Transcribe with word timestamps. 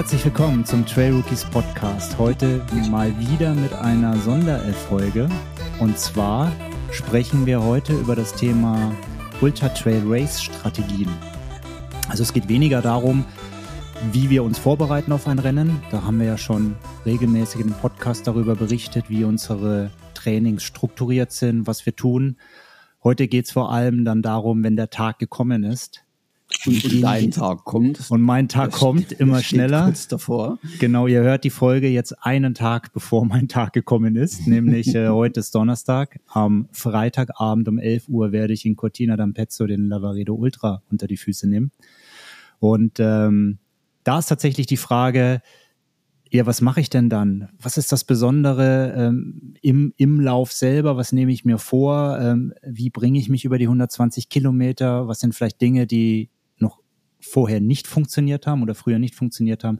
Herzlich 0.00 0.24
willkommen 0.24 0.64
zum 0.64 0.86
Trail 0.86 1.12
Rookies 1.12 1.44
Podcast. 1.44 2.16
Heute 2.16 2.64
mal 2.90 3.12
wieder 3.18 3.52
mit 3.52 3.74
einer 3.74 4.16
Sonderfolge. 4.16 5.28
Und 5.78 5.98
zwar 5.98 6.50
sprechen 6.90 7.44
wir 7.44 7.62
heute 7.62 7.92
über 7.92 8.16
das 8.16 8.32
Thema 8.32 8.96
Ultra 9.42 9.68
Trail 9.68 10.02
Race 10.06 10.42
Strategien. 10.42 11.10
Also 12.08 12.22
es 12.22 12.32
geht 12.32 12.48
weniger 12.48 12.80
darum, 12.80 13.26
wie 14.10 14.30
wir 14.30 14.42
uns 14.42 14.58
vorbereiten 14.58 15.12
auf 15.12 15.26
ein 15.26 15.38
Rennen. 15.38 15.82
Da 15.90 16.02
haben 16.02 16.18
wir 16.18 16.28
ja 16.28 16.38
schon 16.38 16.76
regelmäßig 17.04 17.60
im 17.60 17.72
Podcast 17.72 18.26
darüber 18.26 18.54
berichtet, 18.54 19.10
wie 19.10 19.24
unsere 19.24 19.90
Trainings 20.14 20.62
strukturiert 20.62 21.30
sind, 21.30 21.66
was 21.66 21.84
wir 21.84 21.94
tun. 21.94 22.38
Heute 23.04 23.28
geht 23.28 23.44
es 23.44 23.52
vor 23.52 23.70
allem 23.70 24.06
dann 24.06 24.22
darum, 24.22 24.64
wenn 24.64 24.76
der 24.76 24.88
Tag 24.88 25.18
gekommen 25.18 25.62
ist. 25.62 26.06
Und, 26.66 26.84
und 26.84 27.00
dein 27.00 27.30
Tag 27.30 27.64
kommt. 27.64 28.10
Und 28.10 28.20
mein 28.20 28.48
Tag 28.48 28.72
kommt 28.72 29.06
steht, 29.06 29.20
immer 29.20 29.42
schneller. 29.42 29.84
Kurz 29.84 30.08
davor. 30.08 30.58
Genau, 30.78 31.06
ihr 31.06 31.22
hört 31.22 31.44
die 31.44 31.50
Folge 31.50 31.88
jetzt 31.88 32.12
einen 32.24 32.54
Tag, 32.54 32.92
bevor 32.92 33.24
mein 33.24 33.48
Tag 33.48 33.72
gekommen 33.72 34.16
ist, 34.16 34.46
nämlich 34.46 34.94
äh, 34.94 35.08
heute 35.10 35.40
ist 35.40 35.54
Donnerstag. 35.54 36.20
Am 36.26 36.68
Freitagabend 36.72 37.68
um 37.68 37.78
11 37.78 38.08
Uhr 38.08 38.32
werde 38.32 38.52
ich 38.52 38.66
in 38.66 38.76
Cortina 38.76 39.14
d'Ampezzo 39.14 39.66
den 39.66 39.86
Lavaredo 39.86 40.34
Ultra 40.34 40.82
unter 40.90 41.06
die 41.06 41.16
Füße 41.16 41.48
nehmen. 41.48 41.70
Und 42.58 43.00
ähm, 43.00 43.58
da 44.04 44.18
ist 44.18 44.26
tatsächlich 44.26 44.66
die 44.66 44.76
Frage, 44.76 45.40
ja, 46.32 46.46
was 46.46 46.60
mache 46.60 46.80
ich 46.80 46.90
denn 46.90 47.08
dann? 47.08 47.48
Was 47.60 47.76
ist 47.76 47.90
das 47.90 48.04
Besondere 48.04 48.94
ähm, 48.96 49.54
im, 49.62 49.92
im 49.96 50.20
Lauf 50.20 50.52
selber? 50.52 50.96
Was 50.96 51.12
nehme 51.12 51.32
ich 51.32 51.44
mir 51.44 51.58
vor? 51.58 52.18
Ähm, 52.20 52.54
wie 52.62 52.90
bringe 52.90 53.18
ich 53.18 53.28
mich 53.28 53.44
über 53.44 53.58
die 53.58 53.64
120 53.64 54.28
Kilometer? 54.28 55.08
Was 55.08 55.20
sind 55.20 55.34
vielleicht 55.34 55.60
Dinge, 55.60 55.88
die 55.88 56.30
vorher 57.30 57.60
nicht 57.60 57.86
funktioniert 57.86 58.46
haben 58.46 58.62
oder 58.62 58.74
früher 58.74 58.98
nicht 58.98 59.14
funktioniert 59.14 59.64
haben? 59.64 59.78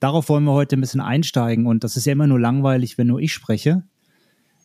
Darauf 0.00 0.28
wollen 0.28 0.44
wir 0.44 0.52
heute 0.52 0.76
ein 0.76 0.80
bisschen 0.80 1.00
einsteigen 1.00 1.66
und 1.66 1.84
das 1.84 1.96
ist 1.96 2.06
ja 2.06 2.12
immer 2.12 2.26
nur 2.26 2.40
langweilig, 2.40 2.98
wenn 2.98 3.06
nur 3.06 3.20
ich 3.20 3.32
spreche. 3.32 3.84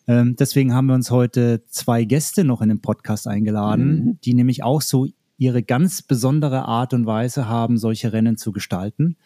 Ähm, 0.08 0.36
deswegen 0.36 0.74
haben 0.74 0.86
wir 0.86 0.94
uns 0.94 1.10
heute 1.10 1.64
zwei 1.68 2.04
Gäste 2.04 2.44
noch 2.44 2.60
in 2.60 2.68
den 2.68 2.80
Podcast 2.80 3.28
eingeladen, 3.28 4.04
mhm. 4.04 4.18
die 4.24 4.34
nämlich 4.34 4.62
auch 4.62 4.82
so 4.82 5.06
ihre 5.38 5.62
ganz 5.62 6.02
besondere 6.02 6.66
Art 6.66 6.94
und 6.94 7.06
Weise 7.06 7.48
haben, 7.48 7.76
solche 7.76 8.12
Rennen 8.12 8.36
zu 8.36 8.52
gestalten. 8.52 9.16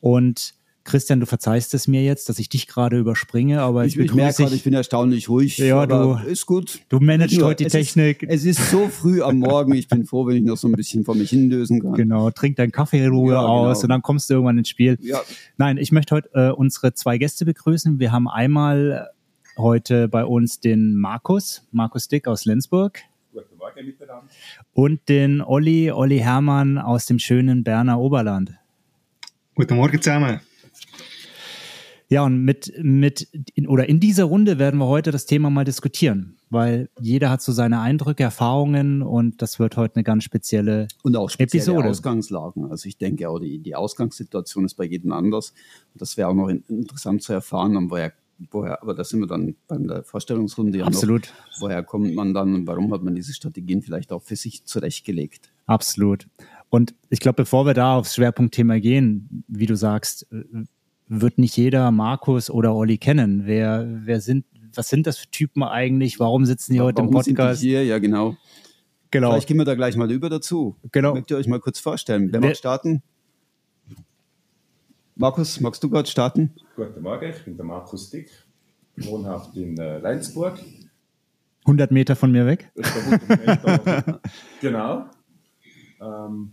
Und 0.00 0.54
Christian, 0.86 1.20
du 1.20 1.26
verzeihst 1.26 1.74
es 1.74 1.86
mir 1.86 2.02
jetzt, 2.02 2.28
dass 2.28 2.38
ich 2.38 2.48
dich 2.48 2.66
gerade 2.66 2.96
überspringe, 2.96 3.60
aber 3.60 3.84
ich, 3.84 3.98
ich 3.98 4.14
merke 4.14 4.44
gerade, 4.44 4.54
ich 4.54 4.64
bin 4.64 4.72
erstaunlich 4.72 5.28
ruhig. 5.28 5.58
Ja, 5.58 5.84
du 5.84 6.14
ist 6.26 6.46
gut. 6.46 6.80
Du 6.88 7.00
managst 7.00 7.42
heute 7.42 7.64
die 7.64 7.70
Technik. 7.70 8.22
Ist, 8.22 8.46
es 8.46 8.58
ist 8.58 8.70
so 8.70 8.88
früh 8.88 9.20
am 9.20 9.40
Morgen. 9.40 9.74
Ich 9.74 9.88
bin 9.88 10.06
froh, 10.06 10.26
wenn 10.26 10.36
ich 10.36 10.44
noch 10.44 10.56
so 10.56 10.68
ein 10.68 10.72
bisschen 10.72 11.04
vor 11.04 11.14
mich 11.14 11.30
hinlösen 11.30 11.82
kann. 11.82 11.94
Genau, 11.94 12.30
trink 12.30 12.56
deinen 12.56 12.72
Kaffee 12.72 13.04
in 13.04 13.10
Ruhe 13.10 13.34
ja, 13.34 13.40
aus 13.40 13.78
genau. 13.78 13.82
und 13.82 13.88
dann 13.90 14.02
kommst 14.02 14.30
du 14.30 14.34
irgendwann 14.34 14.58
ins 14.58 14.68
Spiel. 14.68 14.96
Ja. 15.02 15.20
Nein, 15.58 15.76
ich 15.76 15.92
möchte 15.92 16.14
heute 16.14 16.30
äh, 16.32 16.50
unsere 16.50 16.94
zwei 16.94 17.18
Gäste 17.18 17.44
begrüßen. 17.44 17.98
Wir 17.98 18.12
haben 18.12 18.28
einmal 18.28 19.10
heute 19.58 20.08
bei 20.08 20.24
uns 20.24 20.60
den 20.60 20.94
Markus, 20.94 21.66
Markus 21.72 22.08
Dick 22.08 22.28
aus 22.28 22.44
Lenzburg. 22.44 23.00
Guten 23.32 23.56
Morgen 23.58 23.84
miteinander. 23.84 24.28
Und 24.72 25.08
den 25.08 25.42
Olli, 25.42 25.90
Olli 25.90 26.18
Hermann 26.18 26.78
aus 26.78 27.06
dem 27.06 27.18
schönen 27.18 27.64
Berner 27.64 27.98
Oberland. 27.98 28.52
Guten 29.54 29.76
Morgen 29.76 30.00
zusammen. 30.00 30.40
Ja, 32.08 32.24
und 32.24 32.44
mit, 32.44 32.72
mit 32.80 33.28
in, 33.54 33.66
oder 33.66 33.88
in 33.88 33.98
dieser 33.98 34.24
Runde 34.24 34.60
werden 34.60 34.78
wir 34.78 34.86
heute 34.86 35.10
das 35.10 35.26
Thema 35.26 35.50
mal 35.50 35.64
diskutieren, 35.64 36.36
weil 36.50 36.88
jeder 37.00 37.30
hat 37.30 37.42
so 37.42 37.50
seine 37.50 37.80
Eindrücke, 37.80 38.22
Erfahrungen 38.22 39.02
und 39.02 39.42
das 39.42 39.58
wird 39.58 39.76
heute 39.76 39.96
eine 39.96 40.04
ganz 40.04 40.22
spezielle 40.22 40.86
und 41.02 41.16
auch 41.16 41.30
spezielle 41.30 41.64
Episode. 41.64 41.88
Ausgangslagen. 41.88 42.70
Also 42.70 42.88
ich 42.88 42.96
denke 42.96 43.28
auch 43.28 43.40
die, 43.40 43.58
die 43.58 43.74
Ausgangssituation 43.74 44.64
ist 44.64 44.74
bei 44.74 44.84
jedem 44.84 45.10
anders. 45.10 45.52
Und 45.94 46.00
das 46.00 46.16
wäre 46.16 46.28
auch 46.28 46.34
noch 46.34 46.48
in, 46.48 46.62
interessant 46.68 47.24
zu 47.24 47.32
erfahren, 47.32 47.90
woher, 47.90 48.12
woher, 48.52 48.80
aber 48.82 48.94
da 48.94 49.02
sind 49.02 49.18
wir 49.18 49.26
dann 49.26 49.56
bei 49.66 49.76
der 49.76 50.04
Vorstellungsrunde 50.04 50.78
ja 50.78 50.84
Absolut. 50.84 51.22
Noch, 51.22 51.62
woher 51.62 51.82
kommt 51.82 52.14
man 52.14 52.32
dann 52.34 52.54
und 52.54 52.68
warum 52.68 52.92
hat 52.94 53.02
man 53.02 53.16
diese 53.16 53.34
Strategien 53.34 53.82
vielleicht 53.82 54.12
auch 54.12 54.22
für 54.22 54.36
sich 54.36 54.64
zurechtgelegt? 54.64 55.50
Absolut. 55.66 56.28
Und 56.68 56.94
ich 57.10 57.18
glaube, 57.18 57.36
bevor 57.36 57.66
wir 57.66 57.74
da 57.74 57.96
aufs 57.96 58.14
Schwerpunktthema 58.14 58.78
gehen, 58.78 59.44
wie 59.48 59.66
du 59.66 59.76
sagst, 59.76 60.28
wird 61.08 61.38
nicht 61.38 61.56
jeder 61.56 61.90
Markus 61.90 62.50
oder 62.50 62.74
Olli 62.74 62.98
kennen. 62.98 63.42
Wer, 63.46 63.86
wer 63.88 64.20
sind, 64.20 64.44
was 64.74 64.88
sind 64.88 65.06
das 65.06 65.18
für 65.18 65.30
Typen 65.30 65.62
eigentlich? 65.62 66.18
Warum 66.18 66.44
sitzen 66.44 66.72
die 66.72 66.80
heute 66.80 66.98
Warum 66.98 67.08
im 67.08 67.14
Podcast? 67.14 67.60
Sind 67.60 67.68
die 67.68 67.74
hier? 67.74 67.84
Ja, 67.84 67.98
genau. 67.98 68.36
Genau. 69.10 69.30
Vielleicht 69.30 69.48
gehen 69.48 69.58
wir 69.58 69.64
da 69.64 69.74
gleich 69.74 69.96
mal 69.96 70.10
über 70.10 70.28
dazu. 70.28 70.76
Genau. 70.92 71.14
Mögt 71.14 71.30
ihr 71.30 71.36
euch 71.36 71.46
mal 71.46 71.60
kurz 71.60 71.78
vorstellen? 71.78 72.32
Wer, 72.32 72.42
Wer 72.42 72.48
mag 72.50 72.56
starten? 72.56 73.02
Markus, 75.14 75.60
magst 75.60 75.82
du 75.82 75.88
gerade 75.88 76.08
starten? 76.08 76.54
Guten 76.74 77.00
Morgen, 77.00 77.30
ich 77.30 77.42
bin 77.42 77.56
der 77.56 77.64
Markus 77.64 78.10
Dick, 78.10 78.30
wohnhaft 78.96 79.56
in 79.56 79.78
äh, 79.78 79.98
Lenzburg. 79.98 80.60
100 81.60 81.90
Meter 81.90 82.14
von 82.14 82.30
mir 82.32 82.44
weg? 82.44 82.70
genau. 84.60 85.06
Ähm, 86.00 86.52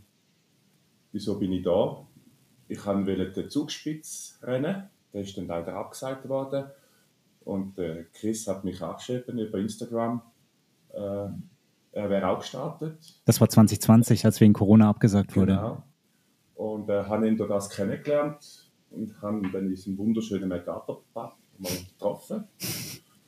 wieso 1.12 1.38
bin 1.38 1.52
ich 1.52 1.64
da? 1.64 2.06
Ich 2.68 2.86
wollte 2.86 3.32
den 3.32 3.50
Zugspitz 3.50 4.40
rennen, 4.42 4.90
der 5.14 5.22
ist 5.22 5.38
dann 5.38 5.48
leider 5.48 5.76
abgesagt 5.76 6.28
worden. 6.28 6.66
Und 7.46 7.78
äh, 7.78 8.06
Chris 8.14 8.48
hat 8.48 8.64
mich 8.64 8.82
angeschrieben 8.82 9.38
über 9.38 9.58
Instagram. 9.58 10.22
Äh, 10.94 11.28
er 11.92 12.10
wäre 12.10 12.28
auch 12.28 12.40
gestartet. 12.40 12.98
Das 13.26 13.40
war 13.42 13.50
2020, 13.50 14.26
als 14.26 14.42
wegen 14.42 14.54
Corona 14.54 14.90
abgesagt 14.90 15.36
wurde. 15.36 15.56
Genau. 15.56 15.84
Und 16.56 16.90
äh, 16.90 17.04
habe 17.04 17.28
ihn 17.28 17.38
durch 17.38 17.50
das 17.50 17.70
kennengelernt 17.70 18.72
und 18.90 19.22
haben 19.22 19.52
dann 19.52 19.64
in 19.64 19.70
diesem 19.70 19.98
wunderschönen 19.98 20.48
Mercator-Pub 20.48 21.36
mal 21.60 21.72
getroffen 21.72 22.46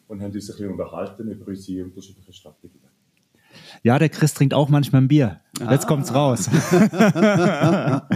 und 0.07 0.21
haben 0.21 0.31
uns 0.31 0.49
ein 0.49 0.55
bisschen 0.55 0.71
unterhalten 0.71 1.29
über 1.29 1.47
unsere 1.47 1.85
unterschiedlichen 1.85 2.33
Strategien. 2.33 2.81
Ja, 3.83 3.99
der 3.99 4.09
Chris 4.09 4.33
trinkt 4.33 4.53
auch 4.53 4.69
manchmal 4.69 5.01
ein 5.03 5.07
Bier. 5.07 5.41
Jetzt 5.69 5.85
ah. 5.85 5.87
kommt's 5.87 6.13
raus. 6.13 6.49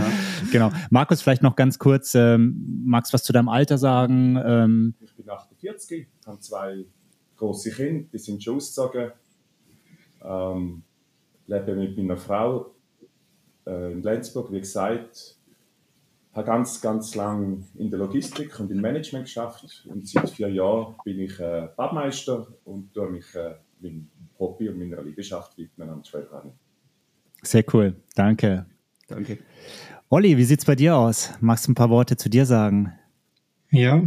genau. 0.51 0.71
Markus, 0.89 1.21
vielleicht 1.21 1.41
noch 1.41 1.55
ganz 1.55 1.79
kurz, 1.79 2.15
ähm, 2.15 2.83
magst 2.85 3.11
du 3.11 3.13
was 3.13 3.23
zu 3.23 3.33
deinem 3.33 3.49
Alter 3.49 3.77
sagen? 3.77 4.37
Ähm, 4.43 4.95
ich 4.99 5.15
bin 5.15 5.29
48, 5.29 6.07
habe 6.25 6.39
zwei 6.39 6.85
große 7.35 7.71
Kinder, 7.71 8.07
die 8.11 8.17
sind 8.17 8.43
schon 8.43 8.57
ausgezogen. 8.57 9.11
Ähm, 10.21 10.83
lebe 11.47 11.75
mit 11.75 11.97
meiner 11.97 12.17
Frau 12.17 12.75
äh, 13.65 13.91
in 13.91 14.03
Lenzburg, 14.03 14.51
wie 14.51 14.59
gesagt. 14.59 15.37
Habe 16.33 16.45
ganz, 16.45 16.79
ganz 16.79 17.15
lang 17.15 17.65
in 17.75 17.89
der 17.89 17.99
Logistik 17.99 18.59
und 18.59 18.69
im 18.69 18.81
Management 18.81 19.25
geschafft 19.25 19.85
und 19.89 20.07
seit 20.07 20.29
vier 20.29 20.49
Jahren 20.49 20.95
bin 21.03 21.19
ich 21.19 21.39
äh, 21.39 21.69
Badmeister 21.75 22.47
und 22.65 22.93
tue 22.93 23.09
mich 23.09 23.33
äh, 23.33 23.55
Hobby 24.37 24.69
und 24.69 24.77
meiner 24.77 25.01
Leidenschaft 25.01 25.57
widmen 25.57 25.89
am 25.89 26.03
Trailrunning. 26.03 26.53
Sehr 27.41 27.63
cool, 27.73 27.95
danke. 28.15 28.65
Danke. 29.07 29.39
Olli, 30.11 30.37
wie 30.37 30.43
sieht 30.43 30.59
es 30.59 30.65
bei 30.65 30.75
dir 30.75 30.95
aus? 30.95 31.31
Magst 31.39 31.67
du 31.67 31.71
ein 31.71 31.75
paar 31.75 31.89
Worte 31.89 32.17
zu 32.17 32.29
dir 32.29 32.45
sagen? 32.45 32.93
Ja, 33.69 34.01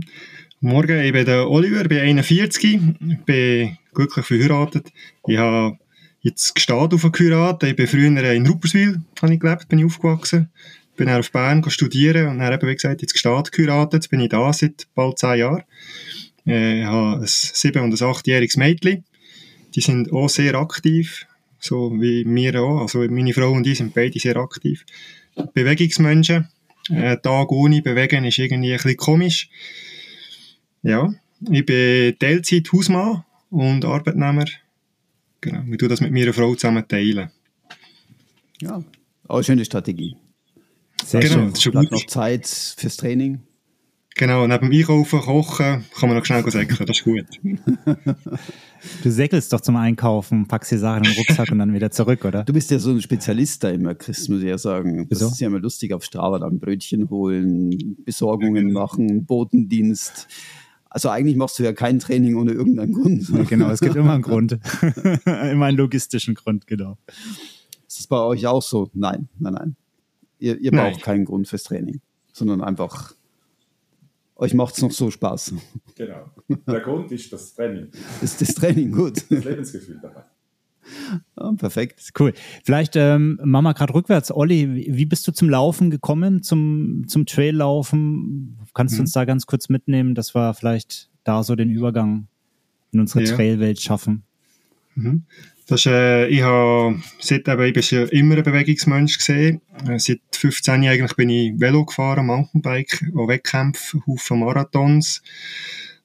morgen, 0.60 1.00
ich 1.00 1.12
bin 1.12 1.24
der 1.24 1.48
Oliver, 1.48 1.84
bin 1.84 2.00
41, 2.00 2.80
bin 3.24 3.78
glücklich 3.94 4.26
verheiratet. 4.26 4.92
Ich 5.26 5.38
habe 5.38 5.78
jetzt 6.20 6.54
gestartet 6.54 7.04
auf 7.04 7.12
geheiratet. 7.12 7.70
Ich 7.70 7.76
bin 7.76 7.86
früher 7.86 8.32
in 8.32 8.46
Rupperswil 8.46 9.00
habe 9.20 9.34
ich 9.34 9.40
gelebt, 9.40 9.68
bin 9.68 9.78
ich 9.78 9.84
aufgewachsen. 9.84 10.50
Bin 10.96 11.06
dann 11.06 11.20
auf 11.20 11.30
Bern 11.30 11.62
studieren 11.70 12.28
und 12.28 12.38
dann 12.40 12.52
eben, 12.52 12.68
wie 12.68 12.74
gesagt, 12.74 13.00
jetzt 13.00 13.12
gestartet 13.12 13.54
geheiratet. 13.54 13.94
Jetzt 13.94 14.08
bin 14.08 14.20
ich 14.20 14.28
da 14.28 14.52
seit 14.52 14.88
bald 14.94 15.18
zehn 15.18 15.38
Jahren. 15.38 15.62
Äh, 16.46 16.80
ich 16.80 16.86
habe 16.86 17.20
ein 17.20 17.26
sieben- 17.26 17.82
und 17.82 18.00
ein 18.00 18.08
achtjähriges 18.08 18.56
Mädchen 18.56 19.04
die 19.74 19.80
sind 19.80 20.12
auch 20.12 20.28
sehr 20.28 20.54
aktiv, 20.54 21.26
so 21.58 21.92
wie 22.00 22.24
wir 22.26 22.62
auch. 22.62 22.80
Also 22.80 23.00
meine 23.08 23.32
Frau 23.32 23.52
und 23.52 23.66
ich 23.66 23.78
sind 23.78 23.94
beide 23.94 24.18
sehr 24.18 24.36
aktiv. 24.36 24.84
Bewegungsmenschen. 25.54 26.48
Äh, 26.90 27.16
Tag 27.18 27.52
ohne 27.52 27.82
Bewegen 27.82 28.24
ist 28.24 28.38
irgendwie 28.38 28.72
ein 28.72 28.76
bisschen 28.76 28.96
komisch. 28.96 29.48
Ja, 30.82 31.12
ich 31.50 31.64
bin 31.64 32.18
Teilzeit 32.18 32.72
Hausmann 32.72 33.24
und 33.50 33.84
Arbeitnehmer. 33.84 34.46
Genau, 35.40 35.62
wir 35.66 35.78
tun 35.78 35.88
das 35.88 36.00
mit 36.00 36.12
meiner 36.12 36.32
Frau 36.32 36.54
zusammen 36.54 36.86
teilen. 36.86 37.30
Ja, 38.60 38.82
auch 39.28 39.36
eine 39.36 39.44
schöne 39.44 39.64
Strategie. 39.64 40.16
Sehr 41.04 41.20
genau, 41.20 41.54
schön. 41.54 41.72
Bleibt 41.72 41.92
noch 41.92 42.06
Zeit 42.06 42.46
fürs 42.46 42.96
Training. 42.96 43.40
Genau, 44.14 44.46
neben 44.46 44.70
dem 44.70 44.78
Einkaufen, 44.78 45.20
Kochen 45.20 45.84
kann 45.94 46.08
man 46.08 46.18
noch 46.18 46.24
schnell 46.24 46.48
säckeln, 46.50 46.86
das 46.86 46.98
ist 46.98 47.04
gut. 47.04 47.26
Du 49.02 49.10
säckelst 49.10 49.52
doch 49.52 49.60
zum 49.60 49.76
Einkaufen, 49.76 50.46
packst 50.46 50.72
die 50.72 50.76
Sachen 50.76 51.04
in 51.04 51.10
den 51.10 51.18
Rucksack 51.18 51.50
und 51.52 51.58
dann 51.58 51.72
wieder 51.72 51.90
zurück, 51.90 52.24
oder? 52.24 52.44
Du 52.44 52.52
bist 52.52 52.70
ja 52.70 52.78
so 52.78 52.90
ein 52.90 53.00
Spezialist 53.00 53.62
da 53.62 53.70
immer, 53.70 53.94
Chris, 53.94 54.28
muss 54.28 54.40
ich 54.40 54.48
ja 54.48 54.58
sagen. 54.58 55.08
Das 55.08 55.20
Wieso? 55.20 55.30
ist 55.30 55.40
ja 55.40 55.46
immer 55.48 55.60
lustig 55.60 55.92
auf 55.92 56.04
Strava, 56.04 56.38
dann 56.38 56.58
Brötchen 56.58 57.10
holen, 57.10 57.96
Besorgungen 58.04 58.72
machen, 58.72 59.24
Botendienst. 59.24 60.28
Also 60.90 61.08
eigentlich 61.08 61.36
machst 61.36 61.58
du 61.58 61.62
ja 61.62 61.72
kein 61.72 61.98
Training 61.98 62.36
ohne 62.36 62.52
irgendeinen 62.52 62.92
Grund. 62.92 63.28
Ja, 63.30 63.44
genau, 63.44 63.70
es 63.70 63.80
gibt 63.80 63.96
immer 63.96 64.12
einen 64.12 64.22
Grund. 64.22 64.58
immer 65.24 65.66
einen 65.66 65.76
logistischen 65.76 66.34
Grund, 66.34 66.66
genau. 66.66 66.98
Ist 67.88 68.00
das 68.00 68.06
bei 68.06 68.20
euch 68.20 68.46
auch 68.46 68.62
so? 68.62 68.90
Nein, 68.92 69.28
nein, 69.38 69.54
nein. 69.54 69.76
Ihr, 70.38 70.58
ihr 70.60 70.70
braucht 70.70 70.92
nein. 70.92 71.00
keinen 71.00 71.24
Grund 71.24 71.48
fürs 71.48 71.62
Training. 71.62 72.00
sondern 72.32 72.62
einfach, 72.62 73.14
euch 74.42 74.54
macht 74.54 74.74
es 74.74 74.82
noch 74.82 74.90
so 74.90 75.10
Spaß. 75.10 75.54
Genau. 75.94 76.30
Der 76.66 76.80
Grund 76.80 77.12
ist 77.12 77.32
das 77.32 77.54
Training. 77.54 77.88
ist 78.20 78.40
das 78.40 78.54
Training, 78.54 78.92
gut. 78.92 79.24
Das 79.30 79.44
Lebensgefühl 79.44 79.98
dabei. 80.02 80.24
Ja, 81.38 81.52
perfekt. 81.52 82.10
Cool. 82.18 82.32
Vielleicht 82.64 82.96
ähm, 82.96 83.38
machen 83.44 83.64
wir 83.64 83.74
gerade 83.74 83.94
rückwärts. 83.94 84.32
Olli, 84.32 84.86
wie 84.88 85.06
bist 85.06 85.26
du 85.28 85.32
zum 85.32 85.48
Laufen 85.48 85.90
gekommen, 85.90 86.42
zum, 86.42 87.04
zum 87.06 87.24
Traillaufen? 87.24 88.58
Kannst 88.74 88.94
mhm. 88.94 88.96
du 88.96 89.02
uns 89.02 89.12
da 89.12 89.24
ganz 89.24 89.46
kurz 89.46 89.68
mitnehmen, 89.68 90.14
dass 90.14 90.34
wir 90.34 90.54
vielleicht 90.54 91.08
da 91.24 91.44
so 91.44 91.54
den 91.54 91.70
Übergang 91.70 92.26
in 92.90 93.00
unsere 93.00 93.24
ja. 93.24 93.34
Trailwelt 93.34 93.80
schaffen? 93.80 94.24
Mhm. 94.96 95.24
Das 95.66 95.80
ist, 95.80 95.86
äh, 95.86 96.26
ich 96.28 96.42
habe 96.42 97.00
seit 97.20 97.48
eben, 97.48 97.62
ich 97.62 97.72
bin 97.72 97.82
ja 97.90 98.04
immer 98.06 98.36
ein 98.36 98.42
Bewegungsmensch 98.42 99.18
gesehen. 99.18 99.60
Äh, 99.88 99.98
seit 99.98 100.20
15 100.32 100.82
Jahren 100.82 101.08
bin 101.16 101.30
ich 101.30 101.52
Velo 101.58 101.84
gefahren, 101.84 102.26
Mountainbike, 102.26 103.10
auch 103.16 103.28
Wettkämpfe, 103.28 104.02
Haufen 104.06 104.40
Marathons. 104.40 105.22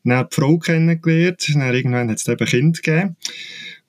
Dann 0.04 0.18
habe 0.18 0.30
die 0.32 0.36
Frau 0.36 0.58
kennengelernt, 0.58 1.50
dann 1.54 1.74
irgendwann 1.74 2.10
hat 2.10 2.18
es 2.18 2.28
eben 2.28 2.46
Kind 2.46 2.84
gegeben. 2.84 3.18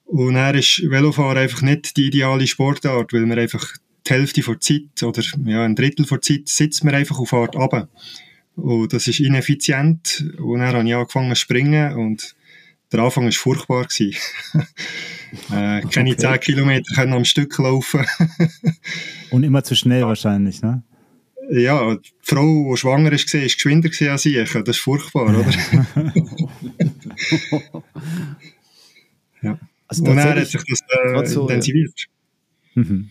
Und 0.05 0.35
er 0.35 0.55
ist 0.55 0.81
Velofahren 0.89 1.37
einfach 1.37 1.61
nicht 1.61 1.95
die 1.95 2.07
ideale 2.07 2.47
Sportart, 2.47 3.13
weil 3.13 3.27
man 3.27 3.37
einfach 3.37 3.65
die 4.07 4.13
Hälfte 4.13 4.41
der 4.41 4.59
Zeit 4.59 5.03
oder 5.03 5.21
ja, 5.45 5.63
ein 5.63 5.75
Drittel 5.75 6.05
der 6.05 6.21
Zeit 6.21 6.47
sitzt 6.47 6.83
man 6.83 6.95
einfach 6.95 7.19
auf 7.19 7.29
Fahrt 7.29 7.55
runter. 7.55 7.87
Und 8.55 8.91
das 8.91 9.07
ist 9.07 9.19
ineffizient. 9.19 10.25
Und 10.39 10.59
dann 10.59 10.73
habe 10.73 10.87
ich 10.87 10.95
angefangen 10.95 11.35
zu 11.35 11.41
springen 11.41 11.93
und 11.93 12.35
der 12.91 13.01
Anfang 13.01 13.25
war 13.25 13.31
furchtbar. 13.31 13.85
äh, 15.51 15.81
keine 15.81 16.11
okay. 16.11 16.17
10 16.17 16.39
Kilometer 16.39 16.95
können 16.95 17.13
am 17.13 17.25
Stück 17.25 17.57
laufen. 17.57 18.05
und 19.31 19.43
immer 19.43 19.63
zu 19.63 19.75
schnell 19.75 20.03
wahrscheinlich, 20.03 20.61
ne? 20.61 20.83
Ja, 21.51 21.95
die 21.95 22.11
Frau, 22.21 22.71
die 22.71 22.77
schwanger 22.77 23.11
ist, 23.11 23.33
war 23.33 23.41
geschwinder 23.41 23.89
als 24.11 24.25
ich. 24.25 24.51
Das 24.51 24.67
ist 24.67 24.79
furchtbar, 24.79 25.29
oder? 25.29 25.41
ja. 29.41 29.57
Also 29.87 30.03
und 30.03 30.15
dann 30.15 30.37
hat 30.37 30.45
sich 30.45 30.63
das 30.63 30.81
äh, 30.89 31.25
so, 31.25 31.47
intensiviert. 31.47 32.05
Ja. 32.75 32.83
Mhm. 32.83 33.09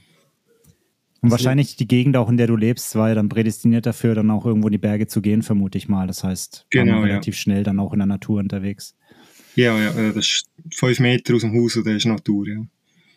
Und 1.21 1.33
wahrscheinlich 1.33 1.75
die 1.75 1.89
Gegend 1.89 2.17
auch, 2.17 2.29
in 2.29 2.37
der 2.37 2.47
du 2.47 2.55
lebst, 2.55 2.95
war 2.95 3.09
ja 3.09 3.17
dann 3.17 3.29
prädestiniert 3.29 3.87
dafür, 3.87 4.15
dann 4.15 4.31
auch 4.31 4.47
irgendwo 4.47 4.69
in 4.69 4.73
die 4.73 4.79
Berge 4.79 5.09
zu 5.09 5.21
gehen, 5.21 5.43
vermute 5.43 5.77
ich 5.77 5.89
mal. 5.89 6.07
Das 6.07 6.23
heißt, 6.23 6.67
genau, 6.71 7.01
relativ 7.01 7.35
ja. 7.35 7.41
schnell 7.41 7.65
dann 7.65 7.81
auch 7.81 7.93
in 7.93 7.99
der 7.99 8.07
Natur 8.07 8.39
unterwegs. 8.39 8.95
Ja, 9.59 9.77
ja, 9.77 9.91
äh, 9.91 10.13
das 10.13 10.27
ist 10.27 10.45
fünf 10.73 11.01
Meter 11.01 11.35
aus 11.35 11.41
dem 11.41 11.53
Haus 11.53 11.77
und 11.77 11.85
das 11.85 11.97
ist 11.97 12.07
Natur, 12.07 12.47
ja. 12.47 12.65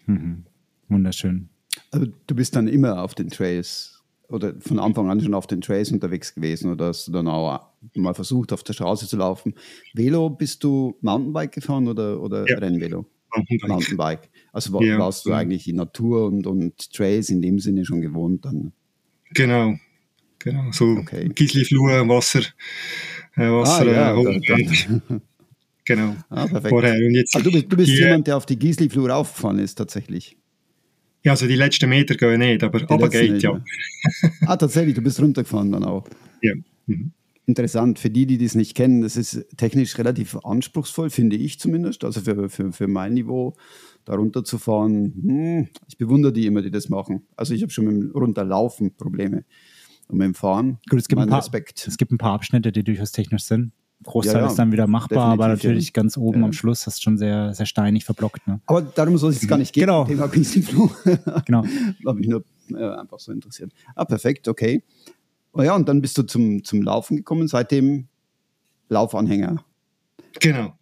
Mhm. 0.08 0.44
Wunderschön. 0.90 1.50
Also 1.92 2.08
du 2.26 2.36
bist 2.36 2.56
dann 2.56 2.68
immer 2.68 3.04
auf 3.04 3.14
den 3.14 3.30
Trails 3.30 4.02
oder 4.28 4.56
von 4.60 4.80
Anfang 4.80 5.12
an 5.12 5.22
schon 5.22 5.36
auf 5.36 5.46
den 5.46 5.62
Trails 5.62 5.92
unterwegs 5.92 6.34
gewesen 6.34 6.72
oder 6.72 6.88
hast 6.88 7.08
du 7.08 7.12
dann 7.12 7.28
auch 7.28 7.68
mal 7.94 8.16
versucht, 8.16 8.54
auf 8.54 8.64
der 8.64 8.74
Straße 8.74 9.08
zu 9.08 9.18
laufen? 9.18 9.54
Velo, 9.94 10.32
bist 10.32 10.64
du 10.64 10.98
Mountainbike 11.02 11.52
gefahren 11.52 11.88
oder, 11.88 12.20
oder 12.20 12.50
ja. 12.50 12.58
Rennvelo? 12.58 13.06
Mountainbike. 13.36 13.70
Mountainbike. 13.70 14.30
Also 14.52 14.74
war, 14.74 14.82
ja. 14.82 14.98
warst 14.98 15.28
du 15.28 15.34
eigentlich 15.34 15.66
die 15.66 15.74
Natur 15.74 16.26
und, 16.26 16.48
und 16.48 16.92
Trails 16.92 17.30
in 17.30 17.44
dem 17.44 17.60
Sinne 17.60 17.86
schon 17.86 18.02
gewohnt 18.02 18.46
dann? 18.46 18.72
Genau, 19.36 19.76
genau. 20.40 20.72
So 20.72 20.86
okay. 20.86 21.30
Gisli-Flur, 21.30 22.10
Wasser, 22.10 22.42
äh, 23.36 23.48
Wasser, 23.48 23.86
ah, 23.86 24.16
ja, 24.16 24.20
äh, 24.20 25.20
Genau. 25.86 26.16
Ah, 26.30 26.48
perfekt. 26.48 26.70
Vorher. 26.70 26.96
Und 26.96 27.16
jetzt 27.16 27.36
also 27.36 27.50
du 27.50 27.56
bist, 27.56 27.72
du 27.72 27.78
bist 27.78 27.92
die, 27.92 27.98
jemand, 27.98 28.28
der 28.28 28.38
auf 28.38 28.46
die 28.46 28.58
Gisli-Flur 28.58 29.10
raufgefahren 29.10 29.60
ist, 29.60 29.76
tatsächlich. 29.76 30.38
Ja, 31.24 31.34
also 31.34 31.48
die 31.48 31.56
letzten 31.56 31.90
Meter 31.90 32.16
gehen 32.16 32.40
nicht, 32.40 32.64
aber, 32.64 32.82
aber 32.90 33.10
geht, 33.10 33.32
nicht, 33.32 33.44
ja. 33.44 33.64
ah, 34.46 34.58
tatsächlich, 34.58 34.96
du 34.96 35.02
bist 35.02 35.20
runtergefahren 35.22 35.72
dann 35.72 35.84
auch. 35.84 36.08
Ja. 36.42 36.54
Mhm 36.88 37.14
interessant. 37.52 38.00
Für 38.00 38.10
die, 38.10 38.26
die 38.26 38.38
das 38.38 38.56
nicht 38.56 38.76
kennen, 38.76 39.02
das 39.02 39.18
ist 39.18 39.46
technisch 39.58 39.98
relativ 39.98 40.36
anspruchsvoll, 40.38 41.10
finde 41.10 41.36
ich 41.36 41.60
zumindest. 41.60 42.04
Also 42.04 42.22
für, 42.22 42.50
für, 42.50 42.72
für 42.72 42.88
mein 42.88 43.14
Niveau, 43.14 43.56
da 44.06 44.16
runterzufahren, 44.16 45.14
hm, 45.14 45.70
ich 45.88 45.98
bewundere 45.98 46.34
die 46.34 46.48
immer, 46.48 46.62
die 46.62 46.72
das 46.72 46.90
machen. 46.90 47.28
Also 47.36 47.54
ich 47.54 47.62
habe 47.62 47.72
schon 47.72 47.86
mit 47.86 47.94
dem 47.96 48.12
Runterlaufen 48.12 48.96
Probleme. 48.96 49.46
Und 50.08 50.18
mit 50.18 50.26
dem 50.26 50.34
Fahren, 50.34 50.80
Gut, 50.90 51.00
es 51.00 51.08
gibt, 51.08 51.22
ein 51.22 51.30
paar, 51.30 51.40
Respekt. 51.40 51.88
es 51.88 51.98
gibt 51.98 52.12
ein 52.12 52.18
paar 52.18 52.34
Abschnitte, 52.34 52.72
die 52.72 52.84
durchaus 52.84 53.12
technisch 53.12 53.44
sind. 53.44 53.72
Großteil 54.04 54.36
ja, 54.36 54.42
ja, 54.42 54.48
ist 54.48 54.56
dann 54.56 54.72
wieder 54.72 54.88
machbar, 54.88 55.32
aber 55.32 55.48
natürlich 55.48 55.88
ja. 55.88 55.92
ganz 55.94 56.18
oben 56.18 56.44
am 56.44 56.54
Schluss 56.54 56.88
hast 56.88 57.00
du 57.00 57.04
schon 57.04 57.18
sehr, 57.18 57.54
sehr 57.54 57.66
steinig 57.66 58.04
verblockt. 58.06 58.48
Ne? 58.48 58.60
Aber 58.66 58.82
darum 58.82 59.18
soll 59.18 59.32
es 59.32 59.48
gar 59.48 59.58
nicht 59.58 59.74
gehen. 59.74 59.82
Genau. 59.82 60.06
Thema 60.06 60.28
genau. 61.46 61.64
Habe 62.06 62.20
mich 62.20 62.28
nur 62.28 62.44
äh, 62.74 63.00
einfach 63.00 63.20
so 63.20 63.32
interessiert. 63.32 63.72
Ah, 63.96 64.06
perfekt, 64.06 64.48
okay. 64.48 64.84
Oh 65.54 65.62
ja, 65.62 65.76
und 65.76 65.88
dann 65.88 66.02
bist 66.02 66.18
du 66.18 66.24
zum, 66.24 66.64
zum 66.64 66.82
Laufen 66.82 67.18
gekommen, 67.18 67.48
seitdem 67.48 68.08
Laufanhänger. 68.90 69.64
Genau, 70.40 70.74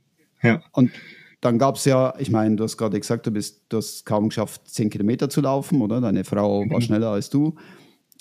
ja. 0.42 0.62
Und 0.72 0.92
dann 1.42 1.58
gab 1.58 1.76
es 1.76 1.86
ja, 1.86 2.14
ich 2.20 2.32
meine, 2.32 2.56
du 2.56 2.64
hast 2.64 2.78
gerade 2.78 3.00
gesagt, 3.00 3.26
du, 3.26 3.32
bist, 3.32 3.64
du 3.70 3.78
hast 3.78 4.06
kaum 4.06 4.30
geschafft, 4.30 4.62
zehn 4.66 4.90
Kilometer 4.90 5.30
zu 5.30 5.42
laufen, 5.42 5.82
oder? 5.82 6.02
Deine 6.02 6.24
Frau 6.24 6.70
war 6.70 6.78
mhm. 6.78 6.82
schneller 6.82 7.10
als 7.10 7.30
du. 7.30 7.56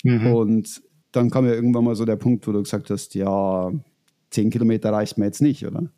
Mhm. 0.03 0.33
Und 0.33 0.81
dann 1.11 1.29
kam 1.29 1.45
ja 1.45 1.53
irgendwann 1.53 1.83
mal 1.83 1.95
so 1.95 2.05
der 2.05 2.15
Punkt, 2.15 2.47
wo 2.47 2.51
du 2.51 2.63
gesagt 2.63 2.89
hast, 2.89 3.15
ja, 3.15 3.71
zehn 4.29 4.49
Kilometer 4.49 4.91
reicht 4.91 5.17
mir 5.17 5.25
jetzt 5.25 5.41
nicht, 5.41 5.65
oder? 5.65 5.91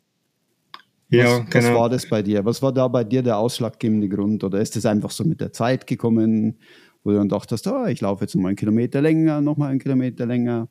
Ja, 1.08 1.40
was, 1.40 1.50
genau. 1.50 1.68
Was 1.68 1.74
war 1.74 1.88
das 1.90 2.08
bei 2.08 2.22
dir? 2.22 2.44
Was 2.44 2.62
war 2.62 2.72
da 2.72 2.88
bei 2.88 3.04
dir 3.04 3.22
der 3.22 3.36
ausschlaggebende 3.36 4.08
Grund? 4.08 4.44
Oder 4.44 4.60
ist 4.60 4.76
es 4.76 4.86
einfach 4.86 5.10
so 5.10 5.24
mit 5.24 5.40
der 5.40 5.52
Zeit 5.52 5.86
gekommen? 5.86 6.56
wo 7.04 7.10
du 7.10 7.16
dann 7.16 7.28
dachtest, 7.28 7.66
oh, 7.66 7.86
ich 7.86 8.00
laufe 8.00 8.24
jetzt 8.24 8.34
noch 8.34 8.42
mal 8.42 8.48
einen 8.48 8.56
Kilometer 8.56 9.00
länger, 9.00 9.40
noch 9.40 9.56
mal 9.56 9.70
einen 9.70 9.80
Kilometer 9.80 10.26
länger. 10.26 10.68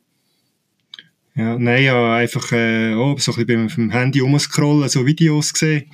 Ja, 1.35 1.57
nein, 1.57 1.83
ja, 1.83 2.15
einfach 2.15 2.51
äh, 2.51 2.93
oh, 2.93 3.15
so 3.17 3.33
ein 3.33 3.45
bisschen 3.45 3.67
beim 3.67 3.89
Handy 3.91 4.19
rumscrollen, 4.19 4.89
so 4.89 5.05
Videos 5.05 5.53
gesehen. 5.53 5.85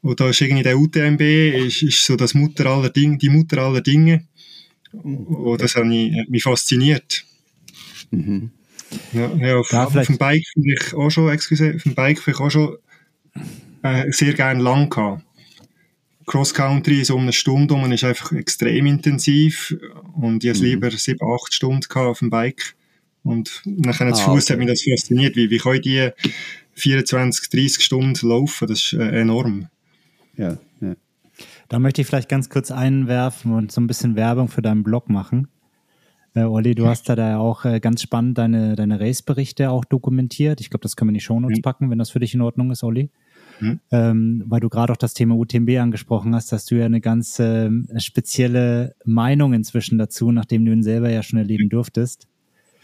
Und 0.00 0.20
da 0.20 0.28
ist 0.28 0.40
irgendwie 0.40 0.62
der 0.62 0.78
UTMB, 0.78 1.20
ist, 1.66 1.82
ist 1.82 2.04
so 2.04 2.16
das 2.16 2.34
Mutter 2.34 2.66
aller 2.66 2.90
Dinge, 2.90 3.18
die 3.18 3.30
Mutter 3.30 3.58
aller 3.58 3.80
Dinge. 3.80 4.26
Und 4.92 5.60
das 5.60 5.74
hat 5.74 5.84
mich, 5.84 6.14
hat 6.18 6.28
mich 6.28 6.42
fasziniert. 6.42 7.24
Mhm. 8.10 8.50
Ja, 9.12 9.30
ja, 9.36 9.56
auf, 9.56 9.72
auf 9.72 10.06
dem 10.06 10.18
Bike 10.18 10.44
vielleicht 10.54 10.94
auch 10.94 11.10
schon, 11.10 11.30
excuse, 11.30 11.74
auf 11.76 11.82
dem 11.82 11.94
Bike 11.94 12.18
vielleicht 12.20 12.40
auch 12.40 12.50
schon 12.50 12.76
äh, 13.82 14.10
sehr 14.10 14.32
gerne 14.34 14.62
lang 14.62 14.88
gehabt. 14.88 15.24
Cross-Country 16.26 17.04
so 17.04 17.16
eine 17.16 17.32
Stunde 17.32 17.74
um 17.74 17.90
ist 17.90 18.04
einfach 18.04 18.32
extrem 18.32 18.86
intensiv 18.86 19.74
und 20.14 20.44
ich 20.44 20.58
mhm. 20.58 20.64
lieber 20.64 20.90
sieben, 20.90 21.26
acht 21.26 21.54
Stunden 21.54 21.86
auf 21.94 22.18
dem 22.18 22.30
Bike 22.30 22.74
und 23.24 23.62
nachher 23.64 24.12
zu 24.12 24.22
ah, 24.22 24.26
Fuß 24.26 24.44
okay. 24.44 24.52
hat 24.52 24.58
mich 24.58 24.68
das 24.68 24.82
fasziniert, 24.82 25.36
wie, 25.36 25.50
wie 25.50 25.58
können 25.58 25.82
die 25.82 26.10
24, 26.74 27.48
30 27.48 27.84
Stunden 27.84 28.28
laufen, 28.28 28.68
das 28.68 28.78
ist 28.78 28.92
äh, 28.92 29.20
enorm. 29.20 29.68
Ja, 30.36 30.58
ja. 30.80 30.94
Da 31.68 31.78
möchte 31.78 32.00
ich 32.00 32.06
vielleicht 32.06 32.28
ganz 32.28 32.48
kurz 32.48 32.70
einwerfen 32.70 33.52
und 33.52 33.72
so 33.72 33.80
ein 33.80 33.86
bisschen 33.86 34.14
Werbung 34.14 34.48
für 34.48 34.62
deinen 34.62 34.84
Blog 34.84 35.08
machen. 35.08 35.48
Äh, 36.38 36.44
Olli, 36.44 36.74
du 36.74 36.86
hast 36.86 37.08
da, 37.08 37.16
da 37.16 37.38
auch 37.38 37.64
äh, 37.64 37.80
ganz 37.80 38.02
spannend 38.02 38.38
deine, 38.38 38.76
deine 38.76 39.00
Race-Berichte 39.00 39.70
auch 39.70 39.84
dokumentiert. 39.84 40.60
Ich 40.60 40.70
glaube, 40.70 40.82
das 40.82 40.94
können 40.94 41.08
wir 41.08 41.12
in 41.12 41.18
die 41.18 41.20
Shownotes 41.20 41.58
mhm. 41.58 41.62
packen, 41.62 41.90
wenn 41.90 41.98
das 41.98 42.10
für 42.10 42.20
dich 42.20 42.34
in 42.34 42.40
Ordnung 42.40 42.70
ist, 42.70 42.84
Olli. 42.84 43.10
Mhm. 43.60 43.80
Ähm, 43.90 44.44
weil 44.46 44.60
du 44.60 44.68
gerade 44.68 44.92
auch 44.92 44.96
das 44.96 45.14
Thema 45.14 45.34
UTMB 45.34 45.70
angesprochen 45.78 46.34
hast, 46.34 46.52
hast 46.52 46.70
du 46.70 46.76
ja 46.76 46.86
eine 46.86 47.00
ganz 47.00 47.40
äh, 47.40 47.70
spezielle 47.96 48.94
Meinung 49.04 49.52
inzwischen 49.52 49.98
dazu, 49.98 50.30
nachdem 50.30 50.64
du 50.64 50.72
ihn 50.72 50.84
selber 50.84 51.10
ja 51.10 51.24
schon 51.24 51.40
erleben 51.40 51.68
durftest. 51.68 52.28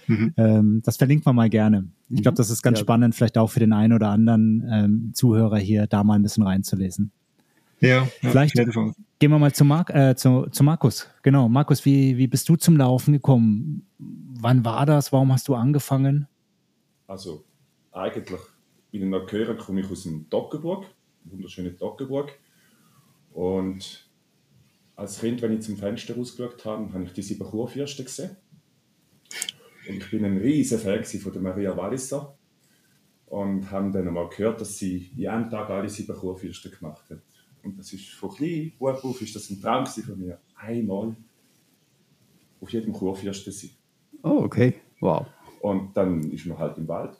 Mhm. 0.08 0.34
Ähm, 0.36 0.82
das 0.84 0.96
verlinkt 0.96 1.24
man 1.24 1.36
mal 1.36 1.48
gerne. 1.48 1.86
Ich 2.10 2.22
glaube, 2.22 2.34
mhm. 2.34 2.38
das 2.38 2.50
ist 2.50 2.62
ganz 2.62 2.78
ja. 2.78 2.82
spannend, 2.82 3.14
vielleicht 3.14 3.38
auch 3.38 3.50
für 3.50 3.60
den 3.60 3.72
einen 3.72 3.92
oder 3.92 4.08
anderen 4.08 4.68
ähm, 4.70 5.10
Zuhörer 5.14 5.58
hier 5.58 5.86
da 5.86 6.02
mal 6.02 6.14
ein 6.14 6.22
bisschen 6.22 6.42
reinzulesen. 6.42 7.12
Ja, 7.88 8.08
ja 8.22 8.30
vielleicht 8.30 8.54
gehen 8.54 9.30
wir 9.30 9.38
mal 9.38 9.52
zu, 9.52 9.64
Mark, 9.64 9.90
äh, 9.90 10.14
zu, 10.16 10.46
zu 10.50 10.64
Markus. 10.64 11.08
Genau, 11.22 11.48
Markus, 11.48 11.84
wie, 11.84 12.16
wie 12.16 12.26
bist 12.26 12.48
du 12.48 12.56
zum 12.56 12.76
Laufen 12.76 13.12
gekommen? 13.12 13.86
Wann 13.98 14.64
war 14.64 14.86
das? 14.86 15.12
Warum 15.12 15.32
hast 15.32 15.48
du 15.48 15.54
angefangen? 15.54 16.26
Also 17.06 17.44
eigentlich 17.92 18.40
wie 18.94 19.00
ihr 19.00 19.06
noch 19.06 19.26
gehört, 19.26 19.58
komme 19.58 19.80
ich 19.80 19.90
aus 19.90 20.04
dem 20.04 20.30
Toggenburg, 20.30 20.86
wunderschöne 21.24 21.76
Toggenburg. 21.76 22.30
Und 23.32 24.08
als 24.94 25.18
Kind, 25.18 25.42
wenn 25.42 25.52
ich 25.52 25.62
zum 25.62 25.76
Fenster 25.76 26.14
rausgeschaut 26.14 26.64
habe, 26.64 26.92
habe 26.92 27.02
ich 27.02 27.12
die 27.12 27.22
sieben 27.22 27.44
Kurfürsten 27.44 28.04
gesehen. 28.04 28.36
Und 29.88 29.96
ich 29.96 30.10
bin 30.12 30.24
ein 30.24 30.36
riesiger 30.36 30.80
Fan 30.80 31.02
von 31.04 31.32
der 31.32 31.42
Maria 31.42 31.76
Walliser. 31.76 32.38
Und 33.26 33.68
habe 33.68 33.90
dann 33.90 34.06
einmal 34.06 34.28
gehört, 34.28 34.60
dass 34.60 34.78
sie 34.78 35.10
jeden 35.16 35.50
Tag 35.50 35.68
alle 35.70 35.88
sieben 35.88 36.14
Kurfürsten 36.14 36.70
gemacht 36.70 37.10
hat. 37.10 37.22
Und 37.64 37.78
das 37.78 37.92
ist 37.92 38.10
von 38.10 38.30
klein 38.30 38.72
auf 38.78 39.22
ist 39.22 39.34
das 39.34 39.50
ein 39.50 39.60
Traum 39.60 39.86
von 39.86 40.18
mir. 40.18 40.38
Einmal 40.56 41.16
auf 42.60 42.70
jedem 42.70 42.92
Kurfürsten 42.92 43.52
sein. 43.52 43.70
Oh, 44.22 44.42
okay. 44.44 44.74
Wow. 45.00 45.26
Und 45.60 45.96
dann 45.96 46.30
ist 46.30 46.44
man 46.44 46.58
halt 46.58 46.76
im 46.76 46.86
Wald. 46.88 47.16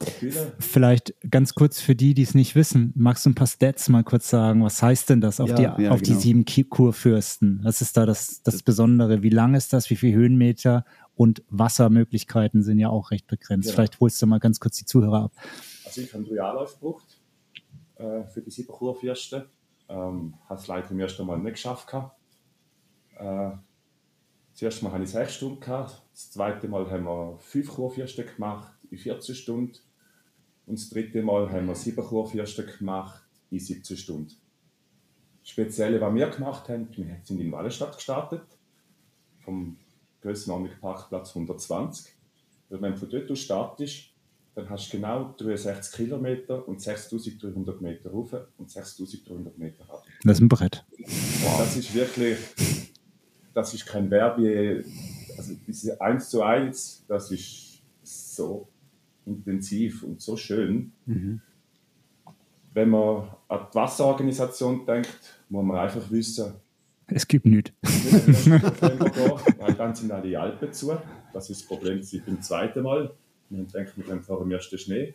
Vielleicht 0.58 1.14
ganz 1.30 1.54
kurz 1.54 1.80
für 1.80 1.94
die, 1.94 2.12
die 2.12 2.22
es 2.22 2.34
nicht 2.34 2.54
wissen, 2.54 2.92
magst 2.94 3.24
du 3.24 3.30
ein 3.30 3.34
paar 3.34 3.46
Stats 3.46 3.88
mal 3.88 4.04
kurz 4.04 4.28
sagen? 4.28 4.62
Was 4.62 4.82
heißt 4.82 5.08
denn 5.08 5.22
das 5.22 5.40
auf, 5.40 5.48
ja, 5.48 5.54
die, 5.54 5.82
ja, 5.84 5.90
auf 5.90 6.02
genau. 6.02 6.14
die 6.18 6.20
sieben 6.20 6.44
Kurfürsten? 6.44 7.60
Was 7.62 7.80
ist 7.80 7.96
da 7.96 8.04
das, 8.04 8.42
das 8.42 8.62
Besondere? 8.62 9.22
Wie 9.22 9.30
lang 9.30 9.54
ist 9.54 9.72
das? 9.72 9.88
Wie 9.88 9.96
viele 9.96 10.14
Höhenmeter? 10.14 10.84
und 11.16 11.42
Wassermöglichkeiten 11.48 12.62
sind 12.62 12.78
ja 12.78 12.88
auch 12.88 13.10
recht 13.10 13.26
begrenzt. 13.26 13.66
Genau. 13.66 13.76
Vielleicht 13.76 14.00
holst 14.00 14.20
du 14.20 14.26
mal 14.26 14.40
ganz 14.40 14.60
kurz 14.60 14.76
die 14.78 14.84
Zuhörer 14.84 15.24
ab. 15.24 15.32
Also 15.84 16.00
ich 16.00 16.12
habe 16.12 16.24
einen 16.24 16.32
Reallauf 16.32 16.74
gebraucht 16.74 17.20
äh, 17.96 18.24
für 18.24 18.42
die 18.42 18.50
sieben 18.50 18.68
Kurfürsten. 18.68 19.44
Ähm, 19.94 20.34
habe 20.48 20.60
es 20.60 20.66
leider 20.66 20.90
im 20.90 20.98
ersten 20.98 21.24
Mal 21.24 21.38
nicht 21.38 21.52
geschafft. 21.52 21.92
Äh, 21.94 23.50
das 24.52 24.62
erste 24.62 24.84
Mal 24.84 24.92
hatte 24.92 25.04
ich 25.04 25.10
sechs 25.10 25.34
Stunden. 25.34 25.60
Gehabt. 25.60 26.02
Das 26.12 26.32
zweite 26.32 26.66
Mal 26.66 26.90
haben 26.90 27.04
wir 27.04 27.38
fünf 27.38 27.68
Kurfürsten 27.68 28.26
gemacht 28.26 28.72
in 28.90 28.98
14 28.98 29.34
Stunden. 29.36 29.78
Und 30.66 30.78
das 30.78 30.90
dritte 30.90 31.22
Mal 31.22 31.50
haben 31.50 31.66
wir 31.66 31.76
sieben 31.76 32.04
Kurfürsten 32.04 32.66
gemacht 32.78 33.22
in 33.50 33.60
17 33.60 33.96
Stunden. 33.96 34.32
Das 35.42 35.50
Spezielle, 35.50 36.00
was 36.00 36.14
wir 36.14 36.28
gemacht 36.28 36.68
haben, 36.68 36.88
wir 36.96 37.20
sind 37.22 37.40
in 37.40 37.52
Wallenstadt 37.52 37.94
gestartet, 37.94 38.46
vom 39.44 39.76
Grössenordnung 40.22 40.70
Parkplatz 40.80 41.28
120. 41.36 42.12
Und 42.70 42.82
wenn 42.82 42.92
du 42.92 42.98
von 42.98 43.10
dort 43.10 43.30
aus 43.30 43.40
startest, 43.40 44.13
dann 44.54 44.70
hast 44.70 44.88
du 44.92 44.96
genau 44.96 45.34
63 45.36 45.92
Kilometer 45.96 46.66
und 46.68 46.80
6300 46.80 47.80
Meter 47.80 48.10
rauf 48.10 48.32
und 48.56 48.70
6300 48.70 49.58
Meter 49.58 49.84
runter. 49.84 50.04
Das 50.22 50.38
ist 50.38 50.42
ein 50.42 50.48
Brett. 50.48 50.84
Das 51.58 51.76
ist 51.76 51.94
wirklich, 51.94 52.38
das 53.52 53.74
ist 53.74 53.84
kein 53.86 54.10
Werbe, 54.10 54.84
also 55.36 55.54
diese 55.66 56.00
1 56.00 56.28
zu 56.30 56.42
1, 56.42 57.04
das 57.08 57.30
ist 57.32 57.82
so 58.02 58.68
intensiv 59.26 60.02
und 60.04 60.20
so 60.20 60.36
schön. 60.36 60.92
Wenn 62.74 62.90
man 62.90 63.28
an 63.48 63.66
die 63.70 63.74
Wasserorganisation 63.74 64.84
denkt, 64.86 65.18
muss 65.48 65.64
man 65.64 65.78
einfach 65.78 66.10
wissen, 66.10 66.54
Es 67.06 67.26
gibt 67.26 67.44
nichts. 67.46 67.72
nicht 67.82 68.14
am 68.14 68.34
1. 68.34 68.46
November 68.46 69.10
gehen, 69.10 69.32
weil 69.58 69.74
dann 69.74 69.94
sind 69.94 70.10
alle 70.12 70.38
Alpen 70.40 70.72
zu. 70.72 70.96
Das 71.32 71.50
ist 71.50 71.60
das 71.62 71.68
Problem 71.68 71.96
gewesen 71.98 72.22
beim 72.26 72.40
zweiten 72.42 72.82
Mal. 72.82 73.12
Wir 73.54 73.60
haben 73.60 73.94
gedacht, 73.94 74.08
wir 74.08 74.22
vor 74.22 74.40
dem 74.40 74.50
ersten 74.50 74.78
Schnee. 74.78 75.14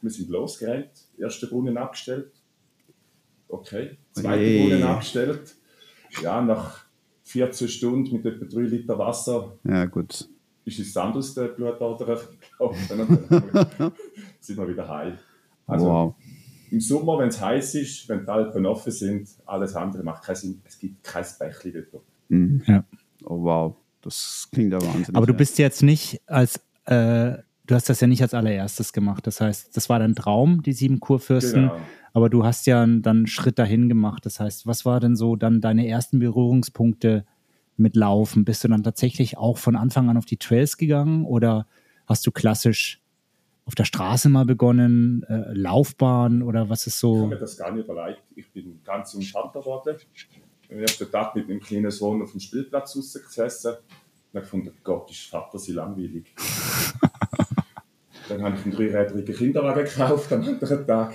Wir 0.00 0.10
sind 0.10 0.28
losgerannt, 0.30 0.90
erste 1.16 1.46
Brunnen 1.46 1.76
abgestellt. 1.76 2.32
Okay, 3.48 3.98
zweite 4.12 4.42
Oje. 4.42 4.60
Brunnen 4.60 4.82
abgestellt. 4.82 5.54
Ja, 6.22 6.40
nach 6.42 6.84
14 7.24 7.68
Stunden 7.68 8.16
mit 8.16 8.26
etwa 8.26 8.44
3 8.44 8.60
Liter 8.62 8.98
Wasser 8.98 9.56
Ja, 9.64 9.84
gut. 9.84 10.28
ist 10.64 10.78
es 10.78 10.92
Sand 10.92 11.16
aus 11.16 11.34
der 11.34 11.48
Blutader 11.48 12.20
gelaufen. 12.58 13.32
Sind 14.40 14.58
wir 14.58 14.68
wieder 14.68 14.88
heil. 14.88 15.18
Also 15.66 15.86
wow. 15.86 16.14
im 16.70 16.80
Sommer, 16.80 17.18
wenn 17.18 17.28
es 17.28 17.40
heiß 17.40 17.76
ist, 17.76 18.08
wenn 18.08 18.24
die 18.24 18.28
Alpen 18.28 18.66
offen 18.66 18.90
sind, 18.90 19.28
alles 19.46 19.76
andere 19.76 20.02
macht 20.02 20.24
keinen 20.24 20.36
Sinn. 20.36 20.62
Es 20.64 20.78
gibt 20.78 21.04
kein 21.04 21.24
Bächli 21.38 21.72
dort. 21.72 22.04
Mhm. 22.28 22.62
Ja. 22.66 22.84
Oh, 23.24 23.42
wow. 23.42 23.76
Das 24.00 24.48
klingt 24.50 24.72
ja 24.72 24.82
wahnsinnig. 24.82 25.14
Aber 25.14 25.26
du 25.26 25.34
bist 25.34 25.58
jetzt 25.58 25.82
nicht 25.82 26.20
als, 26.26 26.60
äh, 26.86 27.34
du 27.72 27.76
hast 27.76 27.88
das 27.88 28.00
ja 28.00 28.06
nicht 28.06 28.20
als 28.20 28.34
allererstes 28.34 28.92
gemacht. 28.92 29.26
Das 29.26 29.40
heißt, 29.40 29.74
das 29.74 29.88
war 29.88 29.98
dein 29.98 30.14
Traum, 30.14 30.62
die 30.62 30.74
sieben 30.74 31.00
Kurfürsten. 31.00 31.68
Genau. 31.68 31.80
Aber 32.12 32.28
du 32.28 32.44
hast 32.44 32.66
ja 32.66 32.80
dann 32.80 33.06
einen 33.06 33.26
Schritt 33.26 33.58
dahin 33.58 33.88
gemacht. 33.88 34.26
Das 34.26 34.38
heißt, 34.40 34.66
was 34.66 34.84
war 34.84 35.00
denn 35.00 35.16
so 35.16 35.36
dann 35.36 35.62
deine 35.62 35.88
ersten 35.88 36.18
Berührungspunkte 36.18 37.24
mit 37.78 37.96
Laufen? 37.96 38.44
Bist 38.44 38.62
du 38.62 38.68
dann 38.68 38.82
tatsächlich 38.82 39.38
auch 39.38 39.56
von 39.56 39.74
Anfang 39.74 40.10
an 40.10 40.18
auf 40.18 40.26
die 40.26 40.36
Trails 40.36 40.76
gegangen 40.76 41.24
oder 41.24 41.66
hast 42.06 42.26
du 42.26 42.30
klassisch 42.30 43.00
auf 43.64 43.74
der 43.74 43.84
Straße 43.84 44.28
mal 44.28 44.44
begonnen, 44.44 45.22
äh, 45.28 45.54
Laufbahn 45.54 46.42
oder 46.42 46.68
was 46.68 46.86
ist 46.86 46.98
Ich 46.98 47.08
habe 47.08 47.18
so? 47.20 47.26
mir 47.28 47.38
das 47.38 47.56
gar 47.56 47.72
nicht 47.72 47.88
überlegt. 47.88 48.22
Ich 48.34 48.50
bin 48.52 48.80
ganz 48.84 49.14
im 49.14 49.22
Schatten 49.22 49.58
geworden. 49.58 49.96
Am 50.70 50.78
ersten 50.78 51.10
Tag 51.10 51.34
mit 51.36 51.48
meinem 51.48 51.60
kleinen 51.60 51.90
Sohn 51.90 52.20
auf 52.20 52.32
dem 52.32 52.40
Spielplatz 52.40 52.94
rausgesessen 52.96 53.70
und 53.70 53.78
habe 54.34 54.40
gefunden, 54.40 54.72
Gott, 54.82 55.10
ist 55.10 55.22
Vater 55.22 55.58
sie 55.58 55.72
langweilig. 55.72 56.34
Dann 58.32 58.42
habe 58.42 58.56
ich 58.56 58.64
einen 58.64 58.74
dreirädrigen 58.74 59.34
Kinderwagen 59.34 59.84
gekauft 59.84 60.32
am 60.32 60.42
anderen 60.42 60.86
Tag 60.86 61.14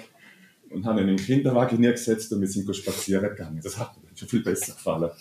und 0.70 0.86
habe 0.86 1.02
ihn 1.02 1.10
im 1.10 1.18
Kinderwagen 1.18 1.78
hingesetzt 1.78 2.32
und 2.34 2.42
wir 2.42 2.48
sind 2.48 2.74
spazieren 2.76 3.30
gegangen. 3.30 3.60
Das 3.64 3.78
hat 3.78 3.96
mir 3.98 4.16
schon 4.16 4.28
viel 4.28 4.44
besser 4.44 4.74
gefallen. 4.74 5.12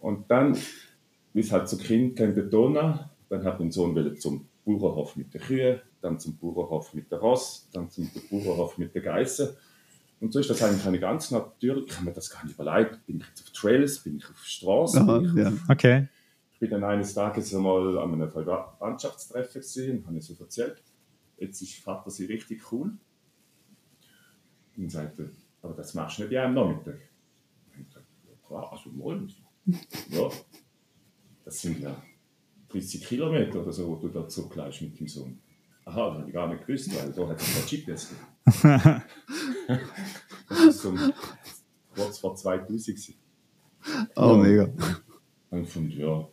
Und 0.00 0.30
dann, 0.30 0.56
wie 1.32 1.40
es 1.40 1.50
halt 1.52 1.68
so 1.68 1.76
Kind 1.76 2.16
kennt, 2.16 2.36
der 2.36 2.44
Donau, 2.44 2.98
dann 3.28 3.44
hat 3.44 3.58
mein 3.58 3.70
Sohn 3.70 3.94
wollte 3.94 4.14
zum 4.14 4.46
Bauernhof 4.64 5.16
mit 5.16 5.32
den 5.32 5.40
Kühen, 5.40 5.80
dann 6.00 6.18
zum 6.18 6.36
Bauernhof 6.36 6.92
mit 6.94 7.10
der 7.10 7.18
Ross, 7.18 7.68
dann 7.72 7.90
zum 7.90 8.10
Bauernhof 8.30 8.78
mit 8.78 8.94
den 8.94 9.02
Geissen. 9.02 9.48
Und 10.20 10.32
so 10.32 10.40
ist 10.40 10.50
das 10.50 10.62
eigentlich 10.62 10.86
eine 10.86 10.98
ganz 10.98 11.30
natürlich, 11.30 11.86
ich 11.88 11.96
habe 11.96 12.06
mir 12.06 12.12
das 12.12 12.30
gar 12.30 12.44
nicht 12.44 12.54
überlegt, 12.54 13.04
bin 13.06 13.18
ich 13.18 13.26
jetzt 13.26 13.42
auf 13.42 13.50
Trails, 13.50 13.98
bin 13.98 14.16
ich 14.16 14.24
auf 14.24 14.44
Straße, 14.44 15.00
Aha, 15.00 15.22
ich 15.22 15.34
ja. 15.34 15.52
Okay. 15.68 16.08
ich 16.54 16.58
bin 16.58 16.70
dann 16.70 16.84
eines 16.84 17.12
Tages 17.12 17.54
einmal 17.54 17.98
an 17.98 18.14
einem 18.14 18.30
Verwandtschaftstreffen 18.30 19.60
gesehen 19.60 19.98
und 19.98 20.06
habe 20.06 20.20
so 20.20 20.34
erzählt, 20.40 20.82
jetzt 21.38 21.60
ist 21.62 21.74
Vater 21.76 22.10
sie 22.10 22.26
richtig 22.26 22.70
cool. 22.72 22.96
Und 24.76 24.90
sagte, 24.90 25.32
aber 25.62 25.74
das 25.74 25.94
machst 25.94 26.18
du 26.18 26.24
nicht 26.24 26.36
einem 26.36 26.54
Nachmittag. 26.54 26.98
Und 27.74 27.86
ich 27.86 27.92
sagte, 27.92 28.08
ja 28.28 28.34
klar, 28.46 28.72
also 28.72 28.90
morgen. 28.90 29.32
Ja, 30.10 30.30
das 31.44 31.60
sind 31.60 31.80
ja 31.80 32.00
30 32.68 33.04
Kilometer 33.04 33.62
oder 33.62 33.72
so, 33.72 33.88
wo 33.88 33.96
du 33.96 34.08
da 34.08 34.28
zurückleist 34.28 34.82
mit 34.82 34.98
dem 35.00 35.08
Sohn. 35.08 35.40
Aha, 35.84 36.08
das 36.10 36.18
habe 36.18 36.28
ich 36.28 36.34
gar 36.34 36.48
nicht 36.52 36.66
gewusst, 36.66 36.94
weil 36.94 37.12
da 37.12 37.28
hat 37.28 37.40
es 37.40 37.54
kein 37.54 37.80
GPS 37.82 38.08
gegeben. 38.10 39.02
Das 40.48 40.60
ist 40.60 40.80
so 40.82 40.94
kurz 41.94 42.18
vor 42.18 42.36
2000 42.36 42.86
gewesen. 42.86 43.14
Oh, 44.14 44.20
Ja. 44.20 44.36
mega. 44.36 44.72
Und 45.50 45.62
ich 45.62 45.68
fand, 45.68 45.92
ja, 45.94 46.28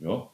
ja. 0.00 0.30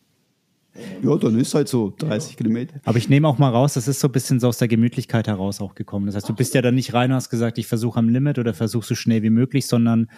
Ja, 1.03 1.17
dann 1.17 1.39
ist 1.39 1.55
halt 1.55 1.69
so 1.69 1.93
30 1.97 2.37
Kilometer. 2.37 2.81
Aber 2.85 2.99
ich 2.99 3.09
nehme 3.09 3.29
auch 3.29 3.39
mal 3.39 3.51
raus, 3.51 3.75
das 3.75 3.87
ist 3.87 4.01
so 4.01 4.09
ein 4.09 4.13
bisschen 4.13 4.41
so 4.41 4.49
aus 4.49 4.59
der 4.59 4.69
Gemütlichkeit 4.69 5.29
heraus 5.29 5.61
auch 5.61 5.75
gekommen. 5.75 6.07
Das 6.07 6.17
heißt, 6.17 6.29
du 6.29 6.35
bist 6.35 6.55
ja 6.55 6.63
dann 6.63 6.75
nicht 6.75 6.95
rein 6.95 7.11
und 7.11 7.17
hast 7.17 7.31
gesagt, 7.31 7.59
ich 7.59 7.67
versuche 7.67 7.99
am 7.99 8.09
Limit 8.09 8.39
oder 8.39 8.55
versuche 8.55 8.87
so 8.87 8.95
schnell 8.95 9.23
wie 9.23 9.31
möglich, 9.31 9.67
sondern 9.67 10.11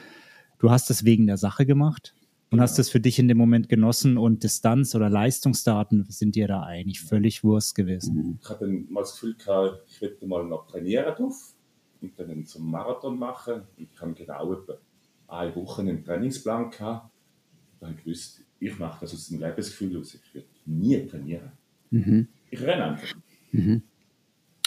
du 0.58 0.70
hast 0.70 0.90
es 0.90 1.04
wegen 1.04 1.26
der 1.26 1.36
Sache 1.36 1.66
gemacht 1.66 2.14
und 2.50 2.60
hast 2.60 2.78
es 2.78 2.88
für 2.88 3.00
dich 3.00 3.18
in 3.18 3.28
dem 3.28 3.38
Moment 3.38 3.68
genossen 3.68 4.16
und 4.16 4.42
Distanz 4.42 4.94
oder 4.94 5.10
Leistungsdaten 5.10 6.06
sind 6.08 6.36
dir 6.36 6.48
da 6.48 6.62
eigentlich 6.62 7.00
völlig 7.00 7.42
Wurst 7.44 7.74
gewesen. 7.74 8.38
Ich 8.40 8.48
hatte 8.48 8.66
dann 8.66 8.86
mal 8.88 9.00
das 9.00 9.12
Gefühl 9.12 9.34
gehabt, 9.34 9.82
ich 9.88 10.00
möchte 10.00 10.26
mal 10.26 10.44
noch 10.44 10.66
trainieren 10.66 11.14
drauf 11.16 11.54
und 12.00 12.18
dann 12.18 12.44
zum 12.46 12.70
Marathon 12.70 13.18
machen. 13.18 13.62
Und 13.76 13.88
ich 13.92 14.00
habe 14.00 14.14
genau 14.14 14.52
etwa 14.52 14.78
eine 15.28 15.56
Woche 15.56 15.82
einen 15.82 16.04
Trainingsplan 16.04 16.70
gehabt. 16.70 17.10
Da 17.80 17.86
habe 17.86 17.96
ich 17.98 18.04
gewusst, 18.04 18.45
ich 18.60 18.78
mache 18.78 18.98
das 19.00 19.12
aus 19.14 19.28
dem 19.28 19.40
Lebensgefühl 19.40 19.98
aus. 20.00 20.14
Ich 20.14 20.34
werde 20.34 20.46
nie 20.66 21.06
trainieren. 21.06 21.50
Ich 22.50 22.60
renne 22.60 22.84
einfach. 22.84 23.14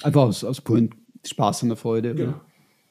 Einfach 0.03 0.21
aus, 0.21 0.43
aus 0.43 0.61
puren 0.61 0.89
Spaß 1.25 1.63
und 1.63 1.69
der 1.69 1.77
Freude. 1.77 2.15
Genau. 2.15 2.29
Oder? 2.31 2.41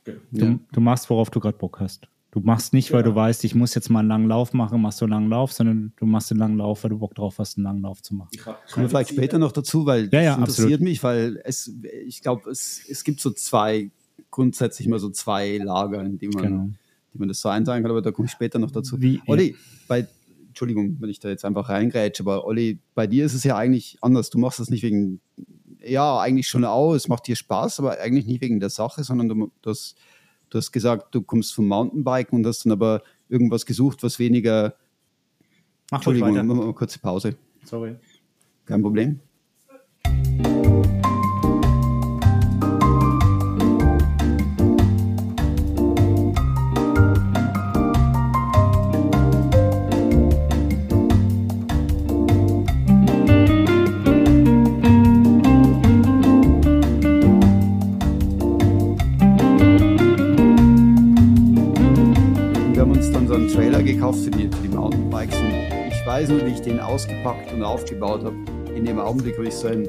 genau. 0.04 0.18
Du, 0.32 0.44
Ja. 0.46 0.58
du 0.72 0.80
machst, 0.80 1.08
worauf 1.10 1.30
du 1.30 1.40
gerade 1.40 1.56
Bock 1.56 1.80
hast. 1.80 2.06
Du 2.30 2.40
machst 2.40 2.74
nicht, 2.74 2.92
weil 2.92 3.02
Genau. 3.02 3.14
du 3.14 3.20
weißt, 3.20 3.42
ich 3.44 3.54
muss 3.54 3.74
jetzt 3.74 3.88
mal 3.88 4.00
einen 4.00 4.08
langen 4.08 4.28
Lauf 4.28 4.52
machen, 4.52 4.82
machst 4.82 5.00
du 5.00 5.06
einen 5.06 5.12
langen 5.12 5.30
Lauf, 5.30 5.52
sondern 5.52 5.92
du 5.96 6.04
machst 6.04 6.30
einen 6.30 6.38
langen 6.40 6.58
Lauf, 6.58 6.84
weil 6.84 6.90
du 6.90 6.98
Bock 6.98 7.14
drauf 7.14 7.38
hast, 7.38 7.56
einen 7.56 7.64
langen 7.64 7.80
Lauf 7.82 8.02
zu 8.02 8.14
machen. 8.14 8.28
Kommen 8.38 8.56
wir 8.84 8.88
vielleicht 8.90 9.10
später 9.10 9.38
noch 9.38 9.50
dazu, 9.52 9.86
weil 9.86 10.10
Ja, 10.12 10.20
ja, 10.20 10.30
das 10.32 10.38
interessiert 10.40 10.66
absolut. 10.66 10.80
mich, 10.82 11.02
weil 11.02 11.40
es, 11.44 11.72
ich 12.06 12.20
glaube, 12.20 12.50
es, 12.50 12.82
es 12.86 13.02
gibt 13.02 13.20
so 13.20 13.30
zwei, 13.30 13.90
grundsätzlich 14.30 14.86
mal 14.88 14.98
so 14.98 15.08
zwei 15.08 15.56
Lager, 15.56 16.02
in 16.04 16.18
die 16.18 16.28
man, 16.28 16.42
Genau. 16.42 16.68
die 17.14 17.18
man 17.18 17.28
das 17.28 17.40
so 17.40 17.48
einteilen 17.48 17.82
kann, 17.82 17.90
aber 17.90 18.02
da 18.02 18.10
komme 18.12 18.26
ich 18.26 18.32
später 18.32 18.58
noch 18.58 18.70
dazu. 18.70 19.00
Wie- 19.00 19.22
Olli, 19.26 19.56
bei, 19.88 20.06
Entschuldigung, 20.58 20.96
wenn 20.98 21.08
ich 21.08 21.20
da 21.20 21.28
jetzt 21.28 21.44
einfach 21.44 21.68
reingrätsche, 21.68 22.24
aber 22.24 22.44
Olli, 22.44 22.80
bei 22.96 23.06
dir 23.06 23.24
ist 23.24 23.34
es 23.34 23.44
ja 23.44 23.56
eigentlich 23.56 23.96
anders. 24.00 24.28
Du 24.28 24.38
machst 24.38 24.58
das 24.58 24.70
nicht 24.70 24.82
wegen, 24.82 25.20
ja, 25.86 26.18
eigentlich 26.18 26.48
schon 26.48 26.64
auch, 26.64 26.94
es 26.94 27.06
macht 27.06 27.28
dir 27.28 27.36
Spaß, 27.36 27.78
aber 27.78 28.00
eigentlich 28.00 28.26
nicht 28.26 28.40
wegen 28.40 28.58
der 28.58 28.68
Sache, 28.68 29.04
sondern 29.04 29.28
du, 29.28 29.52
hast, 29.64 29.94
du 30.50 30.58
hast 30.58 30.72
gesagt, 30.72 31.14
du 31.14 31.22
kommst 31.22 31.54
vom 31.54 31.68
Mountainbiken 31.68 32.36
und 32.36 32.44
hast 32.44 32.64
dann 32.64 32.72
aber 32.72 33.02
irgendwas 33.28 33.66
gesucht, 33.66 34.02
was 34.02 34.18
weniger, 34.18 34.74
Mach 35.92 35.98
Entschuldigung, 35.98 36.30
weiter. 36.34 36.42
machen 36.42 36.58
wir 36.58 36.66
mal 36.66 36.74
kurze 36.74 36.98
Pause. 36.98 37.36
Sorry. 37.62 37.94
Kein 38.66 38.82
Problem. 38.82 39.20
Nur, 66.26 66.44
wie 66.44 66.50
ich 66.50 66.60
den 66.60 66.80
ausgepackt 66.80 67.52
und 67.52 67.62
aufgebaut 67.62 68.24
habe. 68.24 68.34
In 68.74 68.84
dem 68.84 68.98
Augenblick 68.98 69.36
habe 69.36 69.46
ich 69.46 69.54
so 69.54 69.68
ein 69.68 69.88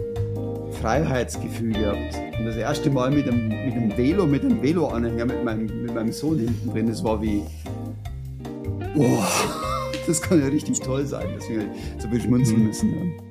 Freiheitsgefühl 0.81 1.73
gehabt. 1.73 2.15
Und 2.37 2.45
das 2.45 2.55
erste 2.55 2.89
Mal 2.89 3.09
mit 3.09 3.27
einem, 3.27 3.47
mit 3.47 3.73
einem 3.73 3.97
Velo, 3.97 4.27
mit 4.27 4.43
einem 4.43 4.61
Velo-Anhänger 4.61 5.25
mit 5.25 5.43
meinem, 5.43 5.65
mit 5.81 5.93
meinem 5.93 6.11
Sohn 6.11 6.37
hinten 6.37 6.71
drin, 6.71 6.87
das 6.87 7.03
war 7.03 7.21
wie. 7.21 7.41
Boah, 8.95 9.27
das 10.07 10.21
kann 10.21 10.39
ja 10.39 10.47
richtig 10.47 10.79
toll 10.79 11.05
sein, 11.05 11.27
dass 11.35 11.49
wir 11.49 11.65
so 11.97 12.07
beschmunzeln 12.07 12.67
müssen. 12.67 12.89
Ja. 12.89 13.28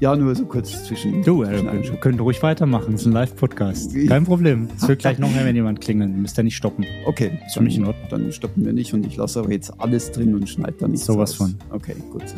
Ja, 0.00 0.14
nur 0.14 0.34
so 0.36 0.44
kurz 0.44 0.84
zwischen. 0.84 1.22
Du, 1.24 1.44
zwischen 1.44 1.66
wir 1.82 1.96
können 2.00 2.20
ruhig 2.20 2.40
weitermachen. 2.42 2.92
Das 2.92 3.00
ist 3.00 3.06
ein 3.08 3.12
Live-Podcast. 3.12 3.94
Kein 4.06 4.24
Problem. 4.24 4.68
Es 4.76 4.86
wird 4.86 5.00
gleich 5.00 5.18
noch 5.18 5.30
mehr, 5.32 5.44
wenn 5.44 5.56
jemand 5.56 5.80
klingelt. 5.80 6.16
Müsst 6.16 6.38
ihr 6.38 6.44
nicht 6.44 6.56
stoppen. 6.56 6.84
Okay, 7.04 7.32
Ist 7.46 7.54
für 7.54 7.62
mich 7.62 7.76
in 7.76 7.84
Ordnung. 7.84 8.06
Dann 8.08 8.32
stoppen 8.32 8.64
wir 8.64 8.72
nicht 8.72 8.94
und 8.94 9.04
ich 9.04 9.16
lasse 9.16 9.40
aber 9.40 9.50
jetzt 9.50 9.72
alles 9.80 10.12
drin 10.12 10.34
und 10.36 10.48
schneide 10.48 10.74
da 10.78 10.86
nichts 10.88 11.04
Sowas 11.06 11.34
von. 11.34 11.56
Okay, 11.70 11.96
gut. 12.12 12.22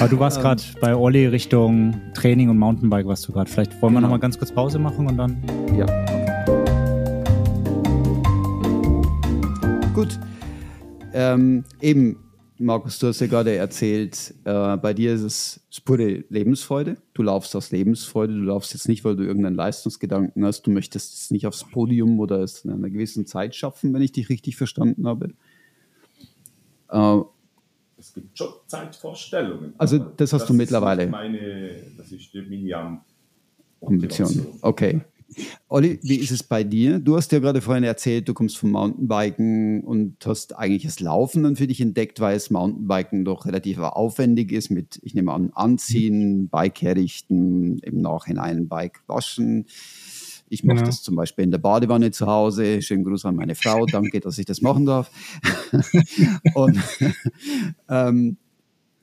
Aber 0.00 0.08
du 0.08 0.16
Ähm. 0.16 0.20
warst 0.20 0.40
gerade 0.40 0.62
bei 0.80 0.96
Olli 0.96 1.26
Richtung 1.26 1.94
Training 2.14 2.48
und 2.48 2.58
Mountainbike, 2.58 3.06
warst 3.06 3.28
du 3.28 3.32
gerade. 3.32 3.50
Vielleicht 3.50 3.72
wollen 3.82 3.92
wir 3.92 3.98
Genau. 3.98 4.08
noch 4.08 4.14
mal 4.14 4.18
ganz 4.20 4.38
kurz 4.38 4.50
Pause 4.50 4.78
machen 4.78 5.06
und 5.06 5.16
dann. 5.18 5.36
Ja. 5.76 5.84
Gut. 9.94 10.18
Ähm, 11.12 11.64
eben, 11.80 12.16
Markus, 12.58 12.98
du 12.98 13.08
hast 13.08 13.20
ja 13.20 13.26
gerade 13.26 13.54
erzählt, 13.54 14.34
äh, 14.44 14.76
bei 14.78 14.94
dir 14.94 15.12
ist 15.12 15.22
es 15.22 15.82
pure 15.84 16.24
Lebensfreude. 16.30 16.96
Du 17.12 17.22
laufst 17.22 17.54
aus 17.54 17.70
Lebensfreude. 17.70 18.32
Du 18.32 18.40
laufst 18.40 18.72
jetzt 18.72 18.88
nicht, 18.88 19.04
weil 19.04 19.14
du 19.16 19.24
irgendeinen 19.24 19.56
Leistungsgedanken 19.56 20.44
hast. 20.44 20.62
Du 20.62 20.70
möchtest 20.70 21.14
es 21.14 21.30
nicht 21.30 21.46
aufs 21.46 21.64
Podium 21.64 22.18
oder 22.18 22.40
es 22.40 22.64
in 22.64 22.70
einer 22.70 22.88
gewissen 22.88 23.26
Zeit 23.26 23.54
schaffen, 23.54 23.92
wenn 23.92 24.02
ich 24.02 24.12
dich 24.12 24.28
richtig 24.30 24.56
verstanden 24.56 25.06
habe. 25.06 25.34
Äh, 26.88 27.20
Es 27.98 28.14
gibt 28.14 28.38
schon 28.38 28.48
Zeitvorstellungen. 28.66 29.74
Also, 29.76 29.98
das 29.98 30.32
hast 30.32 30.48
du 30.48 30.54
ist 30.54 30.58
mittlerweile. 30.58 31.06
Meine, 31.08 31.82
das 31.98 32.10
ist 32.10 32.34
meine 32.34 32.76
Am 32.76 33.00
Ambition. 33.82 34.46
Okay. 34.62 35.02
Olli, 35.68 35.98
wie 36.02 36.16
ist 36.16 36.30
es 36.30 36.42
bei 36.42 36.64
dir? 36.64 36.98
Du 36.98 37.16
hast 37.16 37.32
ja 37.32 37.38
gerade 37.40 37.60
vorhin 37.60 37.84
erzählt, 37.84 38.28
du 38.28 38.34
kommst 38.34 38.56
vom 38.56 38.70
Mountainbiken 38.70 39.82
und 39.84 40.16
hast 40.24 40.56
eigentlich 40.56 40.84
das 40.84 41.00
Laufen 41.00 41.42
dann 41.42 41.56
für 41.56 41.66
dich 41.66 41.80
entdeckt, 41.80 42.20
weil 42.20 42.36
es 42.36 42.50
Mountainbiken 42.50 43.24
doch 43.24 43.46
relativ 43.46 43.78
aufwendig 43.78 44.52
ist 44.52 44.70
mit, 44.70 44.98
ich 45.02 45.14
nehme 45.14 45.32
an, 45.32 45.50
Anziehen, 45.54 46.48
Bike 46.48 46.80
herrichten, 46.82 47.78
im 47.80 48.00
Nachhinein 48.00 48.68
Bike 48.68 49.00
waschen. 49.06 49.66
Ich 50.48 50.62
mache 50.62 50.76
Genau. 50.76 50.86
das 50.86 51.02
zum 51.02 51.16
Beispiel 51.16 51.44
in 51.44 51.50
der 51.50 51.58
Badewanne 51.58 52.12
zu 52.12 52.26
Hause. 52.26 52.80
Schönen 52.80 53.04
Gruß 53.04 53.24
an 53.24 53.34
meine 53.36 53.56
Frau. 53.56 53.84
Danke, 53.86 54.20
dass 54.20 54.38
ich 54.38 54.46
das 54.46 54.62
machen 54.62 54.86
darf. 54.86 55.10
und, 56.54 56.78
ähm, 57.88 58.36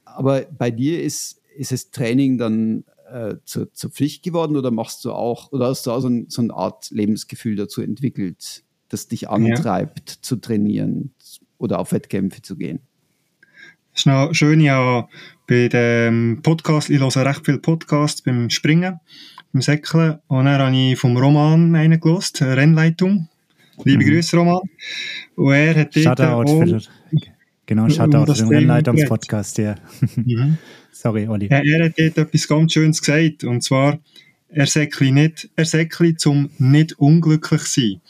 aber 0.05 0.43
bei 0.57 0.71
dir 0.71 1.03
ist, 1.03 1.41
ist 1.57 1.71
das 1.71 1.91
Training 1.91 2.37
dann 2.37 2.85
äh, 3.13 3.35
zur, 3.45 3.71
zur 3.73 3.91
Pflicht 3.91 4.23
geworden 4.23 4.57
oder 4.57 4.71
machst 4.71 5.05
du 5.05 5.11
auch, 5.11 5.51
oder 5.51 5.67
hast 5.67 5.85
du 5.85 5.91
auch 5.91 5.99
so, 5.99 6.07
ein, 6.09 6.25
so 6.29 6.41
eine 6.41 6.53
Art 6.53 6.89
Lebensgefühl 6.91 7.55
dazu 7.55 7.81
entwickelt, 7.81 8.63
das 8.89 9.07
dich 9.07 9.29
antreibt, 9.29 10.09
zu 10.09 10.35
trainieren 10.37 11.13
oder 11.57 11.79
auf 11.79 11.91
Wettkämpfe 11.91 12.41
zu 12.41 12.55
gehen? 12.55 12.79
Das 13.91 14.01
ist 14.01 14.05
noch 14.07 14.33
schön, 14.33 14.59
ja, 14.59 15.07
bei 15.47 15.67
dem 15.67 16.39
Podcast, 16.41 16.89
ich 16.89 16.99
höre 16.99 17.25
recht 17.25 17.45
viel 17.45 17.59
Podcasts 17.59 18.23
beim 18.23 18.49
Springen, 18.49 18.99
beim 19.51 19.61
Säckeln. 19.61 20.19
Und 20.27 20.45
dann 20.45 20.59
habe 20.59 20.75
ich 20.75 20.97
vom 20.97 21.15
Roman 21.15 21.75
einen 21.75 21.99
gehört, 21.99 22.41
Rennleitung. 22.41 23.29
Liebe 23.83 24.03
Mhm. 24.03 24.09
Grüße, 24.09 24.35
Roman. 24.37 24.61
Und 25.35 25.53
er 25.53 25.75
hat 25.75 25.95
dort 25.95 26.03
Shoutout 26.19 26.23
auch- 26.51 26.65
für 26.65 26.81
Genau, 27.65 27.89
Shoutout 27.89 28.33
für 28.33 28.41
den 28.41 28.47
Rennleitungspodcast, 28.49 29.57
ja. 29.59 29.75
Mhm. 30.15 30.57
Sorry, 30.91 31.27
Olli. 31.27 31.47
Ja, 31.49 31.61
er 31.63 31.85
hat 31.85 31.93
dort 31.97 32.17
etwas 32.17 32.47
ganz 32.47 32.73
Schönes 32.73 33.01
gesagt. 33.01 33.43
Und 33.43 33.61
zwar, 33.63 33.99
er 34.49 34.67
säckli 34.67 35.11
nicht, 35.11 35.49
er 35.55 35.65
säckli 35.65 36.15
zum 36.15 36.49
nicht 36.57 36.99
unglücklich 36.99 37.61
sein. 37.63 38.01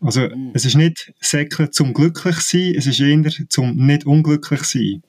Also, 0.00 0.28
es 0.54 0.64
ist 0.64 0.76
nicht 0.76 1.12
säckeln 1.20 1.72
zum 1.72 1.92
glücklich 1.92 2.36
sein, 2.36 2.74
es 2.76 2.86
ist 2.86 3.00
eher 3.00 3.22
zum 3.48 3.76
nicht 3.76 4.06
unglücklich 4.06 4.62
sein. 4.64 5.02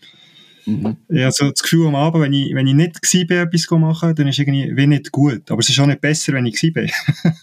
Mhm. 0.66 0.98
Ich 1.10 1.22
habe 1.22 1.32
so 1.32 1.50
das 1.50 1.62
Gefühl 1.62 1.88
am 1.88 1.96
Abend, 1.96 2.24
wenn 2.24 2.34
ich, 2.34 2.54
wenn 2.56 2.68
ich 2.68 2.74
nicht 2.74 3.02
gewesen 3.02 3.28
bin, 3.28 3.38
etwas 3.38 3.70
machen, 3.72 4.16
dann 4.16 4.28
ist 4.28 4.40
irgendwie 4.40 4.76
wie 4.76 4.88
nicht 4.88 5.12
gut. 5.12 5.52
Aber 5.52 5.60
es 5.60 5.70
ist 5.70 5.80
auch 5.80 5.86
nicht 5.86 6.02
besser, 6.02 6.34
wenn 6.34 6.46
ich 6.46 6.60
gewesen 6.60 6.74
bin. 6.74 6.92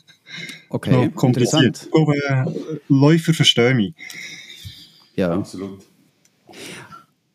Okay, 0.70 1.10
kompliziert. 1.10 1.62
interessant. 1.62 1.82
Ich 1.84 1.90
glaube, 1.90 2.14
äh, 2.16 2.78
Läufer 2.88 3.34
verstehen 3.34 3.76
mich. 3.76 3.92
Ja. 5.14 5.34
Absolut. 5.34 5.84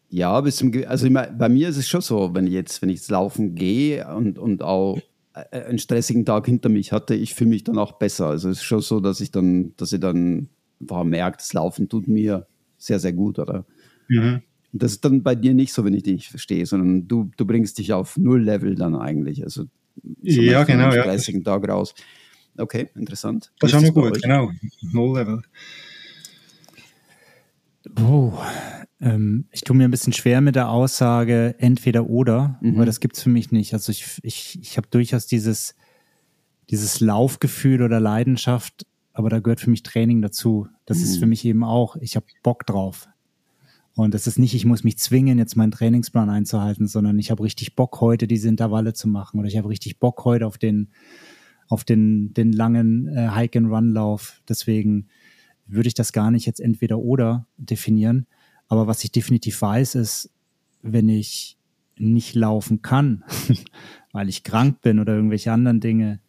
Ja, 0.10 0.40
bis 0.42 0.58
zum, 0.58 0.72
also 0.88 1.10
mein, 1.10 1.38
bei 1.38 1.50
mir 1.50 1.70
ist 1.70 1.78
es 1.78 1.88
schon 1.88 2.02
so, 2.02 2.34
wenn 2.34 2.48
ich 2.48 2.54
jetzt, 2.54 2.82
wenn 2.82 2.90
ich 2.90 2.98
jetzt 2.98 3.12
laufen 3.12 3.56
gehe 3.56 4.08
und, 4.16 4.40
und 4.40 4.64
auch 4.64 5.00
äh, 5.34 5.64
einen 5.64 5.80
stressigen 5.80 6.26
Tag 6.26 6.46
hinter 6.46 6.70
mich 6.70 6.92
hatte, 6.92 7.14
ich 7.14 7.34
fühle 7.34 7.50
mich 7.50 7.64
dann 7.64 7.78
auch 7.78 7.94
besser. 7.94 8.28
Also 8.28 8.50
es 8.50 8.58
ist 8.58 8.64
schon 8.64 8.82
so, 8.82 9.00
dass 9.00 9.20
ich 9.20 9.32
dann, 9.32 9.74
dass 9.76 9.92
ich 9.92 10.00
dann 10.00 10.50
einfach 10.80 11.04
merke, 11.04 11.38
das 11.38 11.54
Laufen 11.54 11.90
tut 11.90 12.08
mir 12.08 12.48
sehr, 12.78 13.00
sehr 13.00 13.14
gut, 13.14 13.40
oder? 13.40 13.66
Mhm. 14.08 14.42
Und 14.74 14.84
das 14.84 14.94
ist 14.94 15.06
dann 15.06 15.24
bei 15.24 15.36
dir 15.36 15.54
nicht 15.54 15.74
so, 15.74 15.84
wenn 15.84 15.94
ich 15.94 16.04
dich 16.04 16.30
verstehe, 16.30 16.66
sondern 16.66 17.08
du, 17.08 17.32
du 17.36 17.46
bringst 17.46 17.78
dich 17.78 17.94
auf 17.94 18.18
Null-Level 18.18 18.76
dann 18.76 18.96
eigentlich. 18.96 19.44
Also 19.44 19.64
so 19.64 20.42
Ja, 20.42 20.64
genau, 20.64 20.94
ja. 20.94 21.02
stressigen 21.04 21.44
Tag 21.44 21.68
raus. 21.68 21.94
Okay, 22.58 22.90
interessant. 22.96 23.52
Das 23.60 23.74
ist 23.74 23.82
bei 23.82 24.02
gut, 24.02 24.22
genau. 24.22 24.52
Null-Level. 24.92 25.42
Oh, 28.02 28.34
ähm, 29.00 29.46
ich 29.52 29.62
tue 29.62 29.76
mir 29.76 29.86
ein 29.88 29.92
bisschen 29.92 30.14
schwer 30.14 30.42
mit 30.42 30.56
der 30.56 30.70
Aussage 30.70 31.56
entweder 31.60 32.10
oder, 32.10 32.58
Mhm. 32.62 32.76
aber 32.76 32.86
das 32.86 33.00
gibt's 33.00 33.22
für 33.24 33.30
mich 33.30 33.52
nicht. 33.52 33.74
Also 33.74 33.92
ich, 33.92 34.20
ich, 34.24 34.60
ich 34.62 34.78
habe 34.78 34.88
durchaus 34.90 35.28
dieses, 35.28 35.76
dieses 36.70 37.00
Laufgefühl 37.00 37.82
oder 37.82 38.00
Leidenschaft, 38.00 38.86
aber 39.14 39.30
da 39.30 39.40
gehört 39.40 39.60
für 39.62 39.70
mich 39.70 39.84
Training 39.84 40.22
dazu. 40.22 40.68
Das 40.86 41.00
ist 41.00 41.16
Mhm. 41.16 41.20
für 41.20 41.26
mich 41.28 41.46
eben 41.46 41.64
auch, 41.64 41.96
ich 41.98 42.16
habe 42.16 42.26
Bock 42.44 42.66
drauf. 42.66 43.08
Und 43.96 44.14
das 44.14 44.28
ist 44.28 44.38
nicht, 44.38 44.54
ich 44.54 44.66
muss 44.66 44.84
mich 44.84 44.98
zwingen, 45.00 45.40
jetzt 45.40 45.56
meinen 45.56 45.72
Trainingsplan 45.72 46.30
einzuhalten, 46.30 46.88
sondern 46.88 47.18
ich 47.18 47.32
habe 47.32 47.42
richtig 47.44 47.76
Bock, 47.76 48.00
heute 48.00 48.28
diese 48.28 48.48
Intervalle 48.48 48.94
zu 48.94 49.08
machen. 49.08 49.40
Oder 49.40 49.48
ich 49.48 49.58
habe 49.58 49.70
richtig 49.70 49.98
Bock, 50.00 50.24
heute 50.24 50.46
auf 50.46 50.60
den, 50.60 50.90
auf 51.68 51.84
den, 51.84 52.32
den 52.34 52.52
langen 52.54 53.08
äh, 53.08 53.30
Hike-and-Run-Lauf. 53.30 54.42
Deswegen 54.48 55.08
würde 55.68 55.88
ich 55.88 55.94
das 55.94 56.14
gar 56.14 56.32
nicht 56.32 56.46
jetzt 56.46 56.60
entweder 56.60 57.00
oder 57.00 57.46
definieren. 57.58 58.26
Aber 58.68 58.88
was 58.88 59.04
ich 59.04 59.12
definitiv 59.12 59.62
weiß, 59.62 59.96
ist, 59.96 60.30
wenn 60.82 61.10
ich 61.10 61.58
nicht 61.98 62.36
laufen 62.36 62.82
kann, 62.82 63.24
weil 64.12 64.30
ich 64.30 64.44
krank 64.44 64.82
bin 64.82 65.00
oder 65.00 65.16
irgendwelche 65.16 65.52
anderen 65.52 65.80
Dinge, 65.80 66.20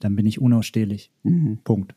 dann 0.00 0.16
bin 0.16 0.26
ich 0.26 0.40
unausstehlich. 0.40 1.10
Mhm. 1.22 1.58
Punkt. 1.62 1.94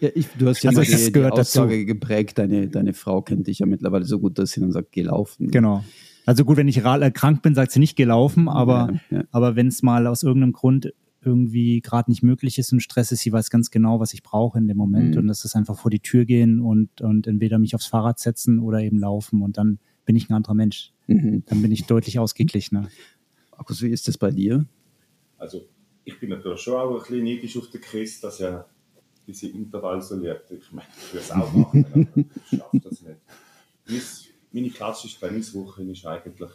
Ja, 0.00 0.10
ich, 0.14 0.26
du 0.38 0.48
hast 0.48 0.62
ja 0.62 0.70
Also 0.70 0.82
die, 0.82 0.94
die 0.94 1.12
gehört 1.12 1.38
dazu. 1.38 1.60
Aussage 1.60 1.86
geprägt, 1.86 2.38
deine, 2.38 2.68
deine 2.68 2.92
Frau 2.92 3.22
kennt 3.22 3.46
dich 3.46 3.60
ja 3.60 3.66
mittlerweile 3.66 4.04
so 4.04 4.18
gut, 4.18 4.38
dass 4.38 4.50
sie 4.50 4.60
dann 4.60 4.72
sagt, 4.72 4.92
geh 4.92 5.02
laufen. 5.02 5.50
Genau. 5.50 5.82
Also 6.26 6.44
gut, 6.44 6.58
wenn 6.58 6.68
ich 6.68 6.84
äh, 6.84 7.10
krank 7.10 7.40
bin, 7.40 7.54
sagt 7.54 7.72
sie 7.72 7.78
nicht 7.78 7.96
gelaufen, 7.96 8.50
aber, 8.50 8.92
Ja, 9.10 9.18
ja. 9.18 9.24
aber 9.30 9.56
wenn 9.56 9.68
es 9.68 9.82
mal 9.82 10.06
aus 10.06 10.22
irgendeinem 10.22 10.52
Grund 10.52 10.92
irgendwie 11.20 11.80
gerade 11.80 12.10
nicht 12.10 12.22
möglich 12.22 12.58
ist 12.58 12.72
und 12.72 12.80
Stress 12.80 13.10
ist, 13.12 13.20
sie 13.20 13.32
weiß 13.32 13.50
ganz 13.50 13.70
genau, 13.70 14.00
was 14.00 14.14
ich 14.14 14.22
brauche 14.22 14.58
in 14.58 14.68
dem 14.68 14.76
Moment. 14.76 15.14
Mhm. 15.14 15.22
Und 15.22 15.26
das 15.26 15.44
ist 15.44 15.56
einfach 15.56 15.78
vor 15.78 15.90
die 15.90 16.00
Tür 16.00 16.24
gehen 16.24 16.60
und, 16.60 17.00
und 17.00 17.26
entweder 17.26 17.58
mich 17.58 17.74
aufs 17.74 17.86
Fahrrad 17.86 18.18
setzen 18.18 18.60
oder 18.60 18.80
eben 18.80 18.98
laufen. 18.98 19.42
Und 19.42 19.58
dann 19.58 19.78
bin 20.04 20.16
ich 20.16 20.30
ein 20.30 20.34
anderer 20.34 20.54
Mensch. 20.54 20.92
Mhm. 21.06 21.42
Dann 21.46 21.60
bin 21.60 21.72
ich 21.72 21.86
deutlich 21.86 22.18
ausgeglichener. 22.18 22.88
Markus, 23.50 23.82
wie 23.82 23.88
ist 23.88 24.06
das 24.06 24.16
bei 24.16 24.30
dir? 24.30 24.64
Also, 25.38 25.68
ich 26.04 26.18
bin 26.20 26.30
natürlich 26.30 26.60
schon 26.60 26.74
auch 26.74 26.94
ein 26.94 27.00
bisschen 27.00 27.24
neidisch 27.24 27.56
auf 27.56 27.68
den 27.70 27.80
Chris, 27.80 28.20
dass 28.20 28.40
er 28.40 28.68
diese 29.26 29.48
Intervall 29.48 30.00
so 30.00 30.16
lebt. 30.16 30.50
Ich 30.50 30.72
meine, 30.72 30.88
ich 30.96 31.12
würde 31.12 31.24
es 31.24 31.30
auch 31.30 31.52
machen, 31.52 31.84
aber 31.92 32.06
ich 32.16 32.58
schaffe 32.58 32.80
das 32.80 33.02
nicht. 33.86 34.34
Meine 34.52 34.70
klassische 34.70 35.18
Trainingswoche 35.18 35.82
ist 35.82 36.06
eigentlich 36.06 36.50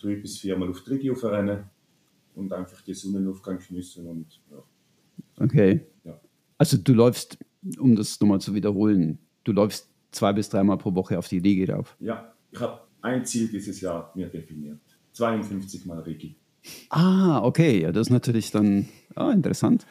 drei 0.00 0.14
bis 0.16 0.38
viermal 0.38 0.70
auf 0.70 0.82
die 0.84 0.90
Rigi 0.90 1.10
aufrennen 1.10 1.64
und 2.34 2.52
einfach 2.52 2.80
den 2.82 2.94
Sonnenaufgang 2.94 3.58
geniessen 3.66 4.06
und 4.06 4.40
ja. 4.50 4.62
Okay. 5.44 5.86
Ja. 6.04 6.20
Also 6.58 6.76
du 6.76 6.92
läufst, 6.92 7.38
um 7.78 7.96
das 7.96 8.20
nochmal 8.20 8.40
zu 8.40 8.54
wiederholen, 8.54 9.18
du 9.44 9.52
läufst 9.52 9.88
zwei 10.12 10.32
bis 10.32 10.48
dreimal 10.48 10.78
pro 10.78 10.94
Woche 10.94 11.18
auf 11.18 11.28
die 11.28 11.40
Liege 11.40 11.72
rauf. 11.72 11.96
ja, 12.00 12.32
ich 12.50 12.60
habe 12.60 12.80
ein 13.02 13.24
Ziel 13.24 13.48
dieses 13.48 13.80
Jahr 13.80 14.12
mir 14.14 14.28
definiert. 14.28 14.78
52 15.12 15.86
mal 15.86 16.00
Rigi. 16.00 16.36
Ah, 16.90 17.42
okay, 17.44 17.82
ja, 17.82 17.92
das 17.92 18.06
ist 18.06 18.10
natürlich 18.12 18.50
dann 18.50 18.88
ah, 19.14 19.30
interessant. 19.32 19.86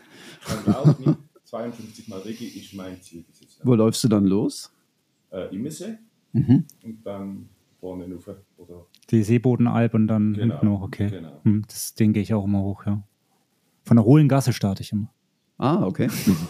Nicht. 1.00 1.18
52 1.44 2.08
mal 2.08 2.20
Rigi 2.22 2.46
ist 2.48 2.74
mein 2.74 3.00
Ziel 3.02 3.24
dieses 3.30 3.58
Jahr. 3.58 3.68
Wo 3.68 3.76
läufst 3.76 4.04
du 4.04 4.08
dann 4.08 4.26
los? 4.26 4.72
Äh, 5.32 5.54
Immese 5.56 6.00
Mhm. 6.36 6.66
und 6.84 7.06
dann 7.06 7.48
vorne 7.84 8.08
rauf. 8.14 8.30
Oder 8.58 8.86
Die 9.12 9.24
Seebodenalb 9.24 9.94
und 9.94 10.08
dann 10.08 10.34
Genau, 10.34 10.54
hinten 10.54 10.70
hoch, 10.70 10.82
okay. 10.84 11.10
genau. 11.10 11.42
Hm, 11.44 11.64
das, 11.68 11.94
den 11.96 12.14
gehe 12.14 12.24
ich 12.24 12.34
auch 12.34 12.46
immer 12.46 12.62
hoch, 12.62 12.86
ja. 12.86 13.04
Von 13.84 13.98
der 13.98 14.06
hohlen 14.06 14.30
Gasse 14.30 14.54
starte 14.54 14.82
ich 14.84 14.94
immer. 14.94 15.14
Ah, 15.58 15.84
okay. 15.86 16.08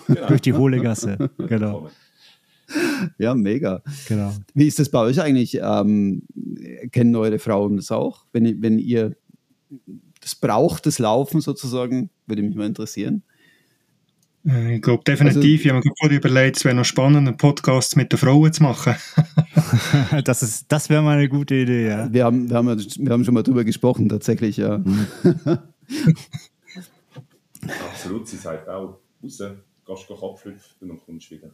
genau. 0.08 0.28
Durch 0.28 0.41
die 0.41 0.54
hohle 0.54 0.80
Gasse. 0.80 1.32
genau, 1.38 1.89
ja, 3.17 3.36
mega. 3.36 3.82
genau. 4.08 4.32
Wie 4.54 4.67
ist 4.67 4.80
das 4.80 4.89
bei 4.89 5.00
euch 5.00 5.22
eigentlich? 5.22 5.60
Ähm, 5.62 6.24
kennen 6.91 7.15
eure 7.15 7.39
Frauen 7.39 7.78
das 7.78 7.91
auch? 7.91 8.26
Wenn, 8.32 8.62
wenn 8.62 8.80
ihr 8.80 9.15
das 10.22 10.36
braucht, 10.36 10.86
das 10.86 11.00
Laufen 11.00 11.41
sozusagen, 11.41 12.10
würde 12.28 12.41
mich 12.43 12.56
mal 12.56 12.65
interessieren. 12.67 13.24
Äh, 14.46 14.76
Ich 14.76 14.82
glaube 14.82 15.04
definitiv, 15.04 15.66
ich 15.66 15.72
habe 15.72 15.82
mir 15.84 15.94
gerade 16.00 16.16
überlegt, 16.16 16.58
es 16.58 16.66
wäre 16.66 16.76
noch 16.76 16.86
spannend, 16.86 17.28
einen 17.28 17.38
Podcast 17.38 17.96
mit 17.96 18.12
den 18.12 18.20
Frauen 18.20 18.52
zu 18.52 18.64
machen. 18.64 18.96
das 20.24 20.44
ist, 20.44 20.72
das 20.72 20.90
wäre 20.90 21.02
mal 21.02 21.18
eine 21.18 21.30
gute 21.30 21.56
Idee, 21.56 21.88
ja. 21.88 22.12
Wir 22.12 22.26
haben, 22.26 22.50
wir, 22.50 22.58
haben, 22.58 22.68
wir 22.68 23.12
haben 23.12 23.24
schon 23.24 23.34
mal 23.34 23.44
drüber 23.44 23.64
gesprochen, 23.64 24.10
tatsächlich, 24.10 24.58
ja. 24.58 24.84
Absolut, 27.90 28.28
sie 28.28 28.38
sagt 28.38 28.68
auch, 28.68 29.00
raus, 29.22 29.56
gehst 29.88 30.10
du 30.10 30.16
Kopf 30.16 30.46
lüften 30.46 30.92
und 30.92 31.06
kommst 31.06 31.32
wieder. 31.32 31.50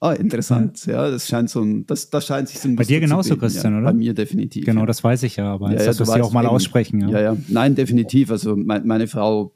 Ah, 0.00 0.12
interessant. 0.12 0.86
Ja, 0.86 1.10
das 1.10 1.28
scheint 1.28 1.50
so 1.50 1.60
ein, 1.62 1.86
das, 1.86 2.10
das 2.10 2.26
scheint 2.26 2.48
sich 2.48 2.58
so 2.60 2.68
ein 2.68 2.76
Bei 2.76 2.84
dir 2.84 3.00
genauso, 3.00 3.30
bilden, 3.30 3.40
Christian, 3.40 3.72
ja. 3.72 3.78
oder? 3.80 3.86
Bei 3.88 3.94
mir 3.94 4.14
definitiv. 4.14 4.64
Genau, 4.64 4.80
ja. 4.82 4.86
das 4.86 5.02
weiß 5.04 5.22
ich 5.24 5.36
ja, 5.36 5.46
aber 5.52 5.70
Ja, 5.72 5.76
ist 5.78 5.86
ja, 5.86 5.92
du 5.92 6.00
weißt 6.10 6.22
auch 6.22 6.32
mal 6.32 6.44
eben. 6.44 6.50
aussprechen, 6.50 7.00
ja. 7.08 7.20
Ja. 7.20 7.36
Nein, 7.48 7.74
definitiv. 7.74 8.30
Also 8.30 8.56
mein, 8.56 8.86
meine 8.86 9.06
Frau, 9.06 9.52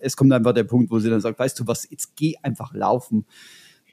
es 0.00 0.16
kommt 0.16 0.32
einfach 0.32 0.52
der 0.52 0.64
Punkt, 0.64 0.90
wo 0.90 0.98
sie 0.98 1.10
dann 1.10 1.20
sagt, 1.20 1.38
weißt 1.38 1.58
du 1.60 1.66
was, 1.66 1.88
jetzt 1.90 2.16
geh 2.16 2.34
einfach 2.42 2.72
laufen. 2.74 3.24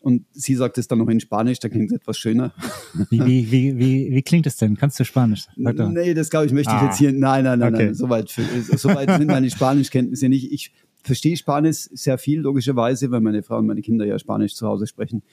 Und 0.01 0.23
sie 0.31 0.53
sagt 0.53 0.77
es 0.77 0.87
dann 0.87 0.99
noch 0.99 1.07
in 1.09 1.19
Spanisch, 1.19 1.57
da 1.59 1.67
klingt 1.67 1.89
es 1.91 1.95
etwas 1.97 2.17
schöner. 2.19 2.53
Wie, 3.09 3.25
wie, 3.25 3.51
wie, 3.51 3.77
wie, 3.79 4.11
wie 4.11 4.21
klingt 4.21 4.45
es 4.45 4.55
denn? 4.57 4.77
Kannst 4.77 4.99
du 4.99 5.03
Spanisch? 5.03 5.47
Nee, 5.55 6.13
das 6.13 6.29
glaube 6.29 6.45
ich, 6.45 6.51
möchte 6.51 6.71
ich 6.75 6.79
Ah. 6.79 6.85
jetzt 6.85 6.99
hier. 6.99 7.11
Nein, 7.11 7.43
nein, 7.43 7.57
nein, 7.57 7.73
Okay. 7.73 7.85
nein. 7.87 7.95
Soweit 7.95 8.29
so 8.29 8.89
weit 8.89 9.09
sind 9.09 9.25
meine 9.27 9.49
Spanischkenntnisse 9.49 10.29
nicht. 10.29 10.51
Ich 10.51 10.71
verstehe 11.01 11.35
Spanisch 11.37 11.87
sehr 11.91 12.19
viel, 12.19 12.39
logischerweise, 12.41 13.09
weil 13.09 13.21
meine 13.21 13.41
Frau 13.41 13.57
und 13.57 13.65
meine 13.65 13.81
Kinder 13.81 14.05
ja 14.05 14.19
Spanisch 14.19 14.53
zu 14.55 14.67
Hause 14.67 14.85
sprechen. 14.85 15.23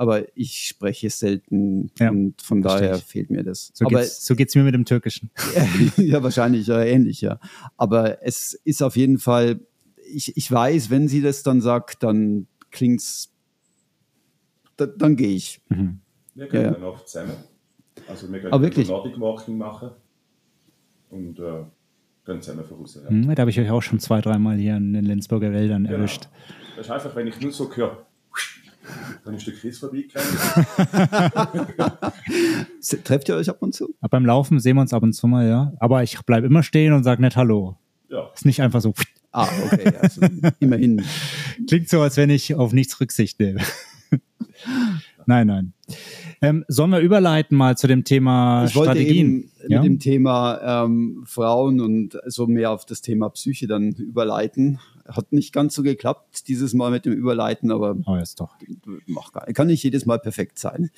Aber 0.00 0.34
ich 0.34 0.66
spreche 0.66 1.08
es 1.08 1.18
selten 1.18 1.90
Ja, 1.98 2.08
und 2.08 2.40
von 2.40 2.62
daher 2.62 2.96
ich. 2.96 3.04
fehlt 3.04 3.28
mir 3.28 3.44
das. 3.44 3.70
So 3.74 3.84
Aber 3.84 4.00
geht's, 4.00 4.24
so 4.24 4.34
geht's 4.34 4.54
mir 4.54 4.62
mit 4.62 4.72
dem 4.72 4.86
Türkischen. 4.86 5.28
ja, 5.98 6.22
wahrscheinlich 6.22 6.66
ja, 6.68 6.80
ähnlich, 6.82 7.20
ja. 7.20 7.38
Aber 7.76 8.24
es 8.24 8.54
ist 8.64 8.82
auf 8.82 8.96
jeden 8.96 9.18
Fall, 9.18 9.60
ich, 10.10 10.34
ich 10.38 10.50
weiß, 10.50 10.88
wenn 10.88 11.06
sie 11.06 11.20
das 11.20 11.42
dann 11.42 11.60
sagt, 11.60 12.02
dann 12.02 12.46
klingt's, 12.70 13.30
da, 14.78 14.86
dann 14.86 15.16
gehe 15.16 15.36
ich. 15.36 15.60
Wir 15.68 16.48
gehen 16.48 16.62
Ja, 16.62 16.70
dann 16.70 16.82
oft 16.84 17.06
zusammen. 17.06 17.34
Also 18.08 18.32
wir 18.32 18.42
wirklich? 18.62 18.88
Nordic 18.88 19.20
Walking 19.20 19.58
machen 19.58 19.90
und 21.10 21.38
äh, 21.40 21.64
gehen 22.24 22.40
zusammen 22.40 22.64
voraus. 22.64 22.94
Ja. 23.02 23.06
Hm, 23.10 23.34
da 23.34 23.40
habe 23.42 23.50
ich 23.50 23.60
euch 23.60 23.68
auch 23.70 23.82
schon 23.82 24.00
zwei, 24.00 24.22
dreimal 24.22 24.56
hier 24.56 24.78
in 24.78 24.94
den 24.94 25.04
Lenzburger 25.04 25.52
Wäldern 25.52 25.84
Genau. 25.84 25.96
erwischt. 25.98 26.28
Das 26.76 26.86
ist 26.86 26.90
einfach, 26.90 27.14
wenn 27.14 27.26
ich 27.26 27.38
nur 27.42 27.52
so 27.52 27.70
höre, 27.76 28.06
dann 29.24 29.34
ist 29.34 29.46
der 29.46 29.54
Chris 29.54 29.78
vorbeigekommen. 29.78 30.26
Se- 32.80 33.02
Trefft 33.02 33.28
ihr 33.28 33.36
euch 33.36 33.48
ab 33.48 33.58
und 33.60 33.74
zu? 33.74 33.94
Beim 34.10 34.24
Laufen 34.26 34.60
sehen 34.60 34.76
wir 34.76 34.82
uns 34.82 34.92
ab 34.92 35.02
und 35.02 35.12
zu 35.12 35.26
mal, 35.26 35.48
ja. 35.48 35.72
Aber 35.80 36.02
ich 36.02 36.18
bleib 36.24 36.44
immer 36.44 36.62
stehen 36.62 36.92
und 36.92 37.04
sag 37.04 37.20
nicht 37.20 37.36
Hallo. 37.36 37.76
Ja, 38.08 38.28
Ist 38.34 38.44
nicht 38.46 38.60
einfach 38.62 38.80
so. 38.80 38.94
Ah, 39.32 39.46
okay, 39.66 39.92
also 40.00 40.22
immerhin. 40.58 41.04
Klingt 41.68 41.88
so, 41.88 42.00
als 42.00 42.16
wenn 42.16 42.30
ich 42.30 42.54
auf 42.56 42.72
nichts 42.72 42.98
Rücksicht 43.00 43.38
nehme. 43.38 43.60
nein, 45.30 45.46
nein. 45.46 45.72
Ähm, 46.42 46.64
sollen 46.68 46.90
wir 46.90 46.98
überleiten 47.00 47.56
mal 47.56 47.76
zu 47.76 47.86
dem 47.86 48.04
Thema 48.04 48.64
Ich 48.64 48.74
wollte 48.74 48.92
Strategien? 48.92 49.26
eben 49.26 49.50
ja? 49.68 49.80
mit 49.80 49.86
dem 49.86 49.98
Thema 49.98 50.84
ähm, 50.84 51.22
Frauen 51.26 51.80
und 51.80 52.18
so 52.26 52.46
mehr 52.46 52.70
auf 52.70 52.84
das 52.84 53.00
Thema 53.00 53.28
Psyche 53.30 53.66
dann 53.66 53.92
überleiten. 53.92 54.80
Hat 55.06 55.32
nicht 55.32 55.52
ganz 55.52 55.74
so 55.74 55.82
geklappt 55.82 56.48
dieses 56.48 56.74
Mal 56.74 56.90
mit 56.90 57.04
dem 57.04 57.12
Überleiten, 57.12 57.70
aber 57.70 57.96
oh, 58.06 58.16
ist 58.16 58.40
doch. 58.40 58.56
mach 59.06 59.32
gar, 59.32 59.46
kann 59.52 59.66
nicht 59.68 59.82
jedes 59.82 60.06
Mal 60.06 60.18
perfekt 60.18 60.58
sein. 60.58 60.90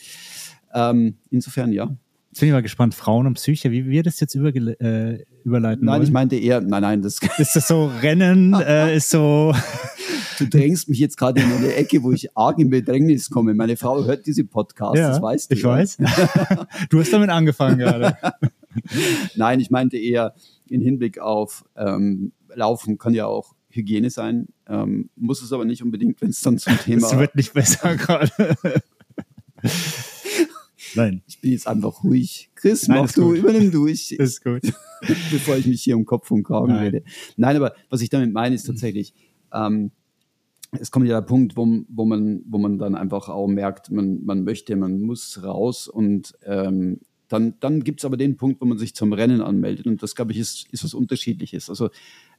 Ähm, 0.74 1.16
insofern 1.30 1.72
ja. 1.72 1.90
Jetzt 2.30 2.40
bin 2.40 2.48
ich 2.48 2.52
mal 2.54 2.62
gespannt. 2.62 2.94
Frauen 2.94 3.26
und 3.26 3.34
Psyche, 3.34 3.70
wie 3.72 3.86
wir 3.86 4.02
das 4.02 4.18
jetzt 4.20 4.34
überge 4.34 4.58
äh, 4.80 5.24
überleiten 5.44 5.84
Nein, 5.84 5.96
wollen? 5.96 6.02
ich 6.04 6.12
meinte 6.12 6.36
eher, 6.36 6.62
nein, 6.62 6.80
nein, 6.80 7.02
das, 7.02 7.18
ist 7.38 7.56
das 7.56 7.68
so 7.68 7.90
Rennen? 8.00 8.54
äh, 8.66 8.96
ist 8.96 9.10
so. 9.10 9.54
Du 10.38 10.46
drängst 10.46 10.88
mich 10.88 10.98
jetzt 10.98 11.16
gerade 11.16 11.40
in 11.40 11.50
eine 11.52 11.74
Ecke, 11.74 12.02
wo 12.02 12.12
ich 12.12 12.36
arg 12.36 12.58
in 12.58 12.70
Bedrängnis 12.70 13.30
komme. 13.30 13.54
Meine 13.54 13.76
Frau 13.76 14.04
hört 14.04 14.26
diese 14.26 14.44
Podcasts, 14.44 14.98
ja, 14.98 15.08
das 15.10 15.22
weißt 15.22 15.50
du. 15.50 15.54
ich 15.54 15.62
ja. 15.62 15.68
weiß. 15.68 15.96
du 16.90 17.00
hast 17.00 17.12
damit 17.12 17.30
angefangen 17.30 17.78
gerade. 17.78 18.16
Nein, 19.36 19.60
ich 19.60 19.70
meinte 19.70 19.96
eher 19.96 20.34
in 20.68 20.80
Hinblick 20.80 21.18
auf 21.18 21.64
ähm, 21.76 22.32
Laufen 22.54 22.98
kann 22.98 23.14
ja 23.14 23.26
auch 23.26 23.54
Hygiene 23.70 24.10
sein, 24.10 24.48
ähm, 24.68 25.08
muss 25.16 25.42
es 25.42 25.52
aber 25.52 25.64
nicht 25.64 25.82
unbedingt, 25.82 26.20
wenn 26.20 26.30
es 26.30 26.40
dann 26.40 26.58
zum 26.58 26.76
Thema. 26.84 27.06
Es 27.06 27.18
wird 27.18 27.34
nicht 27.34 27.54
besser 27.54 27.96
gerade. 27.96 28.30
Nein, 30.94 31.22
ich 31.26 31.40
bin 31.40 31.52
jetzt 31.52 31.66
einfach 31.66 32.04
ruhig. 32.04 32.50
Chris, 32.54 32.86
Nein, 32.86 33.02
mach 33.02 33.12
du, 33.12 33.28
gut. 33.28 33.38
übernimm 33.38 33.70
du, 33.70 33.86
ich, 33.86 34.12
ist 34.12 34.44
gut. 34.44 34.60
bevor 35.30 35.56
ich 35.56 35.66
mich 35.66 35.82
hier 35.82 35.96
um 35.96 36.04
Kopf 36.04 36.30
und 36.30 36.42
Kragen 36.42 36.72
Nein. 36.72 36.84
rede. 36.84 37.02
Nein, 37.36 37.56
aber 37.56 37.74
was 37.88 38.02
ich 38.02 38.10
damit 38.10 38.32
meine, 38.32 38.54
ist 38.54 38.64
tatsächlich, 38.64 39.14
ähm, 39.52 39.90
es 40.72 40.90
kommt 40.90 41.06
ja 41.06 41.20
der 41.20 41.26
Punkt, 41.26 41.56
wo, 41.56 41.66
wo, 41.88 42.04
man, 42.04 42.42
wo 42.46 42.58
man 42.58 42.78
dann 42.78 42.94
einfach 42.94 43.28
auch 43.28 43.46
merkt, 43.46 43.90
man, 43.90 44.24
man 44.24 44.44
möchte, 44.44 44.74
man 44.76 45.00
muss 45.02 45.42
raus 45.42 45.86
und 45.86 46.34
ähm, 46.44 47.00
dann, 47.28 47.54
dann 47.60 47.84
gibt 47.84 48.00
es 48.00 48.04
aber 48.04 48.16
den 48.16 48.36
Punkt, 48.36 48.60
wo 48.60 48.66
man 48.66 48.78
sich 48.78 48.94
zum 48.94 49.12
Rennen 49.12 49.40
anmeldet 49.40 49.86
und 49.86 50.02
das, 50.02 50.14
glaube 50.14 50.32
ich, 50.32 50.38
ist, 50.38 50.66
ist 50.72 50.84
was 50.84 50.94
Unterschiedliches. 50.94 51.68
Also 51.68 51.90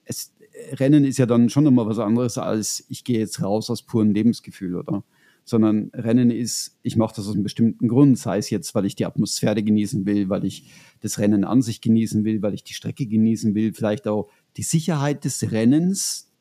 es, 0.06 0.34
Rennen 0.74 1.04
ist 1.04 1.18
ja 1.18 1.26
dann 1.26 1.50
schon 1.50 1.64
nochmal 1.64 1.88
was 1.88 2.00
anderes 2.00 2.38
als 2.38 2.86
ich 2.90 3.04
gehe 3.04 3.20
jetzt 3.20 3.42
raus 3.42 3.70
aus 3.70 3.84
purem 3.84 4.12
Lebensgefühl, 4.12 4.76
oder? 4.76 5.04
Sondern 5.46 5.92
Rennen 5.94 6.32
ist, 6.32 6.80
ich 6.84 6.96
mache 6.96 7.16
das 7.16 7.28
aus 7.28 7.34
einem 7.34 7.44
bestimmten 7.44 7.88
Grund, 7.88 8.18
sei 8.18 8.38
es 8.38 8.50
jetzt, 8.50 8.74
weil 8.76 8.86
ich 8.86 8.96
die 8.96 9.06
Atmosphäre 9.06 9.62
genießen 9.62 10.06
will, 10.06 10.30
weil 10.30 10.46
ich 10.46 10.72
das 11.02 11.20
Rennen 11.20 11.44
an 11.44 11.62
sich 11.62 11.82
genießen 11.82 12.24
will, 12.24 12.42
weil 12.42 12.54
ich 12.54 12.64
die 12.64 12.74
Strecke 12.74 13.06
genießen 13.06 13.54
will, 13.54 13.74
vielleicht 13.74 14.08
auch 14.08 14.30
die 14.56 14.64
Sicherheit 14.64 15.26
des 15.26 15.52
Rennens, 15.52 16.33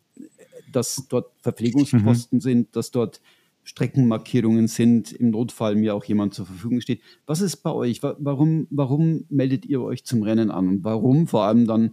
dass 0.76 1.06
dort 1.08 1.30
Verpflegungsposten 1.42 2.40
sind, 2.40 2.74
dass 2.76 2.90
dort 2.90 3.20
Streckenmarkierungen 3.64 4.66
sind, 4.66 5.12
im 5.12 5.30
Notfall 5.30 5.76
mir 5.76 5.94
auch 5.94 6.04
jemand 6.04 6.34
zur 6.34 6.46
Verfügung 6.46 6.80
steht. 6.80 7.00
Was 7.26 7.40
ist 7.40 7.56
bei 7.58 7.70
euch? 7.70 8.02
Wa- 8.02 8.16
Warum, 8.18 8.66
warum 8.70 9.24
meldet 9.30 9.64
ihr 9.66 9.80
euch 9.82 10.04
zum 10.04 10.22
Rennen 10.22 10.50
an? 10.50 10.68
Und 10.68 10.84
warum 10.84 11.28
vor 11.28 11.44
allem 11.44 11.66
dann 11.66 11.92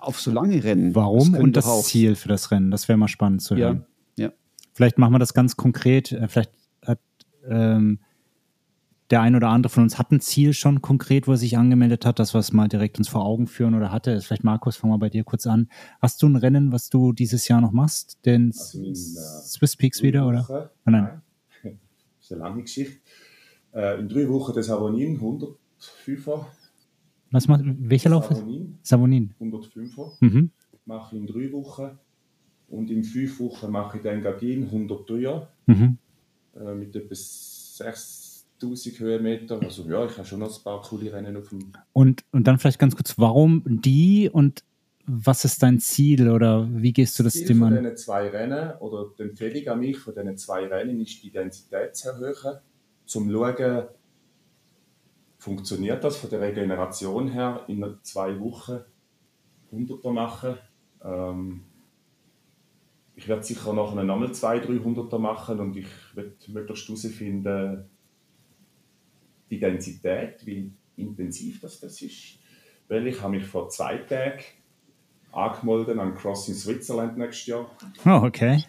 auf 0.00 0.20
so 0.20 0.30
lange 0.30 0.62
Rennen? 0.62 0.94
Warum 0.94 1.32
können 1.32 1.42
und 1.44 1.56
das 1.56 1.66
auch- 1.66 1.82
Ziel 1.82 2.14
für 2.14 2.28
das 2.28 2.50
Rennen? 2.50 2.70
Das 2.70 2.88
wäre 2.88 2.96
mal 2.96 3.08
spannend 3.08 3.42
zu 3.42 3.56
hören. 3.56 3.84
Ja, 4.16 4.26
ja. 4.26 4.32
Vielleicht 4.72 4.98
machen 4.98 5.12
wir 5.12 5.18
das 5.18 5.34
ganz 5.34 5.56
konkret. 5.56 6.12
Äh, 6.12 6.28
Vielleicht 6.28 6.52
hat 6.84 7.00
ähm, 7.48 7.98
der 9.10 9.20
ein 9.20 9.36
oder 9.36 9.48
andere 9.48 9.70
von 9.70 9.82
uns 9.82 9.98
hat 9.98 10.10
ein 10.12 10.20
Ziel 10.20 10.52
schon 10.54 10.80
konkret, 10.80 11.28
wo 11.28 11.32
er 11.32 11.36
sich 11.36 11.58
angemeldet 11.58 12.06
hat, 12.06 12.18
dass 12.18 12.34
wir 12.34 12.38
es 12.38 12.52
mal 12.52 12.68
direkt 12.68 12.98
uns 12.98 13.08
vor 13.08 13.24
Augen 13.24 13.46
führen 13.46 13.74
oder 13.74 13.92
hatte. 13.92 14.20
Vielleicht 14.20 14.44
Markus, 14.44 14.76
fangen 14.76 14.92
wir 14.94 14.98
bei 14.98 15.10
dir 15.10 15.24
kurz 15.24 15.46
an. 15.46 15.68
Hast 16.00 16.22
du 16.22 16.26
ein 16.28 16.36
Rennen, 16.36 16.72
was 16.72 16.88
du 16.88 17.12
dieses 17.12 17.46
Jahr 17.48 17.60
noch 17.60 17.72
machst? 17.72 18.24
Den 18.24 18.46
Also 18.52 18.78
in, 18.82 18.92
äh, 18.92 18.94
Swiss 18.94 19.76
Peaks 19.76 20.02
wieder, 20.02 20.26
oder? 20.26 20.48
Wochen, 20.48 20.68
Ah, 20.84 20.90
nein. 20.90 21.22
Das 21.62 22.30
ist 22.30 22.32
eine 22.32 22.40
lange 22.40 22.62
Geschichte. 22.62 22.96
Äh, 23.74 24.00
in 24.00 24.08
drei 24.08 24.26
Wochen 24.30 24.54
das 24.54 24.70
Avonin, 24.70 25.20
105er. 25.20 26.46
Was 27.30 27.48
macht, 27.48 27.62
welcher 27.64 28.08
Lauf 28.08 28.30
ist? 28.30 28.38
Avonin, 28.38 28.78
Savonin. 28.82 29.34
105er. 29.40 30.12
Mhm. 30.20 30.50
Mache 30.86 31.16
ich 31.16 31.20
in 31.20 31.26
drei 31.26 31.52
Wochen. 31.52 31.98
Und 32.68 32.90
in 32.90 33.04
fünf 33.04 33.38
Wochen 33.40 33.70
mache 33.70 33.98
ich 33.98 34.02
den 34.02 34.22
Gagin 34.22 34.70
103er. 34.70 35.48
Mhm. 35.66 35.98
Äh, 36.56 36.74
mit 36.74 36.96
etwa 36.96 37.14
6000 38.60 39.00
Höhenmeter. 39.00 39.60
Also 39.62 39.84
ja, 39.88 40.04
ich 40.06 40.16
habe 40.16 40.26
schon 40.26 40.40
noch 40.40 40.56
ein 40.56 40.64
paar 40.64 40.82
coole 40.82 41.12
Rennen 41.12 41.36
auf 41.36 41.48
dem 41.48 41.72
Und, 41.92 42.24
und 42.32 42.46
dann 42.46 42.58
vielleicht 42.58 42.78
ganz 42.78 42.94
kurz, 42.94 43.18
warum 43.18 43.62
die 43.66 44.30
und 44.30 44.64
was 45.06 45.44
ist 45.44 45.62
dein 45.62 45.80
Ziel 45.80 46.30
oder 46.30 46.66
wie 46.70 46.92
gehst 46.92 47.18
du 47.18 47.22
das 47.22 47.34
Ziel 47.34 47.48
Thema 47.48 47.68
von 47.68 47.76
an? 47.76 47.82
diesen 47.82 47.96
zwei 47.98 48.28
Rennen 48.28 48.72
oder 48.78 49.10
die 49.18 49.22
Empfehlung 49.24 49.68
an 49.68 49.80
mich 49.80 49.98
von 49.98 50.14
diesen 50.14 50.36
zwei 50.38 50.66
Rennen 50.66 51.00
ist, 51.00 51.22
die 51.22 51.26
Intensität 51.26 51.94
zu 51.94 52.08
erhöhen, 52.08 52.58
zum 53.04 53.30
schauen, 53.30 53.84
funktioniert 55.38 56.02
das 56.02 56.16
von 56.16 56.30
der 56.30 56.40
Regeneration 56.40 57.28
her 57.28 57.64
in 57.68 57.84
zwei 58.02 58.40
Wochen 58.40 58.80
100er 59.70 60.10
machen. 60.10 60.54
Ähm, 61.02 61.64
ich 63.14 63.28
werde 63.28 63.42
sicher 63.42 63.74
nachher 63.74 64.02
nochmal 64.02 64.32
zwei 64.32 64.58
300er 64.58 65.18
machen 65.18 65.60
und 65.60 65.76
ich 65.76 65.86
werde 66.14 66.32
möglichst 66.48 66.88
herausfinden, 66.88 67.84
die 69.58 69.64
Intensität, 69.64 70.44
wie 70.46 70.72
intensiv 70.96 71.60
das, 71.60 71.80
das 71.80 72.00
ist. 72.02 72.38
Weil 72.88 73.06
ich 73.06 73.20
habe 73.20 73.36
mich 73.36 73.44
vor 73.44 73.68
zwei 73.68 73.98
Tagen 73.98 74.42
angemeldet 75.32 75.98
an 75.98 76.14
Crossing 76.14 76.54
Switzerland 76.54 77.18
nächstes 77.18 77.46
Jahr. 77.46 77.70
Oh, 78.04 78.26
okay. 78.26 78.64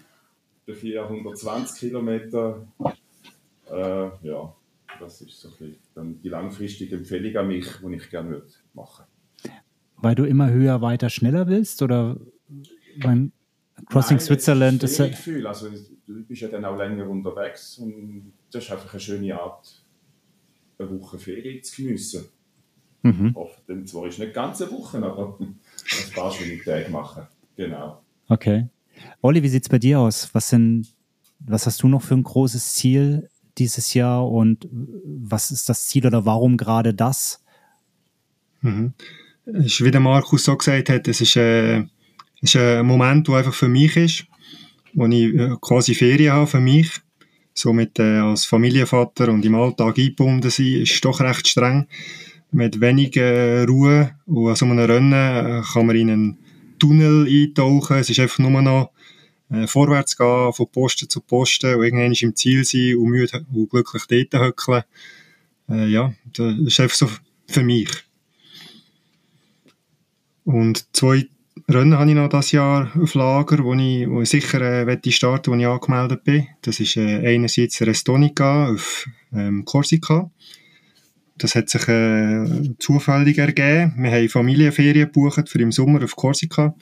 Für 0.66 0.74
420 0.74 1.80
Kilometer. 1.80 2.66
Äh, 3.70 4.28
ja, 4.28 4.56
das 5.00 5.22
ist 5.22 5.40
so 5.40 5.50
ein 5.60 5.76
dann 5.94 6.22
die 6.22 6.30
langfristige 6.30 6.96
Empfehlung 6.96 7.36
an 7.38 7.48
mich, 7.48 7.68
die 7.82 7.96
ich 7.96 8.10
gerne 8.10 8.30
würde 8.32 8.48
machen 8.74 9.06
Weil 9.98 10.16
du 10.16 10.24
immer 10.26 10.50
höher, 10.50 10.82
weiter, 10.82 11.10
schneller 11.10 11.48
willst? 11.48 11.82
Oder 11.82 12.18
mein 12.98 13.32
Crossing 13.88 14.18
Nein, 14.18 14.26
Switzerland 14.26 14.84
das 14.84 14.92
ist 14.92 15.00
ist 15.00 15.12
Gefühl. 15.12 15.46
Also, 15.48 15.70
du 16.08 16.24
bist 16.24 16.42
ja 16.42 16.48
dann 16.48 16.66
auch 16.66 16.78
länger 16.78 17.08
unterwegs 17.10 17.78
und 17.78 18.34
das 18.52 18.64
ist 18.64 18.72
einfach 18.72 18.94
eine 18.94 19.00
schöne 19.00 19.40
Art, 19.40 19.85
eine 20.80 21.00
Woche 21.00 21.18
Ferien 21.18 21.64
zu 21.64 21.84
geniessen. 21.84 22.26
Mhm. 23.04 23.36
Oft, 23.36 23.62
zwar 23.86 24.08
ist 24.08 24.20
nicht 24.20 24.34
ganz 24.34 24.62
eine 24.62 24.72
Woche, 24.72 24.98
aber 24.98 25.38
ein 25.40 26.14
paar 26.14 26.32
schöne 26.32 26.62
Tage 26.64 26.90
machen. 26.90 27.28
Genau. 27.56 28.02
Okay. 28.28 28.68
Olli, 29.22 29.44
wie 29.44 29.50
sieht's 29.50 29.70
bei 29.70 29.78
dir 29.78 30.00
aus? 30.00 30.30
Was 30.34 30.50
sind, 30.50 30.88
was 31.40 31.66
hast 31.66 31.84
du 31.84 31.88
noch 31.88 32.02
für 32.02 32.16
ein 32.16 32.24
großes 32.24 32.74
Ziel 32.74 33.30
dieses 33.58 33.94
Jahr 33.94 34.28
und 34.30 34.68
was 34.72 35.52
ist 35.52 35.70
das 35.70 35.88
Ziel 35.88 36.06
oder 36.08 36.26
warum 36.26 36.58
gerade 36.58 36.94
das? 36.94 37.44
Mhm. 38.62 38.94
Ist, 39.46 39.84
wie 39.84 39.92
der 39.92 40.02
Markus 40.02 40.44
so 40.44 40.58
gesagt 40.58 40.90
hat, 40.90 41.08
es 41.08 41.22
ist, 41.22 41.36
äh, 41.36 41.84
ist 42.42 42.56
ein 42.56 42.86
Moment, 42.86 43.28
der 43.28 43.36
einfach 43.36 43.54
für 43.54 43.68
mich 43.68 43.96
ist, 43.96 44.26
wo 44.94 45.06
ich 45.06 45.36
äh, 45.36 45.56
quasi 45.62 45.94
Ferien 45.94 46.34
habe 46.34 46.48
für 46.48 46.60
mich. 46.60 46.90
Somit 47.58 48.00
äh, 48.00 48.18
als 48.18 48.46
Familienvater 48.46 49.30
und 49.30 49.46
im 49.46 49.56
Alltag 49.56 49.98
eingebunden 49.98 50.52
sein, 50.52 50.82
ist 50.82 51.04
doch 51.06 51.22
recht 51.22 51.48
streng. 51.48 51.88
Mit 52.52 52.82
wenig 52.82 53.16
äh, 53.16 53.64
Ruhe 53.64 54.16
und 54.26 54.50
an 54.50 54.56
so 54.56 54.66
einem 54.66 54.80
Rennen 54.80 55.14
äh, 55.14 55.62
kann 55.74 55.86
man 55.86 55.96
in 55.96 56.10
einen 56.10 56.38
Tunnel 56.78 57.26
eintauchen. 57.28 57.98
Es 57.98 58.10
ist 58.10 58.20
einfach 58.20 58.40
nur 58.40 58.62
noch 58.62 58.92
äh, 59.50 59.68
vorwärts 59.68 60.18
gehen, 60.18 60.52
von 60.54 60.68
Posten 60.70 61.10
zu 61.10 61.22
Posten 61.22 61.76
und 61.76 61.84
irgendwann 61.84 62.12
im 62.12 62.36
Ziel 62.36 62.66
sein 62.66 62.98
und 62.98 63.10
müde 63.10 63.46
und 63.54 63.70
glücklich 63.70 64.04
dort 64.08 64.44
hückeln. 64.44 64.84
Äh, 65.70 65.88
ja, 65.88 66.14
das 66.34 66.58
ist 66.60 66.80
einfach 66.82 66.98
so 66.98 67.10
für 67.48 67.64
mich. 67.64 67.90
Und 70.44 70.86
zwei 70.94 71.28
Rennen 71.68 71.98
habe 71.98 72.10
ich 72.10 72.16
noch 72.16 72.30
dieses 72.30 72.52
Jahr 72.52 72.92
auf 72.96 73.16
Lager, 73.16 73.64
wo 73.64 73.74
ich, 73.74 74.08
wo 74.08 74.22
ich 74.22 74.30
sicher 74.30 74.62
äh, 74.62 75.12
starten 75.12 75.52
wo 75.52 75.56
ich 75.56 75.66
angemeldet 75.66 76.24
bin. 76.24 76.48
Das 76.62 76.80
ist 76.80 76.96
äh, 76.96 77.26
einerseits 77.28 77.82
Restonica 77.82 78.70
auf 78.70 79.08
ähm, 79.34 79.66
Korsika. 79.66 80.30
Das 81.38 81.56
hat 81.56 81.70
sich 81.70 81.88
äh, 81.88 82.46
zufällig 82.78 83.40
ergeben. 83.40 83.96
Wir 83.98 84.12
haben 84.12 84.30
Familienferien 84.30 85.08
gebucht 85.08 85.50
für 85.50 85.60
im 85.60 85.72
Sommer 85.72 86.04
auf 86.04 86.16
Korsika. 86.16 86.76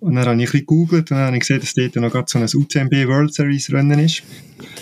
Und 0.00 0.14
dann 0.14 0.26
habe 0.26 0.34
ich 0.34 0.48
ein 0.48 0.52
bisschen 0.52 0.60
gegoogelt 0.60 1.10
und 1.10 1.16
dann 1.16 1.26
habe 1.26 1.36
ich 1.36 1.40
gesehen, 1.40 1.60
dass 1.60 1.74
dort 1.74 1.96
noch 1.96 2.10
gerade 2.10 2.26
so 2.28 2.38
ein 2.38 2.44
UTMB 2.44 3.08
World 3.08 3.34
Series 3.34 3.72
Rennen 3.72 3.98
ist. 3.98 4.22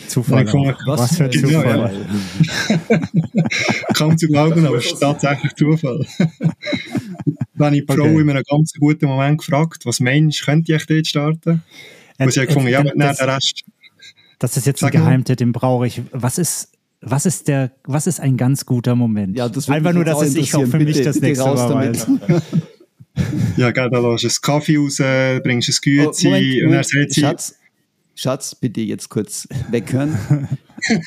Zufall. 0.09 0.45
Gefunden, 0.45 0.75
Was 0.87 1.17
für 1.17 1.25
ein 1.25 1.31
Genau, 1.31 1.49
Zufall. 1.49 2.07
Kaum 3.95 4.19
zu 4.19 4.29
glauben, 4.29 4.67
aber 4.67 4.77
es 4.79 4.87
ist 4.87 4.99
tatsächlich 4.99 5.55
Zufall. 5.55 6.07
Dann 7.57 7.67
habe 7.67 7.77
ich 7.77 7.87
die 7.87 7.93
Frau 7.93 8.03
Okay. 8.03 8.21
in 8.21 8.31
einem 8.31 8.43
ganz 8.49 8.73
guten 8.79 9.07
Moment 9.07 9.39
gefragt, 9.39 9.87
was 9.87 10.01
meinst 10.01 10.41
du, 10.41 10.45
könnte 10.47 10.75
ich 10.75 10.87
dort 10.87 11.07
starten? 11.07 11.63
Und 12.19 12.33
sie 12.33 12.41
hat 12.41 12.45
Äh, 12.45 12.47
gefunden, 12.49 12.69
ja, 12.69 12.79
äh, 12.79 12.81
aber 12.81 12.93
nein, 12.95 13.09
das- 13.09 13.19
der 13.19 13.29
Rest. 13.37 13.63
Das 14.41 14.57
ist 14.57 14.67
jetzt 14.67 14.83
ein 14.83 14.87
Sag. 14.87 14.93
Geheimtipp, 14.93 15.37
den 15.37 15.53
brauche 15.53 15.87
ich. 15.87 16.03
Was 16.11 16.39
ist, 16.39 16.73
was 17.01 17.25
ist 17.27 17.49
der, 17.49 17.71
was 17.85 18.07
ist 18.07 18.21
ein 18.21 18.37
ganz 18.37 18.67
guter 18.67 18.95
Moment? 18.97 19.37
Ja, 19.39 19.47
Einfach 19.69 19.93
nur, 19.93 20.05
dass 20.05 20.21
es 20.23 20.35
ich 20.35 20.55
auch 20.55 20.67
für 20.67 20.79
mich 20.79 20.87
Bitte- 20.89 21.05
das 21.05 21.21
nächste 21.21 21.45
raus 21.45 21.59
Mal 21.73 21.93
damit. 21.93 22.09
weiß. 22.29 22.43
Ja, 23.57 23.71
gell, 23.71 23.89
da 23.91 24.01
lässt 24.01 24.25
du 24.25 24.27
das 24.27 24.43
Kaffee 24.43 24.77
raus, 24.77 24.99
äh, 24.99 25.39
bringst 25.39 25.69
ein 25.69 25.75
Oh, 25.77 25.81
Güezi 26.11 26.27
Moment, 26.27 26.45
und 26.47 26.59
dann 26.59 26.65
Moment. 26.71 26.87
sagt 26.87 27.13
sie, 27.13 27.21
Schatz, 27.21 27.55
Schatz, 28.17 28.55
bitte 28.57 28.81
jetzt 28.81 29.09
kurz 29.09 29.47
weghören. 29.71 30.19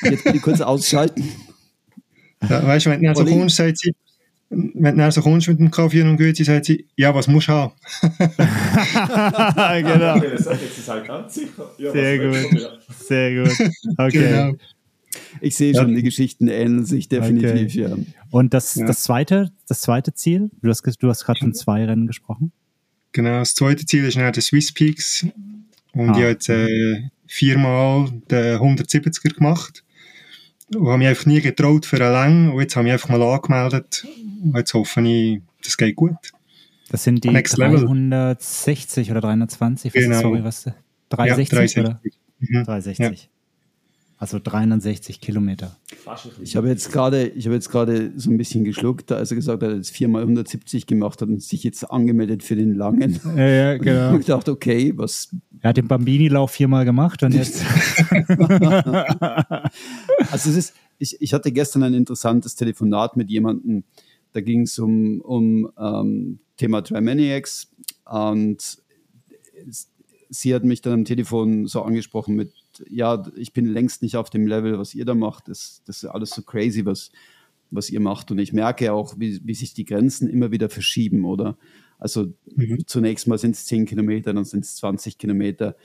Jetzt 0.02 0.24
bitte 0.24 0.38
kurz 0.40 0.60
ausschalten. 0.62 1.22
ja, 2.48 2.66
weißt 2.66 2.86
du, 2.86 2.90
wenn 2.90 3.02
du 3.02 3.14
so 3.14 3.24
kommst, 3.26 3.56
sagt 3.56 3.78
sie, 3.78 3.92
wenn 4.50 4.96
du 4.96 5.02
dann 5.02 5.10
so 5.12 5.20
kommst 5.20 5.46
mit 5.48 5.58
dem 5.58 5.70
Kaffee 5.70 6.02
und 6.02 6.16
Güezi, 6.16 6.44
sagt 6.44 6.64
sie, 6.66 6.86
ja, 6.96 7.14
was 7.14 7.28
musst 7.28 7.48
du 7.48 7.52
haben? 7.52 7.72
genau. 9.82 10.18
Sagen, 10.38 10.58
jetzt 10.62 10.78
ist 10.78 10.88
halt 10.88 11.06
ganz 11.06 11.34
sicher. 11.34 11.70
Ja, 11.78 11.92
Sehr 11.92 12.18
gut. 12.18 12.52
du? 12.52 12.58
Ja. 12.58 12.68
Sehr 12.98 13.42
gut. 13.44 13.70
Okay. 13.98 14.28
Genau. 14.28 14.54
Ich 15.40 15.56
sehe 15.56 15.74
schon, 15.74 15.94
die 15.94 16.02
Geschichten 16.02 16.48
ähneln 16.48 16.84
sich 16.84 17.08
definitiv, 17.08 17.74
ja. 17.74 17.96
Und 18.30 18.54
das, 18.54 18.74
Ja. 18.74 18.86
das 18.86 19.02
zweite, 19.02 19.50
das 19.66 19.80
zweite 19.80 20.14
Ziel? 20.14 20.50
Du 20.62 20.68
hast, 20.68 20.82
du 21.00 21.08
hast 21.08 21.24
gerade 21.24 21.38
von 21.40 21.54
zwei 21.54 21.84
Rennen 21.84 22.06
gesprochen. 22.06 22.52
Genau, 23.12 23.38
das 23.40 23.54
zweite 23.54 23.84
Ziel 23.86 24.04
ist 24.04 24.16
dann 24.16 24.32
der 24.32 24.42
Swiss 24.42 24.72
Peaks. 24.72 25.26
Und 25.92 26.10
Ah. 26.10 26.12
ich 26.12 26.18
habe 26.18 26.28
jetzt 26.28 26.48
äh, 26.48 27.08
viermal 27.26 28.10
den 28.30 28.58
170er 28.58 29.34
gemacht. 29.34 29.82
Und 30.74 30.86
habe 30.86 30.98
mich 30.98 31.08
einfach 31.08 31.26
nie 31.26 31.40
getraut 31.40 31.86
für 31.86 31.96
eine 31.96 32.12
Länge. 32.12 32.52
Und 32.52 32.60
jetzt 32.60 32.76
habe 32.76 32.86
ich 32.86 32.92
mich 32.92 33.02
einfach 33.02 33.08
mal 33.08 33.22
angemeldet. 33.22 34.06
Und 34.42 34.56
jetzt 34.56 34.74
hoffe 34.74 35.00
ich, 35.00 35.40
das 35.64 35.76
geht 35.76 35.96
gut. 35.96 36.16
Das 36.90 37.04
sind 37.04 37.22
die 37.24 37.30
Next 37.30 37.56
Level. 37.58 37.84
360 37.84 39.10
oder 39.10 39.20
320. 39.20 39.94
Was, 39.94 40.02
Genau. 40.02 40.20
Sorry, 40.20 40.44
was? 40.44 40.70
360 41.10 41.76
ja, 41.76 41.82
oder? 41.82 42.00
360. 42.00 42.50
Mhm. 42.50 42.64
360. 42.64 43.30
Also 44.20 44.40
360 44.42 45.20
Kilometer. 45.20 45.76
Ich 46.42 46.56
habe 46.56 46.68
jetzt 46.68 46.90
gerade, 46.90 47.28
ich 47.28 47.46
habe 47.46 47.54
jetzt 47.54 47.70
gerade 47.70 48.12
so 48.16 48.30
ein 48.30 48.36
bisschen 48.36 48.64
geschluckt, 48.64 49.12
als 49.12 49.30
er 49.30 49.36
gesagt 49.36 49.62
hat, 49.62 49.68
er 49.68 49.70
hat 49.70 49.76
jetzt 49.76 49.90
viermal 49.90 50.22
170 50.22 50.88
gemacht 50.88 51.22
hat 51.22 51.28
und 51.28 51.40
sich 51.40 51.62
jetzt 51.62 51.88
angemeldet 51.88 52.42
für 52.42 52.56
den 52.56 52.74
langen. 52.74 53.20
Ja, 53.36 53.46
ja, 53.46 53.72
Und 53.78 53.86
ich 53.86 53.92
habe 53.92 54.18
gedacht, 54.18 54.48
okay, 54.48 54.92
was, 54.96 55.28
Er 55.60 55.68
hat 55.68 55.76
den 55.76 55.86
Bambini-Lauf 55.86 56.50
viermal 56.50 56.84
gemacht 56.84 57.22
und 57.22 57.32
jetzt. 57.32 57.62
Also 60.30 60.50
es 60.50 60.56
ist, 60.56 60.74
ich, 60.98 61.16
ich 61.20 61.32
hatte 61.32 61.52
gestern 61.52 61.84
ein 61.84 61.94
interessantes 61.94 62.56
Telefonat 62.56 63.16
mit 63.16 63.30
jemandem, 63.30 63.84
da 64.32 64.40
ging 64.40 64.62
es 64.62 64.78
um, 64.78 65.20
um 65.20 65.70
ähm, 65.78 66.40
Thema 66.56 66.82
Trimaniacs 66.82 67.70
und 68.04 68.78
es, 69.68 69.90
sie 70.28 70.54
hat 70.54 70.64
mich 70.64 70.82
dann 70.82 70.92
am 70.92 71.04
Telefon 71.04 71.66
so 71.66 71.82
angesprochen 71.82 72.34
mit, 72.34 72.52
ja, 72.88 73.22
ich 73.36 73.52
bin 73.52 73.66
längst 73.66 74.02
nicht 74.02 74.16
auf 74.16 74.30
dem 74.30 74.46
Level, 74.46 74.78
was 74.78 74.94
ihr 74.94 75.04
da 75.04 75.14
macht, 75.14 75.48
das, 75.48 75.82
das 75.86 76.02
ist 76.02 76.08
alles 76.08 76.30
so 76.30 76.42
crazy, 76.42 76.84
was, 76.84 77.10
was 77.70 77.90
ihr 77.90 78.00
macht 78.00 78.30
und 78.30 78.38
ich 78.38 78.52
merke 78.52 78.92
auch, 78.92 79.14
wie, 79.18 79.40
wie 79.44 79.54
sich 79.54 79.74
die 79.74 79.84
Grenzen 79.84 80.28
immer 80.28 80.50
wieder 80.50 80.68
verschieben, 80.68 81.24
oder? 81.24 81.56
Also 81.98 82.32
Mhm. 82.54 82.86
zunächst 82.86 83.26
mal 83.26 83.38
sind 83.38 83.56
es 83.56 83.66
10 83.66 83.86
Kilometer, 83.86 84.32
dann 84.32 84.44
sind 84.44 84.64
es 84.64 84.76
20 84.76 85.18
Kilometer, 85.18 85.76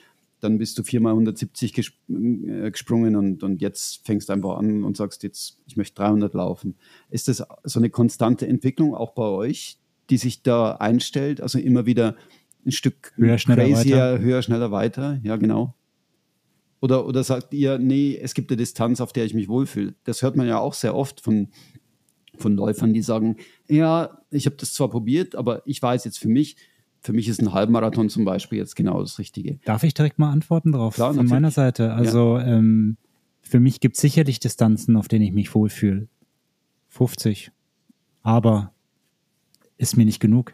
dann 0.43 0.57
bist 0.57 0.77
du 0.77 0.83
viermal 0.83 1.13
170 1.13 1.73
gesp 1.73 1.95
äh, 2.09 2.69
gesprungen 2.69 3.15
und, 3.15 3.43
und 3.43 3.61
jetzt 3.61 4.05
fängst 4.05 4.29
du 4.29 4.33
einfach 4.33 4.57
an 4.57 4.83
und 4.83 4.97
sagst 4.97 5.23
jetzt, 5.23 5.57
ich 5.65 5.77
möchte 5.77 5.95
300 5.95 6.33
laufen. 6.33 6.75
Ist 7.09 7.27
das 7.29 7.43
so 7.63 7.79
eine 7.79 7.89
konstante 7.89 8.47
Entwicklung 8.47 8.93
auch 8.93 9.13
bei 9.13 9.23
euch, 9.23 9.79
die 10.09 10.17
sich 10.17 10.43
da 10.43 10.73
einstellt? 10.73 11.41
Also 11.41 11.59
immer 11.59 11.85
wieder 11.85 12.15
ein 12.65 12.71
Stück 12.71 13.13
Höher, 13.15 13.37
schneller, 13.37 13.69
crazier, 13.69 14.19
höher, 14.19 14.41
schneller, 14.41 14.71
weiter? 14.71 15.19
Ja, 15.23 15.37
genau. 15.37 15.75
Oder, 16.83 17.05
oder 17.05 17.23
sagt 17.23 17.53
ihr, 17.53 17.79
nee, 17.79 18.19
es 18.21 18.33
gibt 18.33 18.51
eine 18.51 18.57
Distanz, 18.57 18.99
auf 18.99 19.13
der 19.13 19.23
ich 19.23 19.33
mich 19.33 19.47
wohlfühle? 19.47 19.93
Das 20.03 20.21
hört 20.21 20.35
man 20.35 20.47
ja 20.47 20.59
auch 20.59 20.73
sehr 20.73 20.93
oft 20.93 21.21
von, 21.21 21.47
von 22.35 22.57
Läufern, 22.57 22.93
die 22.93 23.01
sagen, 23.01 23.37
ja, 23.69 24.17
ich 24.31 24.47
habe 24.47 24.57
das 24.57 24.73
zwar 24.73 24.89
probiert, 24.89 25.33
aber 25.33 25.65
ich 25.65 25.81
weiß 25.81 26.03
jetzt 26.03 26.19
für 26.19 26.27
mich, 26.27 26.57
für 26.99 27.13
mich 27.13 27.29
ist 27.29 27.41
ein 27.41 27.53
Halbmarathon 27.53 28.09
zum 28.09 28.25
Beispiel 28.25 28.57
jetzt 28.57 28.75
genau 28.75 28.99
das 28.99 29.17
Richtige. 29.17 29.59
Darf 29.63 29.83
ich 29.83 29.93
direkt 29.93 30.19
mal 30.19 30.29
antworten 30.29 30.73
drauf? 30.73 30.95
Klar, 30.95 31.11
von 31.11 31.15
natürlich. 31.15 31.31
meiner 31.31 31.51
Seite. 31.51 31.93
Also 31.93 32.37
ähm, 32.39 32.97
für 33.39 33.61
mich 33.61 33.79
gibt 33.79 33.95
es 33.95 34.01
sicherlich 34.01 34.41
Distanzen, 34.41 34.97
auf 34.97 35.07
denen 35.07 35.23
ich 35.23 35.31
mich 35.31 35.55
wohlfühle. 35.55 36.09
50. 36.89 37.53
Aber 38.23 38.72
ist 39.77 39.97
mir 39.97 40.05
nicht 40.05 40.19
genug. 40.19 40.53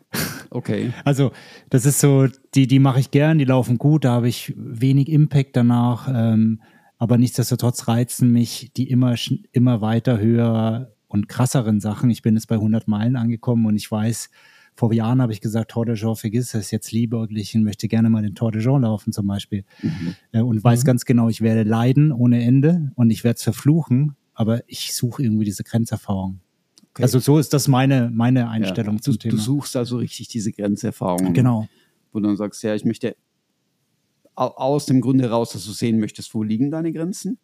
Okay. 0.49 0.93
Also 1.05 1.31
das 1.69 1.85
ist 1.85 1.99
so, 1.99 2.27
die, 2.55 2.67
die 2.67 2.79
mache 2.79 2.99
ich 2.99 3.11
gern, 3.11 3.37
die 3.37 3.45
laufen 3.45 3.77
gut, 3.77 4.05
da 4.05 4.11
habe 4.13 4.27
ich 4.27 4.53
wenig 4.57 5.09
Impact 5.09 5.55
danach. 5.55 6.07
Ähm, 6.13 6.61
aber 6.97 7.17
nichtsdestotrotz 7.17 7.87
reizen 7.87 8.31
mich 8.31 8.71
die 8.75 8.89
immer, 8.89 9.15
immer 9.51 9.81
weiter 9.81 10.19
höher 10.19 10.93
und 11.07 11.29
krasseren 11.29 11.79
Sachen. 11.79 12.09
Ich 12.09 12.21
bin 12.21 12.35
jetzt 12.35 12.47
bei 12.47 12.55
100 12.55 12.87
Meilen 12.87 13.15
angekommen 13.15 13.65
und 13.65 13.75
ich 13.75 13.89
weiß, 13.89 14.29
vor 14.75 14.93
Jahren 14.93 15.21
habe 15.21 15.33
ich 15.33 15.41
gesagt, 15.41 15.71
Tour 15.71 15.85
de 15.85 15.95
Jean, 15.95 16.15
vergiss 16.15 16.53
es, 16.53 16.71
jetzt 16.71 16.91
liebäuglich 16.91 17.53
und 17.55 17.63
möchte 17.63 17.87
gerne 17.87 18.09
mal 18.09 18.21
den 18.21 18.33
Tour 18.33 18.51
de 18.51 18.61
Jean 18.61 18.81
laufen 18.81 19.11
zum 19.11 19.27
Beispiel. 19.27 19.65
Äh, 20.31 20.41
und 20.41 20.63
weiß 20.63 20.85
ganz 20.85 21.05
genau, 21.05 21.27
ich 21.27 21.41
werde 21.41 21.63
leiden 21.63 22.11
ohne 22.11 22.41
Ende 22.43 22.91
und 22.95 23.09
ich 23.09 23.23
werde 23.23 23.37
es 23.37 23.43
verfluchen, 23.43 24.15
aber 24.33 24.61
ich 24.67 24.95
suche 24.95 25.23
irgendwie 25.23 25.43
diese 25.43 25.63
Grenzerfahrung. 25.63 26.39
Okay. 26.99 27.03
Also 27.03 27.19
so 27.19 27.37
ist 27.39 27.53
das 27.53 27.67
meine, 27.67 28.11
meine 28.13 28.49
Einstellung 28.49 28.95
ja, 28.97 29.01
zum 29.01 29.13
du, 29.13 29.19
Thema. 29.19 29.35
du 29.35 29.41
suchst 29.41 29.75
also 29.75 29.97
richtig 29.97 30.27
diese 30.27 30.51
Grenzerfahrung. 30.51 31.33
genau. 31.33 31.67
Wo 32.11 32.19
du 32.19 32.27
dann 32.27 32.37
sagst, 32.37 32.61
ja, 32.63 32.75
ich 32.75 32.83
möchte 32.85 33.15
au- 34.35 34.47
aus 34.55 34.85
dem 34.85 35.01
Grunde 35.01 35.23
heraus, 35.25 35.51
dass 35.51 35.65
du 35.65 35.71
sehen 35.71 35.99
möchtest, 35.99 36.33
wo 36.33 36.43
liegen 36.43 36.71
deine 36.71 36.91
Grenzen? 36.91 37.37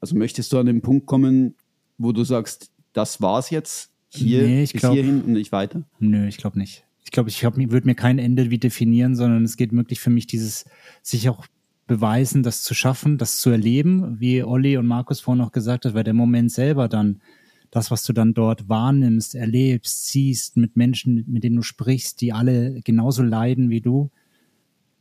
Also 0.00 0.16
möchtest 0.16 0.52
du 0.52 0.58
an 0.58 0.66
den 0.66 0.82
Punkt 0.82 1.06
kommen, 1.06 1.54
wo 1.98 2.12
du 2.12 2.24
sagst, 2.24 2.70
das 2.92 3.20
war's 3.20 3.50
jetzt, 3.50 3.90
hier 4.08 4.42
Nee, 4.42 4.62
bis 4.62 4.72
glaub- 4.72 4.94
hierhin 4.94 5.22
und 5.22 5.32
nicht 5.32 5.52
weiter? 5.52 5.84
Nö, 5.98 6.26
ich 6.26 6.36
glaube 6.38 6.58
nicht. 6.58 6.84
Ich 7.04 7.10
glaube, 7.12 7.28
ich 7.28 7.42
würde 7.42 7.86
mir 7.86 7.94
kein 7.94 8.18
Ende 8.18 8.50
wie 8.50 8.58
definieren, 8.58 9.14
sondern 9.14 9.44
es 9.44 9.56
geht 9.56 9.72
wirklich 9.72 10.00
für 10.00 10.10
mich 10.10 10.26
dieses, 10.26 10.64
sich 11.02 11.28
auch 11.28 11.46
beweisen, 11.86 12.42
das 12.42 12.62
zu 12.64 12.74
schaffen, 12.74 13.16
das 13.16 13.38
zu 13.38 13.50
erleben, 13.50 14.18
wie 14.18 14.42
Olli 14.42 14.76
und 14.76 14.86
Markus 14.86 15.20
vorhin 15.20 15.40
noch 15.42 15.52
gesagt 15.52 15.84
hat, 15.84 15.94
weil 15.94 16.02
der 16.02 16.14
Moment 16.14 16.50
selber 16.50 16.88
dann, 16.88 17.20
das, 17.70 17.90
was 17.90 18.02
du 18.04 18.12
dann 18.12 18.34
dort 18.34 18.68
wahrnimmst, 18.68 19.34
erlebst, 19.34 20.08
siehst, 20.08 20.56
mit 20.56 20.76
Menschen, 20.76 21.24
mit 21.28 21.44
denen 21.44 21.56
du 21.56 21.62
sprichst, 21.62 22.20
die 22.20 22.32
alle 22.32 22.80
genauso 22.82 23.22
leiden 23.22 23.70
wie 23.70 23.80
du, 23.80 24.10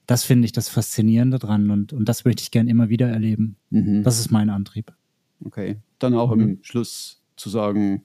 das 0.08 0.24
finde 0.24 0.46
ich 0.46 0.52
das 0.52 0.70
Faszinierende 0.70 1.40
dran 1.40 1.70
und, 1.72 1.94
und 1.94 2.08
das 2.08 2.26
möchte 2.26 2.42
ich 2.44 2.52
gern 2.52 2.68
immer 2.68 2.90
wieder 2.90 3.10
erleben. 3.10 3.58
Mhm. 3.72 4.04
Das 4.04 4.20
ist 4.20 4.32
mein 4.32 4.50
Antrieb. 4.50 4.94
Okay. 5.44 5.78
Dann 6.00 6.14
auch 6.14 6.32
am 6.32 6.60
Schluss 6.62 7.22
zu 7.36 7.50
sagen, 7.50 8.04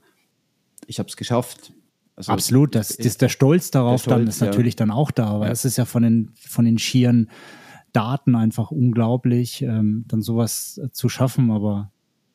ich 0.86 0.98
habe 0.98 1.08
es 1.08 1.16
geschafft. 1.16 1.72
Also 2.16 2.32
Absolut, 2.32 2.74
das, 2.74 2.96
das, 2.96 3.16
der 3.16 3.28
Stolz 3.28 3.70
darauf 3.70 4.04
Der 4.04 4.14
dann 4.14 4.22
Stolz, 4.22 4.36
ist 4.36 4.40
ja. 4.40 4.46
natürlich 4.46 4.76
dann 4.76 4.90
auch 4.90 5.10
da, 5.10 5.26
aber 5.26 5.46
Ja. 5.46 5.52
es 5.52 5.64
ist 5.64 5.76
ja 5.78 5.84
von 5.84 6.02
den, 6.02 6.30
von 6.34 6.64
den 6.64 6.78
schieren 6.78 7.30
Daten 7.92 8.34
einfach 8.34 8.70
unglaublich, 8.70 9.62
ähm, 9.62 10.04
dann 10.08 10.22
sowas 10.22 10.78
äh, 10.82 10.90
zu 10.90 11.08
schaffen, 11.08 11.50
aber 11.50 11.92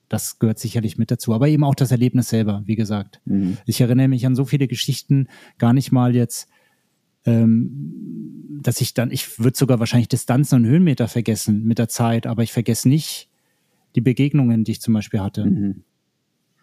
das 0.09 0.39
gehört 0.39 0.59
sicherlich 0.59 0.97
mit 0.97 1.11
dazu. 1.11 1.33
Aber 1.33 1.47
eben 1.47 1.63
auch 1.63 1.75
das 1.75 1.91
Erlebnis 1.91 2.29
selber, 2.29 2.63
wie 2.65 2.75
gesagt. 2.75 3.21
Mhm. 3.25 3.57
Ich 3.65 3.81
erinnere 3.81 4.07
mich 4.07 4.25
an 4.25 4.35
so 4.35 4.45
viele 4.45 4.67
Geschichten, 4.67 5.27
gar 5.57 5.73
nicht 5.73 5.91
mal 5.91 6.15
jetzt, 6.15 6.49
ähm, 7.25 8.59
dass 8.61 8.81
ich 8.81 8.93
dann, 8.93 9.11
ich 9.11 9.39
würde 9.39 9.57
sogar 9.57 9.79
wahrscheinlich 9.79 10.09
Distanzen 10.09 10.61
und 10.61 10.65
Höhenmeter 10.65 11.07
vergessen 11.07 11.63
mit 11.63 11.79
der 11.79 11.89
Zeit, 11.89 12.27
aber 12.27 12.43
ich 12.43 12.53
vergesse 12.53 12.87
nicht 12.87 13.29
die 13.95 14.01
Begegnungen, 14.01 14.63
die 14.63 14.73
ich 14.73 14.81
zum 14.81 14.93
Beispiel 14.93 15.19
hatte. 15.19 15.45
Mhm. 15.45 15.83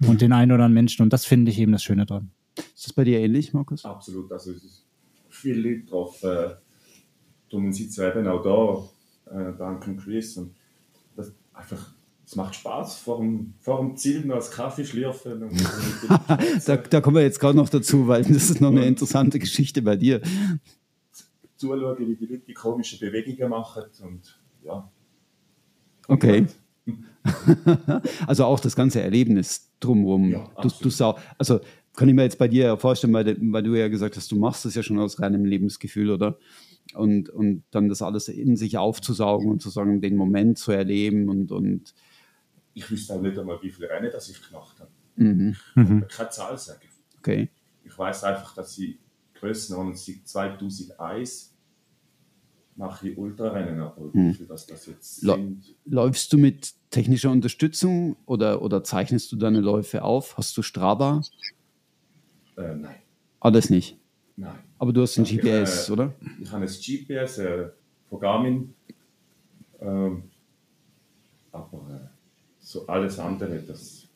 Und 0.06 0.20
den 0.20 0.32
einen 0.32 0.50
oder 0.50 0.64
anderen 0.64 0.74
Menschen. 0.74 1.02
Und 1.02 1.12
das 1.12 1.24
finde 1.24 1.50
ich 1.50 1.58
eben 1.58 1.72
das 1.72 1.82
Schöne 1.82 2.06
dran. 2.06 2.30
Ist 2.56 2.86
das 2.86 2.92
bei 2.92 3.04
dir 3.04 3.20
ähnlich, 3.20 3.52
Markus? 3.52 3.84
Absolut. 3.84 4.32
Also 4.32 4.50
es 4.50 4.64
ist 4.64 4.86
viel 5.28 5.58
Leute 5.58 5.86
drauf. 5.86 6.22
Äh, 6.24 6.56
darum 7.50 7.72
sind 7.72 7.92
sie 7.92 8.04
eben 8.04 8.26
auch 8.26 8.90
da, 9.26 9.32
äh, 9.38 9.56
dank 9.56 10.02
Chris. 10.02 10.36
Und 10.36 10.54
das 11.16 11.32
einfach 11.52 11.94
es 12.32 12.36
macht 12.36 12.54
Spaß, 12.54 12.96
vor 12.96 13.18
dem, 13.18 13.52
vor 13.60 13.78
dem 13.78 13.94
Ziel 13.94 14.24
noch 14.24 14.36
das 14.36 14.50
Kaffee 14.50 14.86
schlürfen. 14.86 15.50
da, 16.66 16.76
da 16.78 17.00
kommen 17.02 17.16
wir 17.16 17.22
jetzt 17.22 17.38
gerade 17.38 17.58
noch 17.58 17.68
dazu, 17.68 18.08
weil 18.08 18.22
das 18.22 18.48
ist 18.48 18.60
noch 18.62 18.70
eine 18.70 18.86
interessante 18.86 19.38
Geschichte 19.38 19.82
bei 19.82 19.96
dir. 19.96 20.22
Zuschauen, 21.56 21.98
wie 21.98 22.16
die 22.16 22.24
Leute 22.24 22.38
die 22.46 22.54
komischen 22.54 22.98
Bewegungen 23.00 23.50
machen 23.50 23.82
und 24.02 24.40
ja. 24.64 24.90
Okay. 26.08 26.46
also 28.26 28.46
auch 28.46 28.60
das 28.60 28.74
ganze 28.74 29.02
Erlebnis 29.02 29.70
drumherum. 29.78 30.30
Ja, 30.30 30.48
du, 30.62 30.70
du 30.80 30.88
sau, 30.88 31.18
also 31.36 31.60
kann 31.94 32.08
ich 32.08 32.14
mir 32.14 32.22
jetzt 32.22 32.38
bei 32.38 32.48
dir 32.48 32.78
vorstellen, 32.78 33.12
weil, 33.12 33.36
weil, 33.52 33.62
du 33.62 33.74
ja 33.74 33.88
gesagt 33.88 34.16
hast, 34.16 34.32
du 34.32 34.36
machst 34.36 34.64
das 34.64 34.74
ja 34.74 34.82
schon 34.82 34.98
aus 34.98 35.20
reinem 35.20 35.44
Lebensgefühl, 35.44 36.10
oder? 36.10 36.38
Und, 36.94 37.28
und 37.28 37.64
dann 37.70 37.90
das 37.90 38.00
alles 38.00 38.28
in 38.28 38.56
sich 38.56 38.78
aufzusaugen 38.78 39.50
und 39.50 39.60
zu 39.60 39.68
sagen, 39.68 40.00
den 40.00 40.16
Moment 40.16 40.56
zu 40.56 40.72
erleben 40.72 41.28
und, 41.28 41.52
und 41.52 41.94
ich 42.74 42.90
wüsste 42.90 43.14
auch 43.14 43.20
nicht 43.20 43.38
einmal, 43.38 43.60
wie 43.62 43.70
viele 43.70 43.90
Rennen 43.90 44.10
das 44.10 44.28
ich 44.28 44.48
gemacht 44.48 44.78
habe. 44.80 44.90
Mhm. 45.16 45.50
Ich 45.50 45.74
kann 45.74 45.96
mhm. 45.96 46.08
keine 46.08 46.30
Zahl 46.30 46.58
sagen. 46.58 46.80
Okay. 47.18 47.48
Ich 47.84 47.96
weiß 47.96 48.24
einfach, 48.24 48.54
dass 48.54 48.74
sie 48.74 48.98
Größenordnung 49.34 49.94
seit 49.94 50.26
2001 50.26 51.52
mache 52.76 53.10
ich 53.10 53.18
Ultrarennen, 53.18 53.80
aber 53.80 54.10
mhm. 54.12 54.30
wie 54.30 54.34
viel 54.34 54.46
das, 54.46 54.66
das 54.66 54.86
jetzt 54.86 55.16
sind. 55.20 55.74
Läufst 55.84 56.32
du 56.32 56.38
mit 56.38 56.72
technischer 56.90 57.30
Unterstützung 57.30 58.16
oder, 58.26 58.62
oder 58.62 58.82
zeichnest 58.82 59.30
du 59.32 59.36
deine 59.36 59.60
Läufe 59.60 60.02
auf? 60.02 60.36
Hast 60.36 60.56
du 60.56 60.62
Strava? 60.62 61.22
Äh, 62.56 62.74
nein. 62.74 62.96
Alles 63.40 63.70
nicht? 63.70 63.98
Nein. 64.36 64.58
Aber 64.78 64.92
du 64.92 65.02
hast 65.02 65.18
ein 65.18 65.24
GPS, 65.24 65.84
ich, 65.84 65.88
äh, 65.88 65.92
oder? 65.92 66.14
Ich 66.40 66.50
habe 66.50 66.64
ein 66.64 66.68
GPS 66.68 67.38
äh, 67.38 67.68
von 68.08 68.20
Garmin. 68.20 68.74
Ähm, 69.80 70.24
aber 71.50 71.78
äh, 71.90 72.21
so 72.72 72.86
alles 72.86 73.18
andere, 73.18 73.60
das. 73.60 74.08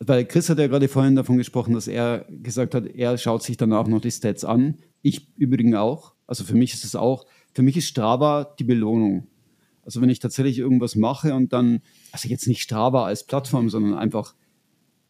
Weil 0.00 0.24
Chris 0.26 0.48
hat 0.48 0.58
ja 0.58 0.66
gerade 0.66 0.88
vorhin 0.88 1.16
davon 1.16 1.38
gesprochen, 1.38 1.74
dass 1.74 1.88
er 1.88 2.26
gesagt 2.28 2.74
hat, 2.74 2.86
er 2.86 3.16
schaut 3.18 3.42
sich 3.42 3.56
dann 3.56 3.72
auch 3.72 3.88
noch 3.88 4.00
die 4.00 4.10
Stats 4.10 4.44
an. 4.44 4.78
Ich 5.02 5.28
übrigens 5.36 5.76
auch. 5.76 6.14
Also 6.26 6.44
für 6.44 6.54
mich 6.54 6.74
ist 6.74 6.84
es 6.84 6.94
auch, 6.94 7.26
für 7.54 7.62
mich 7.62 7.76
ist 7.76 7.88
Strava 7.88 8.54
die 8.58 8.64
Belohnung. 8.64 9.26
Also 9.82 10.00
wenn 10.00 10.10
ich 10.10 10.18
tatsächlich 10.18 10.58
irgendwas 10.58 10.96
mache 10.96 11.34
und 11.34 11.52
dann, 11.52 11.80
also 12.12 12.28
jetzt 12.28 12.46
nicht 12.46 12.62
Strava 12.62 13.06
als 13.06 13.24
Plattform, 13.24 13.70
sondern 13.70 13.94
einfach 13.94 14.34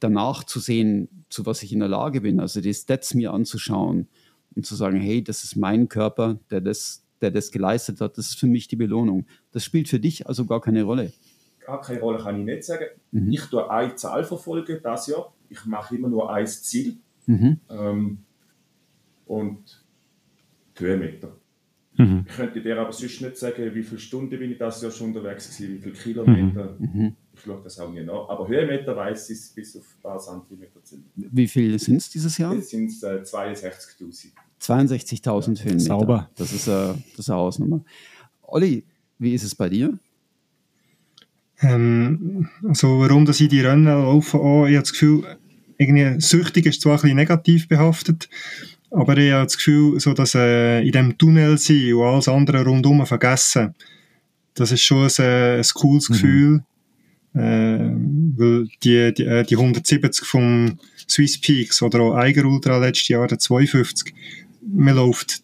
danach 0.00 0.44
zu 0.44 0.60
sehen, 0.60 1.24
zu 1.28 1.44
was 1.44 1.62
ich 1.62 1.72
in 1.72 1.80
der 1.80 1.88
Lage 1.88 2.20
bin, 2.20 2.40
also 2.40 2.60
die 2.60 2.72
Stats 2.72 3.14
mir 3.14 3.32
anzuschauen 3.32 4.06
und 4.54 4.64
zu 4.64 4.76
sagen, 4.76 5.00
hey, 5.00 5.22
das 5.24 5.44
ist 5.44 5.56
mein 5.56 5.88
Körper, 5.88 6.38
der 6.50 6.60
das, 6.60 7.04
der 7.20 7.30
das 7.30 7.50
geleistet 7.50 8.00
hat, 8.00 8.16
das 8.16 8.28
ist 8.28 8.38
für 8.38 8.46
mich 8.46 8.68
die 8.68 8.76
Belohnung. 8.76 9.26
Das 9.50 9.64
spielt 9.64 9.88
für 9.88 9.98
dich 9.98 10.26
also 10.28 10.46
gar 10.46 10.60
keine 10.60 10.84
Rolle 10.84 11.12
gar 11.68 11.80
keine 11.82 12.00
Rolle 12.00 12.18
kann 12.18 12.40
ich 12.40 12.46
nicht 12.46 12.64
sagen. 12.64 12.86
Mhm. 13.12 13.30
Ich 13.30 13.42
tue 13.42 13.70
eine 13.70 13.94
Zahl 13.94 14.24
verfolgen 14.24 14.80
das 14.82 15.06
Jahr. 15.06 15.32
Ich 15.50 15.64
mache 15.66 15.96
immer 15.96 16.08
nur 16.08 16.32
ein 16.32 16.46
Ziel. 16.46 16.96
Mhm. 17.26 17.60
Ähm, 17.68 18.18
und 19.26 19.84
Höhenmeter. 20.76 21.36
Mhm. 21.98 22.24
Ich 22.26 22.36
könnte 22.36 22.62
dir 22.62 22.80
aber 22.80 22.92
sonst 22.92 23.20
nicht 23.20 23.36
sagen, 23.36 23.74
wie 23.74 23.82
viele 23.82 24.00
Stunden 24.00 24.30
bin 24.30 24.50
ich 24.50 24.58
das 24.58 24.80
Jahr 24.80 24.90
schon 24.90 25.08
unterwegs 25.08 25.60
war, 25.60 25.68
wie 25.68 25.78
viele 25.78 25.94
Kilometer. 25.94 26.76
Mhm. 26.78 26.90
mhm. 26.94 27.16
Ich 27.34 27.44
schaue 27.44 27.60
das 27.62 27.78
auch 27.78 27.92
nicht 27.92 28.06
nach. 28.06 28.28
Aber 28.28 28.48
Höhenmeter 28.48 28.96
weiß 28.96 29.30
ich 29.30 29.54
bis 29.54 29.76
auf 29.76 29.84
ein 29.84 30.02
paar 30.02 30.18
Zentimeter. 30.18 30.80
Wie 31.14 31.46
viele 31.46 31.78
sind 31.78 31.96
es 31.96 32.10
dieses 32.10 32.36
Jahr? 32.38 32.52
Es 32.54 32.70
sind 32.70 32.90
äh, 33.02 33.22
62.000. 33.22 34.32
62.000 34.60 35.64
Höhenmeter. 35.64 35.78
Sauber. 35.78 36.30
Das 36.34 36.52
ist, 36.52 36.66
äh, 36.66 36.70
das 36.70 37.18
ist 37.18 37.30
eine 37.30 37.38
Hausnummer. 37.38 37.84
Olli, 38.42 38.84
wie 39.18 39.34
ist 39.34 39.44
es 39.44 39.54
bei 39.54 39.68
dir? 39.68 39.98
Ähm, 41.60 42.48
also 42.66 43.00
warum 43.00 43.24
dass 43.24 43.40
ich 43.40 43.48
die 43.48 43.60
Rennen 43.60 43.86
laufe, 43.86 44.38
auch, 44.38 44.66
ich 44.66 44.74
habe 44.74 44.82
das 44.82 44.92
Gefühl, 44.92 45.24
irgendwie 45.76 46.20
süchtig 46.20 46.66
ist 46.66 46.82
zwar 46.82 46.94
ein 46.94 47.00
bisschen 47.00 47.16
negativ 47.16 47.68
behaftet, 47.68 48.28
aber 48.90 49.16
ich 49.18 49.32
habe 49.32 49.44
das 49.44 49.56
Gefühl, 49.56 49.98
so 50.00 50.12
dass 50.12 50.34
äh, 50.34 50.80
in 50.82 50.92
dem 50.92 51.18
Tunnel 51.18 51.58
sein 51.58 51.94
und 51.94 52.04
alles 52.04 52.28
andere 52.28 52.64
rundum 52.64 53.04
vergessen, 53.06 53.74
das 54.54 54.72
ist 54.72 54.82
schon 54.82 55.04
ein, 55.04 55.24
äh, 55.24 55.58
ein 55.58 55.66
cooles 55.74 56.08
mhm. 56.08 56.12
Gefühl, 56.12 56.64
äh, 57.34 57.38
weil 57.38 58.68
die, 58.82 59.14
die, 59.14 59.24
äh, 59.24 59.44
die 59.44 59.56
170 59.56 60.26
vom 60.26 60.78
Swiss 61.08 61.40
Peaks 61.40 61.82
oder 61.82 62.00
auch 62.00 62.14
Eiger 62.14 62.44
Ultra 62.44 62.78
letztes 62.78 63.08
Jahr, 63.08 63.26
der 63.26 63.38
52, 63.38 64.14
man 64.62 64.96
läuft 64.96 65.42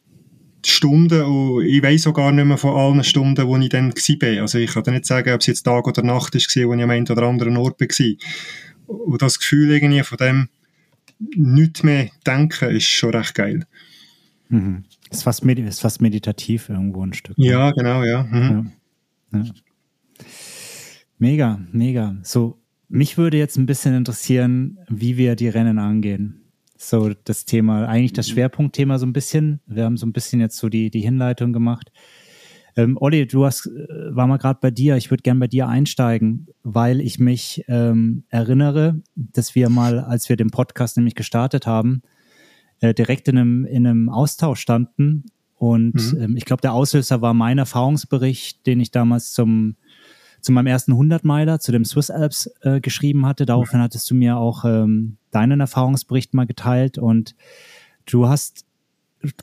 Stunden 0.66 1.22
und 1.22 1.64
ich 1.64 1.83
weiß 1.83 2.07
auch 2.07 2.14
gar 2.14 2.33
nicht 2.33 2.44
mehr 2.44 2.59
von 2.59 2.74
allen 2.74 3.05
Stunden, 3.05 3.46
wo 3.46 3.57
ich 3.57 3.68
dann 3.68 3.92
war. 3.92 4.42
Also 4.42 4.59
ich 4.59 4.72
kann 4.72 4.83
dir 4.83 4.92
nicht 4.92 5.07
sagen, 5.07 5.33
ob 5.33 5.40
es 5.40 5.46
jetzt 5.46 5.62
Tag 5.62 5.87
oder 5.87 6.03
Nacht 6.03 6.35
war, 6.35 6.68
wo 6.68 6.74
ich 6.74 6.83
am 6.83 6.90
einen 6.90 7.09
oder 7.09 7.22
anderen 7.22 7.57
Ort 7.57 7.81
war. 7.81 8.16
Und 8.87 9.22
das 9.22 9.38
Gefühl 9.38 9.70
irgendwie 9.70 10.03
von 10.03 10.18
dem 10.18 10.48
nichts 11.37 11.83
mehr 11.83 12.11
denken, 12.27 12.70
ist 12.70 12.87
schon 12.87 13.14
recht 13.14 13.35
geil. 13.35 13.66
Mhm. 14.48 14.85
Ist, 15.11 15.22
fast 15.22 15.44
ist 15.44 15.81
fast 15.81 16.00
meditativ 16.00 16.68
irgendwo 16.68 17.05
ein 17.05 17.12
Stück. 17.12 17.37
Ja, 17.38 17.70
genau, 17.70 18.03
ja. 18.03 18.24
Mhm. 18.24 18.72
ja. 19.33 19.38
ja. 19.38 19.44
Mega, 21.18 21.61
mega. 21.72 22.16
So, 22.22 22.59
mich 22.88 23.16
würde 23.16 23.38
jetzt 23.38 23.57
ein 23.57 23.66
bisschen 23.66 23.94
interessieren, 23.94 24.79
wie 24.88 25.16
wir 25.16 25.37
die 25.37 25.48
Rennen 25.48 25.79
angehen 25.79 26.43
so 26.88 27.11
das 27.25 27.44
Thema, 27.44 27.87
eigentlich 27.87 28.12
das 28.12 28.29
mhm. 28.29 28.33
Schwerpunktthema 28.35 28.99
so 28.99 29.07
ein 29.07 29.12
bisschen. 29.12 29.61
Wir 29.66 29.85
haben 29.85 29.97
so 29.97 30.07
ein 30.07 30.12
bisschen 30.12 30.40
jetzt 30.40 30.57
so 30.57 30.68
die, 30.68 30.90
die 30.90 31.01
Hinleitung 31.01 31.53
gemacht. 31.53 31.92
Ähm, 32.77 32.99
Olli, 33.01 33.27
du 33.27 33.44
hast, 33.44 33.66
äh, 33.66 34.14
war 34.14 34.27
mal 34.27 34.38
gerade 34.38 34.59
bei 34.61 34.70
dir, 34.70 34.97
ich 34.97 35.11
würde 35.11 35.23
gern 35.23 35.38
bei 35.38 35.47
dir 35.47 35.68
einsteigen, 35.68 36.49
weil 36.62 37.01
ich 37.01 37.18
mich 37.18 37.64
ähm, 37.68 38.25
erinnere, 38.29 39.01
dass 39.14 39.55
wir 39.55 39.68
mal, 39.68 40.01
als 40.01 40.29
wir 40.29 40.37
den 40.37 40.51
Podcast 40.51 40.97
nämlich 40.97 41.14
gestartet 41.14 41.66
haben, 41.66 42.03
äh, 42.81 42.92
direkt 42.92 43.29
in 43.29 43.38
einem, 43.38 43.64
in 43.64 43.87
einem 43.87 44.09
Austausch 44.09 44.61
standen. 44.61 45.25
Und 45.55 46.12
mhm. 46.12 46.20
ähm, 46.20 46.37
ich 46.37 46.44
glaube, 46.44 46.62
der 46.62 46.73
Auslöser 46.73 47.23
war 47.23 47.33
mein 47.33 47.59
Erfahrungsbericht, 47.59 48.66
den 48.66 48.81
ich 48.81 48.90
damals 48.90 49.33
zum 49.33 49.77
zu 50.44 50.52
meinem 50.52 50.66
ersten 50.66 50.92
100-Meiler, 50.92 51.59
zu 51.59 51.72
dem 51.72 51.85
Swiss 51.85 52.11
Alps 52.11 52.50
äh, 52.61 52.80
geschrieben 52.80 53.26
hatte. 53.26 53.46
Daraufhin 53.46 53.80
hattest 53.80 54.11
du 54.11 54.14
mir 54.14 54.37
auch 54.37 54.64
ähm, 54.64 55.16
deinen 55.30 55.61
Erfahrungsbericht 55.61 56.35
mal 56.35 56.46
geteilt 56.46 56.98
und 56.98 57.35
du 58.07 58.28
hast 58.28 58.66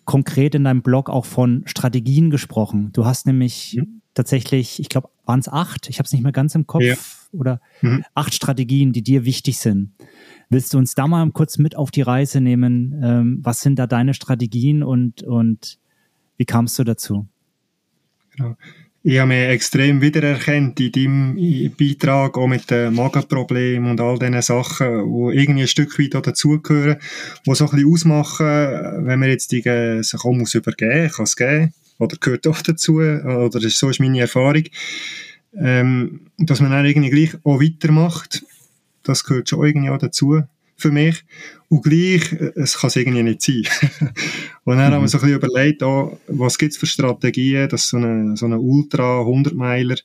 konkret 0.06 0.54
in 0.54 0.64
deinem 0.64 0.84
Blog 0.84 1.10
auch 1.10 1.26
von 1.26 1.64
Strategien 1.66 2.30
gesprochen. 2.30 2.92
Du 2.94 3.06
hast 3.06 3.26
nämlich 3.26 3.78
mhm. 3.78 4.02
tatsächlich, 4.14 4.80
ich 4.80 4.90
glaube, 4.90 5.10
waren 5.26 5.40
es 5.40 5.50
acht, 5.50 5.90
ich 5.90 5.98
habe 5.98 6.06
es 6.06 6.12
nicht 6.12 6.22
mehr 6.22 6.32
ganz 6.32 6.54
im 6.54 6.68
Kopf, 6.68 6.84
ja. 6.84 6.96
oder 7.32 7.62
mhm. 7.82 8.04
acht 8.14 8.34
Strategien, 8.34 8.94
die 8.94 9.02
dir 9.02 9.26
wichtig 9.26 9.58
sind. 9.58 9.94
Willst 10.50 10.74
du 10.74 10.78
uns 10.78 10.94
da 10.94 11.08
mal 11.08 11.28
kurz 11.32 11.58
mit 11.58 11.76
auf 11.76 11.90
die 11.90 12.02
Reise 12.02 12.42
nehmen? 12.42 13.02
Ähm, 13.04 13.40
was 13.42 13.62
sind 13.62 13.80
da 13.80 13.88
deine 13.88 14.14
Strategien 14.14 14.84
und, 14.84 15.24
und 15.24 15.80
wie 16.38 16.46
kamst 16.46 16.78
du 16.78 16.84
dazu? 16.84 17.28
Genau 18.36 18.56
ich 19.04 19.18
habe 19.18 19.30
mich 19.30 19.50
extrem 19.50 20.00
wiedererkannt 20.02 20.80
in 20.80 20.92
deinem 20.92 21.72
Beitrag, 21.76 22.38
auch 22.38 22.48
mit 22.48 22.70
den 22.70 22.94
Magenproblemen 22.94 23.92
und 23.92 24.02
all 24.02 24.20
diesen 24.20 24.42
Sachen, 24.42 24.88
die 24.88 25.38
irgendwie 25.40 25.62
ein 25.62 25.68
Stück 25.68 25.98
weit 25.98 26.14
dazugehören, 26.14 26.98
die 27.46 27.56
so 27.56 27.66
ein 27.66 27.72
bisschen 27.72 27.92
ausmachen, 27.92 29.06
wenn 29.06 29.20
man 29.20 29.30
jetzt 29.30 29.52
die, 29.52 29.62
sich 29.62 30.20
auch 30.24 30.34
muss 30.34 30.54
übergeben 30.54 31.10
kann 31.10 31.24
es 31.24 31.36
geben, 31.36 31.74
oder 31.98 32.16
gehört 32.20 32.46
auch 32.46 32.62
dazu, 32.62 32.98
oder 32.98 33.60
so 33.60 33.90
ist 33.90 34.00
meine 34.00 34.20
Erfahrung, 34.20 34.66
ähm, 35.58 36.22
dass 36.38 36.62
man 36.62 36.72
dann 36.72 36.86
irgendwie 36.86 37.10
gleich 37.10 37.36
auch 37.44 37.60
weitermacht, 37.60 38.46
das 39.04 39.24
gehört 39.24 39.50
schon 39.50 39.66
irgendwie 39.66 39.90
auch 39.90 39.98
dazu 39.98 40.44
für 40.82 40.92
mich. 40.92 41.24
Und 41.70 41.84
gleich, 41.84 42.32
äh, 42.34 42.52
es 42.56 42.78
kann 42.78 42.90
es 42.90 42.96
irgendwie 42.96 43.24
nicht 43.24 43.42
sein. 43.42 43.64
und 44.64 44.78
dann 44.78 44.90
mhm. 44.90 44.96
haben 44.96 45.04
wir 45.04 45.08
so 45.08 45.18
ein 45.18 45.22
bisschen 45.22 45.38
überlegt, 45.38 45.84
oh, 45.84 46.20
was 46.28 46.58
gibt 46.58 46.74
es 46.74 46.78
für 46.78 46.86
Strategien, 46.86 47.70
dass 47.70 47.90
so 47.90 47.98
ein 47.98 48.36
so 48.36 48.46
eine 48.46 48.60
Ultra 48.60 49.22
100-Meiler, 49.22 49.96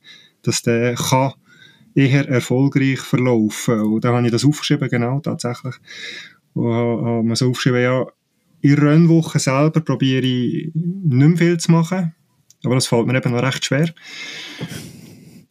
dass 0.42 0.62
der 0.62 0.94
kann 0.94 1.32
eher 1.94 2.28
erfolgreich 2.28 3.00
verlaufen. 3.00 3.80
Und 3.80 4.04
da 4.04 4.12
habe 4.12 4.26
ich 4.26 4.32
das 4.32 4.44
aufgeschrieben, 4.44 4.88
genau, 4.88 5.20
tatsächlich. 5.20 5.74
Und 6.52 6.72
habe 6.72 7.22
mir 7.22 7.36
so 7.36 7.50
aufgeschrieben, 7.50 7.82
ja, 7.82 8.06
in 8.60 8.76
der 8.76 8.84
Rennwoche 8.84 9.38
selber 9.38 9.80
probiere 9.80 10.26
ich 10.26 10.70
nicht 10.74 11.28
mehr 11.28 11.36
viel 11.36 11.58
zu 11.58 11.72
machen. 11.72 12.14
aber 12.64 12.74
das 12.74 12.86
fällt 12.86 13.06
mir 13.06 13.16
eben 13.16 13.32
noch 13.32 13.42
recht 13.42 13.64
schwer. 13.64 13.92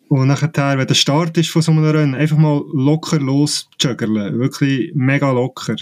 Und 0.08 0.28
nachher, 0.28 0.78
wenn 0.78 0.88
der 0.88 0.94
Start 0.94 1.38
ist 1.38 1.50
von 1.50 1.62
so 1.62 1.72
einem 1.72 1.84
Rennen, 1.84 2.16
einfach 2.16 2.38
mal 2.38 2.64
locker 2.74 3.20
losjuggerlen. 3.20 4.40
Wirklich 4.40 4.92
mega 4.94 5.32
locker. 5.32 5.76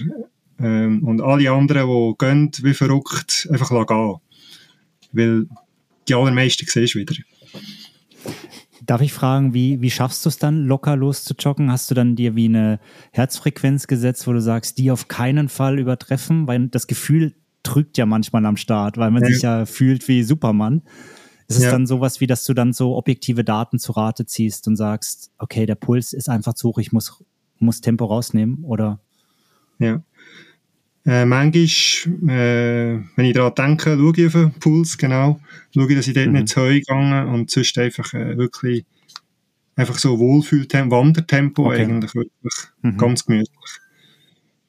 Ähm, 0.59 1.03
und 1.03 1.21
alle 1.21 1.51
anderen, 1.51 1.87
die 1.87 2.13
gehen, 2.17 2.51
wie 2.61 2.73
verrückt, 2.73 3.47
einfach 3.51 3.69
gehen. 3.69 4.15
Weil 5.11 5.47
die 6.07 6.15
allermeisten 6.15 6.65
siehst 6.67 6.95
du 6.95 6.99
wieder. 6.99 7.15
Darf 8.85 9.01
ich 9.01 9.13
fragen, 9.13 9.53
wie, 9.53 9.81
wie 9.81 9.91
schaffst 9.91 10.25
du 10.25 10.29
es 10.29 10.37
dann, 10.37 10.65
locker 10.65 10.95
loszujoggen? 10.95 11.71
Hast 11.71 11.89
du 11.89 11.95
dann 11.95 12.15
dir 12.15 12.35
wie 12.35 12.45
eine 12.45 12.79
Herzfrequenz 13.11 13.87
gesetzt, 13.87 14.27
wo 14.27 14.33
du 14.33 14.41
sagst, 14.41 14.77
die 14.77 14.91
auf 14.91 15.07
keinen 15.07 15.47
Fall 15.47 15.79
übertreffen? 15.79 16.47
Weil 16.47 16.67
das 16.67 16.87
Gefühl 16.87 17.33
trügt 17.63 17.97
ja 17.97 18.05
manchmal 18.05 18.45
am 18.45 18.57
Start, 18.57 18.97
weil 18.97 19.11
man 19.11 19.23
ja. 19.23 19.29
sich 19.29 19.41
ja 19.41 19.65
fühlt 19.65 20.07
wie 20.07 20.23
Superman. 20.23 20.81
Ist 21.47 21.57
es 21.57 21.63
ja. 21.63 21.71
dann 21.71 21.85
sowas 21.85 22.21
wie, 22.21 22.27
dass 22.27 22.45
du 22.45 22.53
dann 22.53 22.73
so 22.73 22.95
objektive 22.95 23.43
Daten 23.43 23.79
zu 23.79 23.91
Rate 23.91 24.25
ziehst 24.25 24.67
und 24.67 24.75
sagst, 24.75 25.31
okay, 25.37 25.65
der 25.65 25.75
Puls 25.75 26.13
ist 26.13 26.29
einfach 26.29 26.53
zu 26.53 26.69
hoch, 26.69 26.77
ich 26.77 26.91
muss, 26.91 27.23
muss 27.59 27.81
Tempo 27.81 28.05
rausnehmen, 28.05 28.63
oder? 28.63 28.99
Ja. 29.79 30.01
Äh, 31.05 31.25
manchmal, 31.25 31.65
äh, 32.29 32.99
wenn 33.15 33.25
ich 33.25 33.33
daran 33.33 33.55
denke, 33.55 33.97
schaue 33.97 34.13
ich 34.15 34.27
auf 34.27 34.33
den 34.33 34.53
Puls, 34.53 34.97
genau. 34.97 35.39
Schaue 35.73 35.89
ich, 35.89 35.97
dass 35.97 36.07
ich 36.07 36.13
dort 36.13 36.27
mhm. 36.27 36.33
nicht 36.33 36.49
zu 36.49 36.61
hoch 36.61 36.69
gegangen 36.69 37.27
und 37.27 37.51
sonst 37.51 37.77
einfach 37.77 38.13
äh, 38.13 38.37
wirklich 38.37 38.85
einfach 39.75 39.97
so 39.97 40.19
Wohlfühltempo, 40.19 40.95
Wandertempo 40.95 41.67
okay. 41.67 41.81
eigentlich 41.81 42.15
wirklich 42.15 42.53
mhm. 42.81 42.97
ganz 42.97 43.25
gemütlich. 43.25 43.49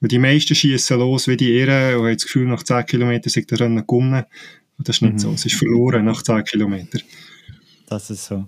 Weil 0.00 0.08
die 0.08 0.18
meisten 0.18 0.54
schießen 0.54 0.98
los 0.98 1.28
wie 1.28 1.36
die 1.36 1.56
Irren 1.56 1.96
und 1.96 2.06
haben 2.06 2.14
das 2.14 2.24
Gefühl, 2.24 2.48
nach 2.48 2.62
10 2.62 2.86
Kilometern 2.86 3.30
sind 3.30 3.60
Rennen 3.60 3.86
gewonnen. 3.86 4.24
Und 4.78 4.88
das 4.88 4.96
ist 4.96 5.02
nicht 5.02 5.14
mhm. 5.14 5.18
so. 5.18 5.32
Es 5.32 5.46
ist 5.46 5.56
verloren 5.56 6.04
nach 6.04 6.22
10 6.22 6.44
Kilometern. 6.44 7.02
Das 7.88 8.10
ist 8.10 8.26
so. 8.26 8.46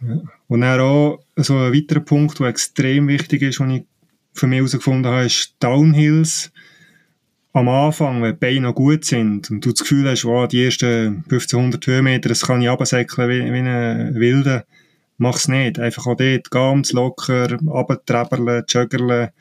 Ja. 0.00 0.22
Und 0.48 0.60
dann 0.60 0.80
auch 0.80 1.20
so 1.36 1.56
ein 1.56 1.72
weiterer 1.72 2.00
Punkt, 2.00 2.38
der 2.38 2.48
extrem 2.48 3.08
wichtig 3.08 3.42
ist, 3.42 3.58
den 3.58 3.70
ich 3.70 3.84
für 4.32 4.46
mich 4.46 4.58
herausgefunden 4.58 5.10
habe, 5.10 5.26
ist 5.26 5.54
Downhills 5.60 6.52
am 7.52 7.68
Anfang, 7.68 8.22
wenn 8.22 8.32
die 8.32 8.38
Beine 8.38 8.60
noch 8.60 8.74
gut 8.74 9.04
sind 9.04 9.50
und 9.50 9.64
du 9.64 9.70
das 9.70 9.80
Gefühl 9.80 10.08
hast, 10.08 10.24
wow, 10.24 10.46
die 10.46 10.64
ersten 10.64 11.24
1500 11.24 11.86
Höhenmeter, 11.86 12.28
das 12.28 12.42
kann 12.42 12.62
ich 12.62 12.68
runtersäckeln 12.68 13.28
wie, 13.28 13.52
wie 13.52 13.58
ein 13.58 14.14
Wilder, 14.14 14.64
mach's 15.16 15.48
nicht. 15.48 15.78
Einfach 15.78 16.06
auch 16.06 16.16
dort 16.16 16.50
ganz 16.50 16.92
locker, 16.92 17.58
runtertreberle, 17.60 18.64
joggerle, 18.68 19.32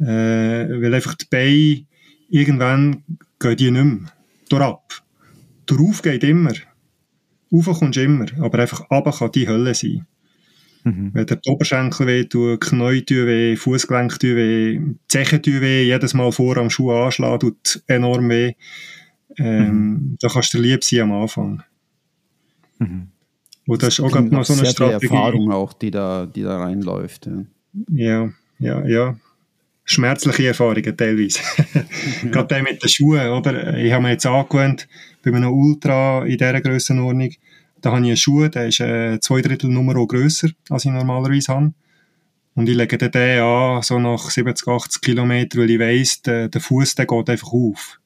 äh, 0.00 0.04
weil 0.04 0.94
einfach 0.94 1.14
die 1.14 1.26
Beine, 1.30 1.86
irgendwann 2.28 3.04
gehen 3.38 3.56
die 3.56 3.70
nicht 3.70 3.84
mehr. 3.84 4.12
Durchab. 5.66 5.78
Darauf 5.78 6.02
geht 6.02 6.24
immer. 6.24 6.52
Rauf 7.52 7.78
kommst 7.78 7.98
immer, 7.98 8.26
aber 8.40 8.58
einfach 8.58 8.90
runter 8.90 9.12
kann 9.12 9.32
die 9.32 9.48
Hölle 9.48 9.74
sein. 9.74 10.06
Mhm. 10.84 11.10
Wenn 11.14 11.26
der 11.26 11.40
Oberschenkel 11.46 12.06
weh 12.06 12.24
tut, 12.24 12.60
Knie 12.60 13.02
tun 13.02 13.26
weh, 13.26 13.56
Fußgelenk 13.56 14.18
tun 14.20 14.36
weh, 14.36 14.80
Zechen 15.08 15.42
tun 15.42 15.60
weh, 15.60 15.84
jedes 15.84 16.14
Mal 16.14 16.30
vor 16.30 16.56
am 16.56 16.70
Schuh 16.70 16.92
anschlagen, 16.92 17.40
tut 17.40 17.82
enorm 17.88 18.28
weh. 18.28 18.52
Ähm, 19.36 19.68
mhm. 19.68 20.16
Da 20.20 20.28
kannst 20.28 20.54
du 20.54 20.58
lieb 20.58 20.84
sein 20.84 21.00
am 21.00 21.12
Anfang. 21.12 21.62
Mhm. 22.78 23.08
Und 23.66 23.82
das, 23.82 23.96
das 23.96 23.98
ist 23.98 24.04
auch 24.04 24.12
gerade 24.12 24.28
noch 24.28 24.44
so 24.44 24.52
eine 24.52 24.62
sehr 24.62 24.72
Strategie. 24.72 25.06
Erfahrung 25.06 25.50
auch, 25.50 25.72
die 25.72 25.90
da, 25.90 26.26
die 26.26 26.42
da 26.42 26.58
reinläuft. 26.58 27.28
Ja, 27.90 28.30
ja, 28.30 28.30
ja. 28.58 28.86
ja. 28.86 29.16
Schmerzliche 29.84 30.48
Erfahrungen 30.48 30.96
teilweise. 30.96 31.40
gerade 32.30 32.62
mit 32.62 32.82
den 32.82 32.88
Schuhen, 32.88 33.28
oder? 33.28 33.76
Ich 33.76 33.92
habe 33.92 34.02
mir 34.02 34.10
jetzt 34.10 34.26
angewöhnt, 34.26 34.88
bei 35.30 35.36
einem 35.36 35.52
Ultra 35.52 36.24
in 36.24 36.38
dieser 36.38 36.60
Grössenordnung, 36.60 37.30
da 37.80 37.92
habe 37.92 38.00
ich 38.00 38.08
einen 38.08 38.16
Schuh, 38.16 38.48
der 38.48 38.68
ist 38.68 38.80
äh, 38.80 39.20
zwei 39.20 39.42
Drittel 39.42 39.70
Nummer 39.70 39.94
grösser, 40.06 40.48
als 40.70 40.84
ich 40.84 40.90
normalerweise 40.90 41.52
habe. 41.52 41.72
Und 42.54 42.68
ich 42.68 42.74
lege 42.74 42.96
den 42.96 43.40
an, 43.40 43.82
so 43.82 43.98
nach 43.98 44.30
70, 44.30 44.66
80 44.66 45.02
Kilometern, 45.02 45.60
weil 45.60 45.70
ich 45.70 45.78
weiss, 45.78 46.22
der, 46.22 46.48
der 46.48 46.60
Fuß 46.60 46.94
der 46.94 47.06
geht 47.06 47.28
einfach 47.28 47.52
auf. 47.52 48.00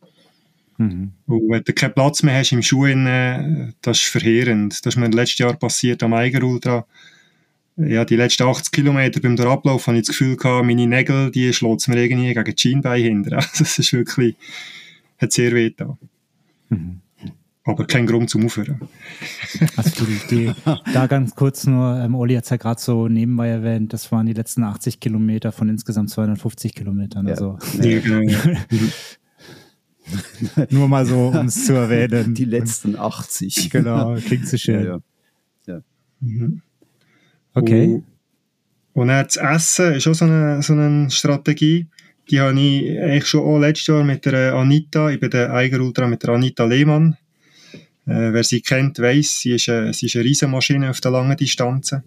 Mhm. 0.77 1.12
Und 1.27 1.51
wenn 1.51 1.62
du 1.62 1.73
keinen 1.73 1.95
Platz 1.95 2.23
mehr 2.23 2.39
hast 2.39 2.53
im 2.53 2.62
Schuh, 2.62 2.87
innen, 2.87 3.75
das 3.81 3.99
ist 3.99 4.09
verheerend. 4.09 4.85
Das 4.85 4.95
ist 4.95 5.01
mir 5.01 5.09
letztes 5.09 5.39
Jahr 5.39 5.55
passiert 5.55 6.03
am 6.03 6.14
Eiger 6.14 6.43
Ultra. 6.43 6.85
Ja, 7.77 8.05
die 8.05 8.16
letzten 8.16 8.43
80 8.43 8.73
Kilometer 8.73 9.21
beim 9.21 9.39
Ablauf 9.39 9.87
habe 9.87 9.99
ich 9.99 10.07
das 10.07 10.18
Gefühl 10.18 10.37
gehabt, 10.37 10.66
meine 10.66 10.87
Nägel, 10.87 11.31
die 11.31 11.53
schlägt 11.53 11.87
mir 11.87 12.03
irgendwie 12.03 12.35
gegen 12.35 12.45
die 12.45 12.61
Schienbein 12.61 13.03
hinter. 13.03 13.37
Also, 13.37 13.49
das 13.61 13.79
ist 13.79 13.93
wirklich, 13.93 14.35
hat 15.18 15.33
sehr 15.33 15.53
weh 15.53 15.71
da. 15.71 15.97
Mhm 16.71 17.03
aber 17.71 17.87
kein 17.87 18.07
Grund 18.07 18.31
zum 18.31 18.47
Aufhören. 18.47 18.81
Also 19.77 20.05
die, 20.05 20.21
die, 20.31 20.53
da 20.93 21.07
ganz 21.07 21.35
kurz 21.35 21.66
nur, 21.66 21.99
ähm, 21.99 22.14
Olli 22.14 22.35
hat 22.35 22.45
es 22.45 22.51
ja 22.51 22.57
gerade 22.57 22.81
so 22.81 23.09
nebenbei 23.09 23.49
erwähnt, 23.49 23.93
das 23.93 24.11
waren 24.12 24.27
die 24.27 24.33
letzten 24.33 24.62
80 24.62 25.01
Kilometer 25.01 25.53
von 25.53 25.68
insgesamt 25.68 26.11
250 26.11 26.75
Kilometern. 26.75 27.27
Ja. 27.27 27.33
Also. 27.33 27.59
Ja, 27.81 28.01
genau. 28.01 28.33
nur 30.71 30.89
mal 30.89 31.07
so, 31.07 31.29
um 31.29 31.47
es 31.47 31.66
zu 31.66 31.75
erwähnen. 31.75 32.35
Die 32.35 32.45
letzten 32.45 32.97
80. 32.97 33.71
Genau, 33.71 34.14
klingt 34.16 34.49
so 34.49 34.57
schön. 34.57 34.85
Ja, 34.85 34.99
ja. 35.66 35.81
Mhm. 36.21 36.62
Okay. 37.55 38.03
Und, 38.93 39.03
und 39.03 39.09
dann 39.09 39.25
das 39.25 39.37
Essen 39.37 39.95
ist 39.95 40.07
auch 40.07 40.14
so 40.14 40.25
eine, 40.25 40.62
so 40.62 40.73
eine 40.73 41.11
Strategie. 41.11 41.87
Die 42.31 42.41
habe 42.41 42.59
ich 42.61 42.99
eigentlich 42.99 43.27
schon 43.27 43.45
auch 43.45 43.59
letztes 43.59 43.89
Jahr 43.89 44.05
mit 44.05 44.25
der 44.25 44.55
Anita, 44.55 45.11
ich 45.11 45.18
bin 45.18 45.31
der 45.31 45.53
Eiger 45.53 45.81
Ultra 45.81 46.07
mit 46.07 46.23
der 46.23 46.31
Anita 46.31 46.64
Lehmann 46.64 47.16
äh, 48.11 48.32
wer 48.32 48.42
sie 48.42 48.61
kennt, 48.61 48.98
weiß, 48.98 49.40
sie 49.40 49.52
ist, 49.52 49.68
eine, 49.68 49.92
eine 49.92 50.24
Riesenmaschine 50.24 50.90
auf 50.90 51.00
der 51.00 51.12
langen 51.12 51.36
Distanzen. 51.36 52.02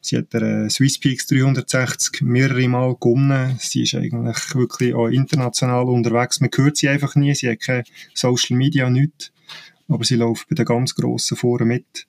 Sie 0.00 0.16
hat 0.16 0.32
der 0.32 0.70
Swiss 0.70 0.98
Peaks 0.98 1.26
360 1.26 2.22
mehrere 2.22 2.68
Mal 2.68 2.94
gewonnen. 3.00 3.56
Sie 3.58 3.82
ist 3.82 3.94
eigentlich 3.94 4.54
wirklich 4.54 4.94
auch 4.94 5.08
international 5.08 5.86
unterwegs. 5.86 6.40
Man 6.40 6.50
hört 6.54 6.76
sie 6.76 6.88
einfach 6.88 7.16
nie. 7.16 7.34
Sie 7.34 7.48
hat 7.48 7.60
keine 7.60 7.84
Social 8.14 8.56
Media, 8.56 8.88
nichts. 8.88 9.32
Aber 9.88 10.04
sie 10.04 10.16
läuft 10.16 10.48
bei 10.48 10.54
den 10.54 10.66
ganz 10.66 10.94
Grossen 10.94 11.36
vorne 11.36 11.64
mit. 11.64 12.06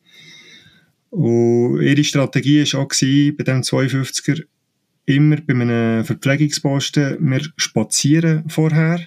Und 1.09 1.81
ihre 1.81 2.03
Strategie 2.03 2.63
war 2.73 2.81
auch 2.81 2.89
bei 2.89 3.43
dem 3.43 3.61
52er 3.61 4.43
immer 5.05 5.37
bei 5.37 5.53
einem 5.53 6.05
Verpflegungsposten, 6.05 7.17
wir 7.19 7.41
spazieren 7.55 8.47
vorher, 8.47 8.99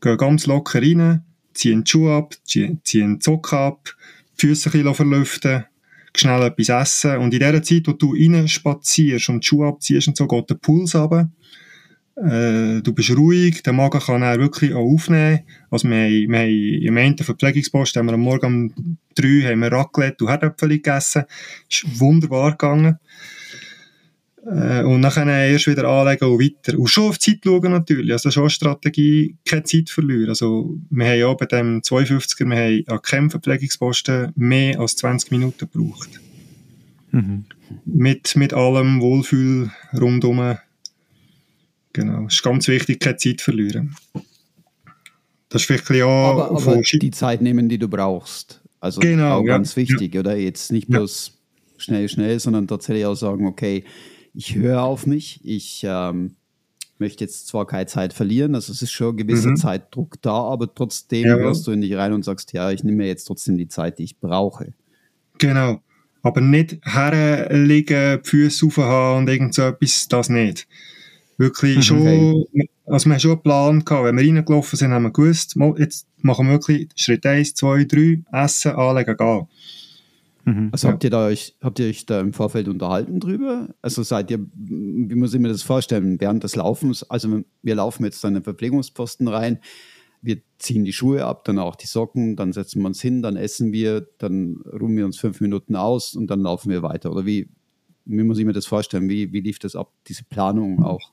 gehen 0.00 0.16
ganz 0.16 0.46
locker 0.46 0.80
rein, 0.80 1.24
ziehen 1.54 1.84
die 1.84 1.90
Schuhe 1.90 2.16
ab, 2.16 2.34
ziehen 2.44 2.80
die 2.86 3.16
Socken 3.20 3.58
ab, 3.58 3.94
die 4.40 4.46
Füße 4.46 4.68
ein 4.68 4.72
bisschen 4.72 4.94
verlüften, 4.94 5.64
schnell 6.16 6.42
etwas 6.42 6.68
essen. 6.68 7.18
Und 7.18 7.34
in 7.34 7.40
der 7.40 7.62
Zeit, 7.62 7.86
wo 7.86 7.92
du 7.92 8.14
rein 8.14 8.48
spazierst 8.48 9.28
und 9.28 9.42
die 9.44 9.46
Schuhe 9.46 9.68
abziehst 9.68 10.08
und 10.08 10.16
so, 10.16 10.26
geht 10.26 10.50
der 10.50 10.54
Puls 10.56 10.94
runter. 10.94 11.30
Äh, 12.16 12.82
du 12.82 12.92
bist 12.92 13.16
ruhig, 13.16 13.62
der 13.62 13.72
Magen 13.72 14.00
kann 14.00 14.22
auch 14.22 14.38
wirklich 14.38 14.74
auch 14.74 14.84
aufnehmen. 14.84 15.40
Also 15.70 15.88
wir 15.88 15.96
haben, 15.96 16.30
wir 16.30 16.38
haben 16.40 16.82
im 16.82 16.96
einen 16.98 17.18
Verpflegungspost 17.18 17.96
haben 17.96 18.06
wir 18.06 18.12
am 18.12 18.20
Morgen 18.20 18.46
um 18.46 18.98
drei 19.14 19.50
haben 19.50 19.60
wir 19.60 19.72
Raclette 19.72 20.24
und 20.24 20.30
Herdöpfel 20.30 20.68
gegessen. 20.68 21.24
Ist 21.70 21.98
wunderbar 21.98 22.52
gegangen. 22.52 22.98
Äh, 24.44 24.82
und 24.82 25.02
dann 25.02 25.28
erst 25.28 25.68
wieder 25.68 25.84
anlegen 25.84 26.24
und 26.24 26.40
weiter. 26.40 26.78
Und 26.78 26.88
schon 26.88 27.10
auf 27.10 27.18
die 27.18 27.32
Zeit 27.32 27.44
schauen 27.44 27.70
natürlich. 27.70 28.10
Also 28.10 28.28
das 28.28 28.34
ist 28.34 28.38
auch 28.38 28.42
eine 28.42 28.50
Strategie, 28.50 29.36
keine 29.44 29.62
Zeit 29.62 29.88
verlieren. 29.88 30.30
Also 30.30 30.76
wir 30.90 31.06
haben 31.06 31.18
ja 31.18 31.32
bei 31.34 31.46
dem 31.46 31.80
52er, 31.80 32.48
wir 32.48 32.56
haben 32.56 32.84
an 32.88 33.02
Kämpferpflegungsposten 33.02 34.32
mehr 34.34 34.80
als 34.80 34.96
20 34.96 35.30
Minuten 35.30 35.58
gebraucht. 35.58 36.20
Mhm. 37.12 37.44
Mit, 37.84 38.34
mit 38.34 38.52
allem 38.52 39.00
Wohlfühl 39.00 39.70
rundum. 39.94 40.56
Genau. 41.92 42.26
Es 42.26 42.34
ist 42.34 42.42
ganz 42.42 42.66
wichtig, 42.66 43.00
keine 43.00 43.16
Zeit 43.18 43.40
verlieren. 43.40 43.94
Das 45.50 45.62
ist 45.62 45.66
vielleicht 45.66 46.02
auch 46.02 46.50
aber, 46.50 46.50
aber 46.50 46.80
die 46.80 47.10
Zeit 47.10 47.42
nehmen, 47.42 47.68
die 47.68 47.78
du 47.78 47.86
brauchst. 47.86 48.60
Also 48.80 49.00
genau, 49.00 49.38
auch 49.38 49.44
ganz 49.44 49.76
ja, 49.76 49.82
wichtig, 49.82 50.14
ja. 50.14 50.20
oder? 50.20 50.36
Jetzt 50.36 50.72
nicht 50.72 50.88
bloß 50.88 51.28
ja. 51.28 51.80
schnell, 51.80 52.08
schnell, 52.08 52.40
sondern 52.40 52.66
tatsächlich 52.66 53.04
auch 53.04 53.14
sagen, 53.14 53.46
okay, 53.46 53.84
ich 54.34 54.54
höre 54.54 54.82
auf 54.82 55.06
mich, 55.06 55.40
ich 55.44 55.84
ähm, 55.86 56.36
möchte 56.98 57.24
jetzt 57.24 57.48
zwar 57.48 57.66
keine 57.66 57.86
Zeit 57.86 58.12
verlieren, 58.12 58.54
also 58.54 58.72
es 58.72 58.82
ist 58.82 58.92
schon 58.92 59.14
ein 59.14 59.16
gewisser 59.18 59.50
mhm. 59.50 59.56
Zeitdruck 59.56 60.20
da, 60.22 60.34
aber 60.34 60.72
trotzdem 60.74 61.26
ja, 61.26 61.36
hörst 61.36 61.66
du 61.66 61.72
in 61.72 61.80
dich 61.80 61.94
rein 61.94 62.12
und 62.12 62.24
sagst, 62.24 62.52
ja, 62.52 62.70
ich 62.70 62.84
nehme 62.84 62.98
mir 62.98 63.06
jetzt 63.06 63.24
trotzdem 63.24 63.58
die 63.58 63.68
Zeit, 63.68 63.98
die 63.98 64.04
ich 64.04 64.18
brauche. 64.18 64.72
Genau. 65.38 65.80
Aber 66.22 66.40
nicht 66.40 66.78
herlegen, 66.82 68.20
die 68.22 68.28
Füße 68.28 68.66
aufhaben 68.66 69.18
und 69.18 69.28
irgend 69.28 69.54
so 69.54 69.62
etwas, 69.62 70.06
das 70.08 70.28
nicht. 70.28 70.68
Wirklich 71.36 71.76
mhm. 71.78 71.82
schon, 71.82 72.44
also 72.86 73.06
wir 73.06 73.14
haben 73.14 73.20
schon 73.20 73.30
einen 73.32 73.42
Plan 73.42 73.84
gehabt, 73.84 74.04
wenn 74.04 74.16
wir 74.16 74.22
reingelaufen 74.22 74.78
sind, 74.78 74.92
haben 74.92 75.02
wir 75.02 75.10
gewusst, 75.10 75.56
jetzt 75.78 76.06
machen 76.18 76.46
wir 76.46 76.52
wirklich 76.52 76.88
Schritt 76.94 77.26
1, 77.26 77.54
2, 77.54 77.84
3, 77.84 78.22
essen, 78.32 78.72
anlegen, 78.72 79.16
gehen. 79.16 79.48
Mhm. 80.44 80.68
Also 80.72 80.88
ja. 80.88 80.92
habt 80.92 81.04
ihr 81.04 81.10
da 81.10 81.26
euch, 81.26 81.56
habt 81.60 81.78
ihr 81.78 81.86
euch 81.86 82.06
da 82.06 82.20
im 82.20 82.32
Vorfeld 82.32 82.68
unterhalten 82.68 83.20
drüber? 83.20 83.74
Also 83.80 84.02
seid 84.02 84.30
ihr, 84.30 84.40
wie 84.54 85.14
muss 85.14 85.34
ich 85.34 85.40
mir 85.40 85.48
das 85.48 85.62
vorstellen, 85.62 86.20
während 86.20 86.44
des 86.44 86.56
Laufens, 86.56 87.08
also 87.08 87.42
wir 87.62 87.74
laufen 87.74 88.04
jetzt 88.04 88.22
dann 88.24 88.30
in 88.30 88.40
den 88.40 88.44
Verpflegungsposten 88.44 89.28
rein, 89.28 89.58
wir 90.20 90.40
ziehen 90.58 90.84
die 90.84 90.92
Schuhe 90.92 91.24
ab, 91.24 91.44
dann 91.44 91.58
auch 91.58 91.74
die 91.74 91.86
Socken, 91.86 92.36
dann 92.36 92.52
setzen 92.52 92.80
wir 92.80 92.86
uns 92.86 93.02
hin, 93.02 93.22
dann 93.22 93.36
essen 93.36 93.72
wir, 93.72 94.06
dann 94.18 94.62
ruhen 94.80 94.96
wir 94.96 95.04
uns 95.04 95.18
fünf 95.18 95.40
Minuten 95.40 95.74
aus 95.74 96.14
und 96.14 96.28
dann 96.28 96.40
laufen 96.40 96.70
wir 96.70 96.82
weiter. 96.82 97.10
Oder 97.10 97.26
wie, 97.26 97.48
wie 98.04 98.22
muss 98.22 98.38
ich 98.38 98.44
mir 98.44 98.52
das 98.52 98.66
vorstellen? 98.66 99.08
Wie, 99.08 99.32
wie 99.32 99.40
lief 99.40 99.58
das 99.58 99.74
ab, 99.74 99.92
diese 100.06 100.24
Planung 100.24 100.82
auch? 100.82 101.12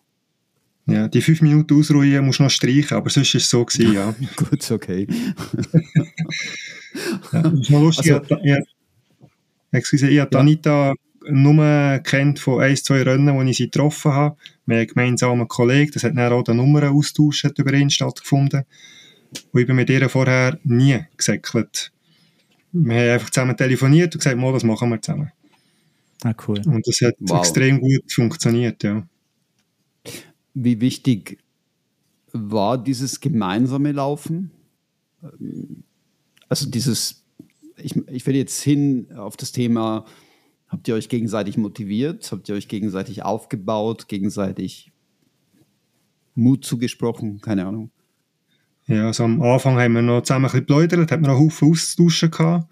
Ja, 0.85 1.07
die 1.07 1.21
fünf 1.21 1.41
Minuten 1.41 1.79
Ausruhen 1.79 2.25
musst 2.25 2.39
du 2.39 2.43
noch 2.43 2.49
streichen, 2.49 2.97
aber 2.97 3.09
sonst 3.09 3.35
ist 3.35 3.43
es 3.43 3.49
so 3.49 3.63
gewesen, 3.63 3.93
ja. 3.93 4.15
Gut, 4.35 4.71
okay. 4.71 5.07
ja, 7.31 7.41
das 7.41 7.53
ist 7.53 7.69
noch 7.69 7.81
lustig. 7.81 8.13
Also, 8.13 8.37
ich, 8.43 8.57
ich 9.71 10.19
habe 10.19 10.29
ja. 10.31 10.39
Anita 10.39 10.93
nur 11.29 11.99
kennt 11.99 12.39
von 12.39 12.61
ein, 12.61 12.75
zwei 12.75 13.03
Rennen, 13.03 13.35
wo 13.35 13.41
ich 13.43 13.57
sie 13.57 13.65
getroffen 13.65 14.13
habe. 14.13 14.37
Wir 14.65 14.79
haben 14.79 14.87
gemeinsam 14.87 15.31
einen 15.39 15.47
Kollegen, 15.47 15.91
das 15.91 16.03
hat 16.03 16.15
dann 16.15 16.33
auch 16.33 16.43
der 16.43 16.55
Nummernaustausch 16.55 17.45
über 17.57 17.73
ihn 17.73 17.89
stattgefunden. 17.89 18.63
Und 19.51 19.59
ich 19.59 19.67
bin 19.67 19.75
mit 19.75 19.89
ihr 19.89 20.09
vorher 20.09 20.59
nie 20.63 20.99
gesäckelt. 21.17 21.91
Wir 22.71 22.95
haben 22.95 23.13
einfach 23.13 23.29
zusammen 23.29 23.57
telefoniert 23.57 24.15
und 24.15 24.19
gesagt, 24.19 24.37
mal, 24.37 24.53
das 24.53 24.63
machen 24.63 24.89
wir 24.89 25.01
zusammen. 25.01 25.31
Ah, 26.23 26.33
cool. 26.47 26.61
Und 26.65 26.87
das 26.87 27.01
hat 27.01 27.15
wow. 27.19 27.39
extrem 27.39 27.79
gut 27.79 28.11
funktioniert, 28.11 28.83
ja. 28.83 29.07
Wie 30.53 30.81
wichtig 30.81 31.39
war 32.33 32.77
dieses 32.77 33.19
gemeinsame 33.19 33.91
Laufen? 33.91 34.51
Also 36.47 36.69
dieses, 36.69 37.23
ich, 37.81 37.95
ich 38.07 38.25
will 38.25 38.35
jetzt 38.35 38.61
hin 38.61 39.11
auf 39.15 39.37
das 39.37 39.51
Thema, 39.51 40.05
habt 40.67 40.87
ihr 40.87 40.95
euch 40.95 41.09
gegenseitig 41.09 41.57
motiviert? 41.57 42.31
Habt 42.31 42.49
ihr 42.49 42.55
euch 42.55 42.67
gegenseitig 42.67 43.23
aufgebaut, 43.23 44.07
gegenseitig 44.07 44.91
Mut 46.35 46.65
zugesprochen? 46.65 47.41
Keine 47.41 47.65
Ahnung. 47.65 47.91
Ja, 48.87 49.07
also 49.07 49.23
am 49.23 49.41
Anfang 49.41 49.77
haben 49.77 49.93
wir 49.93 50.01
noch 50.01 50.21
zusammen 50.21 50.45
ein 50.45 50.51
bisschen 50.51 50.65
geplaudert, 50.65 51.11
hatten 51.11 51.23
wir 51.23 51.31
einen 51.31 51.39
Haufen 51.39 51.71
austauschen 51.71 52.31
gehabt. 52.31 52.67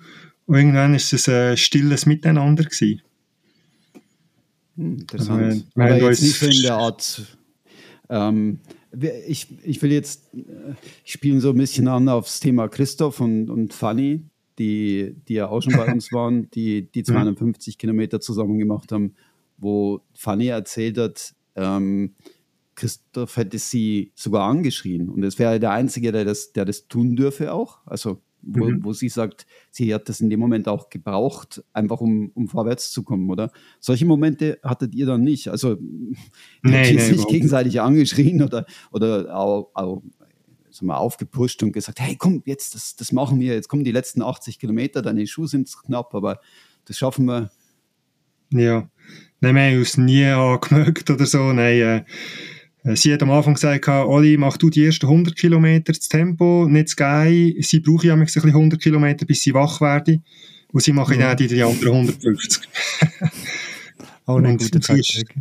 Und 0.46 0.56
irgendwann 0.56 0.92
war 0.92 0.96
es 0.96 1.30
ein 1.30 1.58
stilles 1.58 2.06
Miteinander. 2.06 2.64
Gewesen. 2.64 3.02
Interessant. 4.78 5.44
Also, 5.44 5.64
wir, 5.76 5.86
wir 5.86 5.96
Aber 5.96 6.10
jetzt 6.10 6.22
nicht 6.22 6.40
so 6.40 6.46
in 6.46 6.62
der 6.62 6.76
Art 6.76 7.38
ähm, 8.10 8.60
ich, 9.28 9.48
ich 9.64 9.82
will 9.82 9.92
jetzt, 9.92 10.34
äh, 10.34 10.74
ich 11.04 11.14
spiele 11.14 11.40
so 11.40 11.50
ein 11.50 11.58
bisschen 11.58 11.88
an 11.88 12.10
aufs 12.10 12.40
Thema 12.40 12.68
Christoph 12.68 13.20
und, 13.20 13.50
und 13.50 13.74
Fanny, 13.74 14.24
die, 14.60 15.16
die 15.28 15.36
ja 15.36 15.48
auch 15.48 15.62
schon 15.62 15.76
bei 15.76 15.92
uns 15.92 16.12
waren, 16.14 16.50
die 16.52 16.90
die 16.92 17.04
250 17.04 17.76
mhm. 17.76 17.78
Kilometer 17.78 18.20
zusammen 18.20 18.58
gemacht 18.58 18.92
haben, 18.92 19.16
wo 19.58 20.02
Fanny 20.14 20.48
erzählt 20.48 20.98
hat, 20.98 21.34
ähm, 21.56 22.14
Christoph 22.76 23.38
hätte 23.38 23.58
sie 23.58 24.12
sogar 24.14 24.48
angeschrien 24.48 25.10
und 25.10 25.24
es 25.24 25.40
wäre 25.40 25.60
der 25.60 25.72
Einzige, 25.72 26.12
der 26.12 26.26
das, 26.26 26.54
der 26.54 26.64
das 26.64 26.88
tun 26.88 27.16
dürfe 27.16 27.52
auch. 27.52 27.80
Also 27.86 28.22
wo, 28.42 28.66
mhm. 28.66 28.84
wo 28.84 28.94
sie 28.94 29.10
sagt, 29.10 29.46
sie 29.72 29.94
hat 29.94 30.08
das 30.10 30.22
in 30.22 30.30
dem 30.30 30.40
Moment 30.40 30.68
auch 30.68 30.90
gebraucht, 30.90 31.64
einfach 31.74 32.00
um, 32.00 32.32
um 32.34 32.48
vorwärts 32.48 32.92
zu 32.92 33.04
kommen, 33.04 33.30
oder? 33.30 33.52
Solche 33.80 34.06
Momente 34.06 34.60
hattet 34.64 34.96
ihr 34.96 35.06
dann 35.06 35.24
nicht. 35.24 35.50
Also 35.50 35.78
nee, 36.62 36.94
nee, 36.94 36.94
nicht 36.94 37.28
gegenseitig 37.28 37.82
angeschrien 37.82 38.42
oder, 38.42 38.66
oder 38.92 39.36
auch, 39.36 39.72
auch 39.74 40.04
mal, 40.82 40.98
aufgepusht 40.98 41.62
und 41.64 41.72
gesagt, 41.72 42.00
hey, 42.00 42.16
komm, 42.18 42.42
jetzt, 42.46 42.76
das, 42.76 42.96
das 42.96 43.12
machen 43.12 43.40
wir, 43.40 43.54
jetzt 43.54 43.68
kommen 43.68 43.84
die 43.84 43.92
letzten 43.92 44.22
80 44.22 44.60
Kilometer, 44.60 45.02
deine 45.02 45.26
Schuhe 45.28 45.48
sind 45.48 45.70
knapp, 45.86 46.14
aber 46.14 46.40
das 46.86 46.98
schaffen 46.98 47.26
wir. 47.26 47.52
Ja, 48.52 48.90
nein, 49.42 49.56
wir 49.56 49.62
haben 49.62 49.78
uns 49.80 49.98
nie 49.98 50.26
angemerkt 50.26 51.10
oder 51.10 51.26
so, 51.26 51.52
nein, 51.52 51.82
äh, 51.82 52.04
äh, 52.88 52.96
sie 52.96 53.14
hat 53.14 53.22
am 53.22 53.32
Anfang 53.32 53.56
gesagt, 53.56 53.88
Oli, 53.88 54.38
mach 54.38 54.58
du 54.58 54.70
die 54.70 54.86
ersten 54.86 55.08
100 55.08 55.36
Kilometer 55.36 55.94
das 55.94 56.08
Tempo, 56.08 56.68
nicht 56.68 56.88
das 56.88 56.96
geil. 56.96 57.56
Sie 57.60 57.80
brauchen 57.80 58.08
ja 58.08 58.14
ein 58.14 58.20
bisschen 58.22 58.46
100 58.46 58.82
Kilometer, 58.82 59.26
bis 59.26 59.42
sie 59.42 59.54
wach 59.54 59.82
werden. 59.82 60.24
Und 60.72 60.82
sie 60.82 60.94
machen 60.94 61.20
ja. 61.20 61.30
dann 61.30 61.38
die, 61.38 61.48
die 61.48 61.64
anderen 61.64 62.08
150. 62.08 62.68
Auch 64.26 64.38
eine 64.38 64.58
gute 64.58 64.80
Taktik. 64.80 65.36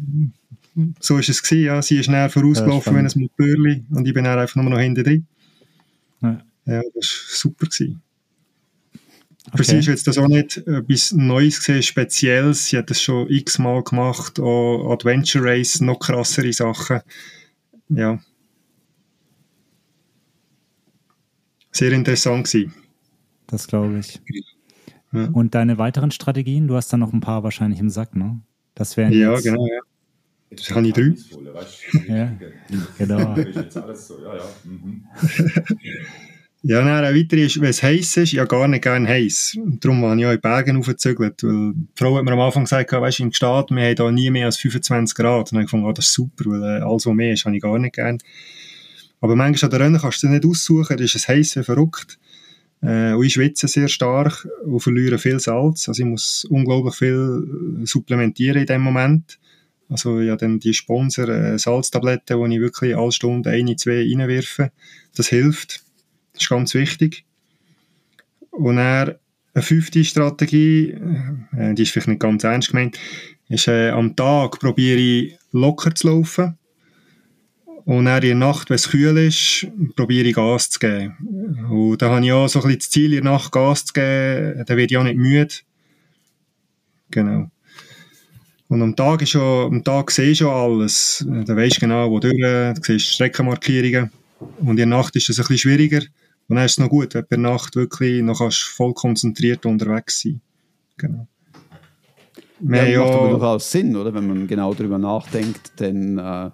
So 1.01 1.19
ist 1.19 1.29
es 1.31 1.43
gewesen, 1.43 1.65
ja. 1.65 1.83
Sie 1.83 1.97
ist 1.99 2.09
näher 2.09 2.29
vorausgelaufen, 2.29 2.93
ja, 2.93 2.99
wenn 2.99 3.07
es 3.07 3.17
mit 3.17 3.35
Bürli 3.37 3.85
und 3.91 4.07
ich 4.07 4.13
bin 4.13 4.25
dann 4.25 4.39
einfach 4.39 4.57
nur 4.57 4.71
noch 4.71 4.79
hinten 4.79 5.05
drin. 5.05 5.27
Ja. 6.21 6.45
ja, 6.67 6.83
das 6.95 6.95
war 6.95 7.37
super 7.37 7.67
gewesen. 7.67 8.03
Okay. 9.49 9.57
Für 9.59 9.65
sie 9.65 9.77
ist 9.79 9.87
jetzt 9.87 10.07
das 10.07 10.19
auch 10.19 10.29
nicht 10.29 10.59
etwas 10.59 11.13
Neues 11.13 11.61
gesehen, 11.61 11.83
Spezielles. 11.83 12.67
Sie 12.67 12.77
hat 12.77 12.91
das 12.91 13.01
schon 13.01 13.31
x-mal 13.31 13.83
gemacht, 13.85 14.41
auch 14.41 14.93
Adventure 14.93 15.45
Race, 15.45 15.81
noch 15.81 16.01
krassere 16.01 16.53
Sachen. 16.53 17.01
Ja. 17.89 18.19
Sehr 21.71 21.93
interessant 21.93 22.51
gewesen. 22.51 22.75
Das 23.47 23.69
glaube 23.69 24.01
ich. 24.01 24.21
Ja. 25.13 25.29
Und 25.29 25.55
deine 25.55 25.79
weiteren 25.79 26.11
Strategien? 26.11 26.67
Du 26.67 26.75
hast 26.75 26.93
da 26.93 26.97
noch 26.97 27.13
ein 27.13 27.21
paar 27.21 27.45
wahrscheinlich 27.45 27.79
im 27.79 27.89
Sack, 27.89 28.17
ne? 28.17 28.41
Das 28.75 28.97
wären 28.97 29.13
Ja, 29.13 29.39
genau, 29.39 29.67
ja. 29.67 29.81
Das 30.51 30.71
habe 30.71 30.87
ich 30.87 30.93
drei. 30.93 31.15
Ja, 32.09 32.33
genau. 32.99 33.37
Ja, 36.69 36.81
dann 36.81 36.89
eine 36.89 37.17
weitere 37.17 37.45
ist, 37.45 37.61
wenn 37.61 37.71
es 37.71 37.81
heiß 37.81 38.17
ist, 38.17 38.33
ja 38.33 38.45
gar 38.45 38.67
nicht 38.67 38.83
gerne 38.83 39.07
heiß. 39.07 39.57
Darum 39.79 40.05
habe 40.05 40.19
ich 40.19 40.27
auch 40.27 40.33
in 40.33 40.41
Bergen 40.41 40.77
aufgezügelt, 40.79 41.45
weil 41.45 41.75
die 41.75 41.87
Frau 41.95 42.17
hat 42.17 42.25
mir 42.25 42.33
am 42.33 42.41
Anfang 42.41 42.65
gesagt, 42.65 42.91
weißt 42.91 43.21
du, 43.21 43.23
in 43.23 43.33
Stadt, 43.33 43.71
wir 43.71 43.85
haben 43.85 43.95
da 43.95 44.11
nie 44.11 44.31
mehr 44.31 44.47
als 44.47 44.57
25 44.57 45.15
Grad. 45.15 45.39
Und 45.39 45.53
dann 45.53 45.59
habe 45.59 45.63
ich 45.63 45.67
gefunden, 45.67 45.87
oh, 45.87 45.93
das 45.93 46.07
ist 46.07 46.15
super, 46.15 46.47
weil 46.47 46.63
äh, 46.63 46.83
alles, 46.83 47.07
was 47.07 47.15
mehr 47.15 47.35
ist, 47.35 47.45
habe 47.45 47.55
ich 47.55 47.63
gar 47.63 47.79
nicht 47.79 47.95
gerne. 47.95 48.19
Aber 49.21 49.37
manchmal 49.37 49.67
an 49.67 49.71
der 49.71 49.87
Rennen 49.87 50.01
kannst 50.01 50.25
du 50.25 50.27
es 50.27 50.33
nicht 50.33 50.45
aussuchen, 50.45 50.97
da 50.97 51.05
ist 51.05 51.15
es 51.15 51.29
heiß 51.29 51.57
wie 51.57 51.63
verrückt. 51.63 52.19
Äh, 52.83 53.13
und 53.13 53.25
ich 53.25 53.35
schwitze 53.35 53.69
sehr 53.69 53.87
stark 53.87 54.49
und 54.65 54.81
verliere 54.81 55.19
viel 55.19 55.39
Salz. 55.39 55.89
Also 55.89 56.03
ich 56.03 56.09
muss 56.09 56.47
unglaublich 56.51 56.97
viel 56.97 57.83
äh, 57.83 57.87
supplementieren 57.87 58.63
in 58.63 58.67
dem 58.67 58.83
Moment. 58.83 59.39
Also 59.89 60.21
ja, 60.21 60.37
dann 60.37 60.59
die 60.59 60.75
Sponsor 60.75 61.29
äh, 61.29 61.59
Salztabletten, 61.59 62.51
die 62.51 62.57
ich 62.57 62.63
wirklich 62.63 62.97
alle 62.97 63.13
Stunden 63.13 63.49
eine, 63.49 63.77
zwei 63.77 64.03
reinwerfe. 64.03 64.73
Das 65.15 65.29
hilft. 65.29 65.83
Das 66.33 66.43
ist 66.43 66.49
ganz 66.49 66.75
wichtig. 66.75 67.25
Und 68.51 68.77
dann 68.77 69.15
eine 69.55 69.63
fünfte 69.63 70.05
Strategie, 70.05 70.91
äh, 71.57 71.75
die 71.75 71.83
ist 71.83 71.93
vielleicht 71.93 72.09
nicht 72.09 72.21
ganz 72.21 72.45
ernst 72.45 72.71
gemeint, 72.71 72.99
ist, 73.49 73.69
äh, 73.69 73.91
am 73.91 74.17
Tag 74.17 74.59
probiere 74.59 74.99
ich 74.99 75.39
locker 75.53 75.95
zu 75.95 76.09
laufen. 76.09 76.59
Und 77.85 78.07
dann 78.07 78.23
in 78.23 78.29
der 78.41 78.49
Nacht, 78.49 78.69
wenn 78.69 78.75
es 78.75 78.91
kühl 78.91 79.17
ist, 79.17 79.69
probiere 79.95 80.27
ich 80.27 80.35
Gas 80.35 80.71
zu 80.71 80.81
geben. 80.81 81.17
Und 81.71 82.03
da 82.03 82.11
habe 82.11 82.25
ich 82.25 82.33
auch 82.33 82.49
so 82.49 82.59
ein 82.59 82.65
bisschen 82.65 82.79
das 82.81 82.91
Ziel, 82.91 83.13
in 83.13 83.23
der 83.23 83.33
Nacht 83.33 83.53
Gas 83.53 83.85
zu 83.85 83.93
geben, 83.93 84.65
dann 84.67 84.77
werde 84.77 84.93
ich 84.93 84.97
auch 84.97 85.05
nicht 85.05 85.17
müde. 85.17 85.55
Genau. 87.13 87.51
Und 88.69 88.83
am 88.83 88.97
Tag, 88.97 89.23
ist 89.23 89.31
schon, 89.31 89.67
am 89.67 89.85
Tag 89.85 90.11
siehst 90.11 90.41
du 90.41 90.45
schon 90.45 90.55
alles. 90.55 91.25
Da 91.47 91.57
weißt 91.57 91.77
du 91.77 91.81
genau, 91.81 92.11
wo 92.11 92.19
durch, 92.19 92.35
du 92.35 92.75
siehst 92.83 93.07
Streckenmarkierungen. 93.07 94.11
Und 94.59 94.71
in 94.71 94.77
der 94.77 94.87
Nacht 94.87 95.15
ist 95.17 95.29
es 95.29 95.39
ein 95.39 95.43
bisschen 95.43 95.59
schwieriger. 95.59 96.03
Und 96.49 96.57
dann 96.57 96.65
ist 96.65 96.73
es 96.73 96.79
noch 96.79 96.89
gut, 96.89 97.15
wenn 97.15 97.23
du 97.23 97.29
per 97.29 97.39
Nacht 97.39 97.77
wirklich 97.77 98.23
noch 98.23 98.39
kannst 98.39 98.63
voll 98.63 98.95
konzentriert 98.95 99.67
unterwegs 99.67 100.21
sein 100.23 100.41
Genau. 100.97 101.29
Ja, 102.61 102.85
ja, 102.85 103.01
macht 103.01 103.13
aber 103.13 103.29
durchaus 103.31 103.71
Sinn, 103.71 103.97
oder? 103.97 104.15
Wenn 104.15 104.27
man 104.27 104.47
genau 104.47 104.73
darüber 104.73 104.99
nachdenkt. 104.99 105.79
Denn 105.79 106.19
äh, 106.19 106.51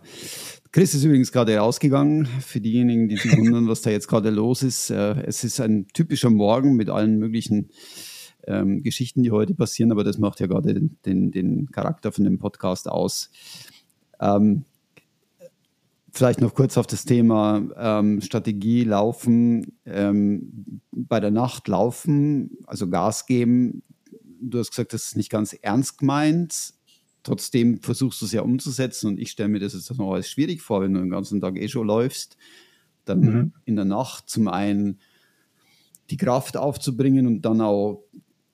Chris 0.72 0.94
ist 0.94 1.04
übrigens 1.04 1.30
gerade 1.30 1.56
rausgegangen. 1.56 2.26
Für 2.26 2.60
diejenigen, 2.60 3.08
die 3.08 3.16
sich 3.16 3.36
wundern, 3.36 3.68
was 3.68 3.82
da 3.82 3.90
jetzt 3.90 4.08
gerade 4.08 4.30
los 4.30 4.62
ist. 4.62 4.90
Äh, 4.90 5.22
es 5.26 5.44
ist 5.44 5.60
ein 5.60 5.86
typischer 5.94 6.30
Morgen 6.30 6.74
mit 6.74 6.90
allen 6.90 7.18
möglichen 7.18 7.70
ähm, 8.46 8.82
Geschichten, 8.82 9.22
die 9.22 9.30
heute 9.30 9.54
passieren, 9.54 9.92
aber 9.92 10.04
das 10.04 10.18
macht 10.18 10.40
ja 10.40 10.46
gerade 10.46 10.74
den, 10.74 10.96
den, 11.04 11.30
den 11.30 11.70
Charakter 11.70 12.12
von 12.12 12.24
dem 12.24 12.38
Podcast 12.38 12.88
aus. 12.88 13.30
Ähm, 14.20 14.64
Vielleicht 16.14 16.42
noch 16.42 16.54
kurz 16.54 16.76
auf 16.76 16.86
das 16.86 17.06
Thema 17.06 17.62
ähm, 17.74 18.20
Strategie 18.20 18.84
laufen, 18.84 19.78
ähm, 19.86 20.82
bei 20.90 21.20
der 21.20 21.30
Nacht 21.30 21.68
laufen, 21.68 22.58
also 22.66 22.90
Gas 22.90 23.24
geben. 23.24 23.82
Du 24.38 24.58
hast 24.58 24.70
gesagt, 24.70 24.92
das 24.92 25.06
ist 25.06 25.16
nicht 25.16 25.30
ganz 25.30 25.54
ernst 25.54 25.96
gemeint. 25.96 26.74
Trotzdem 27.22 27.80
versuchst 27.80 28.20
du 28.20 28.26
es 28.26 28.32
ja 28.32 28.42
umzusetzen 28.42 29.06
und 29.06 29.18
ich 29.18 29.30
stelle 29.30 29.48
mir 29.48 29.60
das 29.60 29.72
jetzt 29.72 29.96
noch 29.96 30.12
als 30.12 30.28
schwierig 30.28 30.60
vor, 30.60 30.82
wenn 30.82 30.92
du 30.92 31.00
den 31.00 31.08
ganzen 31.08 31.40
Tag 31.40 31.56
eh 31.56 31.68
schon 31.68 31.86
läufst, 31.86 32.36
dann 33.06 33.20
mhm. 33.20 33.52
in 33.64 33.76
der 33.76 33.86
Nacht 33.86 34.28
zum 34.28 34.48
einen 34.48 34.98
die 36.10 36.18
Kraft 36.18 36.58
aufzubringen 36.58 37.26
und 37.26 37.40
dann 37.42 37.62
auch 37.62 38.04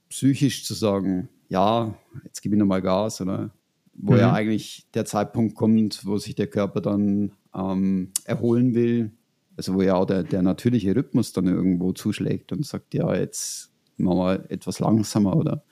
psychisch 0.09 0.65
zu 0.65 0.75
sagen, 0.75 1.29
ja, 1.49 1.95
jetzt 2.25 2.43
gebe 2.43 2.55
ich 2.55 2.59
nochmal 2.59 2.83
Gas, 2.83 3.21
oder? 3.21 3.51
Wo 3.95 4.13
mhm. 4.13 4.19
ja 4.19 4.33
eigentlich 4.33 4.87
der 4.95 5.05
Zeitpunkt 5.05 5.55
kommt, 5.55 6.05
wo 6.05 6.19
sich 6.19 6.35
der 6.35 6.47
Körper 6.47 6.81
dann 6.81 7.33
ähm, 7.55 8.11
erholen 8.25 8.75
will, 8.75 9.13
also 9.57 9.75
wo 9.75 9.83
ja 9.83 9.95
auch 9.95 10.07
der, 10.07 10.23
der 10.23 10.43
natürliche 10.43 10.95
Rhythmus 10.95 11.33
dann 11.33 11.47
irgendwo 11.47 11.93
zuschlägt 11.93 12.53
und 12.53 12.65
sagt, 12.65 12.95
ja, 12.95 13.15
jetzt 13.15 13.73
machen 13.97 14.19
wir 14.19 14.51
etwas 14.51 14.79
langsamer 14.79 15.37
oder. 15.37 15.65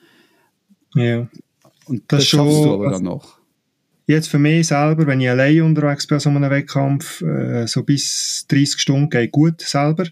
Ja. 0.93 1.27
Und 1.85 2.03
das, 2.07 2.19
das 2.19 2.27
schaffst 2.27 2.65
du 2.65 2.73
aber 2.73 2.91
dann 2.91 3.03
noch. 3.03 3.39
jetzt 4.07 4.27
für 4.27 4.39
mich 4.39 4.67
selber, 4.67 5.07
wenn 5.07 5.21
ich 5.21 5.29
allein 5.29 5.61
unterwegs 5.61 6.05
bin 6.05 6.15
an 6.15 6.19
so 6.19 6.29
einem 6.29 6.49
Wettkampf, 6.49 7.21
äh, 7.21 7.65
so 7.65 7.83
bis 7.83 8.45
30 8.49 8.79
Stunden 8.79 9.09
geht 9.09 9.31
gut 9.31 9.61
selber. 9.61 10.05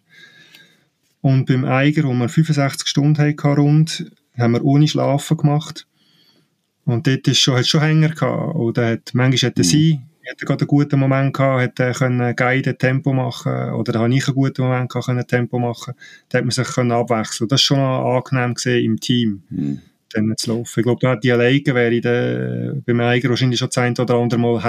Und 1.25 1.47
beim 1.47 1.65
Eiger, 1.65 2.03
wo 2.03 2.13
wir 2.13 2.29
65 2.29 2.87
Stunden 2.87 3.17
hatten, 3.17 3.59
rund, 3.59 4.11
haben 4.37 4.53
wir 4.53 4.63
ohne 4.63 4.87
Schlafen 4.87 5.37
gemacht. 5.37 5.87
Und 6.85 7.07
dort 7.07 7.27
ist 7.27 7.39
schon, 7.39 7.57
hat 7.57 7.65
schon 7.65 7.81
Hänger 7.81 8.09
gehabt. 8.09 8.53
Oder 8.53 8.91
hat, 8.91 9.09
manchmal 9.13 9.49
hätte 9.49 9.63
mhm. 9.63 9.65
sie, 9.65 10.01
hätte 10.21 10.45
gerade 10.45 10.61
einen 10.61 10.67
guten 10.67 10.99
Moment 10.99 11.35
gehabt, 11.35 11.61
hätte 11.63 11.97
können 11.97 12.35
guided 12.35 12.77
Tempo 12.77 13.11
machen, 13.11 13.71
oder 13.71 13.93
da 13.93 14.01
habe 14.01 14.13
ich 14.13 14.27
einen 14.27 14.35
guten 14.35 14.61
Moment 14.61 14.87
gehabt, 14.87 15.07
können 15.07 15.25
Tempo 15.25 15.57
machen. 15.57 15.95
Da 16.29 16.37
hat 16.37 16.45
man 16.45 16.51
sich 16.51 16.67
können 16.67 16.91
abwechseln. 16.91 17.47
Das 17.47 17.71
war 17.71 17.75
schon 17.75 17.79
angenehm 17.79 18.53
gesehen 18.53 18.85
im 18.85 18.99
Team. 18.99 19.41
Mhm 19.49 19.81
dann 20.13 20.33
zu 20.37 20.51
laufen. 20.51 20.79
Ich 20.79 20.83
glaube, 20.85 20.99
da 21.01 21.15
die 21.17 21.31
alleine 21.31 21.65
wäre 21.65 21.99
dann, 21.99 22.83
beim 22.85 23.01
Eiger 23.01 23.29
wahrscheinlich 23.29 23.59
schon 23.59 23.67
das 23.67 23.77
ein 23.79 23.97
oder 23.97 24.15
andere 24.15 24.39
Mal 24.39 24.63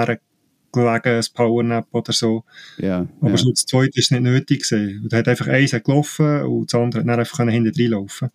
hergelegen, 0.81 1.23
ein 1.23 1.33
Powernap 1.33 1.87
oder 1.91 2.13
so. 2.13 2.43
Ja, 2.77 3.07
Aber 3.21 3.37
schon 3.37 3.51
das 3.51 3.65
zweite 3.65 3.99
ist 3.99 4.11
nicht 4.11 4.23
nötig 4.23 4.63
gewesen. 4.63 5.01
Und 5.03 5.13
hat 5.13 5.27
einfach 5.27 5.47
eins 5.47 5.71
gelaufen 5.71 6.43
und 6.43 6.71
das 6.71 6.79
andere 6.79 7.01
hat 7.01 7.07
dann 7.07 7.19
einfach 7.19 7.49
hinten 7.49 7.73
reinlaufen 7.77 8.29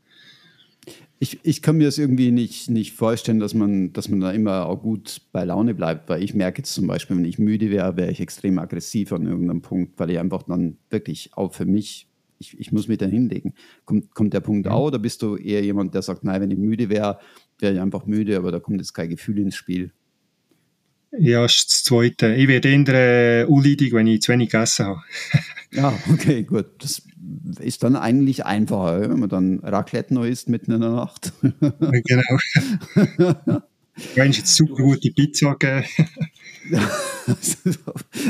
ich, 1.23 1.39
ich 1.45 1.63
kann 1.63 1.77
mir 1.77 1.85
das 1.85 1.99
irgendwie 1.99 2.33
nicht, 2.33 2.69
nicht 2.69 2.95
vorstellen, 2.95 3.39
dass 3.39 3.55
man, 3.55 3.93
dass 3.93 4.09
man 4.09 4.19
da 4.19 4.33
immer 4.33 4.67
auch 4.67 4.83
gut 4.83 5.21
bei 5.31 5.45
Laune 5.45 5.73
bleibt, 5.73 6.09
weil 6.09 6.21
ich 6.21 6.35
merke 6.35 6.59
jetzt 6.59 6.75
zum 6.75 6.89
Beispiel, 6.89 7.17
wenn 7.17 7.25
ich 7.25 7.39
müde 7.39 7.71
wäre, 7.71 7.97
wäre 7.97 8.11
ich 8.11 8.19
extrem 8.19 8.59
aggressiv 8.59 9.13
an 9.13 9.27
irgendeinem 9.27 9.63
Punkt, 9.63 10.01
weil 10.01 10.11
ich 10.11 10.19
einfach 10.19 10.43
dann 10.43 10.79
wirklich 10.91 11.31
auch 11.35 11.55
für 11.55 11.65
mich 11.65 12.09
ich, 12.41 12.59
ich 12.59 12.73
muss 12.73 12.89
mich 12.89 12.99
da 12.99 13.07
hinlegen. 13.07 13.55
Kommt, 13.85 14.13
kommt 14.17 14.35
der 14.35 14.41
Punkt 14.41 14.67
mhm. 14.67 14.73
auch 14.73 14.89
oder 14.89 14.99
bist 14.99 15.23
du 15.23 15.37
eher 15.37 15.63
jemand, 15.63 15.95
der 15.95 16.03
sagt, 16.03 16.25
nein, 16.25 16.41
wenn 16.41 16.51
ich 16.51 16.59
müde 16.59 16.89
wäre, 16.89 17.21
wäre 17.61 17.75
ich 17.75 17.81
einfach 17.81 18.05
müde, 18.05 18.37
aber 18.37 18.51
da 18.51 18.59
kommt 18.59 18.81
jetzt 18.81 18.93
kein 18.93 19.09
Gefühl 19.09 19.39
ins 19.39 19.55
Spiel? 19.55 19.93
Ja, 21.19 21.43
das 21.43 21.57
ist 21.57 21.71
das 21.71 21.85
Zweite. 21.85 22.35
Ich 22.35 22.49
werde 22.49 22.71
eher 22.71 23.43
äh, 23.43 23.45
unleidig, 23.45 23.93
wenn 23.93 24.07
ich 24.07 24.23
zu 24.23 24.33
wenig 24.33 24.51
gegessen 24.51 24.87
habe. 24.87 25.03
ja, 25.73 25.93
okay, 26.11 26.43
gut. 26.43 26.67
Das 26.79 27.03
ist 27.61 27.83
dann 27.83 27.97
eigentlich 27.97 28.47
einfacher, 28.47 29.11
wenn 29.11 29.21
man 29.21 29.29
dann 29.29 29.61
Raclette 29.61 30.15
noch 30.15 30.25
isst 30.25 30.49
mitten 30.49 30.73
in 30.73 30.81
der 30.81 30.91
Nacht. 30.91 31.33
genau. 31.61 33.59
Du 33.95 34.23
hast 34.23 34.39
jetzt 34.39 34.57
super 34.57 34.83
gute 34.83 35.11
Pizza 35.11 35.55
gegeben. 35.55 35.87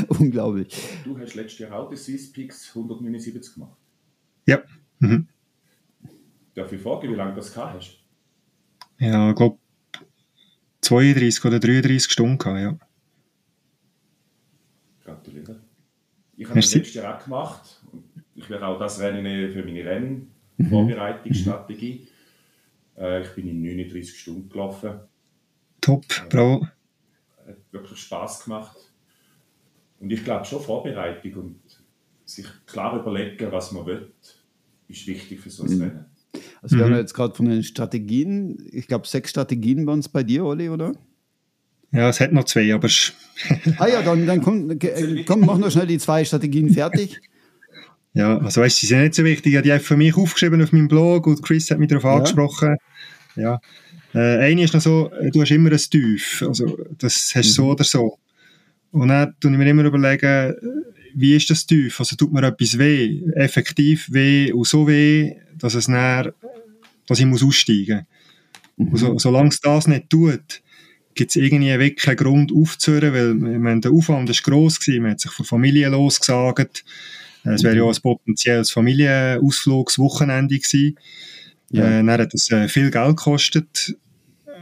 Unglaublich. 0.09 0.75
Du 1.05 1.17
hast 1.17 1.35
letztes 1.35 1.59
Jahr 1.59 1.79
auch 1.79 1.89
die 1.89 1.95
Swiss 1.95 2.31
Pix 2.33 2.67
179 2.69 3.53
gemacht. 3.53 3.77
Ja. 4.45 4.61
Mhm. 4.99 5.27
Darf 6.53 6.71
ich 6.71 6.81
fragen, 6.81 7.09
wie 7.09 7.15
lange 7.15 7.35
das 7.35 7.53
gehabt 7.53 7.75
hast? 7.75 7.97
Ja, 8.99 9.29
ich 9.29 9.35
glaube 9.35 9.57
32 10.83 11.45
oder 11.45 11.59
33 11.59 12.11
Stunden 12.11 12.37
gehabt, 12.37 12.59
ja. 12.59 12.77
Gratuliere. 15.03 15.59
Ich 16.35 16.45
habe 16.45 16.59
das 16.59 16.73
letztes 16.73 16.95
Jahr 16.95 17.17
auch 17.17 17.23
gemacht. 17.23 17.81
Ich 18.35 18.49
werde 18.49 18.67
auch 18.67 18.79
das 18.79 18.99
Rennen 18.99 19.51
für 19.51 19.63
meine 19.63 19.85
Rennvorbereitungsstrategie. 19.85 22.07
Mhm. 22.95 23.01
Äh, 23.01 23.21
ich 23.21 23.29
bin 23.29 23.47
in 23.47 23.61
39 23.61 24.19
Stunden 24.19 24.49
gelaufen. 24.49 24.99
Top, 25.79 26.05
bravo. 26.29 26.67
Hat 27.45 27.57
wirklich 27.71 27.99
Spaß 27.99 28.45
gemacht. 28.45 28.77
Und 29.99 30.11
ich 30.11 30.23
glaube 30.23 30.45
schon 30.45 30.61
Vorbereitung 30.61 31.33
und 31.33 31.59
sich 32.25 32.47
klar 32.65 32.99
überlegen, 32.99 33.51
was 33.51 33.71
man 33.71 33.85
will, 33.85 34.11
ist 34.87 35.07
wichtig 35.07 35.39
für 35.39 35.49
so 35.49 35.63
ein 35.63 35.75
mhm. 35.75 35.81
Rennen. 35.81 36.05
Also 36.61 36.77
wir 36.77 36.85
mhm. 36.85 36.91
haben 36.91 36.99
jetzt 36.99 37.13
gerade 37.13 37.35
von 37.35 37.47
den 37.47 37.63
Strategien, 37.63 38.57
ich 38.71 38.87
glaube 38.87 39.07
sechs 39.07 39.29
Strategien 39.29 39.85
waren 39.85 39.99
es 39.99 40.09
bei 40.09 40.23
dir, 40.23 40.45
Oli, 40.45 40.69
oder? 40.69 40.93
Ja, 41.91 42.09
es 42.09 42.19
hat 42.19 42.31
noch 42.31 42.45
zwei, 42.45 42.73
aber... 42.73 42.87
ah 43.77 43.87
ja, 43.87 44.01
dann, 44.01 44.25
dann 44.25 44.41
komm, 44.41 44.79
komm, 45.27 45.41
mach 45.41 45.57
noch 45.57 45.71
schnell 45.71 45.87
die 45.87 45.99
zwei 45.99 46.25
Strategien 46.25 46.69
fertig. 46.69 47.21
Ja, 48.13 48.37
also 48.37 48.61
weißt 48.61 48.77
du, 48.77 48.79
sie 48.81 48.87
sind 48.87 49.01
nicht 49.01 49.15
so 49.15 49.23
wichtig. 49.23 49.51
Ich 49.51 49.57
habe 49.57 49.63
die 49.63 49.71
einfach 49.71 49.87
für 49.87 49.97
mich 49.97 50.15
aufgeschrieben 50.15 50.61
auf 50.61 50.71
meinem 50.71 50.87
Blog 50.87 51.27
und 51.27 51.41
Chris 51.41 51.69
hat 51.71 51.79
mich 51.79 51.89
darauf 51.89 52.03
ja. 52.03 52.15
angesprochen. 52.15 52.77
Ja. 53.35 53.59
Äh, 54.13 54.37
eine 54.37 54.63
ist 54.63 54.73
noch 54.73 54.81
so, 54.81 55.11
du 55.31 55.41
hast 55.41 55.51
immer 55.51 55.71
ein 55.71 55.77
Tief. 55.77 56.43
Also 56.47 56.77
das 56.97 57.31
hast 57.35 57.57
du 57.57 57.63
mhm. 57.63 57.65
so 57.65 57.71
oder 57.71 57.83
so. 57.83 58.17
Und 58.91 59.07
dann 59.07 59.33
tue 59.39 59.51
ich 59.51 59.57
mir 59.57 59.67
immer 59.67 59.85
überlegen, 59.85 60.55
wie 61.15 61.35
ist 61.35 61.49
das 61.49 61.65
tief? 61.65 61.99
Also 61.99 62.15
tut 62.15 62.33
mir 62.33 62.43
etwas 62.43 62.77
weh, 62.77 63.21
effektiv 63.35 64.11
weh 64.11 64.51
und 64.51 64.67
so 64.67 64.87
weh, 64.87 65.35
dass 65.57 65.75
es 65.75 65.85
dann, 65.85 66.31
dass 67.07 67.19
ich 67.19 67.25
muss 67.25 67.43
aussteigen 67.43 68.05
muss. 68.75 69.01
Mhm. 69.01 69.07
So, 69.07 69.19
solange 69.19 69.49
es 69.49 69.59
das 69.61 69.87
nicht 69.87 70.09
tut, 70.09 70.61
gibt 71.15 71.31
es 71.31 71.35
irgendwie 71.35 71.79
wirklich 71.79 71.95
keinen 71.97 72.17
Grund 72.17 72.51
aufzuhören, 72.51 73.13
weil 73.13 73.33
meine, 73.35 73.81
der 73.81 73.91
Aufwand 73.91 74.29
war 74.29 74.35
gross 74.43 74.79
gewesen, 74.79 75.03
man 75.03 75.11
hat 75.11 75.19
sich 75.19 75.31
von 75.31 75.45
Familie 75.45 75.89
losgesagt, 75.89 76.83
es 77.45 77.63
wäre 77.63 77.75
ja 77.75 77.83
mhm. 77.83 77.89
ein 77.89 78.01
potenzielles 78.01 78.71
Familienausflugswochenende 78.71 80.57
gewesen. 80.57 80.97
Ja. 81.71 81.99
Äh, 81.99 82.03
dann 82.03 82.11
hat 82.11 82.33
es 82.33 82.49
äh, 82.51 82.67
viel 82.69 82.89
Geld 82.89 83.17
gekostet. 83.17 83.97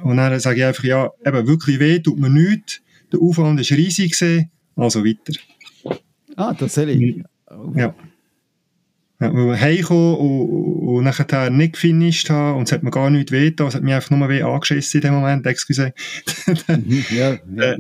Und 0.04 0.18
dann 0.18 0.40
sage 0.40 0.62
ich 0.62 0.66
einfach, 0.66 0.84
ja, 0.84 1.12
eben 1.24 1.48
wirklich 1.48 1.80
weh 1.80 2.00
tut 2.00 2.20
mir 2.20 2.30
nichts. 2.30 2.82
Der 3.12 3.22
Aufwand 3.22 3.60
war 3.60 3.78
riesig 3.78 4.18
gewesen, 4.18 4.50
also 4.76 5.06
weiter. 5.06 5.34
Ah, 6.36 6.54
tatsächlich. 6.54 7.24
Ja. 7.76 7.94
Ja, 9.20 9.32
weil 9.32 9.60
heimgekommen 9.60 10.16
und, 10.16 10.98
und 10.98 11.04
nachher 11.04 11.50
nicht 11.52 11.74
gefinisht 11.74 12.32
haben 12.32 12.58
und 12.58 12.64
es 12.64 12.72
hat 12.72 12.82
mir 12.82 12.90
gar 12.90 13.12
nichts 13.12 13.32
weh 13.32 13.54
es 13.56 13.76
hat 13.76 13.84
mich 13.84 13.94
einfach 13.94 14.10
nur 14.10 14.28
weh 14.30 14.42
angeschissen 14.42 15.00
in 15.00 15.08
dem 15.08 15.14
Moment, 15.14 15.46
excuse. 15.46 15.94
Mhm, 16.68 17.06
ja, 17.12 17.38
ja. 17.56 17.64
Äh, 17.74 17.78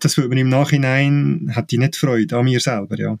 das 0.00 0.18
würde 0.18 0.34
mir 0.34 0.42
im 0.42 0.50
Nachhinein, 0.50 1.50
hat 1.54 1.70
die 1.70 1.78
nicht 1.78 1.96
Freude 1.96 2.36
an 2.36 2.44
mir 2.44 2.60
selber, 2.60 2.98
ja. 2.98 3.18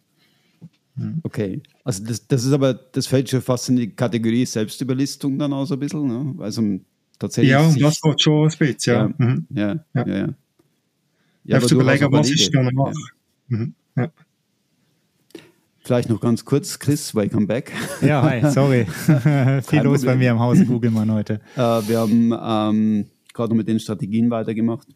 Okay, 1.22 1.60
also 1.84 2.04
das, 2.04 2.26
das 2.26 2.44
ist 2.44 2.52
aber, 2.52 2.72
das 2.72 3.06
fällt 3.06 3.28
schon 3.28 3.42
fast 3.42 3.68
in 3.68 3.76
die 3.76 3.90
Kategorie 3.90 4.46
Selbstüberlistung 4.46 5.38
dann 5.38 5.52
auch 5.52 5.66
so 5.66 5.74
ein 5.74 5.80
bisschen, 5.80 6.06
ne? 6.06 6.34
Also 6.42 6.62
tatsächlich. 7.18 7.50
Ja, 7.50 7.60
und 7.60 7.80
das 7.82 8.00
geht 8.00 8.22
schon 8.22 8.50
ein 8.50 8.58
bisschen, 8.58 8.94
ja. 8.94 9.02
Ja, 9.02 9.14
mhm. 9.18 9.46
ja, 9.50 9.68
ja. 9.94 10.06
ja, 10.06 10.16
ja. 10.16 10.34
ja 11.44 11.60
zu 11.60 11.74
überlegen, 11.74 12.10
was 12.10 12.30
ich 12.30 12.50
dann 12.50 12.74
mache. 12.74 12.94
Mhm. 13.48 13.74
ja. 13.96 14.10
Vielleicht 15.86 16.08
noch 16.08 16.20
ganz 16.20 16.44
kurz, 16.44 16.80
Chris, 16.80 17.14
welcome 17.14 17.46
back. 17.46 17.70
Ja, 18.02 18.20
hi, 18.20 18.50
sorry. 18.50 18.86
Viel 19.68 19.82
los 19.82 20.04
bei 20.04 20.16
mir 20.16 20.32
im 20.32 20.40
Hause 20.40 20.66
Googlemann 20.66 21.12
heute. 21.12 21.34
Äh, 21.54 21.60
wir 21.60 22.00
haben 22.00 22.32
ähm, 22.32 23.06
gerade 23.32 23.50
noch 23.50 23.56
mit 23.56 23.68
den 23.68 23.78
Strategien 23.78 24.28
weitergemacht. 24.28 24.88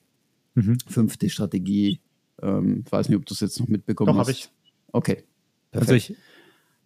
Mhm. 0.57 0.79
Fünfte 0.89 1.31
Strategie. 1.31 2.01
Ähm, 2.43 2.83
ich 2.85 2.91
weiß 2.91 3.09
nicht, 3.09 3.17
ob 3.17 3.25
du 3.25 3.35
es 3.35 3.39
jetzt 3.39 3.61
noch 3.61 3.69
mitbekommen 3.69 4.09
Doch, 4.09 4.19
hast. 4.19 4.27
habe 4.27 4.33
ich. 4.33 4.51
Okay. 4.91 5.23
Perfekt. 5.71 5.93
Also 5.93 5.95
ich, 5.95 6.17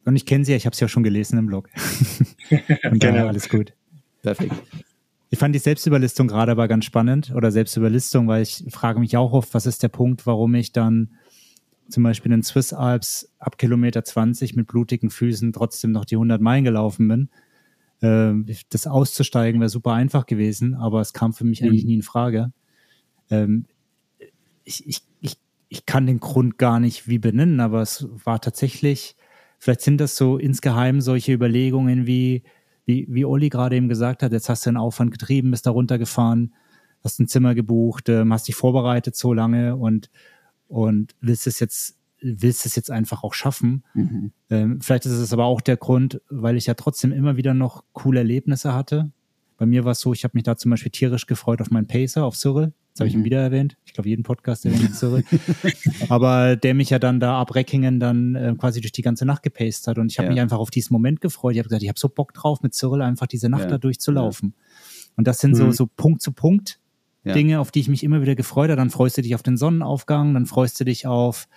und 0.05 0.16
ich 0.16 0.26
kenne 0.26 0.44
sie 0.44 0.52
ja, 0.52 0.59
ich 0.59 0.66
habe 0.66 0.76
sie 0.76 0.84
ja 0.84 0.88
schon 0.88 1.02
gelesen 1.02 1.38
im 1.38 1.46
Blog. 1.46 1.70
und 2.90 2.98
genau. 2.98 3.26
alles 3.26 3.48
gut. 3.48 3.72
Perfekt. 4.20 4.52
Ich 5.30 5.38
fand 5.38 5.55
die 5.55 5.61
Selbstüberlistung 5.61 6.28
gerade 6.28 6.52
aber 6.52 6.68
ganz 6.68 6.84
spannend 6.84 7.32
oder 7.34 7.50
Selbstüberlistung, 7.50 8.28
weil 8.28 8.42
ich 8.42 8.64
frage 8.68 9.00
mich 9.00 9.16
auch 9.16 9.32
oft, 9.32 9.55
was 9.55 9.64
ist 9.64 9.82
der 9.82 9.88
Punkt, 9.88 10.26
warum 10.26 10.55
ich 10.57 10.72
dann 10.72 11.09
zum 11.89 12.03
Beispiel 12.03 12.32
in 12.32 12.43
Swiss 12.43 12.72
Alps 12.72 13.30
ab 13.39 13.59
Kilometer 13.59 14.05
20 14.05 14.57
mit 14.57 14.66
blutigen 14.66 15.11
Füßen 15.11 15.53
trotzdem 15.53 15.93
noch 15.93 16.05
die 16.05 16.16
100 16.16 16.41
Meilen 16.41 16.64
gelaufen 16.64 17.09
bin. 17.09 17.28
Ähm, 18.03 18.47
das 18.70 18.87
auszusteigen 18.87 19.61
wäre 19.61 19.68
super 19.68 19.93
einfach 19.93 20.26
gewesen, 20.26 20.74
aber 20.74 21.01
es 21.01 21.12
kam 21.12 21.32
für 21.32 21.45
mich 21.45 21.61
mhm. 21.61 21.68
eigentlich 21.68 21.85
nie 21.85 21.95
in 21.95 22.03
Frage. 22.03 22.53
Ähm, 23.30 23.66
ich, 24.64 24.87
ich, 24.87 25.03
ich, 25.20 25.37
ich 25.68 25.87
kann 25.87 26.07
den 26.07 26.20
Grund 26.20 26.59
gar 26.59 26.80
nicht 26.80 27.09
wie 27.09 27.18
benennen, 27.18 27.61
aber 27.61 27.82
es 27.82 28.07
war 28.24 28.41
tatsächlich, 28.41 29.16
vielleicht 29.59 29.82
sind 29.82 30.01
das 30.01 30.16
so 30.16 30.39
insgeheim 30.39 31.01
solche 31.01 31.32
Überlegungen 31.32 32.07
wie, 32.07 32.43
wie, 32.87 33.07
wie 33.09 33.24
Olli 33.24 33.49
gerade 33.49 33.76
eben 33.76 33.89
gesagt 33.89 34.22
hat, 34.22 34.32
jetzt 34.32 34.49
hast 34.49 34.66
du 34.66 34.70
einen 34.70 34.76
Aufwand 34.76 35.11
getrieben, 35.11 35.51
bist 35.51 35.66
da 35.66 35.70
runtergefahren, 35.70 36.55
hast 37.03 37.20
ein 37.20 37.28
Zimmer 37.28 37.55
gebucht, 37.55 38.09
ähm, 38.09 38.32
hast 38.32 38.49
dich 38.49 38.55
vorbereitet 38.55 39.16
so 39.16 39.32
lange 39.32 39.76
und 39.76 40.11
und 40.75 41.14
willst 41.20 41.47
es 41.47 41.61
jetzt 41.61 41.97
willst 42.27 42.64
es 42.64 42.75
jetzt 42.75 42.91
einfach 42.91 43.22
auch 43.22 43.35
schaffen. 43.35 43.85
Mhm. 43.93 44.33
Ähm, 44.49 44.81
vielleicht 44.81 45.05
ist 45.05 45.12
es 45.12 45.33
aber 45.33 45.45
auch 45.45 45.61
der 45.61 45.77
Grund, 45.77 46.22
weil 46.31 46.57
ich 46.57 46.64
ja 46.66 46.72
trotzdem 46.72 47.12
immer 47.12 47.37
wieder 47.37 47.53
noch 47.53 47.85
coole 47.93 48.20
Erlebnisse 48.20 48.72
hatte. 48.72 49.12
Bei 49.59 49.66
mir 49.66 49.85
war 49.85 49.93
es 49.93 50.01
so, 50.01 50.14
ich 50.14 50.25
habe 50.25 50.33
mich 50.35 50.45
da 50.45 50.57
zum 50.57 50.70
Beispiel 50.70 50.91
tierisch 50.91 51.27
gefreut 51.27 51.61
auf 51.61 51.70
meinen 51.70 51.87
Pacer, 51.87 52.25
auf 52.25 52.35
Cyril. 52.35 52.72
Das 52.93 53.01
habe 53.01 53.09
ich 53.09 53.14
ihn 53.14 53.20
mhm. 53.20 53.25
wieder 53.25 53.41
erwähnt. 53.41 53.77
Ich 53.85 53.93
glaube, 53.93 54.09
jeden 54.09 54.22
Podcast 54.22 54.64
erwähnt 54.64 54.97
Cyril. 54.97 55.22
aber 56.09 56.57
der 56.57 56.72
mich 56.72 56.91
ja 56.91 56.99
dann 56.99 57.20
da 57.20 57.39
ab 57.39 57.55
Reckingen 57.55 58.01
dann 58.01 58.35
äh, 58.35 58.55
quasi 58.59 58.81
durch 58.81 58.93
die 58.93 59.03
ganze 59.03 59.27
Nacht 59.27 59.43
gepaced 59.43 59.87
hat. 59.87 59.99
Und 59.99 60.11
ich 60.11 60.18
habe 60.18 60.27
ja. 60.27 60.33
mich 60.33 60.41
einfach 60.41 60.59
auf 60.59 60.70
diesen 60.70 60.95
Moment 60.95 61.20
gefreut. 61.20 61.53
Ich 61.53 61.59
habe 61.59 61.68
gesagt, 61.68 61.83
ich 61.83 61.89
habe 61.91 61.99
so 61.99 62.09
Bock 62.09 62.33
drauf, 62.33 62.62
mit 62.62 62.72
Cyril 62.72 63.03
einfach 63.03 63.27
diese 63.27 63.51
Nacht 63.51 63.64
ja. 63.64 63.70
da 63.70 63.79
durchzulaufen. 63.79 64.55
Ja. 64.57 65.12
Und 65.16 65.29
das 65.29 65.41
sind 65.41 65.53
mhm. 65.53 65.57
so, 65.57 65.70
so 65.72 65.87
Punkt 65.87 66.22
zu 66.22 66.33
Punkt 66.33 66.81
ja. 67.25 67.33
Dinge, 67.33 67.61
auf 67.61 67.70
die 67.70 67.81
ich 67.81 67.89
mich 67.89 68.05
immer 68.05 68.22
wieder 68.22 68.35
gefreut 68.35 68.70
habe. 68.70 68.77
Dann 68.77 68.91
freust 68.91 69.18
du 69.18 69.22
dich 69.22 69.35
auf 69.35 69.43
den 69.43 69.57
Sonnenaufgang, 69.57 70.35
dann 70.35 70.47
freust 70.47 70.79
du 70.81 70.85
dich 70.85 71.07
auf, 71.07 71.49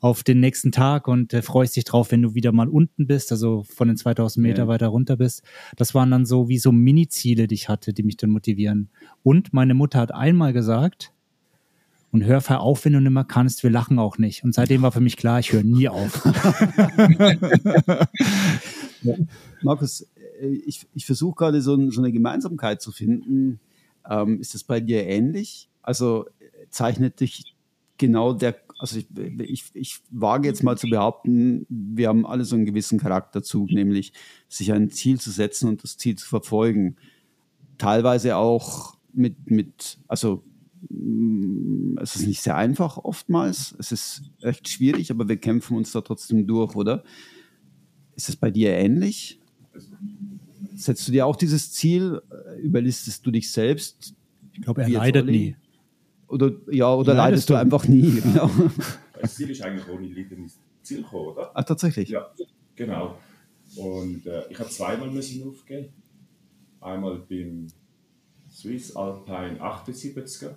auf 0.00 0.22
den 0.22 0.40
nächsten 0.40 0.72
Tag 0.72 1.08
und 1.08 1.32
äh, 1.32 1.42
freust 1.42 1.76
dich 1.76 1.84
drauf, 1.84 2.10
wenn 2.10 2.22
du 2.22 2.34
wieder 2.34 2.52
mal 2.52 2.68
unten 2.68 3.06
bist, 3.06 3.32
also 3.32 3.64
von 3.64 3.88
den 3.88 3.96
2000 3.96 4.42
Meter 4.42 4.62
ja. 4.64 4.68
weiter 4.68 4.88
runter 4.88 5.16
bist. 5.16 5.42
Das 5.76 5.94
waren 5.94 6.10
dann 6.10 6.26
so 6.26 6.48
wie 6.48 6.58
so 6.58 6.72
Mini-Ziele, 6.72 7.46
die 7.46 7.54
ich 7.54 7.68
hatte, 7.68 7.92
die 7.92 8.02
mich 8.02 8.16
dann 8.16 8.30
motivieren. 8.30 8.90
Und 9.22 9.52
meine 9.52 9.74
Mutter 9.74 10.00
hat 10.00 10.12
einmal 10.12 10.52
gesagt, 10.52 11.14
und 12.14 12.24
hör 12.24 12.40
fahr 12.40 12.60
auf, 12.60 12.84
wenn 12.84 12.92
du 12.92 13.00
nicht 13.00 13.10
mehr 13.10 13.24
kannst, 13.24 13.64
wir 13.64 13.70
lachen 13.70 13.98
auch 13.98 14.18
nicht. 14.18 14.44
Und 14.44 14.54
seitdem 14.54 14.82
war 14.82 14.92
für 14.92 15.00
mich 15.00 15.16
klar, 15.16 15.40
ich 15.40 15.52
höre 15.52 15.64
nie 15.64 15.88
auf. 15.88 16.24
Markus, 19.62 20.06
äh, 20.40 20.46
ich, 20.46 20.86
ich 20.94 21.06
versuche 21.06 21.34
gerade 21.34 21.60
so, 21.60 21.90
so, 21.90 22.00
eine 22.00 22.12
Gemeinsamkeit 22.12 22.80
zu 22.80 22.92
finden. 22.92 23.58
Ähm, 24.08 24.40
ist 24.40 24.54
das 24.54 24.64
bei 24.64 24.80
dir 24.80 25.06
ähnlich? 25.06 25.68
Also 25.82 26.26
zeichnet 26.70 27.20
dich 27.20 27.54
genau 27.98 28.32
der, 28.32 28.56
also 28.78 28.98
ich, 28.98 29.06
ich, 29.40 29.64
ich 29.74 30.00
wage 30.10 30.48
jetzt 30.48 30.62
mal 30.62 30.76
zu 30.76 30.88
behaupten, 30.88 31.66
wir 31.68 32.08
haben 32.08 32.26
alle 32.26 32.44
so 32.44 32.56
einen 32.56 32.66
gewissen 32.66 32.98
Charakterzug, 32.98 33.70
nämlich 33.70 34.12
sich 34.48 34.72
ein 34.72 34.90
Ziel 34.90 35.20
zu 35.20 35.30
setzen 35.30 35.68
und 35.68 35.82
das 35.82 35.96
Ziel 35.96 36.16
zu 36.16 36.26
verfolgen. 36.26 36.96
Teilweise 37.78 38.36
auch 38.36 38.96
mit, 39.12 39.50
mit 39.50 39.98
also 40.08 40.44
mm, 40.90 41.98
es 42.00 42.16
ist 42.16 42.26
nicht 42.26 42.42
sehr 42.42 42.56
einfach 42.56 42.98
oftmals, 42.98 43.74
es 43.78 43.92
ist 43.92 44.22
echt 44.42 44.68
schwierig, 44.68 45.10
aber 45.10 45.28
wir 45.28 45.36
kämpfen 45.36 45.76
uns 45.76 45.92
da 45.92 46.00
trotzdem 46.00 46.46
durch, 46.46 46.74
oder? 46.74 47.04
Ist 48.16 48.28
es 48.28 48.36
bei 48.36 48.50
dir 48.50 48.72
ähnlich? 48.72 49.40
Setzt 50.74 51.06
du 51.08 51.12
dir 51.12 51.26
auch 51.26 51.36
dieses 51.36 51.72
Ziel? 51.72 52.20
Überlistest 52.60 53.24
du 53.24 53.30
dich 53.30 53.50
selbst? 53.50 54.14
Ich 54.52 54.62
glaube, 54.62 54.82
er 54.82 54.88
leidet 54.88 55.26
nie. 55.26 55.56
Oder, 56.28 56.52
ja, 56.70 56.92
oder 56.92 57.14
leidest, 57.14 57.48
leidest 57.48 57.50
du 57.50 57.54
einfach 57.54 57.88
nie? 57.88 58.20
Genau. 58.20 58.50
Das 59.20 59.36
Ziel 59.36 59.50
ist 59.50 59.62
eigentlich 59.62 59.88
ohne 59.88 60.06
Leiden 60.06 60.38
ins 60.38 60.58
Ziel 60.82 61.02
gekommen, 61.02 61.28
oder? 61.28 61.50
Ach, 61.54 61.64
tatsächlich? 61.64 62.08
Ja, 62.08 62.30
genau. 62.74 63.18
Und 63.76 64.26
äh, 64.26 64.44
ich 64.50 64.58
habe 64.58 64.68
zweimal 64.68 65.10
müssen 65.10 65.48
aufgeben. 65.48 65.88
Einmal 66.80 67.18
beim 67.28 67.68
Swiss 68.50 68.94
Alpine 68.94 69.60
78er. 69.60 70.50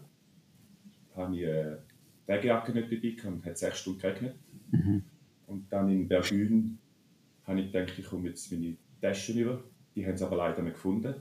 Da 1.16 1.22
habe 1.22 1.36
ich 1.36 1.44
äh, 1.44 1.78
Regenjacke 2.28 2.74
nicht 2.74 2.92
dabei 2.92 3.10
gehabt 3.10 3.26
und 3.26 3.46
hat 3.46 3.58
sechs 3.58 3.80
Stunden 3.80 4.00
geregnet. 4.00 4.36
Mhm. 4.72 5.04
Und 5.48 5.72
dann 5.72 5.90
in 5.90 6.08
Bergün 6.08 6.78
habe 7.46 7.62
ich 7.62 7.72
gedacht, 7.72 7.98
ich 7.98 8.06
komme 8.06 8.30
jetzt 8.30 8.52
meine 8.52 8.76
Taschen 9.02 9.38
über. 9.38 9.64
Die 9.98 10.06
haben 10.06 10.16
sie 10.16 10.24
aber 10.24 10.36
leider 10.36 10.62
nicht 10.62 10.76
gefunden. 10.76 11.16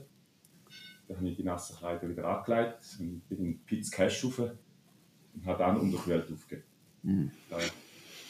Dann 1.07 1.17
habe 1.17 1.29
ich 1.29 1.35
die 1.35 1.41
nassen 1.41 1.77
Kleider 1.77 2.07
wieder 2.07 2.25
angelegt 2.25 2.97
und 2.99 3.27
bin 3.27 3.39
in 3.39 3.59
Pizza 3.65 3.95
Cash 3.95 4.23
rauf 4.23 4.37
und 4.37 5.45
habe 5.47 5.57
dann 5.57 5.79
unterkühlt 5.79 6.31
aufgegeben. 6.31 6.67
Mhm. 7.01 7.31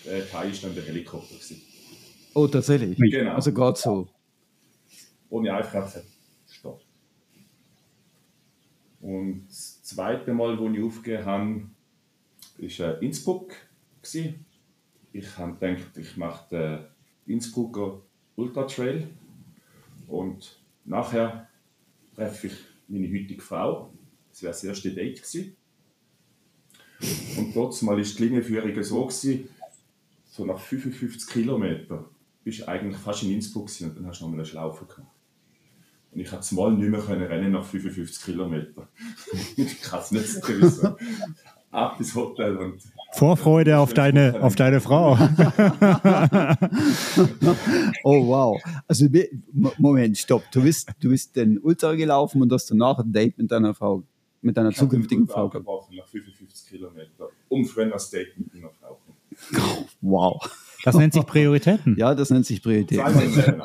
Der 0.06 0.26
Teil 0.30 0.54
war 0.54 0.60
dann 0.62 0.74
der 0.76 0.86
Helikopter. 0.86 1.36
Gewesen. 1.36 1.62
Oh, 2.34 2.48
tatsächlich? 2.48 2.98
Genau. 2.98 3.34
Also 3.34 3.52
gerade 3.52 3.78
so? 3.78 4.08
Ohne 5.30 5.54
einfach 5.54 5.94
Stopp. 6.50 6.82
Und 9.02 9.48
das 9.50 9.84
zweite 9.84 10.34
Mal, 10.34 10.58
wo 10.58 10.70
ich 10.70 10.82
aufgegeben 10.82 11.26
habe, 11.26 11.70
war 12.58 13.02
Innsbruck. 13.02 13.54
Gewesen. 14.02 14.46
Ich 15.12 15.38
habe 15.38 15.58
gedacht, 15.58 15.98
ich 15.98 16.16
mache 16.16 16.50
den 16.50 16.86
Innsbrucker 17.34 18.02
Ultra 18.38 18.64
Trail 18.64 19.10
und 20.08 20.60
nachher 20.86 21.48
treffe 22.16 22.48
ich 22.48 22.54
meine 22.88 23.08
heutige 23.08 23.42
Frau. 23.42 23.94
Das 24.30 24.42
wäre 24.42 24.54
das 24.54 24.64
erste 24.64 24.92
Date 24.92 25.22
gewesen. 25.22 25.56
Und 27.38 27.54
trotzdem 27.54 27.90
war 27.90 27.96
die 27.96 28.04
Linienführung 28.04 28.84
so, 28.84 29.06
gewesen, 29.06 29.50
so 30.26 30.46
nach 30.46 30.60
55 30.60 31.30
Kilometern 31.30 32.06
bist 32.44 32.60
du 32.60 32.68
eigentlich 32.68 32.98
fast 32.98 33.24
in 33.24 33.32
Innsbruck 33.32 33.70
und 33.82 33.98
dann 33.98 34.08
hast 34.08 34.22
du 34.22 34.26
noch 34.26 34.32
mal 34.32 34.38
eine 34.38 34.46
Schlaufe 34.46 34.86
gemacht. 34.86 35.12
Und 36.12 36.22
ich 36.22 36.30
konnte 36.30 36.56
mal 36.56 36.74
nicht 36.74 36.90
mehr 36.90 37.30
rennen 37.30 37.52
nach 37.52 37.66
55 37.66 38.24
Kilometern. 38.24 38.88
ich 39.58 39.82
kann 39.82 40.00
es 40.00 40.12
nicht 40.12 40.28
sagen, 40.28 40.96
ab 41.78 42.00
ins 42.00 42.14
Hotel 42.16 42.58
und 42.58 42.82
Vorfreude 43.14 43.78
auf 43.78 43.94
deine, 43.94 44.42
auf 44.42 44.56
deine 44.56 44.82
Frau. 44.82 45.14
oh 48.04 48.28
wow. 48.28 48.62
Also 48.88 49.06
Moment, 49.78 50.18
stopp. 50.18 50.44
Du 50.52 50.62
bist, 50.62 50.90
du 51.00 51.10
bist 51.10 51.36
den 51.36 51.58
Ultra 51.60 51.96
gelaufen 51.96 52.42
und 52.42 52.52
hast 52.52 52.70
danach 52.70 53.00
ein 53.00 53.14
Date 53.14 53.38
mit 53.38 53.50
deiner 53.50 53.74
Frau, 53.74 54.04
mit 54.42 54.58
deiner 54.58 54.70
ich 54.70 54.76
zukünftigen 54.76 55.26
Frau 55.28 55.48
gehabt. 55.48 55.66
nach 55.96 56.06
55 56.08 56.70
Kilometern. 56.70 57.30
Um 57.48 57.64
für 57.64 57.86
das 57.86 58.10
Date 58.10 58.38
mit 58.38 58.54
meiner 58.54 58.72
Frau. 58.82 58.98
Wow. 60.02 60.42
Das 60.84 60.96
nennt 60.96 61.14
sich 61.14 61.26
Prioritäten. 61.26 61.96
Ja, 61.98 62.14
das 62.14 62.30
nennt 62.30 62.46
sich 62.46 62.62
Prioritäten. 62.62 63.62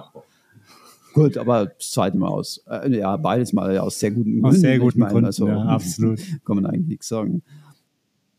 Gut, 1.15 1.37
aber 1.37 1.67
das 1.67 1.91
zweite 1.91 2.17
Mal 2.17 2.29
aus. 2.29 2.63
Äh, 2.67 2.99
ja, 2.99 3.17
beides 3.17 3.53
mal 3.53 3.77
aus 3.79 3.99
sehr 3.99 4.11
guten 4.11 4.41
Gründen. 4.41 4.47
Aus 4.47 4.61
sehr 4.61 4.79
guten 4.79 5.01
meine, 5.01 5.13
Gründen, 5.13 5.27
also, 5.27 5.47
ja, 5.47 5.63
absolut. 5.63 6.21
Kann 6.45 6.57
man 6.57 6.67
eigentlich 6.67 6.87
nichts 6.87 7.09
sagen. 7.09 7.43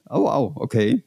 Oh, 0.09 0.23
wow, 0.23 0.53
okay. 0.55 1.03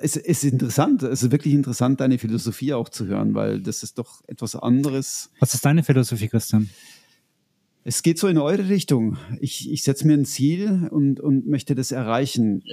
Es 0.00 0.16
ist 0.16 0.44
interessant, 0.44 1.02
es 1.02 1.22
ist 1.22 1.30
wirklich 1.30 1.54
interessant, 1.54 2.00
deine 2.00 2.18
Philosophie 2.18 2.72
auch 2.72 2.88
zu 2.88 3.06
hören, 3.06 3.34
weil 3.34 3.60
das 3.60 3.82
ist 3.82 3.98
doch 3.98 4.22
etwas 4.26 4.56
anderes. 4.56 5.30
Was 5.40 5.54
ist 5.54 5.64
deine 5.64 5.82
Philosophie, 5.82 6.28
Christian? 6.28 6.70
Es 7.84 8.02
geht 8.02 8.18
so 8.18 8.28
in 8.28 8.38
eure 8.38 8.68
Richtung. 8.70 9.18
Ich, 9.40 9.70
ich 9.70 9.82
setze 9.82 10.06
mir 10.06 10.14
ein 10.14 10.24
Ziel 10.24 10.88
und, 10.90 11.20
und 11.20 11.46
möchte 11.46 11.74
das 11.74 11.92
erreichen. 11.92 12.64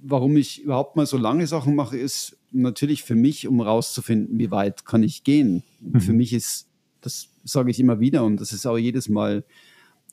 Warum 0.00 0.36
ich 0.38 0.62
überhaupt 0.62 0.96
mal 0.96 1.06
so 1.06 1.18
lange 1.18 1.46
Sachen 1.46 1.74
mache, 1.74 1.98
ist 1.98 2.38
natürlich 2.50 3.02
für 3.02 3.14
mich, 3.14 3.46
um 3.46 3.60
rauszufinden, 3.60 4.38
wie 4.38 4.50
weit 4.50 4.86
kann 4.86 5.02
ich 5.02 5.22
gehen. 5.22 5.62
Mhm. 5.80 6.00
Für 6.00 6.12
mich 6.14 6.32
ist, 6.32 6.66
das 7.02 7.28
sage 7.44 7.70
ich 7.70 7.78
immer 7.78 8.00
wieder 8.00 8.24
und 8.24 8.40
das 8.40 8.52
ist 8.52 8.66
auch 8.66 8.78
jedes 8.78 9.10
Mal 9.10 9.44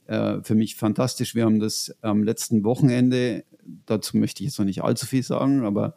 äh, 0.07 0.41
für 0.43 0.55
mich 0.55 0.75
fantastisch. 0.75 1.33
Wir 1.33 1.45
haben 1.45 1.59
das 1.59 1.95
am 2.01 2.23
letzten 2.23 2.63
Wochenende 2.65 3.45
dazu 3.85 4.17
möchte 4.17 4.43
ich 4.43 4.49
jetzt 4.49 4.59
noch 4.59 4.65
nicht 4.65 4.83
allzu 4.83 5.05
viel 5.05 5.23
sagen, 5.23 5.63
aber 5.65 5.95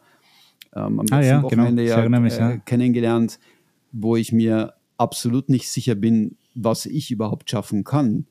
ähm, 0.75 0.99
am 0.99 1.05
ah, 1.11 1.19
letzten 1.19 1.23
ja, 1.23 1.35
genau. 1.37 1.43
Wochenende 1.43 1.83
genau. 1.85 1.97
ja, 1.97 2.19
mich, 2.19 2.37
ja. 2.37 2.51
Äh, 2.51 2.59
kennengelernt, 2.65 3.39
wo 3.91 4.15
ich 4.15 4.31
mir 4.31 4.73
absolut 4.97 5.49
nicht 5.49 5.69
sicher 5.69 5.95
bin, 5.95 6.37
was 6.55 6.85
ich 6.85 7.11
überhaupt 7.11 7.49
schaffen 7.49 7.83
kann. 7.83 8.27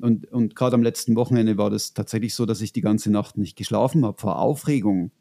Und, 0.00 0.26
und 0.32 0.56
gerade 0.56 0.74
am 0.74 0.82
letzten 0.82 1.14
Wochenende 1.16 1.58
war 1.58 1.70
das 1.70 1.94
tatsächlich 1.94 2.34
so, 2.34 2.46
dass 2.46 2.60
ich 2.60 2.72
die 2.72 2.80
ganze 2.80 3.10
Nacht 3.10 3.38
nicht 3.38 3.56
geschlafen 3.56 4.04
habe 4.04 4.20
vor 4.20 4.38
Aufregung. 4.38 5.12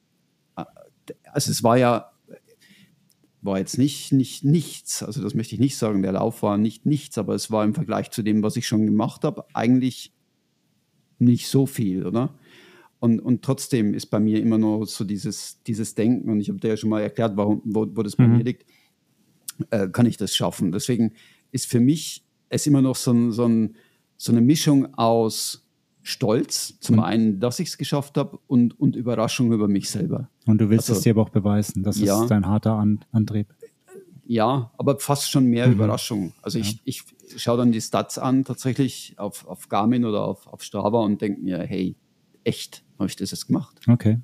Äh, 0.55 0.65
also 1.32 1.51
es 1.51 1.63
war 1.63 1.78
ja 1.78 2.11
war 3.41 3.57
jetzt 3.57 3.78
nicht, 3.78 4.11
nicht 4.11 4.43
nichts, 4.43 5.01
also 5.01 5.22
das 5.22 5.34
möchte 5.34 5.55
ich 5.55 5.61
nicht 5.61 5.76
sagen, 5.76 6.03
der 6.03 6.11
Lauf 6.11 6.43
war 6.43 6.57
nicht 6.57 6.86
nichts, 6.86 7.17
aber 7.17 7.34
es 7.34 7.49
war 7.49 7.63
im 7.63 7.74
Vergleich 7.74 8.11
zu 8.11 8.22
dem, 8.22 8.43
was 8.43 8.55
ich 8.55 8.67
schon 8.67 8.86
gemacht 8.86 9.24
habe, 9.24 9.45
eigentlich 9.53 10.13
nicht 11.17 11.47
so 11.47 11.65
viel, 11.65 12.05
oder? 12.05 12.36
Und, 13.02 13.20
und 13.20 13.41
trotzdem 13.41 13.95
ist 13.95 14.06
bei 14.12 14.20
mir 14.20 14.39
immer 14.39 14.60
noch 14.60 14.86
so 14.86 15.04
dieses, 15.04 15.60
dieses 15.64 15.95
Denken, 15.95 16.30
und 16.30 16.39
ich 16.39 16.49
habe 16.49 16.60
dir 16.60 16.68
ja 16.68 16.78
schon 16.78 16.91
mal 16.91 17.02
erklärt, 17.02 17.36
warum, 17.36 17.60
wo, 17.66 17.88
wo 17.95 18.04
das 18.04 18.16
bei 18.16 18.28
mhm. 18.28 18.38
mir 18.38 18.43
liegt, 18.43 18.64
äh, 19.72 19.88
kann 19.88 20.06
ich 20.06 20.18
das 20.18 20.36
schaffen. 20.36 20.72
Deswegen 20.72 21.14
ist 21.52 21.66
für 21.66 21.80
mich 21.80 22.24
es 22.49 22.68
immer 22.68 22.84
noch 22.84 22.95
so, 22.95 23.12
ein, 23.12 23.32
so, 23.32 23.47
ein, 23.47 23.76
so 24.18 24.32
eine 24.32 24.41
Mischung 24.41 24.93
aus 24.93 25.68
Stolz, 26.04 26.80
zum 26.80 26.97
mhm. 26.97 27.02
einen, 27.02 27.39
dass 27.39 27.60
ich 27.60 27.70
es 27.70 27.80
geschafft 27.80 28.18
habe, 28.18 28.38
und, 28.45 28.80
und 28.80 28.95
Überraschung 28.95 29.52
über 29.52 29.68
mich 29.68 29.89
selber. 29.89 30.30
Und 30.45 30.62
du 30.62 30.70
willst 30.70 30.88
also, 30.88 30.99
es 30.99 31.04
dir 31.04 31.14
aber 31.14 31.24
auch 31.24 31.30
beweisen, 31.30 31.82
das 31.82 31.99
ja, 31.99 32.22
ist 32.22 32.30
dein 32.30 32.45
harter 32.45 32.74
An 32.74 33.04
Antrieb. 33.12 33.47
Ja, 34.28 34.72
aber 34.78 34.99
fast 34.99 35.32
schon 35.32 35.45
mehr 35.45 35.66
mhm. 35.66 35.74
Überraschung. 35.74 36.34
Also 36.43 36.60
ja. 36.60 36.66
ich, 36.66 36.80
ich 36.84 37.04
schaue 37.41 37.58
dann 37.58 37.72
die 37.72 37.82
Stats 37.82 38.20
an, 38.20 38.45
tatsächlich 38.45 39.16
auf, 39.18 39.47
auf 39.47 39.70
Garmin 39.70 40.06
oder 40.06 40.24
auf, 40.24 40.45
auf 40.45 40.62
Strava 40.62 40.99
und 40.99 41.20
denke 41.20 41.41
mir, 41.41 41.64
hey, 41.64 41.95
echt, 42.43 42.84
habe 43.02 43.10
ich 43.10 43.16
das 43.16 43.32
jetzt 43.32 43.47
gemacht. 43.47 43.80
Okay. 43.88 44.20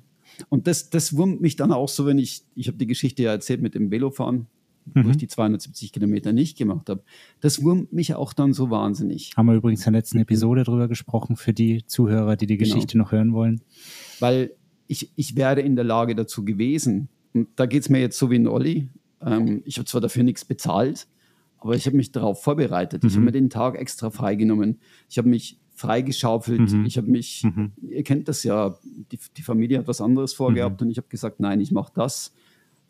Und 0.48 0.66
das, 0.66 0.90
das 0.90 1.16
wurmt 1.16 1.40
mich 1.40 1.56
dann 1.56 1.72
auch 1.72 1.88
so, 1.88 2.06
wenn 2.06 2.18
ich, 2.18 2.42
ich 2.54 2.68
habe 2.68 2.78
die 2.78 2.86
Geschichte 2.86 3.22
ja 3.22 3.32
erzählt 3.32 3.60
mit 3.60 3.74
dem 3.74 3.90
Velofahren, 3.90 4.46
mhm. 4.94 5.04
wo 5.04 5.10
ich 5.10 5.16
die 5.16 5.28
270 5.28 5.92
Kilometer 5.92 6.32
nicht 6.32 6.56
gemacht 6.56 6.88
habe. 6.88 7.02
Das 7.40 7.62
wurmt 7.62 7.92
mich 7.92 8.14
auch 8.14 8.32
dann 8.32 8.52
so 8.52 8.70
wahnsinnig. 8.70 9.32
Haben 9.36 9.46
wir 9.46 9.54
übrigens 9.54 9.80
in 9.80 9.92
der 9.92 10.00
letzten 10.00 10.18
Episode 10.18 10.64
drüber 10.64 10.88
gesprochen, 10.88 11.36
für 11.36 11.52
die 11.52 11.84
Zuhörer, 11.86 12.36
die 12.36 12.46
die 12.46 12.56
genau. 12.56 12.74
Geschichte 12.74 12.92
genau. 12.92 13.04
noch 13.04 13.12
hören 13.12 13.32
wollen. 13.32 13.60
Weil 14.20 14.52
ich, 14.86 15.12
ich 15.16 15.36
wäre 15.36 15.60
in 15.60 15.76
der 15.76 15.84
Lage 15.84 16.14
dazu 16.14 16.44
gewesen. 16.44 17.08
Und 17.34 17.48
da 17.56 17.66
geht 17.66 17.82
es 17.82 17.88
mir 17.88 18.00
jetzt 18.00 18.18
so 18.18 18.30
wie 18.30 18.36
ein 18.36 18.46
Olli. 18.46 18.88
Ähm, 19.20 19.62
ich 19.64 19.76
habe 19.78 19.86
zwar 19.86 20.00
dafür 20.00 20.22
nichts 20.22 20.44
bezahlt, 20.44 21.06
aber 21.58 21.74
ich 21.74 21.86
habe 21.86 21.96
mich 21.96 22.12
darauf 22.12 22.42
vorbereitet. 22.42 23.02
Mhm. 23.02 23.08
Ich 23.08 23.14
habe 23.16 23.24
mir 23.24 23.32
den 23.32 23.50
Tag 23.50 23.76
extra 23.76 24.10
freigenommen. 24.10 24.78
Ich 25.08 25.18
habe 25.18 25.28
mich 25.28 25.58
freigeschaufelt. 25.78 26.72
Mhm. 26.72 26.84
Ich 26.84 26.98
habe 26.98 27.08
mich, 27.08 27.44
mhm. 27.44 27.72
ihr 27.80 28.02
kennt 28.02 28.26
das 28.26 28.42
ja, 28.42 28.76
die, 29.12 29.18
die, 29.36 29.42
Familie 29.42 29.78
hat 29.78 29.86
was 29.86 30.00
anderes 30.00 30.34
vorgehabt 30.34 30.80
mhm. 30.80 30.86
und 30.86 30.90
ich 30.90 30.98
habe 30.98 31.08
gesagt, 31.08 31.38
nein, 31.38 31.60
ich 31.60 31.70
mache 31.70 31.92
das. 31.94 32.34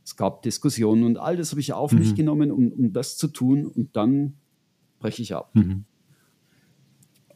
Es 0.02 0.16
gab 0.16 0.42
Diskussionen 0.42 1.04
und 1.04 1.18
all 1.18 1.36
das 1.36 1.50
habe 1.50 1.60
ich 1.60 1.74
auf 1.74 1.92
mich 1.92 2.12
mhm. 2.12 2.14
genommen, 2.16 2.50
um, 2.50 2.72
um 2.72 2.92
das 2.94 3.18
zu 3.18 3.28
tun 3.28 3.66
und 3.66 3.94
dann 3.94 4.38
breche 5.00 5.20
ich 5.20 5.34
ab. 5.34 5.54
Mhm. 5.54 5.84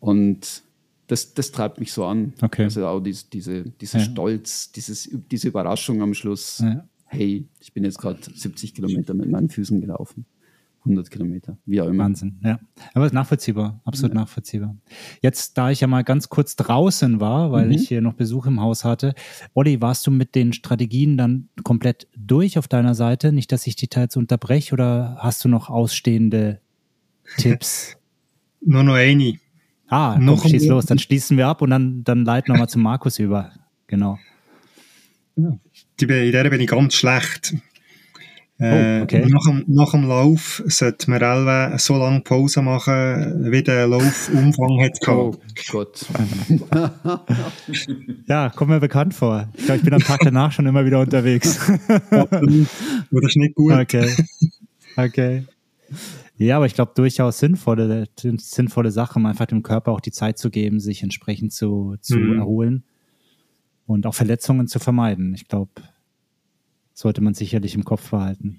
Und 0.00 0.62
das, 1.06 1.34
das 1.34 1.52
treibt 1.52 1.78
mich 1.78 1.92
so 1.92 2.06
an. 2.06 2.32
Okay. 2.40 2.64
Also 2.64 2.86
auch 2.86 3.00
diese, 3.00 3.26
diese, 3.30 3.64
dieser 3.64 3.98
ja. 3.98 4.04
Stolz, 4.06 4.72
dieses, 4.72 5.10
diese 5.30 5.48
Überraschung 5.48 6.00
am 6.00 6.14
Schluss. 6.14 6.60
Ja. 6.60 6.88
Hey, 7.04 7.46
ich 7.60 7.74
bin 7.74 7.84
jetzt 7.84 7.98
gerade 7.98 8.20
70 8.22 8.74
Kilometer 8.74 9.12
mit 9.12 9.28
meinen 9.30 9.50
Füßen 9.50 9.82
gelaufen. 9.82 10.24
100 10.84 11.10
Kilometer, 11.10 11.56
wie 11.64 11.80
auch 11.80 11.86
immer. 11.86 12.04
Wahnsinn, 12.04 12.40
ja. 12.42 12.58
Aber 12.92 13.06
ist 13.06 13.12
nachvollziehbar, 13.12 13.80
absolut 13.84 14.14
ja. 14.14 14.20
nachvollziehbar. 14.20 14.76
Jetzt, 15.20 15.56
da 15.56 15.70
ich 15.70 15.80
ja 15.80 15.86
mal 15.86 16.02
ganz 16.02 16.28
kurz 16.28 16.56
draußen 16.56 17.20
war, 17.20 17.52
weil 17.52 17.66
mhm. 17.66 17.72
ich 17.72 17.88
hier 17.88 18.00
noch 18.00 18.14
Besuch 18.14 18.46
im 18.46 18.60
Haus 18.60 18.84
hatte, 18.84 19.14
Olli, 19.54 19.80
warst 19.80 20.06
du 20.06 20.10
mit 20.10 20.34
den 20.34 20.52
Strategien 20.52 21.16
dann 21.16 21.48
komplett 21.62 22.08
durch 22.16 22.58
auf 22.58 22.66
deiner 22.66 22.94
Seite? 22.94 23.32
Nicht, 23.32 23.52
dass 23.52 23.66
ich 23.66 23.76
die 23.76 23.86
teils 23.88 24.16
unterbreche 24.16 24.72
oder 24.72 25.16
hast 25.20 25.44
du 25.44 25.48
noch 25.48 25.70
ausstehende 25.70 26.60
Tipps? 27.36 27.96
Nur 28.60 28.82
noch 28.82 28.94
eine. 28.94 29.38
Ah, 29.86 30.18
noch 30.18 30.42
komm, 30.42 30.50
schieß 30.50 30.66
los, 30.66 30.86
dann 30.86 30.98
schließen 30.98 31.36
wir 31.36 31.46
ab 31.46 31.62
und 31.62 31.70
dann, 31.70 32.02
dann 32.02 32.24
leiten 32.24 32.52
wir 32.52 32.58
mal 32.58 32.68
zu 32.68 32.78
Markus 32.78 33.18
über. 33.18 33.52
Genau. 33.86 34.18
Ja. 35.36 35.58
Die, 36.00 36.04
in 36.04 36.32
der 36.32 36.50
bin 36.50 36.60
ich 36.60 36.66
ganz 36.66 36.94
schlecht. 36.94 37.54
Äh, 38.62 39.00
oh, 39.00 39.02
okay. 39.02 39.26
nach, 39.28 39.44
dem, 39.46 39.64
nach 39.66 39.90
dem 39.90 40.04
Lauf 40.04 40.62
sollte 40.66 41.10
man 41.10 41.20
Elwe 41.20 41.78
so 41.78 41.96
lange 41.96 42.20
Pause 42.20 42.62
machen, 42.62 43.50
wie 43.50 43.62
der 43.62 43.88
Laufumfang 43.88 44.80
hat 44.80 44.98
Oh 45.08 45.34
Gott. 45.70 46.06
ja, 48.28 48.50
kommt 48.50 48.70
mir 48.70 48.78
bekannt 48.78 49.14
vor. 49.14 49.48
Ich 49.54 49.64
glaube, 49.64 49.78
ich 49.78 49.84
bin 49.84 49.94
am 49.94 50.00
Tag 50.00 50.20
danach 50.22 50.52
schon 50.52 50.66
immer 50.66 50.84
wieder 50.84 51.00
unterwegs. 51.00 51.58
Oder 52.10 53.26
ist 53.26 53.36
nicht 53.36 53.56
gut. 53.56 53.72
Okay. 53.72 54.14
Okay. 54.96 55.44
Ja, 56.36 56.56
aber 56.56 56.66
ich 56.66 56.74
glaube 56.74 56.92
durchaus 56.94 57.38
sinnvolle, 57.38 58.06
sinnvolle 58.16 58.90
Sache, 58.90 59.18
um 59.18 59.26
einfach 59.26 59.46
dem 59.46 59.62
Körper 59.62 59.92
auch 59.92 60.00
die 60.00 60.12
Zeit 60.12 60.38
zu 60.38 60.50
geben, 60.50 60.80
sich 60.80 61.02
entsprechend 61.02 61.52
zu, 61.52 61.96
zu 62.00 62.16
mhm. 62.16 62.38
erholen 62.38 62.84
und 63.86 64.06
auch 64.06 64.14
Verletzungen 64.14 64.66
zu 64.68 64.78
vermeiden. 64.78 65.34
Ich 65.34 65.48
glaube, 65.48 65.70
sollte 66.94 67.20
man 67.20 67.34
sicherlich 67.34 67.74
im 67.74 67.84
Kopf 67.84 68.10
behalten. 68.10 68.58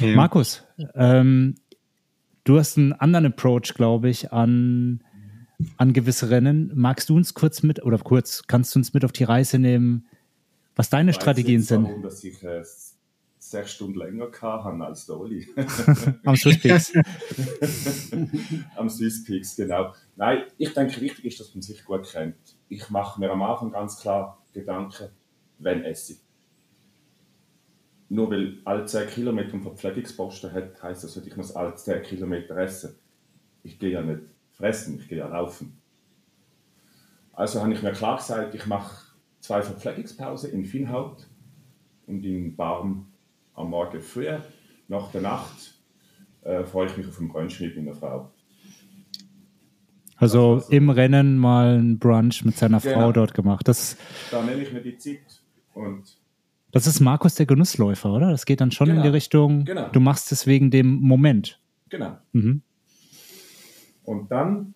Ja. 0.00 0.14
Markus, 0.14 0.64
ähm, 0.94 1.56
du 2.44 2.58
hast 2.58 2.78
einen 2.78 2.92
anderen 2.92 3.26
Approach, 3.26 3.74
glaube 3.74 4.08
ich, 4.08 4.32
an, 4.32 5.02
an 5.76 5.92
gewisse 5.92 6.30
Rennen. 6.30 6.72
Magst 6.74 7.08
du 7.08 7.16
uns 7.16 7.34
kurz 7.34 7.62
mit, 7.62 7.82
oder 7.84 7.98
kurz, 7.98 8.44
kannst 8.46 8.74
du 8.74 8.80
uns 8.80 8.94
mit 8.94 9.04
auf 9.04 9.12
die 9.12 9.24
Reise 9.24 9.58
nehmen, 9.58 10.06
was 10.74 10.90
deine 10.90 11.12
Strategien 11.12 11.62
sind? 11.62 11.84
Warum, 11.84 12.02
dass 12.02 12.22
ich 12.24 12.42
äh, 12.42 12.62
sechs 13.48 13.72
Stunden 13.72 13.98
länger 13.98 14.30
hatte 14.40 14.84
als 14.84 15.06
der 15.06 15.18
Oli. 15.18 15.48
Am 16.24 16.36
Swiss 16.36 16.60
Peaks. 16.60 16.92
am 18.76 18.88
Swiss 18.88 19.24
Peaks, 19.24 19.56
genau. 19.56 19.94
Nein, 20.16 20.44
ich 20.58 20.72
denke, 20.74 21.00
wichtig 21.00 21.24
ist, 21.24 21.40
dass 21.40 21.54
man 21.54 21.62
sich 21.62 21.84
gut 21.84 22.10
kennt. 22.10 22.36
Ich 22.68 22.90
mache 22.90 23.18
mir 23.20 23.30
am 23.30 23.42
Anfang 23.42 23.72
ganz 23.72 24.00
klar 24.00 24.42
Gedanken, 24.52 25.08
wenn 25.58 25.84
esse 25.84 26.14
ich 26.14 26.18
nur 28.08 28.30
weil 28.30 28.58
alle 28.64 28.86
10 28.86 29.08
Kilometer 29.08 29.54
einen 29.54 29.62
Verpflegungsposten 29.62 30.52
hat, 30.52 30.82
heisst 30.82 31.04
das, 31.04 31.16
ich 31.16 31.36
muss 31.36 31.54
alle 31.54 31.74
10 31.74 32.02
Kilometer 32.02 32.56
essen. 32.56 32.96
Ich 33.62 33.78
gehe 33.78 33.90
ja 33.90 34.02
nicht 34.02 34.22
fressen, 34.52 34.98
ich 34.98 35.08
gehe 35.08 35.18
ja 35.18 35.28
laufen. 35.28 35.80
Also 37.32 37.62
habe 37.62 37.72
ich 37.72 37.82
mir 37.82 37.92
klar 37.92 38.16
gesagt, 38.16 38.54
ich 38.54 38.66
mache 38.66 39.08
zwei 39.40 39.62
Verpflegungspausen 39.62 40.52
in 40.52 40.64
Finnhaut 40.64 41.26
und 42.06 42.24
in 42.24 42.56
Barm 42.56 43.06
am 43.54 43.70
Morgen 43.70 44.00
früh. 44.00 44.28
Nach 44.88 45.10
der 45.12 45.20
Nacht 45.20 45.74
äh, 46.42 46.64
freue 46.64 46.86
ich 46.86 46.96
mich 46.96 47.06
auf 47.06 47.18
einen 47.18 47.28
Brunch 47.28 47.60
mit 47.60 47.76
meiner 47.76 47.94
Frau. 47.94 48.32
Also, 50.16 50.54
also 50.54 50.72
im 50.72 50.90
Rennen 50.90 51.38
mal 51.38 51.76
einen 51.76 51.98
Brunch 51.98 52.44
mit 52.44 52.56
seiner 52.56 52.80
genau. 52.80 52.94
Frau 52.94 53.12
dort 53.12 53.34
gemacht. 53.34 53.68
Das 53.68 53.96
da 54.30 54.42
nehme 54.42 54.62
ich 54.62 54.72
mir 54.72 54.80
die 54.80 54.96
Zeit 54.98 55.42
und 55.74 56.17
das 56.70 56.86
ist 56.86 57.00
Markus 57.00 57.34
der 57.34 57.46
Genussläufer, 57.46 58.12
oder? 58.12 58.30
Das 58.30 58.46
geht 58.46 58.60
dann 58.60 58.70
schon 58.70 58.88
genau. 58.88 58.98
in 58.98 59.02
die 59.04 59.08
Richtung, 59.08 59.64
genau. 59.64 59.88
du 59.88 60.00
machst 60.00 60.32
es 60.32 60.46
wegen 60.46 60.70
dem 60.70 61.00
Moment. 61.00 61.60
Genau. 61.88 62.18
Mhm. 62.32 62.62
Und 64.04 64.30
dann 64.30 64.74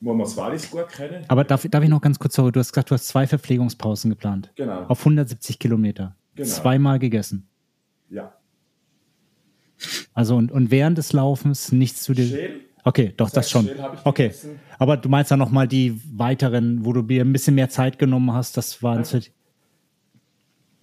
muss 0.00 0.16
man 0.16 0.24
das 0.24 0.36
Wallis 0.36 0.70
gut 0.70 0.88
kennen. 0.88 1.24
Aber 1.28 1.44
darf, 1.44 1.66
darf 1.68 1.82
ich 1.82 1.88
noch 1.88 2.00
ganz 2.00 2.18
kurz, 2.18 2.34
sorry, 2.34 2.52
du 2.52 2.60
hast 2.60 2.72
gesagt, 2.72 2.90
du 2.90 2.94
hast 2.94 3.08
zwei 3.08 3.26
Verpflegungspausen 3.26 4.10
geplant. 4.10 4.52
Genau. 4.54 4.84
Auf 4.84 5.00
170 5.00 5.58
Kilometer. 5.58 6.16
Genau. 6.36 6.48
Zweimal 6.48 6.98
gegessen. 6.98 7.48
Ja. 8.08 8.32
Also 10.14 10.36
und, 10.36 10.52
und 10.52 10.70
während 10.70 10.98
des 10.98 11.12
Laufens 11.12 11.72
nichts 11.72 12.02
zu 12.02 12.14
dir. 12.14 12.26
Schäl. 12.26 12.60
Okay, 12.84 13.12
doch, 13.16 13.26
das, 13.26 13.46
das 13.46 13.50
schon. 13.50 13.68
Okay. 14.04 14.28
Gegessen. 14.28 14.60
Aber 14.78 14.96
du 14.96 15.08
meinst 15.08 15.30
dann 15.30 15.38
nochmal 15.38 15.68
die 15.68 16.00
weiteren, 16.12 16.84
wo 16.84 16.92
du 16.92 17.02
dir 17.02 17.24
ein 17.24 17.32
bisschen 17.32 17.54
mehr 17.54 17.68
Zeit 17.68 17.98
genommen 17.98 18.32
hast, 18.32 18.56
das 18.56 18.82
waren 18.82 19.02
ja. 19.04 19.20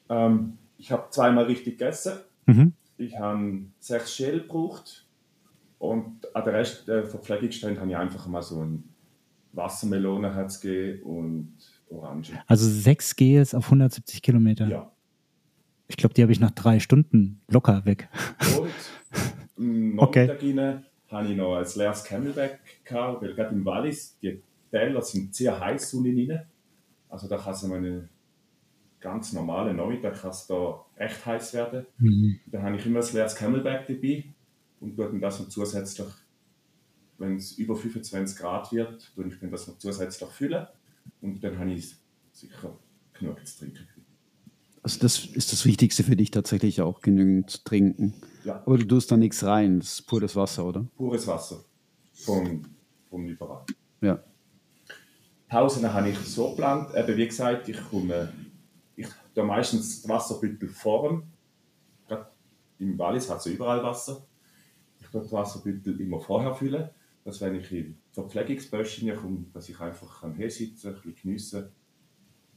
Ähm, 0.09 0.57
ich 0.77 0.91
habe 0.91 1.09
zweimal 1.09 1.45
richtig 1.45 1.77
gegessen. 1.77 2.13
Mhm. 2.45 2.73
Ich 2.97 3.17
habe 3.17 3.65
sechs 3.79 4.15
Schäl 4.15 4.41
gebraucht. 4.41 5.05
Und 5.79 6.35
an 6.35 6.43
der 6.45 6.53
Rest 6.53 6.87
der 6.87 7.05
Verpflegungsstände 7.05 7.79
habe 7.79 7.89
ich 7.89 7.97
einfach 7.97 8.27
mal 8.27 8.41
so 8.41 8.63
ein 8.63 8.83
Wassermelone 9.51 10.47
gegeben 10.61 11.03
und 11.03 11.53
Orange. 11.89 12.31
Also 12.47 12.67
sechs 12.69 13.15
Gels 13.15 13.53
auf 13.53 13.65
170 13.65 14.21
Kilometer? 14.21 14.67
Ja. 14.67 14.91
Ich 15.87 15.97
glaube, 15.97 16.13
die 16.13 16.21
habe 16.23 16.31
ich 16.31 16.39
nach 16.39 16.51
drei 16.51 16.79
Stunden 16.79 17.41
locker 17.47 17.85
weg. 17.85 18.09
Und 18.57 18.71
noch 19.95 20.07
okay. 20.07 20.27
habe 21.09 21.27
ich 21.27 21.37
noch 21.37 21.55
ein 21.55 21.65
leeres 21.75 22.03
Camelback 22.03 22.59
gehabt, 22.83 23.21
weil 23.21 23.35
gerade 23.35 23.53
im 23.53 23.63
Wallis, 23.63 24.17
die 24.19 24.41
Teller 24.71 25.01
sind 25.01 25.35
sehr 25.35 25.59
heiß 25.59 25.93
unten 25.93 26.31
rein. 26.31 26.45
Also 27.09 27.27
da 27.27 27.37
kann 27.37 27.53
es 27.53 27.63
eine 27.63 28.09
ganz 29.05 29.33
normale 29.33 29.71
Nachmittag 29.71 30.19
kann 30.19 30.31
es 30.31 30.47
da 30.47 30.83
recht 30.97 31.23
heiß 31.23 31.53
werden. 31.53 31.85
Mhm. 31.99 32.39
Dann 32.47 32.63
habe 32.63 32.75
ich 32.75 32.85
immer 32.87 33.01
ein 33.05 33.13
leeres 33.13 33.35
Camelback 33.35 33.85
dabei 33.87 34.25
und 34.79 34.95
tue 34.95 35.05
dann 35.05 35.21
das 35.21 35.39
noch 35.39 35.47
zusätzlich, 35.47 36.07
wenn 37.19 37.35
es 37.35 37.51
über 37.51 37.75
25 37.75 38.35
Grad 38.35 38.71
wird, 38.71 39.13
tue 39.13 39.27
ich 39.27 39.39
dann 39.39 39.51
das 39.51 39.67
noch 39.67 39.77
zusätzlich 39.77 40.27
füllen 40.31 40.65
und 41.21 41.43
dann 41.43 41.59
habe 41.59 41.71
ich 41.71 41.95
sicher 42.31 42.75
genug 43.13 43.45
zu 43.45 43.59
trinken. 43.59 43.87
Also 44.81 44.99
das 44.99 45.23
ist 45.23 45.53
das 45.53 45.65
Wichtigste 45.65 46.03
für 46.03 46.15
dich 46.15 46.31
tatsächlich 46.31 46.81
auch, 46.81 47.01
genügend 47.01 47.51
zu 47.51 47.63
trinken. 47.63 48.15
Ja. 48.43 48.63
Aber 48.65 48.79
du 48.79 48.85
tust 48.85 49.11
da 49.11 49.17
nichts 49.17 49.43
rein, 49.43 49.81
das 49.81 49.99
ist 49.99 50.07
pures 50.07 50.35
Wasser, 50.35 50.65
oder? 50.65 50.83
Pures 50.97 51.27
Wasser. 51.27 51.63
Vom, 52.11 52.65
vom 53.07 53.27
Lieferant. 53.27 53.69
Ja. 54.01 54.23
Pausen 55.47 55.93
habe 55.93 56.09
ich 56.09 56.17
so 56.17 56.49
geplant, 56.49 56.89
eben 56.95 57.17
wie 57.17 57.27
gesagt, 57.27 57.69
ich 57.69 57.77
komme 57.89 58.33
da 59.35 59.43
meistens 59.43 60.07
Wasserbüttel 60.07 60.69
vorn. 60.69 61.23
Gerade 62.07 62.27
im 62.79 62.97
Wallis 62.97 63.29
hat 63.29 63.39
es 63.39 63.45
überall 63.45 63.83
Wasser. 63.83 64.25
Ich 64.99 65.07
tue 65.07 65.21
das 65.21 65.31
Wasserbüttel 65.31 65.99
immer 66.01 66.19
vorher 66.19 66.55
füllen, 66.55 66.89
dass 67.23 67.41
wenn 67.41 67.55
ich 67.55 67.71
in 67.71 67.97
Verpflegungsböschchen 68.11 69.15
komme, 69.15 69.45
dass 69.53 69.69
ich 69.69 69.79
einfach 69.79 70.21
kann 70.21 70.33
hinsitzen 70.33 70.93
kann, 70.93 71.01
ein 71.01 71.01
bisschen 71.03 71.21
geniessen 71.21 71.65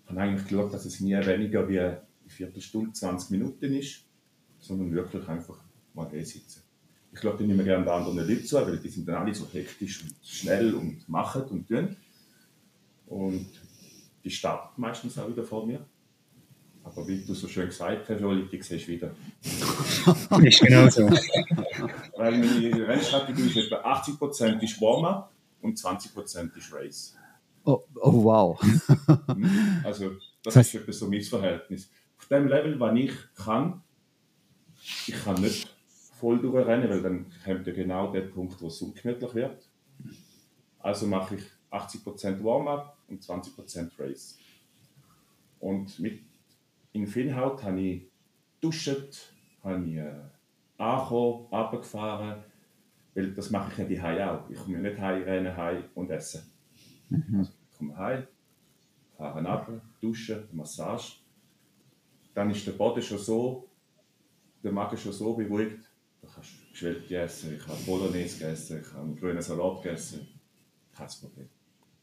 Ich 0.04 0.10
habe 0.10 0.20
eigentlich 0.20 0.48
geschaut, 0.48 0.72
dass 0.72 0.84
es 0.86 1.00
nie 1.00 1.14
weniger 1.14 1.68
wie 1.68 1.80
eine 1.80 2.02
Viertelstunde, 2.26 2.92
20 2.92 3.30
Minuten 3.30 3.74
ist, 3.74 4.04
sondern 4.60 4.92
wirklich 4.92 5.28
einfach 5.28 5.58
mal 5.94 6.08
hinsitzen. 6.10 6.62
Ich 7.12 7.20
glaube, 7.20 7.42
ich 7.42 7.48
nehme 7.48 7.64
gerne 7.64 7.84
den 7.84 7.92
anderen 7.92 8.18
Leuten 8.18 8.44
zu, 8.44 8.56
weil 8.56 8.78
die 8.78 8.88
sind 8.88 9.08
dann 9.08 9.16
alle 9.16 9.34
so 9.34 9.46
hektisch 9.50 10.02
und 10.02 10.14
schnell 10.22 10.74
und 10.74 11.08
machen 11.08 11.42
und 11.44 11.66
tun. 11.66 11.96
Und 13.06 13.48
die 14.22 14.30
starten 14.30 14.80
meistens 14.80 15.18
auch 15.18 15.28
wieder 15.28 15.42
vor 15.42 15.66
mir. 15.66 15.84
Aber 16.88 17.06
wie 17.06 17.22
du 17.22 17.34
so 17.34 17.46
schön 17.48 17.66
gesagt 17.66 18.08
hast, 18.08 18.22
Oli, 18.22 18.48
die 18.48 18.62
siehst 18.62 18.86
du 18.86 18.92
wieder. 18.92 19.10
ist 20.42 20.60
genau 20.60 20.88
so. 20.88 21.06
Weil 22.16 22.38
meine 22.38 22.88
Rennstrategie 22.88 23.46
ist 23.46 23.56
etwa 23.56 23.76
80% 23.94 24.62
ist 24.62 24.80
Warm-up 24.80 25.30
und 25.60 25.78
20% 25.78 26.56
ist 26.56 26.72
Race. 26.72 27.14
Oh, 27.64 27.84
oh 27.96 28.24
wow. 28.24 28.62
Mhm. 29.36 29.82
also 29.84 30.12
das 30.42 30.56
ist 30.56 30.74
etwa 30.74 30.92
so 30.92 31.08
mein 31.08 31.22
Verhältnis. 31.22 31.90
Auf 32.18 32.26
dem 32.28 32.48
Level, 32.48 32.80
was 32.80 32.98
ich 32.98 33.12
kann, 33.36 33.82
ich 35.06 35.24
kann 35.24 35.40
nicht 35.42 35.68
voll 36.18 36.38
durchrennen, 36.40 36.88
weil 36.88 37.02
dann 37.02 37.26
kommt 37.44 37.66
ja 37.66 37.72
genau 37.74 38.10
der 38.10 38.22
Punkt, 38.22 38.60
wo 38.62 38.68
es 38.68 38.80
ungemütlich 38.80 39.34
wird. 39.34 39.68
Also 40.78 41.06
mache 41.06 41.34
ich 41.36 41.42
80% 41.70 42.42
Warm-up 42.42 42.96
und 43.08 43.22
20% 43.22 43.90
Race. 43.98 44.38
Und 45.60 45.98
mit 45.98 46.22
in 46.92 47.06
Finnhaut 47.06 47.62
habe 47.62 47.80
ich 47.80 48.10
duscht, 48.60 49.34
habe 49.62 49.84
ich 49.84 49.96
äh, 49.96 50.12
angekommen, 50.78 51.46
runtergefahren, 51.50 52.44
weil 53.14 53.32
das 53.34 53.50
mache 53.50 53.72
ich 53.72 53.98
ja 53.98 54.12
die 54.14 54.22
auch. 54.22 54.48
Ich 54.50 54.58
komme 54.58 54.78
nicht 54.78 54.98
heim, 54.98 55.22
rennen 55.22 55.56
heim 55.56 55.84
und 55.94 56.10
essen. 56.10 56.42
Mhm. 57.08 57.38
Also, 57.38 57.52
ich 57.70 57.78
komme 57.78 57.96
heim, 57.96 58.26
fahre 59.16 59.34
runter, 59.36 59.80
dusche, 60.00 60.48
Massage. 60.52 61.16
Dann 62.34 62.50
ist 62.50 62.66
der 62.66 62.72
Boden 62.72 63.02
schon 63.02 63.18
so, 63.18 63.68
der 64.62 64.72
Magen 64.72 64.96
schon 64.96 65.12
so 65.12 65.34
beruhigt, 65.34 65.84
du 66.20 66.28
kannst 66.28 66.70
geschwellte 66.70 67.16
essen, 67.16 67.56
ich 67.56 67.66
habe 67.66 67.78
Bolognese 67.84 68.38
gegessen, 68.38 68.80
ich 68.80 68.92
habe 68.92 69.14
grünen 69.14 69.42
Salat 69.42 69.82
gegessen. 69.82 70.28
Kein 70.96 71.08
Problem. 71.20 71.48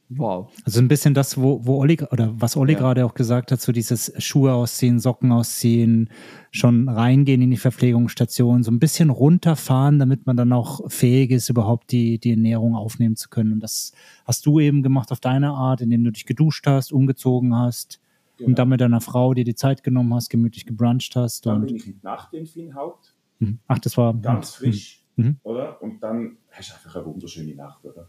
Wow. 0.10 0.52
Also 0.64 0.80
ein 0.82 0.88
bisschen 0.88 1.16
das, 1.16 1.36
wo, 1.42 1.66
wo 1.66 1.78
Olli 1.80 2.00
oder 2.12 2.32
was 2.40 2.56
Olli 2.56 2.74
Ja. 2.74 2.80
gerade 2.80 3.06
auch 3.06 3.16
gesagt 3.16 3.52
hat, 3.52 3.60
so 3.60 3.72
dieses 3.72 4.14
Schuhe 4.24 4.54
ausziehen, 4.54 5.00
Socken 5.00 5.32
ausziehen, 5.32 6.12
schon 6.52 6.88
reingehen 6.88 7.42
in 7.42 7.50
die 7.50 7.58
Verpflegungsstation, 7.58 8.62
so 8.62 8.70
ein 8.72 8.78
bisschen 8.80 9.10
runterfahren, 9.10 9.98
damit 9.98 10.28
man 10.28 10.38
dann 10.38 10.54
auch 10.54 10.90
fähig 10.92 11.32
ist, 11.32 11.50
überhaupt 11.50 11.92
die, 11.92 12.20
die 12.20 12.32
Ernährung 12.32 12.76
aufnehmen 12.76 13.16
zu 13.16 13.30
können. 13.30 13.54
Und 13.54 13.62
das 13.62 13.94
hast 14.26 14.46
du 14.46 14.60
eben 14.60 14.84
gemacht 14.84 15.12
auf 15.12 15.20
deine 15.20 15.52
Art, 15.54 15.82
indem 15.82 16.04
du 16.04 16.12
dich 16.12 16.26
geduscht 16.28 16.68
hast, 16.68 16.92
umgezogen 16.94 17.56
hast 17.56 18.00
Genau. 18.38 18.50
und 18.50 18.60
dann 18.60 18.70
mit 18.70 18.82
deiner 18.82 19.02
Frau 19.02 19.34
dir 19.34 19.44
die 19.46 19.56
Zeit 19.56 19.82
genommen 19.84 20.14
hast, 20.14 20.30
gemütlich 20.30 20.66
gebruncht 20.68 21.16
hast. 21.16 21.46
Dann 21.46 21.62
Und, 21.62 21.66
bin 21.68 21.76
ich 21.78 22.04
Nacht 22.04 22.34
in 22.34 22.46
Finnhaut, 22.46 23.16
Mhm. 23.40 23.60
ach, 23.68 23.80
das 23.80 23.98
war 23.98 24.14
ganz 24.14 24.52
frisch, 24.52 25.04
Mhm. 25.16 25.38
oder? 25.44 25.82
Und 25.82 26.04
dann 26.04 26.38
hast 26.52 26.70
du 26.70 26.74
einfach 26.76 26.96
eine 26.98 27.06
wunderschöne 27.06 27.56
Nacht, 27.56 27.84
oder? 27.86 28.08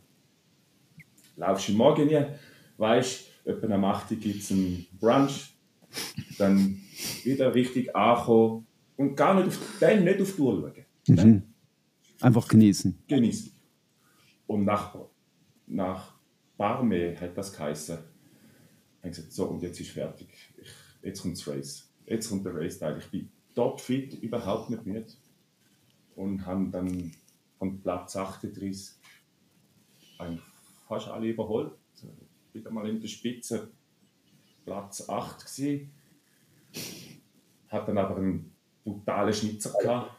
Laufst 1.37 1.69
im 1.69 1.77
Morgen 1.77 2.09
hier, 2.09 2.39
weißt, 2.79 3.27
etwa 3.45 3.75
am 3.75 3.85
8 3.85 4.11
Uhr 4.13 4.17
gibt 4.17 4.43
es 4.43 4.51
einen 4.51 4.87
Brunch, 4.99 5.55
dann 6.39 6.81
wieder 7.25 7.55
richtig 7.55 7.95
ankommen 7.95 8.67
und 8.97 9.15
gar 9.15 9.35
nicht 9.35 9.49
auf, 9.49 9.77
dann 9.81 10.05
nicht 10.05 10.21
auf 10.21 10.35
die 10.35 10.41
Uhr 10.41 10.73
schauen. 11.07 11.27
Mhm. 11.31 11.43
Einfach 12.21 12.49
genießen. 12.49 13.03
genießen. 13.07 13.53
Und 14.47 14.65
nach, 14.65 14.97
nach 15.67 16.15
Barme 16.57 17.21
hat 17.21 17.37
das 17.37 17.53
geheißen. 17.53 17.99
Ich 19.03 19.11
gesagt, 19.11 19.33
so, 19.33 19.47
und 19.47 19.63
jetzt 19.63 19.81
ist 19.81 19.91
fertig. 19.91 20.29
Ich, 20.57 20.71
jetzt 21.03 21.23
kommt 21.23 21.37
das 21.37 21.47
Race. 21.47 21.93
Jetzt 22.07 22.29
kommt 22.29 22.47
der 22.47 22.55
Race-Teil. 22.55 22.99
Ich 22.99 23.11
bin 23.11 23.29
topfit, 23.55 24.15
überhaupt 24.23 24.71
nicht 24.71 24.87
müde. 24.87 25.07
Und 26.15 26.47
haben 26.47 26.71
dann 26.71 27.13
von 27.59 27.81
Platz 27.81 28.17
38 28.17 28.97
eigentlich 30.19 30.56
fast 30.87 31.09
alle 31.09 31.27
überholt. 31.29 31.73
Also, 31.95 32.09
wieder 32.53 32.71
mal 32.71 32.89
in 32.89 33.01
der 33.01 33.09
Spitze 33.09 33.69
Platz 34.65 35.09
8 35.09 35.45
gewesen. 35.45 35.91
Hat 37.69 37.89
dann 37.89 37.99
aber 37.99 38.17
einen 38.17 38.53
brutalen 38.85 39.33
Schnitzer 39.33 39.73
gehabt. 39.81 40.13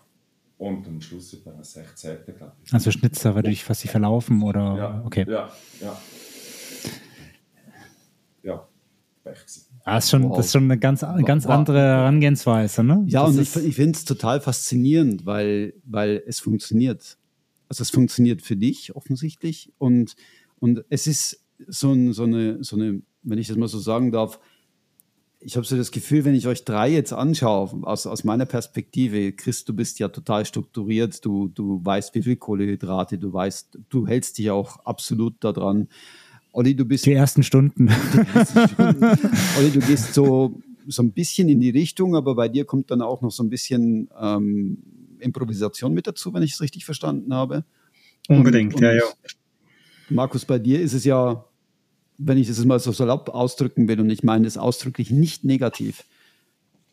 Und 0.58 0.88
am 0.88 1.00
Schluss 1.00 1.38
einen 1.46 1.64
16. 1.64 2.18
glaube 2.26 2.52
ich. 2.64 2.74
also 2.74 2.90
Schnitzer, 2.90 3.36
weil 3.36 3.44
du 3.44 3.50
dich 3.50 3.64
fast 3.64 3.84
nicht 3.84 3.92
verlaufen 3.92 4.42
oder 4.42 4.76
Ja, 4.76 5.04
okay. 5.06 5.24
ja, 5.30 5.52
ja. 5.80 6.02
Ja, 8.42 8.68
Pech 9.24 9.40
gewesen. 9.42 9.66
Ah, 9.84 10.00
ist 10.00 10.10
schon, 10.10 10.24
Wow. 10.24 10.38
das 10.38 10.48
ist 10.48 10.52
schon 10.54 10.64
eine 10.64 10.80
ganz, 10.80 11.02
ganz 11.02 11.46
andere 11.46 11.80
Herangehensweise, 11.80 12.84
ne? 12.84 13.04
Ja, 13.08 13.26
das 13.26 13.36
und 13.36 13.42
ich, 13.42 13.56
ich 13.70 13.76
finde 13.76 13.98
es 13.98 14.06
total 14.06 14.42
faszinierend, 14.42 15.26
weil, 15.26 15.74
weil 15.86 16.24
es 16.26 16.40
funktioniert. 16.40 17.18
Also 17.70 17.84
es 17.84 17.92
funktioniert 17.92 18.42
für 18.42 18.56
dich 18.56 18.96
offensichtlich 18.96 19.72
und, 19.78 20.16
und 20.60 20.84
es 20.90 21.08
ist 21.08 21.44
so, 21.68 21.92
ein, 21.92 22.14
so, 22.14 22.24
eine, 22.24 22.64
so 22.64 22.76
eine, 22.76 23.02
wenn 23.24 23.38
ich 23.40 23.48
das 23.48 23.58
mal 23.58 23.68
so 23.68 23.80
sagen 23.80 24.12
darf, 24.12 24.40
ich 25.40 25.56
habe 25.56 25.66
so 25.66 25.78
das 25.78 25.92
Gefühl, 25.92 26.26
wenn 26.26 26.34
ich 26.34 26.48
euch 26.48 26.66
drei 26.66 26.90
jetzt 26.90 27.14
anschaue, 27.14 27.84
aus, 27.84 28.08
aus 28.08 28.24
meiner 28.24 28.46
Perspektive, 28.46 29.32
Chris, 29.34 29.66
du 29.66 29.74
bist 29.74 30.00
ja 30.00 30.08
total 30.08 30.46
strukturiert, 30.46 31.24
du, 31.24 31.48
du 31.48 31.80
weißt, 31.84 32.16
wie 32.16 32.24
viel 32.24 32.38
Kohlehydrate, 32.38 33.18
du 33.20 33.32
weißt, 33.32 33.78
du 33.90 34.08
hältst 34.08 34.38
dich 34.40 34.50
auch 34.50 34.78
absolut 34.86 35.36
daran. 35.42 35.90
Olli, 36.54 36.76
du 36.76 36.86
bist 36.86 37.06
die 37.06 37.14
ersten 37.14 37.44
Stunden. 37.44 37.90
Olli, 39.58 39.70
du 39.72 39.80
gehst 39.80 40.14
so, 40.16 40.60
so 40.88 41.04
ein 41.04 41.12
bisschen 41.12 41.50
in 41.50 41.60
die 41.60 41.70
Richtung, 41.70 42.16
aber 42.16 42.34
bei 42.34 42.50
dir 42.50 42.66
kommt 42.66 42.90
dann 42.90 43.02
auch 43.02 43.22
noch 43.22 43.32
so 43.32 43.44
ein 43.44 43.50
bisschen 43.50 44.10
ähm, 44.20 44.80
Improvisation 45.20 45.94
mit 45.94 46.08
dazu, 46.08 46.34
wenn 46.34 46.44
ich 46.44 46.54
es 46.54 46.62
richtig 46.62 46.86
verstanden 46.86 47.34
habe. 47.34 47.64
Unbedingt, 48.28 48.74
Und- 48.74 48.82
ja, 48.82 48.94
ja. 48.94 49.04
Markus, 50.10 50.46
bei 50.46 50.60
dir 50.60 50.80
ist 50.82 50.94
es 50.94 51.04
ja, 51.06 51.44
wenn 52.18 52.38
ich 52.38 52.48
das 52.48 52.64
mal 52.66 52.80
so 52.80 52.92
salopp 52.92 53.30
ausdrücken 53.30 53.88
will, 53.88 54.00
und 54.00 54.10
ich 54.10 54.24
meine 54.24 54.46
das 54.46 54.58
ausdrücklich 54.58 55.12
nicht 55.12 55.44
negativ, 55.44 56.04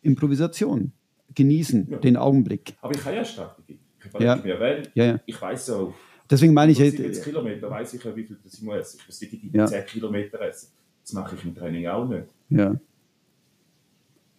Improvisation. 0.03 0.93
Genießen, 1.35 1.89
Ja. 1.91 1.99
den 1.99 2.17
Augenblick. 2.17 2.75
Aber 2.81 2.95
ich 2.95 3.05
habe 3.05 3.17
ja 3.17 3.25
Strategie. 3.25 3.79
Ich 3.99 4.21
Ja. 4.21 4.37
überlege 4.37 4.49
mir, 4.49 4.61
wenn, 4.61 4.89
Ja, 4.95 5.05
ja. 5.05 5.21
ich 5.27 5.41
weiß 5.41 5.69
ja, 5.69 5.93
Deswegen 6.31 6.55
meine 6.55 6.73
ich, 6.73 6.79
70 6.79 7.19
äh, 7.19 7.21
Kilometer 7.23 7.71
weiß 7.71 7.95
ich 7.95 8.03
ja, 8.05 8.15
wie 8.17 8.25
viel 8.25 8.39
das 8.43 8.55
ich 8.55 8.63
muss 8.63 8.77
essen. 8.77 8.99
Ich 9.01 9.07
muss 9.07 9.19
die 9.19 9.51
Ja. 9.53 9.67
10 9.67 9.85
Kilometer 9.87 10.41
essen. 10.41 10.69
Das 11.03 11.13
mache 11.13 11.35
ich 11.37 11.45
im 11.45 11.55
Training 11.55 11.87
auch 11.87 12.07
nicht. 12.09 12.25
ja, 12.51 12.75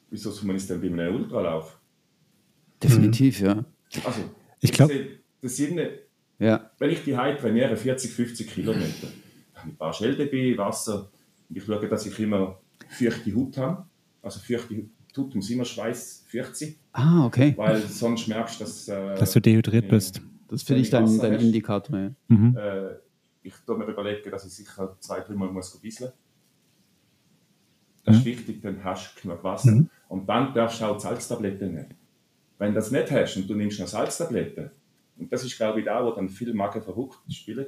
Wieso 0.10 0.32
soll 0.32 0.46
man 0.48 0.56
es 0.56 0.68
dann 0.68 0.80
bei 0.82 0.88
einem 0.88 1.16
Ultralauf? 1.16 1.80
definitiv, 2.82 3.40
ja. 3.42 3.66
Also, 4.04 4.22
Ich 4.62 4.72
glaub- 4.72 4.90
sehe, 4.90 5.20
das 5.42 5.56
sind, 5.56 5.80
Ja, 6.40 6.70
wenn 6.80 6.90
ich 6.90 7.04
die 7.04 7.16
Hause 7.16 7.38
trainiere, 7.38 7.76
40, 7.78 8.12
50 8.12 8.50
Kilometer, 8.50 9.08
dann 9.54 9.62
habe 9.62 9.70
ich 9.70 9.74
ein 9.74 9.78
paar 9.78 9.94
Schell 9.94 10.16
dabei, 10.16 10.58
Wasser. 10.58 11.10
Und 11.50 11.58
ich 11.58 11.64
schaue, 11.64 11.88
dass 11.88 12.06
ich 12.06 12.20
immer 12.20 12.60
feuchte 12.90 13.36
Haut 13.36 13.58
habe. 13.58 13.86
Also 14.22 14.40
feuchte 14.40 14.86
Haut 15.18 15.34
muss 15.36 15.50
immer 15.50 15.66
Schweiß 15.66 16.26
feucht 16.28 16.56
sein, 16.56 16.76
ah, 16.92 17.26
okay. 17.26 17.54
weil 17.56 17.82
sonst 17.82 18.28
merkst 18.28 18.60
du, 18.60 18.64
dass, 18.66 18.88
äh, 18.88 19.16
dass 19.16 19.32
du 19.32 19.40
dehydriert 19.40 19.88
bist. 19.88 20.22
Das 20.50 20.64
für 20.64 20.76
dich 20.76 20.90
dein, 20.90 21.18
dein. 21.18 21.40
Indikator. 21.40 21.98
Ja. 21.98 22.12
Mhm. 22.28 22.58
äh, 22.58 22.96
ich 23.42 23.54
tue 23.66 23.78
mir 23.78 23.86
überlegen, 23.86 24.30
dass 24.30 24.46
ich 24.46 24.54
sicher 24.54 24.98
zwei, 25.00 25.20
dreimal 25.22 25.50
muss 25.50 25.78
bisseln. 25.78 26.12
Das 28.04 28.18
ist 28.18 28.26
wichtig, 28.26 28.62
dann 28.62 28.84
hast 28.84 29.16
du 29.16 29.22
genug 29.22 29.44
Wasser. 29.44 29.72
Mhm. 29.72 29.90
Und 30.10 30.28
dann 30.28 30.54
darfst 30.54 30.82
du 30.82 30.86
auch 30.86 30.96
die 30.96 31.04
Salztabletten 31.04 31.74
nehmen. 31.74 31.94
Wenn 32.58 32.70
du 32.70 32.76
das 32.76 32.92
nicht 32.92 33.12
hast 33.12 33.38
und 33.38 33.50
du 33.50 33.56
nimmst 33.56 33.80
noch 33.80 33.88
Salztabletten, 33.88 34.70
und 35.18 35.32
das 35.32 35.44
ist, 35.44 35.58
glaube 35.58 35.80
ich, 35.80 35.86
da, 35.86 36.04
wo 36.04 36.12
dann 36.12 36.30
viele 36.30 36.54
Magen 36.54 36.82
verhuckt 36.82 37.20
spielen, 37.34 37.68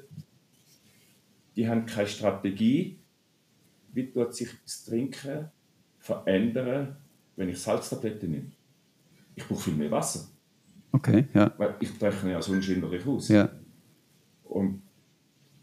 die 1.55 1.67
haben 1.67 1.85
keine 1.85 2.07
Strategie, 2.07 2.99
wie 3.93 4.11
tut 4.11 4.35
sich 4.35 4.49
das 4.63 4.85
Trinken 4.85 5.49
verändern, 5.97 6.97
wenn 7.35 7.49
ich 7.49 7.59
Salztabletten 7.59 8.29
nehme. 8.31 8.51
Ich 9.35 9.45
brauche 9.45 9.63
viel 9.63 9.75
mehr 9.75 9.91
Wasser, 9.91 10.29
Okay, 10.91 11.27
ja. 11.33 11.53
weil 11.57 11.75
ich 11.79 12.01
rechne 12.01 12.31
ja 12.31 12.41
sonst 12.41 12.69
innerlich 12.69 13.05
aus. 13.05 13.27
Ja, 13.29 13.49
Und 14.43 14.81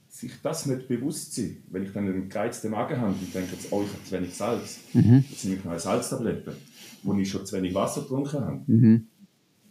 sich 0.08 0.32
das 0.42 0.66
nicht 0.66 0.86
bewusst 0.86 1.34
sein, 1.34 1.56
wenn 1.70 1.82
ich 1.82 1.92
dann 1.92 2.06
einen 2.06 2.28
gereizten 2.28 2.70
Magen 2.70 3.00
habe 3.00 3.12
und 3.12 3.34
denke, 3.34 3.52
jetzt, 3.52 3.72
oh, 3.72 3.82
ich 3.82 3.92
habe 3.92 4.04
zu 4.04 4.12
wenig 4.12 4.34
Salz, 4.34 4.80
jetzt 4.92 5.44
nehme 5.44 5.56
ich 5.56 5.64
noch 5.64 5.72
eine 5.72 5.80
Salztablette, 5.80 6.56
wo 7.02 7.14
ich 7.14 7.28
schon 7.28 7.44
zu 7.44 7.56
wenig 7.56 7.74
Wasser 7.74 8.02
getrunken 8.02 8.40
habe, 8.40 8.62
mhm. 8.66 9.06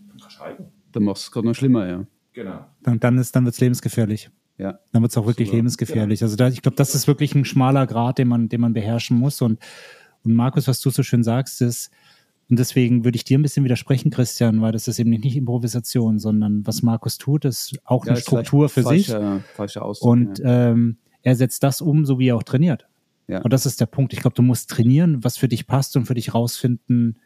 dann 0.09 0.20
kannst 0.20 0.38
du 0.38 0.41
heim. 0.41 0.57
Dann 0.96 1.04
machst 1.04 1.24
du 1.24 1.28
es 1.28 1.32
gerade 1.32 1.48
noch 1.48 1.56
schlimmer, 1.56 1.88
ja. 1.88 2.06
Genau. 2.34 2.66
Dann, 2.82 3.00
dann, 3.00 3.18
ist, 3.18 3.36
dann 3.36 3.46
wird 3.46 3.54
es 3.54 3.62
lebensgefährlich. 3.62 4.30
Ja, 4.58 4.80
Dann 4.91 5.02
wird 5.02 5.12
es 5.12 5.18
auch 5.18 5.26
wirklich 5.26 5.48
Super. 5.48 5.58
lebensgefährlich. 5.58 6.22
Also 6.22 6.36
da, 6.36 6.48
ich 6.48 6.62
glaube, 6.62 6.76
das 6.76 6.94
ist 6.94 7.08
wirklich 7.08 7.34
ein 7.34 7.44
schmaler 7.44 7.88
Grad, 7.88 8.20
den 8.20 8.28
man, 8.28 8.50
den 8.50 8.62
man 8.62 8.74
beherrschen 8.74 9.18
muss. 9.18 9.41
Und, 9.41 9.60
und 10.24 10.34
Markus, 10.34 10.68
was 10.68 10.80
du 10.80 10.89
so 10.91 11.02
schön 11.02 11.24
sagst, 11.24 11.62
ist, 11.62 11.91
und 12.50 12.60
deswegen 12.60 13.04
würde 13.04 13.16
ich 13.16 13.24
dir 13.24 13.39
ein 13.39 13.41
bisschen 13.41 13.64
widersprechen, 13.64 14.12
Christian, 14.12 14.62
weil 14.62 14.72
das 14.72 14.88
ist 14.88 15.00
eben 15.00 15.10
nicht 15.10 15.36
Improvisation, 15.36 16.20
sondern 16.20 16.68
was 16.68 16.84
Markus 16.84 17.18
tut, 17.18 17.46
ist 17.46 17.80
auch 17.84 18.06
ja 18.06 18.12
eine 18.12 18.20
ist 18.20 18.26
Struktur 18.26 18.70
für 18.70 18.84
sich. 18.84 19.08
falscher, 19.08 19.39
Falscher 19.56 19.86
Ausdruck. 19.86 20.12
Und 20.12 20.39
ja. 20.39 20.72
ähm, 20.72 20.98
er 21.24 21.36
setzt 21.36 21.64
das 21.64 21.82
um, 21.82 22.06
so 22.06 22.20
wie 22.20 22.28
er 22.28 22.36
auch 22.36 22.44
trainiert. 22.44 22.88
Ja. 23.28 23.41
Und 23.41 23.54
das 23.54 23.66
ist 23.66 23.80
der 23.80 23.86
Punkt. 23.86 24.14
Ich 24.14 24.20
glaube, 24.20 24.36
du 24.36 24.41
musst 24.41 24.70
trainieren, 24.70 25.24
was 25.24 25.38
für 25.38 25.48
dich 25.48 25.66
passt 25.66 25.96
und 25.96 26.06
für 26.06 26.14
dich 26.14 26.34
rausfinden, 26.34 27.18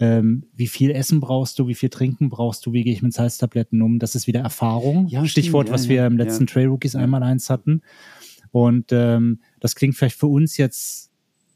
ähm, 0.00 0.44
wie 0.56 0.66
viel 0.66 0.90
Essen 0.90 1.20
brauchst 1.20 1.58
du, 1.58 1.68
wie 1.68 1.74
viel 1.74 1.90
Trinken 1.90 2.30
brauchst 2.30 2.64
du, 2.64 2.72
wie 2.72 2.82
gehe 2.82 2.92
ich 2.92 3.02
mit 3.02 3.12
Salztabletten 3.12 3.82
um. 3.82 3.98
Das 3.98 4.14
ist 4.14 4.26
wieder 4.26 4.40
Erfahrung. 4.40 5.06
Ja, 5.08 5.24
Stichwort, 5.26 5.68
ja, 5.68 5.74
was 5.74 5.88
wir 5.88 5.96
ja, 5.96 6.06
im 6.06 6.16
letzten. 6.16 6.46
Trail 6.46 6.68
Rookies 6.68 6.96
einmal 6.96 7.22
eins 7.22 7.50
hatten. 7.50 7.82
Und 8.50 8.86
ähm, 8.92 9.40
das 9.60 9.76
klingt 9.76 9.94
vielleicht 9.96 10.18
für 10.18 10.26
uns 10.26 10.56
jetzt 10.56 11.10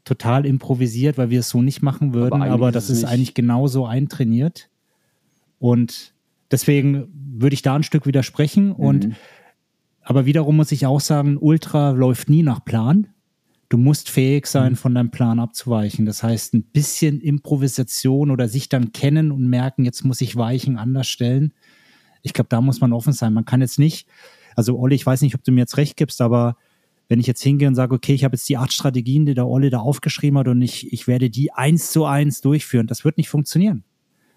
total 0.05 0.45
improvisiert, 0.45 1.17
weil 1.17 1.31
wir 1.31 1.41
es 1.41 1.49
so 1.49 1.63
nicht 1.63 1.81
machen 1.81 2.13
würden, 2.13 2.43
aber, 2.43 2.69
ist 2.69 2.75
das 2.75 2.91
ist 2.91 2.99
nicht. 3.03 3.09
eigentlich 3.09 3.35
genauso 3.35 3.87
eintrainiert. 3.87 4.69
Und 5.59 6.13
deswegen 6.51 7.09
würde 7.39 7.55
ich 7.55 7.63
da 7.63 7.75
ein 7.75 7.83
Stück 7.83 8.05
widersprechen. 8.07 8.73
Und 8.73 9.09
Mhm. 9.09 9.17
aber 10.03 10.27
wiederum 10.27 10.57
muss 10.57 10.71
ich 10.71 10.85
auch 10.85 11.01
sagen, 11.01 11.39
Ultra 11.39 11.91
läuft 11.93 12.29
nie 12.29 12.43
nach 12.43 12.63
Plan. 12.63 13.07
Du 13.75 13.79
musst 13.79 14.09
fähig 14.09 14.47
sein, 14.47 14.75
Mhm. 14.75 14.77
von 14.77 14.95
deinem 14.95 15.11
Plan 15.11 15.41
abzuweichen. 15.41 16.07
Das 16.07 16.23
heißt, 16.23 16.55
ein 16.55 16.63
bisschen 16.63 17.21
Improvisation 17.21 18.31
oder 18.31 18.47
sich 18.47 18.69
dann 18.69 18.93
kennen 18.93 19.33
und 19.33 19.49
merken, 19.49 19.85
jetzt 19.85 20.05
muss 20.05 20.21
ich 20.21 20.37
Weichen 20.37 20.79
anders 20.79 21.09
stellen. 21.09 21.53
Ich 22.23 22.35
glaube, 22.35 22.47
da 22.51 22.61
muss 22.61 22.81
man 22.81 22.93
offen 22.93 23.13
sein. 23.13 23.33
Man 23.33 23.47
kann 23.47 23.63
jetzt 23.63 23.81
nicht, 23.81 24.07
also 24.55 24.79
Olli, 24.79 24.95
ich 24.95 25.05
weiß 25.05 25.23
nicht, 25.23 25.35
ob 25.35 25.43
du 25.43 25.51
mir 25.51 25.63
jetzt 25.63 25.77
recht 25.77 25.97
gibst, 25.97 26.21
aber 26.21 26.57
wenn 27.09 27.19
ich 27.19 27.27
jetzt 27.27 27.43
hingehe 27.43 27.67
und 27.67 27.75
sage, 27.75 27.97
okay, 27.97 28.15
ich 28.15 28.23
habe 28.23 28.37
jetzt 28.37 28.49
die 28.49 28.59
acht 28.59 28.73
Strategien, 28.73 29.27
die 29.27 29.35
der 29.35 29.49
Olli 29.49 29.71
da 29.71 29.81
aufgeschrieben 29.81 30.39
hat 30.39 30.47
und 30.47 30.63
ich, 30.63 30.93
ich 30.93 31.09
werde 31.09 31.29
die 31.29 31.53
eins 31.53 31.91
zu 31.91 32.05
eins 32.05 32.41
durchführen, 32.43 32.87
das 32.87 33.05
wird 33.05 33.17
nicht 33.19 33.29
funktionieren. 33.29 33.83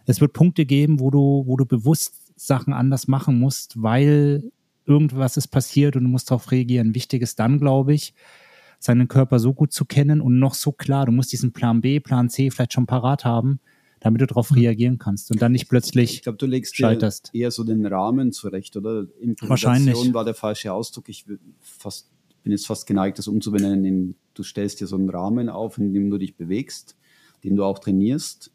Es 0.07 0.19
wird 0.19 0.33
Punkte 0.33 0.65
geben, 0.65 0.99
wo 0.99 1.11
du, 1.11 1.43
wo 1.45 1.57
du 1.57 1.67
bewusst 1.67 2.33
Sachen 2.35 2.73
anders 2.73 3.07
machen 3.07 3.37
musst, 3.37 3.83
weil 3.83 4.49
irgendwas 4.87 5.37
ist 5.37 5.49
passiert 5.49 5.95
und 5.95 6.05
du 6.05 6.09
musst 6.09 6.31
darauf 6.31 6.49
reagieren. 6.49 6.95
Wichtig 6.95 7.21
ist 7.21 7.37
dann, 7.39 7.59
glaube 7.59 7.93
ich, 7.93 8.15
seinen 8.79 9.07
Körper 9.07 9.39
so 9.39 9.53
gut 9.53 9.73
zu 9.73 9.85
kennen 9.85 10.21
und 10.21 10.39
noch 10.39 10.53
so 10.53 10.71
klar, 10.71 11.05
du 11.05 11.11
musst 11.11 11.31
diesen 11.31 11.51
Plan 11.51 11.81
B, 11.81 11.99
Plan 11.99 12.29
C 12.29 12.51
vielleicht 12.51 12.73
schon 12.73 12.85
parat 12.85 13.25
haben, 13.25 13.59
damit 13.99 14.21
du 14.21 14.27
darauf 14.27 14.55
reagieren 14.55 14.97
kannst 14.99 15.31
und 15.31 15.41
dann 15.41 15.51
nicht 15.51 15.63
Ich 15.63 15.69
plötzlich 15.69 16.21
glaube, 16.21 16.37
du 16.37 16.45
legst 16.45 16.75
scheiterst. 16.75 17.31
eher 17.33 17.51
so 17.51 17.63
den 17.63 17.85
Rahmen 17.85 18.31
zurecht, 18.31 18.77
oder? 18.77 19.07
Wahrscheinlich. 19.41 20.13
war 20.13 20.25
der 20.25 20.35
falsche 20.35 20.71
Ausdruck. 20.73 21.09
Ich 21.09 21.25
fast 21.61 22.09
bin 22.43 22.53
jetzt 22.53 22.67
fast 22.67 22.87
geneigt, 22.87 23.17
das 23.17 23.27
umzubenennen 23.27 23.83
in, 23.83 24.15
du 24.33 24.41
stellst 24.41 24.79
dir 24.79 24.87
so 24.87 24.95
einen 24.95 25.09
Rahmen 25.09 25.49
auf, 25.49 25.77
in 25.77 25.93
dem 25.93 26.09
du 26.09 26.17
dich 26.17 26.37
bewegst, 26.37 26.95
den 27.43 27.57
du 27.57 27.65
auch 27.65 27.79
trainierst 27.79 28.53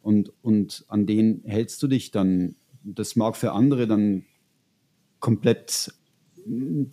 und, 0.00 0.32
und 0.40 0.86
an 0.88 1.04
den 1.04 1.42
hältst 1.44 1.82
du 1.82 1.86
dich 1.86 2.10
dann. 2.10 2.56
Das 2.82 3.16
mag 3.16 3.36
für 3.36 3.52
andere 3.52 3.86
dann 3.86 4.24
komplett 5.20 5.92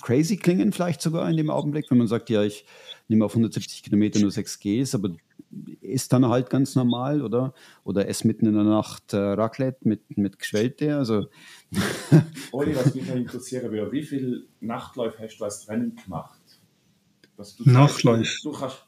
crazy 0.02 0.38
klingen, 0.38 0.72
vielleicht 0.72 1.02
sogar 1.02 1.30
in 1.30 1.38
dem 1.38 1.50
Augenblick, 1.50 1.90
wenn 1.90 1.98
man 1.98 2.08
sagt, 2.08 2.30
ja, 2.30 2.44
ich 2.44 2.66
nehme 3.08 3.26
auf 3.26 3.34
170 3.34 3.84
Kilometer 3.84 4.20
nur 4.20 4.32
6 4.32 4.60
Gs, 4.60 4.96
aber 4.96 5.12
ist 5.82 6.14
dann 6.14 6.28
halt 6.28 6.50
ganz 6.50 6.76
normal, 6.76 7.22
oder? 7.22 7.54
Oder 7.84 8.08
ess 8.08 8.24
mitten 8.24 8.46
in 8.46 8.54
der 8.54 8.64
Nacht 8.64 9.14
äh, 9.14 9.18
Raclette 9.18 9.80
mit, 9.88 10.18
mit 10.18 10.40
Geschwellte, 10.40 10.96
also. 10.96 11.28
Oli, 12.52 12.76
was 12.76 12.96
mich 12.96 13.08
noch 13.08 13.16
interessieren 13.16 13.72
würde, 13.72 13.92
wie 13.92 14.04
viele 14.04 14.44
Nachtläufe 14.60 15.22
hast 15.22 15.38
du 15.38 15.44
als 15.44 15.66
Training 15.66 15.96
gemacht? 15.96 16.40
Nachtläufe? 17.66 18.32
Du, 18.44 18.52
kannst, 18.52 18.86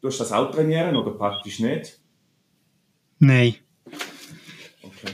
du 0.00 0.08
hast 0.08 0.18
das 0.18 0.32
auch 0.32 0.50
trainieren 0.50 0.96
oder 0.96 1.12
praktisch 1.12 1.60
nicht? 1.60 2.00
Nein. 3.18 3.54
Okay. 4.82 5.12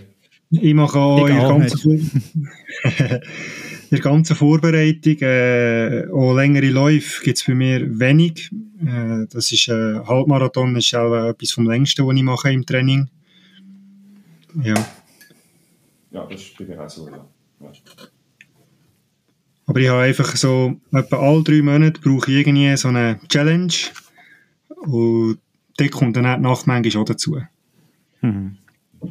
Ich 0.51 0.75
mache 0.75 0.99
auch, 0.99 1.29
ich 1.29 1.35
auch 1.35 1.61
in 1.61 3.23
der 3.91 4.01
ganzen 4.01 4.36
Vorbereitung, 4.36 5.16
äh, 5.20 6.07
auch 6.12 6.34
längere 6.34 6.70
Läufe 6.70 7.22
gibt 7.24 7.39
es 7.39 7.45
bei 7.45 7.55
mir 7.55 7.99
wenig. 7.99 8.51
Äh, 8.84 9.26
das 9.30 9.53
ist 9.53 9.68
äh, 9.68 10.01
Halbmarathon 10.07 10.76
ist 10.76 10.95
auch 10.95 11.14
äh, 11.14 11.30
etwas 11.30 11.53
vom 11.53 11.68
längsten, 11.68 12.07
was 12.07 12.16
ich 12.16 12.22
mache 12.22 12.53
im 12.53 12.66
Training. 12.66 13.09
Ja. 14.62 14.74
Ja, 16.11 16.26
das 16.26 16.41
ist 16.41 16.59
bei 16.59 16.64
mir 16.64 16.82
auch 16.82 16.91
so, 16.91 17.09
ja. 17.09 17.24
ja. 17.61 17.72
Aber 19.66 19.80
ich 19.80 19.89
habe 19.89 20.03
einfach 20.03 20.34
so, 20.36 20.76
etwa 20.93 21.18
alle 21.18 21.43
drei 21.43 21.61
Monate 21.61 22.01
brauche 22.01 22.30
ich 22.30 22.39
irgendwie 22.39 22.74
so 22.76 22.89
eine 22.89 23.20
Challenge 23.28 23.72
und 24.68 25.39
da 25.76 25.89
kommt 25.89 26.16
dann 26.16 26.26
auch 26.26 26.36
die 26.36 26.43
Nacht 26.43 26.66
manchmal 26.66 27.03
auch 27.03 27.07
dazu. 27.07 27.39
Mhm. 28.22 28.57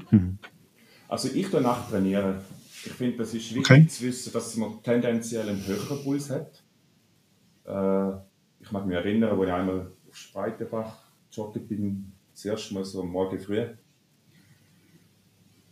Mhm. 0.09 0.37
Also 1.07 1.29
ich 1.33 1.47
trainiere 1.47 1.77
trainieren 1.89 2.35
ich 2.87 2.93
finde, 2.93 3.17
das 3.17 3.33
ist 3.33 3.53
wichtig 3.53 3.59
okay. 3.59 3.87
zu 3.87 4.03
wissen, 4.05 4.33
dass 4.33 4.55
man 4.55 4.81
tendenziell 4.81 5.47
einen 5.47 5.65
höheren 5.65 6.03
Puls 6.03 6.29
hat. 6.29 6.63
Äh, 7.65 8.17
ich 8.59 8.71
mag 8.71 8.85
mich 8.85 8.95
erinnern, 8.95 9.37
als 9.37 9.47
ich 9.47 9.53
einmal 9.53 9.91
auf 10.07 10.15
Spreitenbach 10.15 10.97
joggen 11.31 11.67
bin, 11.67 12.11
das 12.31 12.45
erste 12.45 12.73
Mal 12.73 12.85
so 12.85 13.01
am 13.01 13.09
Morgen 13.09 13.39
früh. 13.39 13.65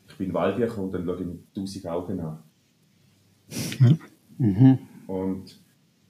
Ich 0.07 0.15
bin 0.17 0.27
in 0.27 0.33
Wald 0.33 0.57
gekommen 0.57 0.87
und 0.87 0.93
dann 0.93 1.05
schaue 1.05 1.21
ich 1.21 1.27
mit 1.27 1.55
tausend 1.55 1.87
Augen 1.87 2.19
an. 2.19 2.43
Mhm. 4.37 4.79
Und 5.07 5.59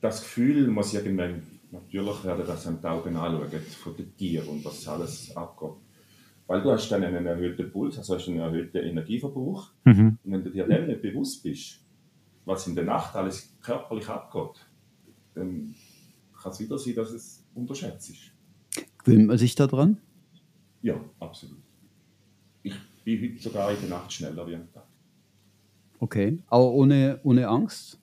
das 0.01 0.22
Gefühl 0.22 0.68
muss 0.68 0.93
irgendwann 0.93 1.43
natürlich 1.72 2.24
werden, 2.24 2.45
dass 2.45 2.66
man 2.66 2.82
die 2.82 2.88
Augen 2.88 3.16
anschauen 3.16 3.62
von 3.62 3.95
den 3.95 4.16
Tieren 4.16 4.47
und 4.47 4.66
was 4.66 4.88
alles 4.88 5.36
abgeht. 5.36 5.84
Weil 6.47 6.61
du 6.61 6.71
hast 6.71 6.89
dann 6.89 7.03
einen 7.03 7.25
erhöhten 7.25 7.71
Puls, 7.71 7.97
also 7.97 8.15
hast 8.15 8.27
einen 8.27 8.39
erhöhten 8.39 8.77
Energieverbrauch. 8.77 9.71
Mhm. 9.83 10.19
Und 10.23 10.31
wenn 10.31 10.43
du 10.43 10.51
dir 10.51 10.67
dann 10.67 10.87
nicht 10.87 11.01
bewusst 11.01 11.41
bist, 11.41 11.81
was 12.45 12.67
in 12.67 12.75
der 12.75 12.83
Nacht 12.83 13.15
alles 13.15 13.57
körperlich 13.61 14.07
abgeht, 14.07 14.65
dann 15.33 15.73
kann 16.39 16.51
es 16.51 16.59
wieder 16.59 16.77
sein, 16.77 16.95
dass 16.95 17.11
es 17.11 17.43
unterschätzt 17.55 18.11
ist. 18.11 18.31
Gewöhnt 19.03 19.27
man 19.27 19.37
sich 19.37 19.55
da 19.55 19.65
dran? 19.65 19.97
Ja, 20.81 20.99
absolut. 21.19 21.57
Ich 22.61 22.75
bin 23.03 23.21
heute 23.21 23.41
sogar 23.41 23.71
in 23.71 23.79
der 23.81 23.89
Nacht 23.89 24.13
schneller 24.13 24.47
wie 24.47 24.55
am 24.55 24.71
Tag. 24.71 24.85
Okay, 25.99 26.37
aber 26.47 26.71
ohne, 26.71 27.19
ohne 27.23 27.47
Angst? 27.47 27.99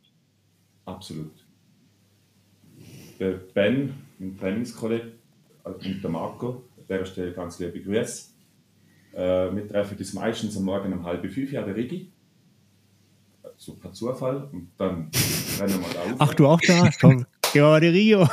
Absolut. 0.84 1.46
Der 3.20 3.32
Ben, 3.54 3.94
mein 4.18 4.36
Trainingskollege, 4.36 5.12
und 5.64 6.02
der 6.02 6.10
Marco, 6.10 6.64
an 6.76 6.84
dieser 6.88 7.04
Stelle 7.04 7.32
ganz 7.32 7.58
liebe 7.60 7.80
Grüße. 7.80 8.31
Äh, 9.12 9.54
wir 9.54 9.68
treffen 9.68 9.98
uns 9.98 10.12
meistens 10.14 10.56
am 10.56 10.64
Morgen 10.64 10.92
um 10.92 11.04
halb 11.04 11.24
fünf 11.30 11.54
an 11.54 11.66
der 11.66 11.76
Rigi. 11.76 12.10
So 13.56 13.74
per 13.74 13.92
Zufall. 13.92 14.48
Und 14.52 14.70
dann 14.76 15.10
rennen 15.60 15.80
wir 15.80 15.94
da 15.94 16.00
auf. 16.02 16.16
Ach, 16.18 16.34
du 16.34 16.46
auch 16.46 16.60
da? 16.60 16.90
Komm, 17.00 17.26
ja, 17.54 17.78
der 17.78 17.92
Rio. 17.92 18.28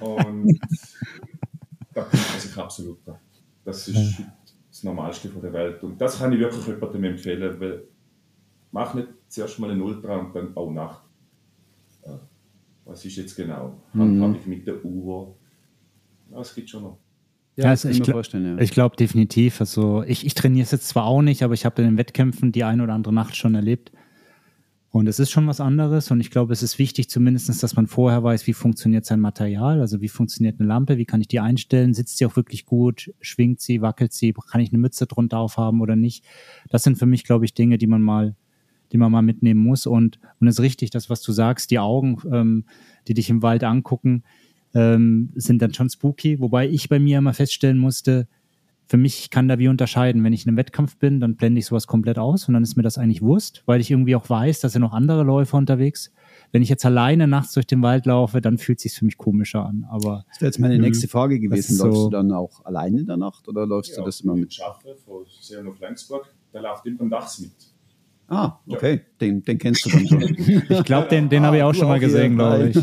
und 0.00 0.58
da 1.94 2.02
kommt 2.02 2.30
man 2.30 2.40
sich 2.40 2.56
absolut 2.56 2.98
da. 3.04 3.18
Das 3.64 3.86
ist 3.88 4.22
das 4.68 4.82
Normalste 4.82 5.28
von 5.28 5.42
der 5.42 5.52
Welt. 5.52 5.82
Und 5.82 6.00
das 6.00 6.18
kann 6.18 6.32
ich 6.32 6.40
wirklich 6.40 6.66
jemandem 6.66 7.04
empfehlen, 7.04 7.60
weil 7.60 7.84
mach 8.72 8.94
nicht 8.94 9.08
zuerst 9.28 9.58
mal 9.58 9.70
einen 9.70 9.82
Ultra 9.82 10.16
und 10.16 10.34
dann, 10.34 10.52
oh, 10.54 10.70
Nacht. 10.70 11.02
Äh, 12.02 12.16
was 12.84 13.04
ist 13.04 13.16
jetzt 13.16 13.36
genau? 13.36 13.80
Mhm. 13.92 14.22
Habe 14.22 14.36
ich 14.36 14.46
mit 14.46 14.66
der 14.66 14.84
Uhr? 14.84 15.36
Ja, 16.30 16.40
es 16.40 16.54
gibt 16.54 16.70
schon 16.70 16.82
noch. 16.82 16.98
Ja, 17.56 17.66
also 17.66 17.88
ich, 17.88 18.02
gl 18.02 18.22
ja. 18.32 18.58
ich 18.58 18.70
glaube 18.70 18.96
definitiv. 18.96 19.60
Also 19.60 20.02
ich, 20.04 20.24
ich 20.24 20.34
trainiere 20.34 20.64
es 20.64 20.70
jetzt 20.70 20.88
zwar 20.88 21.04
auch 21.04 21.22
nicht, 21.22 21.42
aber 21.42 21.54
ich 21.54 21.64
habe 21.64 21.82
in 21.82 21.88
den 21.88 21.98
Wettkämpfen 21.98 22.50
die 22.50 22.64
eine 22.64 22.82
oder 22.82 22.94
andere 22.94 23.12
Nacht 23.12 23.36
schon 23.36 23.54
erlebt. 23.54 23.92
Und 24.92 25.06
es 25.06 25.18
ist 25.18 25.30
schon 25.30 25.46
was 25.46 25.60
anderes. 25.60 26.10
Und 26.10 26.20
ich 26.20 26.30
glaube, 26.30 26.52
es 26.52 26.62
ist 26.62 26.78
wichtig 26.78 27.08
zumindest, 27.08 27.62
dass 27.62 27.76
man 27.76 27.86
vorher 27.86 28.22
weiß, 28.22 28.46
wie 28.46 28.52
funktioniert 28.52 29.06
sein 29.06 29.20
Material. 29.20 29.80
Also 29.80 30.02
wie 30.02 30.08
funktioniert 30.08 30.60
eine 30.60 30.68
Lampe, 30.68 30.98
wie 30.98 31.06
kann 31.06 31.20
ich 31.22 31.28
die 31.28 31.40
einstellen, 31.40 31.94
sitzt 31.94 32.18
sie 32.18 32.26
auch 32.26 32.36
wirklich 32.36 32.66
gut, 32.66 33.10
schwingt 33.20 33.60
sie, 33.60 33.80
wackelt 33.80 34.12
sie, 34.12 34.34
kann 34.34 34.60
ich 34.60 34.70
eine 34.70 34.78
Mütze 34.78 35.06
drunter 35.06 35.38
aufhaben 35.38 35.80
oder 35.80 35.96
nicht. 35.96 36.24
Das 36.68 36.82
sind 36.82 36.98
für 36.98 37.06
mich, 37.06 37.24
glaube 37.24 37.46
ich, 37.46 37.54
Dinge, 37.54 37.78
die 37.78 37.86
man 37.86 38.02
mal, 38.02 38.36
die 38.92 38.98
man 38.98 39.10
mal 39.10 39.22
mitnehmen 39.22 39.60
muss. 39.60 39.86
Und, 39.86 40.18
und 40.40 40.46
es 40.46 40.56
ist 40.56 40.60
richtig, 40.60 40.90
das, 40.90 41.08
was 41.08 41.22
du 41.22 41.32
sagst, 41.32 41.70
die 41.70 41.78
Augen, 41.78 42.18
ähm, 42.30 42.64
die 43.08 43.14
dich 43.14 43.30
im 43.30 43.42
Wald 43.42 43.64
angucken, 43.64 44.24
ähm, 44.74 45.30
sind 45.34 45.62
dann 45.62 45.74
schon 45.74 45.90
spooky, 45.90 46.40
wobei 46.40 46.68
ich 46.68 46.88
bei 46.88 46.98
mir 46.98 47.18
immer 47.18 47.34
feststellen 47.34 47.78
musste, 47.78 48.26
für 48.86 48.96
mich 48.98 49.30
kann 49.30 49.48
da 49.48 49.58
wie 49.58 49.68
unterscheiden. 49.68 50.22
Wenn 50.22 50.32
ich 50.32 50.44
in 50.44 50.50
einem 50.50 50.58
Wettkampf 50.58 50.98
bin, 50.98 51.18
dann 51.18 51.36
blende 51.36 51.58
ich 51.58 51.66
sowas 51.66 51.86
komplett 51.86 52.18
aus 52.18 52.46
und 52.48 52.54
dann 52.54 52.62
ist 52.62 52.76
mir 52.76 52.82
das 52.82 52.98
eigentlich 52.98 53.22
Wurst, 53.22 53.62
weil 53.64 53.80
ich 53.80 53.90
irgendwie 53.90 54.14
auch 54.16 54.28
weiß, 54.28 54.60
dass 54.60 54.72
sind 54.72 54.82
noch 54.82 54.92
andere 54.92 55.22
Läufer 55.22 55.56
unterwegs. 55.56 56.12
Wenn 56.50 56.60
ich 56.60 56.68
jetzt 56.68 56.84
alleine 56.84 57.26
nachts 57.26 57.54
durch 57.54 57.66
den 57.66 57.80
Wald 57.80 58.04
laufe, 58.04 58.42
dann 58.42 58.58
fühlt 58.58 58.78
es 58.78 58.82
sich 58.82 58.92
für 58.92 59.06
mich 59.06 59.16
komischer 59.16 59.64
an. 59.64 59.86
Aber 59.88 60.26
das 60.28 60.42
wäre 60.42 60.48
jetzt 60.48 60.58
meine 60.58 60.78
nächste 60.78 61.08
Frage 61.08 61.40
gewesen. 61.40 61.78
Läufst 61.78 61.94
so 61.94 62.04
du 62.04 62.10
dann 62.10 62.32
auch 62.32 62.64
alleine 62.66 63.00
in 63.00 63.06
der 63.06 63.16
Nacht 63.16 63.48
oder 63.48 63.66
läufst 63.66 63.92
ja, 63.92 63.98
du 63.98 64.04
das 64.04 64.20
immer 64.20 64.34
mit? 64.34 64.52
Schaffe 64.52 64.94
von 65.06 65.24
Seon 65.40 65.72
Flensburg, 65.72 66.26
der 66.52 66.60
läuft 66.60 66.84
immer 66.84 67.04
nachts 67.04 67.38
mit. 67.38 67.52
Ah, 68.28 68.58
okay, 68.66 68.94
ja. 68.94 69.00
den, 69.20 69.42
den 69.42 69.58
kennst 69.58 69.86
du 69.86 69.90
dann 69.90 70.06
schon. 70.06 70.22
ich 70.22 70.84
glaube, 70.84 71.08
den, 71.08 71.30
den 71.30 71.44
ah, 71.44 71.46
habe 71.46 71.56
ich 71.56 71.62
auch 71.62 71.74
schon 71.74 71.88
mal 71.88 72.00
gesehen, 72.00 72.34
glaube 72.36 72.68
ich. 72.68 72.78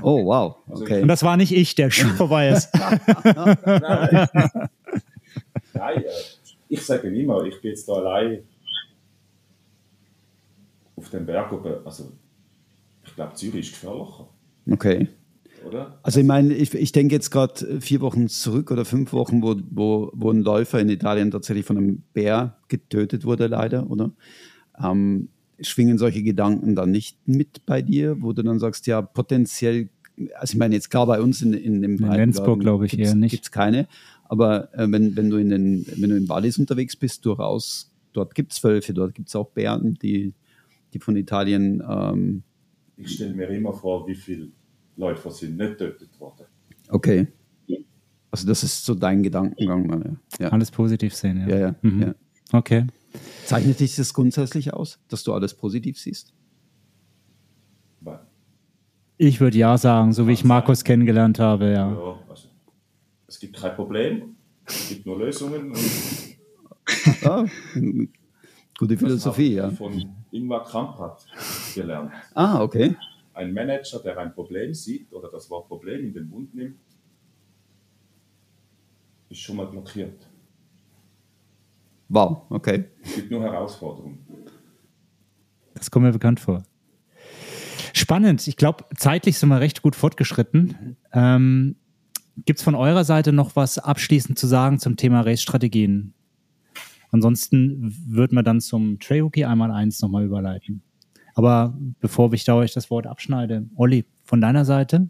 Oh, 0.00 0.24
wow. 0.24 0.56
Also 0.68 0.84
okay. 0.84 1.02
Und 1.02 1.08
das 1.08 1.22
war 1.22 1.36
nicht 1.36 1.52
ich, 1.52 1.74
der 1.74 1.90
schon 1.90 2.10
vorbei 2.16 2.48
ist. 2.48 2.70
Nein, 2.74 4.08
Nein 5.74 6.04
ich 6.72 6.86
sage 6.86 7.08
immer, 7.08 7.44
ich 7.44 7.60
bin 7.60 7.72
jetzt 7.72 7.86
da 7.86 7.92
allein 7.92 8.44
auf 10.96 11.10
dem 11.10 11.26
Berg 11.26 11.52
oben. 11.52 11.84
Also, 11.84 12.12
ich 13.04 13.14
glaube, 13.14 13.34
Zürich 13.34 13.66
ist 13.66 13.72
gefährlicher. 13.72 14.26
Okay. 14.70 15.08
Oder? 15.66 15.98
Also 16.02 16.20
ich 16.20 16.26
meine, 16.26 16.54
ich, 16.54 16.72
ich 16.74 16.92
denke 16.92 17.14
jetzt 17.14 17.30
gerade 17.30 17.78
vier 17.82 18.00
Wochen 18.00 18.26
zurück 18.28 18.70
oder 18.70 18.86
fünf 18.86 19.12
Wochen, 19.12 19.42
wo, 19.42 19.54
wo, 19.70 20.10
wo 20.14 20.30
ein 20.30 20.40
Läufer 20.40 20.80
in 20.80 20.88
Italien 20.88 21.30
tatsächlich 21.30 21.66
von 21.66 21.76
einem 21.76 22.02
Bär 22.14 22.56
getötet 22.68 23.26
wurde, 23.26 23.48
leider, 23.48 23.88
oder? 23.90 24.10
Ähm, 24.82 25.28
schwingen 25.62 25.98
solche 25.98 26.22
Gedanken 26.22 26.74
dann 26.74 26.90
nicht 26.90 27.16
mit 27.26 27.64
bei 27.66 27.82
dir, 27.82 28.20
wo 28.20 28.32
du 28.32 28.42
dann 28.42 28.58
sagst, 28.58 28.86
ja, 28.86 29.02
potenziell, 29.02 29.88
also 30.34 30.52
ich 30.52 30.58
meine, 30.58 30.74
jetzt 30.74 30.90
klar 30.90 31.06
bei 31.06 31.20
uns 31.20 31.42
in, 31.42 31.52
in 31.52 31.82
dem 31.82 31.96
in 31.96 32.10
Lenzburg, 32.10 32.60
glaube 32.60 32.86
ich, 32.86 32.98
eher 32.98 33.14
nicht. 33.14 33.32
Gibt 33.32 33.44
es 33.44 33.50
keine. 33.50 33.88
Aber 34.24 34.72
äh, 34.74 34.90
wenn, 34.90 35.16
wenn 35.16 35.30
du 35.30 35.36
in 35.36 35.50
den, 35.50 35.86
wenn 35.96 36.10
du 36.10 36.16
in 36.16 36.28
Wallis 36.28 36.58
unterwegs 36.58 36.96
bist, 36.96 37.24
durchaus, 37.26 37.92
dort 38.12 38.34
gibt 38.34 38.52
es 38.52 38.62
Wölfe, 38.64 38.94
dort 38.94 39.14
gibt 39.14 39.28
es 39.28 39.36
auch 39.36 39.50
Bären, 39.50 39.94
die, 40.00 40.34
die 40.92 40.98
von 40.98 41.16
Italien. 41.16 41.82
Ähm, 41.88 42.42
ich 42.96 43.12
stelle 43.12 43.34
mir 43.34 43.48
immer 43.48 43.72
vor, 43.72 44.06
wie 44.06 44.14
viele 44.14 44.48
Leute 44.96 45.30
sind 45.30 45.56
nicht 45.56 45.78
getötet 45.78 46.18
worden. 46.20 46.46
Okay. 46.88 47.26
Also 48.30 48.46
das 48.46 48.62
ist 48.62 48.84
so 48.84 48.94
dein 48.94 49.22
Gedankengang. 49.22 50.18
Ja. 50.40 50.48
Alles 50.48 50.70
positiv 50.70 51.14
sehen, 51.14 51.46
ja. 51.46 51.48
Ja, 51.48 51.58
ja. 51.58 51.74
Mhm. 51.82 52.00
ja. 52.00 52.14
Okay. 52.52 52.86
Zeichnet 53.44 53.80
dich 53.80 53.96
das 53.96 54.14
grundsätzlich 54.14 54.72
aus, 54.72 54.98
dass 55.08 55.24
du 55.24 55.32
alles 55.32 55.54
positiv 55.54 55.98
siehst? 55.98 56.32
Ich 59.18 59.40
würde 59.40 59.56
ja 59.56 59.78
sagen, 59.78 60.12
so 60.12 60.26
wie 60.26 60.32
ich 60.32 60.42
Markus 60.42 60.82
kennengelernt 60.82 61.38
habe, 61.38 61.66
ja. 61.66 61.92
ja 61.92 62.18
also, 62.28 62.48
es 63.28 63.38
gibt 63.38 63.56
kein 63.56 63.74
Problem, 63.76 64.34
es 64.64 64.88
gibt 64.88 65.06
nur 65.06 65.18
Lösungen. 65.18 65.72
ah, 67.24 67.44
gute 68.76 68.96
Philosophie, 68.96 69.54
ja. 69.54 69.70
Von 69.70 70.04
Ingmar 70.32 70.64
Kamprad 70.64 71.24
gelernt. 71.72 72.10
Ah, 72.34 72.62
okay. 72.62 72.96
Ein 73.34 73.52
Manager, 73.52 74.00
der 74.00 74.18
ein 74.18 74.34
Problem 74.34 74.74
sieht 74.74 75.12
oder 75.12 75.30
das 75.30 75.48
Wort 75.50 75.68
Problem 75.68 76.04
in 76.04 76.12
den 76.12 76.28
Mund 76.28 76.54
nimmt, 76.54 76.80
ist 79.28 79.40
schon 79.40 79.56
mal 79.56 79.66
blockiert. 79.66 80.28
Wow, 82.12 82.42
okay. 82.50 82.84
Es 83.02 83.14
gibt 83.14 83.30
nur 83.30 83.42
Herausforderungen. 83.42 84.18
Das 85.72 85.90
kommt 85.90 86.04
mir 86.04 86.12
bekannt 86.12 86.40
vor. 86.40 86.62
Spannend. 87.94 88.46
Ich 88.46 88.58
glaube, 88.58 88.84
zeitlich 88.98 89.38
sind 89.38 89.48
wir 89.48 89.60
recht 89.60 89.80
gut 89.80 89.96
fortgeschritten. 89.96 90.98
Ähm, 91.14 91.76
Gibt 92.44 92.58
es 92.58 92.62
von 92.64 92.74
eurer 92.74 93.04
Seite 93.04 93.32
noch 93.32 93.56
was 93.56 93.78
abschließend 93.78 94.38
zu 94.38 94.46
sagen 94.46 94.78
zum 94.78 94.98
Thema 94.98 95.22
Race-Strategien? 95.22 96.12
Ansonsten 97.12 97.94
würden 98.06 98.34
wir 98.34 98.42
dann 98.42 98.60
zum 98.60 98.98
Trailhookie 98.98 99.46
einmal 99.46 99.70
eins 99.70 100.02
nochmal 100.02 100.24
überleiten. 100.24 100.82
Aber 101.34 101.74
bevor 102.00 102.30
ich 102.34 102.44
da 102.44 102.56
euch 102.56 102.74
das 102.74 102.90
Wort 102.90 103.06
abschneide, 103.06 103.66
Olli, 103.74 104.04
von 104.24 104.42
deiner 104.42 104.66
Seite 104.66 105.08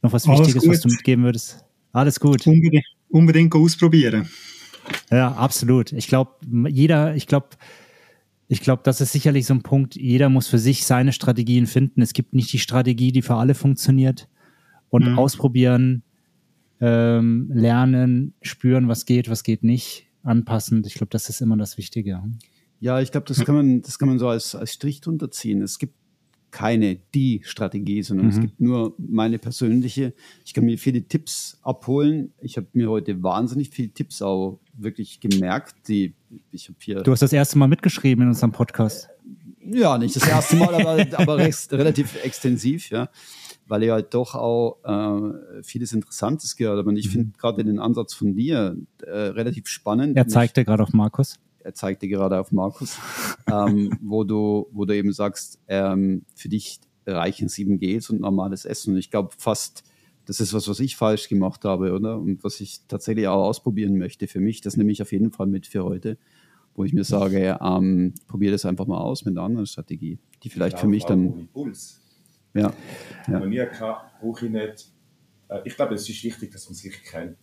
noch 0.00 0.14
was 0.14 0.26
Alles 0.26 0.40
Wichtiges, 0.40 0.62
gut. 0.62 0.72
was 0.72 0.80
du 0.80 0.88
mitgeben 0.88 1.24
würdest? 1.24 1.62
Alles 1.92 2.18
gut. 2.18 2.46
Unbedingt, 2.46 2.86
unbedingt 3.10 3.54
ausprobieren. 3.54 4.26
Ja, 5.10 5.32
absolut. 5.32 5.92
Ich 5.92 6.08
glaube, 6.08 6.32
jeder, 6.68 7.14
ich 7.14 7.26
glaube, 7.26 7.48
ich 8.48 8.60
glaube, 8.60 8.82
das 8.84 9.00
ist 9.00 9.12
sicherlich 9.12 9.46
so 9.46 9.54
ein 9.54 9.62
Punkt. 9.62 9.96
Jeder 9.96 10.28
muss 10.28 10.46
für 10.46 10.58
sich 10.58 10.84
seine 10.86 11.12
Strategien 11.12 11.66
finden. 11.66 12.00
Es 12.02 12.12
gibt 12.12 12.32
nicht 12.34 12.52
die 12.52 12.58
Strategie, 12.58 13.10
die 13.12 13.22
für 13.22 13.34
alle 13.34 13.54
funktioniert. 13.54 14.28
Und 14.88 15.10
Mhm. 15.10 15.18
ausprobieren, 15.18 16.02
ähm, 16.80 17.50
lernen, 17.52 18.34
spüren, 18.42 18.86
was 18.88 19.04
geht, 19.04 19.28
was 19.28 19.42
geht 19.42 19.64
nicht, 19.64 20.06
anpassend. 20.22 20.86
Ich 20.86 20.94
glaube, 20.94 21.10
das 21.10 21.28
ist 21.28 21.40
immer 21.40 21.56
das 21.56 21.76
Wichtige. 21.76 22.22
Ja, 22.78 23.00
ich 23.00 23.10
glaube, 23.10 23.26
das 23.26 23.44
kann 23.44 23.54
man, 23.54 23.82
das 23.82 23.98
kann 23.98 24.08
man 24.08 24.18
so 24.18 24.28
als, 24.28 24.54
als 24.54 24.72
Strich 24.72 25.00
drunter 25.00 25.30
ziehen. 25.30 25.62
Es 25.62 25.78
gibt 25.78 25.94
keine 26.50 26.96
die 27.14 27.40
Strategie, 27.44 28.02
sondern 28.02 28.28
es 28.28 28.36
Mhm. 28.36 28.40
gibt 28.42 28.60
nur 28.60 28.94
meine 28.98 29.38
persönliche. 29.38 30.14
Ich 30.44 30.54
kann 30.54 30.64
mir 30.64 30.78
viele 30.78 31.02
Tipps 31.02 31.58
abholen. 31.62 32.32
Ich 32.40 32.56
habe 32.56 32.66
mir 32.72 32.88
heute 32.90 33.22
wahnsinnig 33.22 33.70
viele 33.70 33.90
Tipps 33.90 34.22
auch 34.22 34.58
wirklich 34.74 35.20
gemerkt. 35.20 35.74
Die 35.88 36.14
ich 36.52 36.68
habe 36.68 36.78
hier 36.80 37.02
Du 37.02 37.12
hast 37.12 37.20
das 37.22 37.32
erste 37.32 37.58
Mal 37.58 37.68
mitgeschrieben 37.68 38.22
in 38.22 38.28
unserem 38.28 38.52
Podcast. 38.52 39.08
ja 39.64 39.98
nicht 39.98 40.16
das 40.16 40.26
erste 40.28 40.56
Mal, 40.56 40.74
aber, 40.74 41.06
aber 41.18 41.36
recht, 41.38 41.72
relativ 41.72 42.22
extensiv, 42.24 42.90
ja, 42.90 43.08
weil 43.66 43.82
ich 43.82 43.90
halt 43.90 44.14
doch 44.14 44.34
auch 44.34 44.78
äh, 44.84 45.62
vieles 45.62 45.92
Interessantes 45.92 46.56
gehört. 46.56 46.86
Und 46.86 46.96
ich 46.96 47.08
finde 47.10 47.32
gerade 47.38 47.64
den 47.64 47.78
Ansatz 47.80 48.14
von 48.14 48.34
dir 48.36 48.76
äh, 49.02 49.10
relativ 49.10 49.66
spannend. 49.68 50.16
Er 50.16 50.28
zeigte 50.28 50.64
gerade 50.64 50.82
auf 50.84 50.92
Markus. 50.92 51.38
Er 51.66 51.74
zeigte 51.74 52.08
gerade 52.08 52.38
auf 52.40 52.52
Markus, 52.52 52.98
ähm, 53.52 53.98
wo, 54.00 54.24
du, 54.24 54.68
wo 54.70 54.84
du 54.84 54.96
eben 54.96 55.12
sagst, 55.12 55.58
ähm, 55.68 56.22
für 56.34 56.48
dich 56.48 56.80
reichen 57.06 57.48
7 57.48 57.78
Gs 57.78 58.10
und 58.10 58.20
normales 58.20 58.64
Essen. 58.64 58.94
Und 58.94 58.98
ich 58.98 59.10
glaube 59.10 59.30
fast, 59.36 59.84
das 60.26 60.40
ist 60.40 60.54
was, 60.54 60.68
was 60.68 60.80
ich 60.80 60.96
falsch 60.96 61.28
gemacht 61.28 61.64
habe, 61.64 61.92
oder? 61.92 62.18
Und 62.18 62.42
was 62.42 62.60
ich 62.60 62.80
tatsächlich 62.88 63.28
auch 63.28 63.44
ausprobieren 63.44 63.98
möchte 63.98 64.26
für 64.26 64.40
mich. 64.40 64.60
Das 64.60 64.76
nehme 64.76 64.90
ich 64.92 65.02
auf 65.02 65.12
jeden 65.12 65.30
Fall 65.30 65.46
mit 65.46 65.66
für 65.66 65.84
heute, 65.84 66.18
wo 66.74 66.84
ich 66.84 66.92
mir 66.92 67.04
sage, 67.04 67.58
ähm, 67.60 68.14
probiere 68.26 68.52
das 68.52 68.64
einfach 68.64 68.86
mal 68.86 68.98
aus 68.98 69.24
mit 69.24 69.36
einer 69.36 69.44
anderen 69.44 69.66
Strategie, 69.66 70.18
die 70.42 70.50
vielleicht 70.50 70.78
für 70.78 70.88
mich 70.88 71.04
dann, 71.04 71.48
ja, 72.54 72.72
Ja. 73.28 73.40
Brauche 74.20 74.46
ich 74.46 74.52
nicht. 74.52 74.92
Äh, 75.48 75.60
Ich 75.64 75.76
glaube, 75.76 75.94
es 75.94 76.08
ist 76.08 76.24
wichtig, 76.24 76.50
dass 76.52 76.66
man 76.66 76.74
sich 76.74 77.02
kennt. 77.02 77.36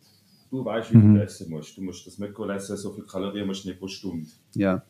Du 0.54 0.64
weißt, 0.64 0.94
wie 0.94 0.98
Mhm. 0.98 1.16
du 1.16 1.24
essen 1.24 1.50
musst. 1.50 1.76
Du 1.76 1.82
musst 1.82 2.06
das 2.06 2.20
nicht 2.20 2.38
lesen, 2.38 2.78
so 2.78 2.92
viele 2.94 3.08
Kalorien 3.08 3.48
musst 3.48 3.64
du 3.66 3.70
nicht 3.70 3.80
pro 3.80 3.88
Stunde. 3.88 4.28
ja. 4.54 4.84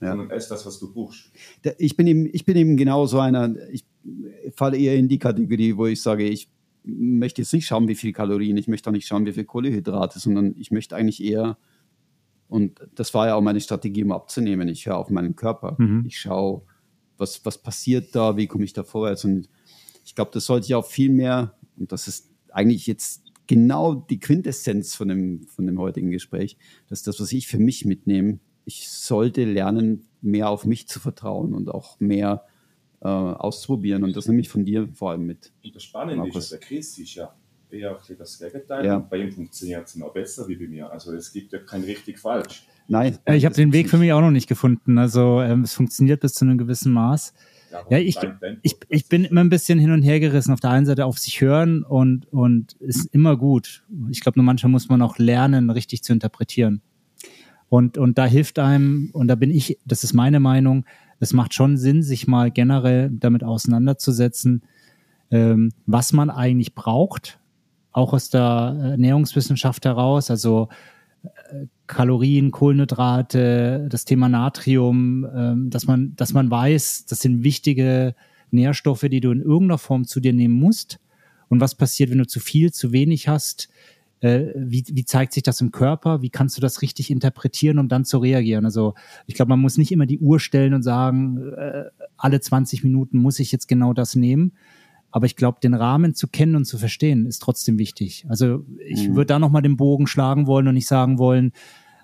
Ja. 0.00 0.08
Sondern 0.16 0.30
ess 0.30 0.48
das, 0.48 0.64
was 0.66 0.80
du 0.80 0.92
brauchst. 0.92 1.30
Der- 1.62 1.78
ich 1.78 1.96
bin 1.96 2.06
eben, 2.08 2.26
ich 2.32 2.44
bin 2.44 2.56
eben 2.56 2.76
genau 2.76 3.06
so 3.06 3.20
einer, 3.20 3.54
ich 3.70 3.84
falle 4.52 4.76
eher 4.76 4.96
in 4.96 5.06
die 5.06 5.18
Kategorie, 5.18 5.76
wo 5.76 5.86
ich 5.86 6.02
sage, 6.02 6.24
ich 6.28 6.48
möchte 6.82 7.42
jetzt 7.42 7.52
nicht 7.52 7.66
schauen, 7.66 7.86
wie 7.86 7.94
viel 7.94 8.12
Kalorien, 8.12 8.56
ich 8.56 8.66
möchte 8.66 8.88
auch 8.90 8.94
nicht 8.94 9.06
schauen, 9.06 9.26
wie 9.26 9.32
viel 9.32 9.44
Kohlenhydrate, 9.44 10.18
sondern 10.18 10.56
ich 10.58 10.72
möchte 10.72 10.96
eigentlich 10.96 11.22
eher, 11.22 11.56
und 12.48 12.80
das 12.96 13.14
war 13.14 13.28
ja 13.28 13.34
auch 13.36 13.42
meine 13.42 13.60
Strategie, 13.60 14.02
um 14.02 14.10
abzunehmen, 14.10 14.66
ich 14.68 14.86
höre 14.86 14.96
auf 14.96 15.08
meinen 15.10 15.36
Körper. 15.36 15.76
Mhm. 15.78 16.04
Ich 16.08 16.18
schaue, 16.18 16.62
was, 17.18 17.44
was 17.44 17.58
passiert 17.58 18.12
da, 18.16 18.36
wie 18.36 18.48
komme 18.48 18.64
ich 18.64 18.72
da 18.72 18.82
vorwärts. 18.82 19.24
Und 19.24 19.48
ich 20.04 20.16
glaube, 20.16 20.32
das 20.34 20.46
sollte 20.46 20.66
ich 20.66 20.74
auch 20.74 20.86
viel 20.86 21.10
mehr, 21.10 21.54
und 21.78 21.92
das 21.92 22.08
ist 22.08 22.28
eigentlich 22.50 22.88
jetzt 22.88 23.22
genau 23.46 23.94
die 23.94 24.20
Quintessenz 24.20 24.94
von 24.94 25.08
dem, 25.08 25.46
von 25.46 25.66
dem 25.66 25.78
heutigen 25.78 26.10
Gespräch, 26.10 26.56
das 26.88 27.00
ist 27.00 27.06
das, 27.06 27.20
was 27.20 27.32
ich 27.32 27.48
für 27.48 27.58
mich 27.58 27.84
mitnehme. 27.84 28.38
Ich 28.64 28.88
sollte 28.88 29.44
lernen, 29.44 30.06
mehr 30.20 30.48
auf 30.48 30.64
mich 30.64 30.86
zu 30.88 31.00
vertrauen 31.00 31.52
und 31.54 31.68
auch 31.68 31.98
mehr 32.00 32.44
äh, 33.00 33.08
auszuprobieren. 33.08 34.04
Und 34.04 34.16
das 34.16 34.28
nehme 34.28 34.40
ich 34.40 34.48
von 34.48 34.64
dir 34.64 34.88
vor 34.94 35.10
allem 35.10 35.26
mit. 35.26 35.52
Und 35.64 35.74
das 35.74 35.82
Spannende 35.82 36.24
Markus. 36.24 36.44
ist, 36.44 36.52
der 36.52 36.60
Chris 36.60 36.98
ist 36.98 37.14
ja 37.14 37.34
eher 37.70 37.98
das 38.18 38.38
Gegenteil. 38.38 38.86
Ja. 38.86 38.96
Und 38.96 39.10
bei 39.10 39.18
ihm 39.18 39.32
funktioniert 39.32 39.88
es 39.88 39.96
noch 39.96 40.12
besser 40.12 40.46
wie 40.46 40.56
bei 40.56 40.68
mir. 40.68 40.90
Also 40.90 41.12
es 41.12 41.32
gibt 41.32 41.52
ja 41.52 41.58
kein 41.58 41.82
richtig 41.82 42.18
falsch. 42.18 42.66
Nein. 42.88 43.18
Ich 43.26 43.44
habe 43.44 43.54
den 43.54 43.72
Weg 43.72 43.88
für 43.90 43.98
mich 43.98 44.12
auch 44.12 44.20
noch 44.20 44.30
nicht 44.30 44.48
gefunden. 44.48 44.98
Also 44.98 45.40
ähm, 45.40 45.62
es 45.62 45.74
funktioniert 45.74 46.20
bis 46.20 46.34
zu 46.34 46.44
einem 46.44 46.58
gewissen 46.58 46.92
Maß. 46.92 47.32
Ja, 47.90 47.98
ich, 47.98 48.18
ich, 48.62 48.76
ich 48.88 49.08
bin 49.08 49.24
immer 49.24 49.40
ein 49.40 49.48
bisschen 49.48 49.78
hin 49.78 49.90
und 49.90 50.02
her 50.02 50.20
gerissen. 50.20 50.52
Auf 50.52 50.60
der 50.60 50.70
einen 50.70 50.86
Seite 50.86 51.06
auf 51.06 51.18
sich 51.18 51.40
hören 51.40 51.82
und, 51.82 52.26
und 52.32 52.72
ist 52.80 53.06
immer 53.14 53.36
gut. 53.36 53.84
Ich 54.10 54.20
glaube, 54.20 54.38
nur 54.38 54.44
manchmal 54.44 54.70
muss 54.70 54.88
man 54.88 55.02
auch 55.02 55.18
lernen, 55.18 55.70
richtig 55.70 56.02
zu 56.02 56.12
interpretieren. 56.12 56.82
Und, 57.68 57.96
und 57.96 58.18
da 58.18 58.26
hilft 58.26 58.58
einem, 58.58 59.10
und 59.12 59.28
da 59.28 59.34
bin 59.34 59.50
ich, 59.50 59.78
das 59.86 60.04
ist 60.04 60.12
meine 60.12 60.40
Meinung, 60.40 60.84
es 61.20 61.32
macht 61.32 61.54
schon 61.54 61.76
Sinn, 61.76 62.02
sich 62.02 62.26
mal 62.26 62.50
generell 62.50 63.10
damit 63.10 63.44
auseinanderzusetzen, 63.44 64.62
ähm, 65.30 65.72
was 65.86 66.12
man 66.12 66.28
eigentlich 66.28 66.74
braucht, 66.74 67.38
auch 67.92 68.12
aus 68.12 68.28
der 68.28 68.40
Ernährungswissenschaft 68.40 69.84
heraus, 69.84 70.30
also 70.30 70.68
Kalorien, 71.86 72.50
Kohlenhydrate, 72.50 73.86
das 73.88 74.04
Thema 74.04 74.28
Natrium, 74.28 75.26
ähm, 75.34 75.70
dass 75.70 75.86
man, 75.86 76.14
dass 76.16 76.32
man 76.32 76.50
weiß, 76.50 77.06
das 77.06 77.20
sind 77.20 77.44
wichtige 77.44 78.14
Nährstoffe, 78.50 79.06
die 79.10 79.20
du 79.20 79.30
in 79.30 79.40
irgendeiner 79.40 79.78
Form 79.78 80.04
zu 80.04 80.20
dir 80.20 80.32
nehmen 80.32 80.54
musst. 80.54 80.98
Und 81.48 81.60
was 81.60 81.74
passiert, 81.74 82.10
wenn 82.10 82.18
du 82.18 82.26
zu 82.26 82.40
viel, 82.40 82.72
zu 82.72 82.92
wenig 82.92 83.28
hast? 83.28 83.68
Äh, 84.20 84.52
wie, 84.54 84.84
wie 84.90 85.04
zeigt 85.04 85.32
sich 85.32 85.42
das 85.42 85.60
im 85.60 85.70
Körper? 85.70 86.22
Wie 86.22 86.30
kannst 86.30 86.56
du 86.56 86.60
das 86.60 86.80
richtig 86.80 87.10
interpretieren, 87.10 87.78
um 87.78 87.88
dann 87.88 88.04
zu 88.04 88.18
reagieren? 88.18 88.64
Also 88.64 88.94
ich 89.26 89.34
glaube, 89.34 89.50
man 89.50 89.60
muss 89.60 89.78
nicht 89.78 89.92
immer 89.92 90.06
die 90.06 90.18
Uhr 90.18 90.40
stellen 90.40 90.74
und 90.74 90.82
sagen, 90.82 91.52
äh, 91.56 91.84
alle 92.16 92.40
20 92.40 92.84
Minuten 92.84 93.18
muss 93.18 93.38
ich 93.38 93.52
jetzt 93.52 93.68
genau 93.68 93.92
das 93.92 94.14
nehmen. 94.14 94.52
Aber 95.12 95.26
ich 95.26 95.36
glaube, 95.36 95.58
den 95.62 95.74
Rahmen 95.74 96.14
zu 96.14 96.26
kennen 96.26 96.56
und 96.56 96.64
zu 96.64 96.78
verstehen, 96.78 97.26
ist 97.26 97.40
trotzdem 97.42 97.78
wichtig. 97.78 98.24
Also 98.28 98.64
ich 98.88 99.08
Mhm. 99.08 99.14
würde 99.14 99.26
da 99.26 99.38
nochmal 99.38 99.62
den 99.62 99.76
Bogen 99.76 100.06
schlagen 100.06 100.46
wollen 100.46 100.66
und 100.66 100.74
nicht 100.74 100.86
sagen 100.88 101.18
wollen, 101.18 101.52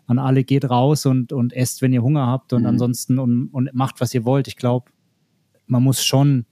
an 0.06 0.18
alle 0.18 0.44
geht 0.44 0.68
raus 0.70 1.04
und, 1.06 1.32
und 1.32 1.52
esst, 1.52 1.82
wenn 1.82 1.92
ihr 1.92 2.02
Hunger 2.02 2.26
habt 2.26 2.52
und 2.52 2.60
Mhm. 2.62 2.66
ansonsten 2.68 3.18
und, 3.18 3.48
und 3.48 3.70
macht, 3.74 4.00
was 4.00 4.14
ihr 4.14 4.24
wollt. 4.24 4.46
Ich 4.46 4.56
glaube, 4.56 4.90
man 5.66 5.82
muss 5.82 6.04
schon 6.04 6.44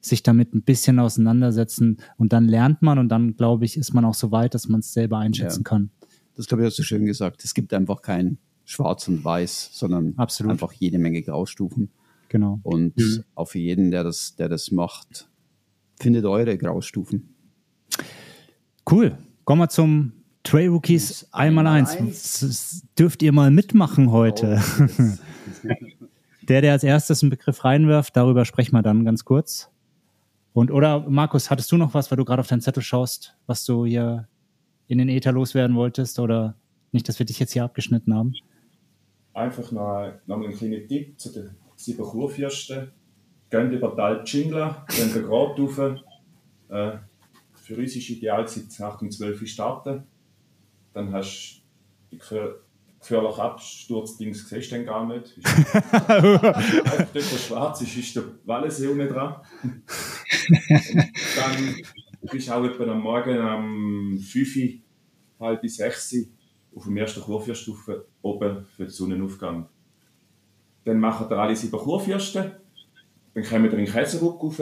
sich 0.00 0.22
damit 0.22 0.54
ein 0.54 0.62
bisschen 0.62 0.98
auseinandersetzen 0.98 1.98
und 2.16 2.32
dann 2.32 2.46
lernt 2.46 2.82
man 2.82 2.98
und 2.98 3.08
dann, 3.08 3.36
glaube 3.36 3.64
ich, 3.64 3.76
ist 3.76 3.94
man 3.94 4.04
auch 4.04 4.14
so 4.14 4.30
weit, 4.30 4.54
dass 4.54 4.68
man 4.68 4.80
es 4.80 4.92
selber 4.92 5.18
einschätzen 5.18 5.60
Ja. 5.64 5.68
kann. 5.70 5.90
Das 6.36 6.46
glaube 6.46 6.62
ich, 6.62 6.66
hast 6.66 6.78
du 6.78 6.82
schön 6.82 7.06
gesagt. 7.06 7.44
Es 7.44 7.54
gibt 7.54 7.72
einfach 7.72 8.02
kein 8.02 8.38
Schwarz 8.64 9.08
und 9.08 9.24
Weiß, 9.24 9.70
sondern 9.72 10.14
Absolut. 10.16 10.52
einfach 10.52 10.72
jede 10.72 10.98
Menge 10.98 11.22
Graustufen. 11.22 11.90
Genau. 12.28 12.60
Und 12.62 12.96
Mhm. 12.96 13.24
auch 13.34 13.46
für 13.48 13.58
jeden, 13.60 13.90
der 13.90 14.04
das, 14.04 14.34
der 14.36 14.48
das 14.48 14.70
macht, 14.70 15.28
findet 16.04 16.26
eure 16.26 16.56
Graustufen. 16.58 17.34
Cool. 18.88 19.16
Kommen 19.44 19.62
wir 19.62 19.68
zum 19.70 20.12
Trail 20.42 20.68
Rookies 20.68 21.26
einmal 21.32 21.66
eins. 21.66 21.96
eins. 21.96 22.40
Das 22.40 22.82
dürft 22.98 23.22
ihr 23.22 23.32
mal 23.32 23.50
mitmachen 23.50 24.12
heute. 24.12 24.62
Der, 26.42 26.60
der 26.60 26.72
als 26.72 26.84
erstes 26.84 27.22
einen 27.22 27.30
Begriff 27.30 27.64
reinwirft, 27.64 28.14
darüber 28.14 28.44
sprechen 28.44 28.72
wir 28.72 28.82
dann 28.82 29.06
ganz 29.06 29.24
kurz. 29.24 29.70
Und 30.52 30.70
oder 30.70 31.08
Markus, 31.08 31.48
hattest 31.48 31.72
du 31.72 31.78
noch 31.78 31.94
was, 31.94 32.10
weil 32.10 32.18
du 32.18 32.26
gerade 32.26 32.40
auf 32.40 32.48
deinen 32.48 32.60
Zettel 32.60 32.82
schaust, 32.82 33.34
was 33.46 33.64
du 33.64 33.86
hier 33.86 34.28
in 34.86 34.98
den 34.98 35.08
Äther 35.08 35.32
loswerden 35.32 35.74
wolltest? 35.74 36.18
Oder 36.18 36.54
nicht, 36.92 37.08
dass 37.08 37.18
wir 37.18 37.24
dich 37.24 37.38
jetzt 37.38 37.54
hier 37.54 37.64
abgeschnitten 37.64 38.14
haben? 38.14 38.34
Einfach 39.32 39.72
noch, 39.72 40.12
noch 40.26 40.36
mal 40.36 40.44
einen 40.44 40.54
kleinen 40.54 40.86
Tipp 40.86 41.18
zu 41.18 41.32
den 41.32 41.52
sieben 41.76 42.02
Kurfürsten. 42.02 42.92
Geht 43.54 43.70
über 43.70 43.94
die 43.94 44.00
Alp 44.00 44.28
Schingler, 44.28 44.84
gehen 44.88 45.14
da 45.14 45.20
gerade 45.20 45.62
rauf. 45.62 45.78
Äh, 45.78 46.98
für 47.54 47.76
uns 47.76 47.94
ist 47.94 48.10
ideal, 48.10 48.48
seit 48.48 48.64
nach 48.80 48.98
dem 48.98 49.12
12 49.12 49.40
Uhr 49.40 49.46
starten. 49.46 50.02
Dann 50.92 51.12
hast 51.12 51.62
du 52.10 52.16
die 52.16 52.18
Gefähr 52.18 52.56
gefährliche 52.98 53.42
Absturzdings, 53.42 54.48
siehst 54.48 54.72
du 54.72 54.76
dann 54.76 54.86
gar 54.86 55.06
nicht. 55.06 55.38
Dort, 55.44 57.14
wo 57.14 57.36
schwarz 57.36 57.82
ist, 57.82 57.96
ist 57.96 58.16
der 58.16 58.24
Wallensee 58.44 58.88
unten 58.88 59.06
dran. 59.06 59.36
Dann 61.36 61.76
bist 62.22 62.48
du 62.48 62.52
auch 62.52 62.64
etwa 62.64 62.84
am 62.90 63.02
Morgen 63.02 63.38
um 63.38 64.18
5 64.18 64.56
Uhr, 64.56 65.46
halb 65.46 65.60
bis 65.60 65.76
6 65.76 66.12
Uhr 66.14 66.24
auf 66.74 66.84
dem 66.86 66.96
ersten 66.96 67.20
Kurfürstufe 67.20 68.06
oben 68.20 68.66
für 68.74 68.84
den 68.84 68.90
Sonnenaufgang. 68.90 69.68
Dann 70.84 70.98
machen 70.98 71.30
wir 71.30 71.38
alle 71.38 71.54
sieben 71.54 71.78
Kurfürsten. 71.78 72.63
Dann 73.34 73.44
kommen 73.44 73.64
wir 73.64 73.72
in 73.72 73.84
den 73.84 73.92
Käseruck 73.92 74.42
rauf. 74.42 74.60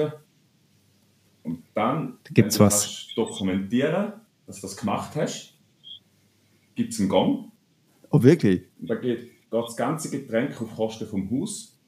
Und 1.43 1.63
dann, 1.75 2.19
Da 2.25 2.31
gibt's 2.33 2.59
wenn 2.59 2.67
du 2.67 2.67
was. 2.67 2.83
kannst 2.83 3.19
dokumentieren, 3.19 4.13
dass 4.47 4.57
du 4.57 4.63
das 4.63 4.77
gemacht 4.77 5.15
hast, 5.17 5.59
gibt 6.75 6.93
es 6.93 7.01
einen 7.01 7.09
Gong. 7.09 7.53
Oh, 8.11 8.23
wirklich? 8.23 8.63
Und 8.81 8.91
da 8.91 8.95
geht, 8.95 9.21
geht 9.21 9.33
das 9.51 9.77
ganze 9.77 10.11
Getränk 10.11 10.61
auf 10.61 10.75
Kosten 10.75 11.07
vom 11.07 11.31
Haus. 11.31 11.79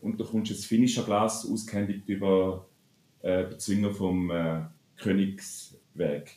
Und 0.00 0.20
du 0.20 0.24
kommst 0.24 0.50
das 0.50 0.64
Finisher-Glas 0.64 1.48
ausgehändigt 1.50 2.08
über 2.08 2.66
äh, 3.22 3.44
Bezwinger 3.44 3.90
vom 3.90 4.30
äh, 4.30 4.62
Königsweg. 4.96 6.36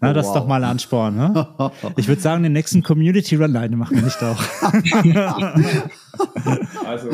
Na, 0.00 0.12
das 0.12 0.26
wow. 0.26 0.34
ist 0.34 0.40
doch 0.40 0.48
mal 0.48 0.62
ein 0.62 0.70
Ansporn, 0.70 1.16
ne? 1.16 1.54
Ich 1.96 2.08
würde 2.08 2.20
sagen, 2.20 2.42
den 2.42 2.52
nächsten 2.52 2.82
Community 2.82 3.36
Run, 3.36 3.52
nein, 3.52 3.70
den 3.70 3.78
machen 3.78 3.96
wir 3.96 4.02
nicht 4.02 4.22
auch. 4.22 4.42
Also, 6.84 7.08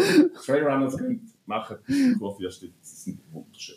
Trailrunners 0.45 0.99
könnt 0.99 1.23
machen, 1.51 1.77
sind 1.86 3.20
wunderschön. 3.31 3.77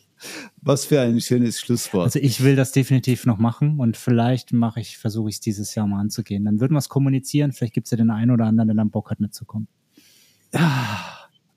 Was 0.61 0.85
für 0.85 1.01
ein 1.01 1.19
schönes 1.19 1.59
Schlusswort. 1.59 2.05
Also 2.05 2.19
ich 2.19 2.41
will 2.43 2.55
das 2.55 2.71
definitiv 2.71 3.25
noch 3.25 3.37
machen 3.37 3.79
und 3.79 3.97
vielleicht 3.97 4.53
mache 4.53 4.79
ich, 4.79 4.97
versuche 4.97 5.27
ich 5.29 5.35
es 5.35 5.41
dieses 5.41 5.75
Jahr 5.75 5.85
mal 5.85 5.99
anzugehen. 5.99 6.45
Dann 6.45 6.61
würden 6.61 6.73
wir 6.73 6.77
es 6.79 6.87
kommunizieren, 6.87 7.51
vielleicht 7.51 7.73
gibt 7.73 7.87
es 7.87 7.91
ja 7.91 7.97
den 7.97 8.09
einen 8.09 8.31
oder 8.31 8.45
anderen, 8.45 8.69
der 8.69 8.75
dann 8.77 8.89
Bock 8.89 9.11
hat 9.11 9.19
mitzukommen. 9.19 9.67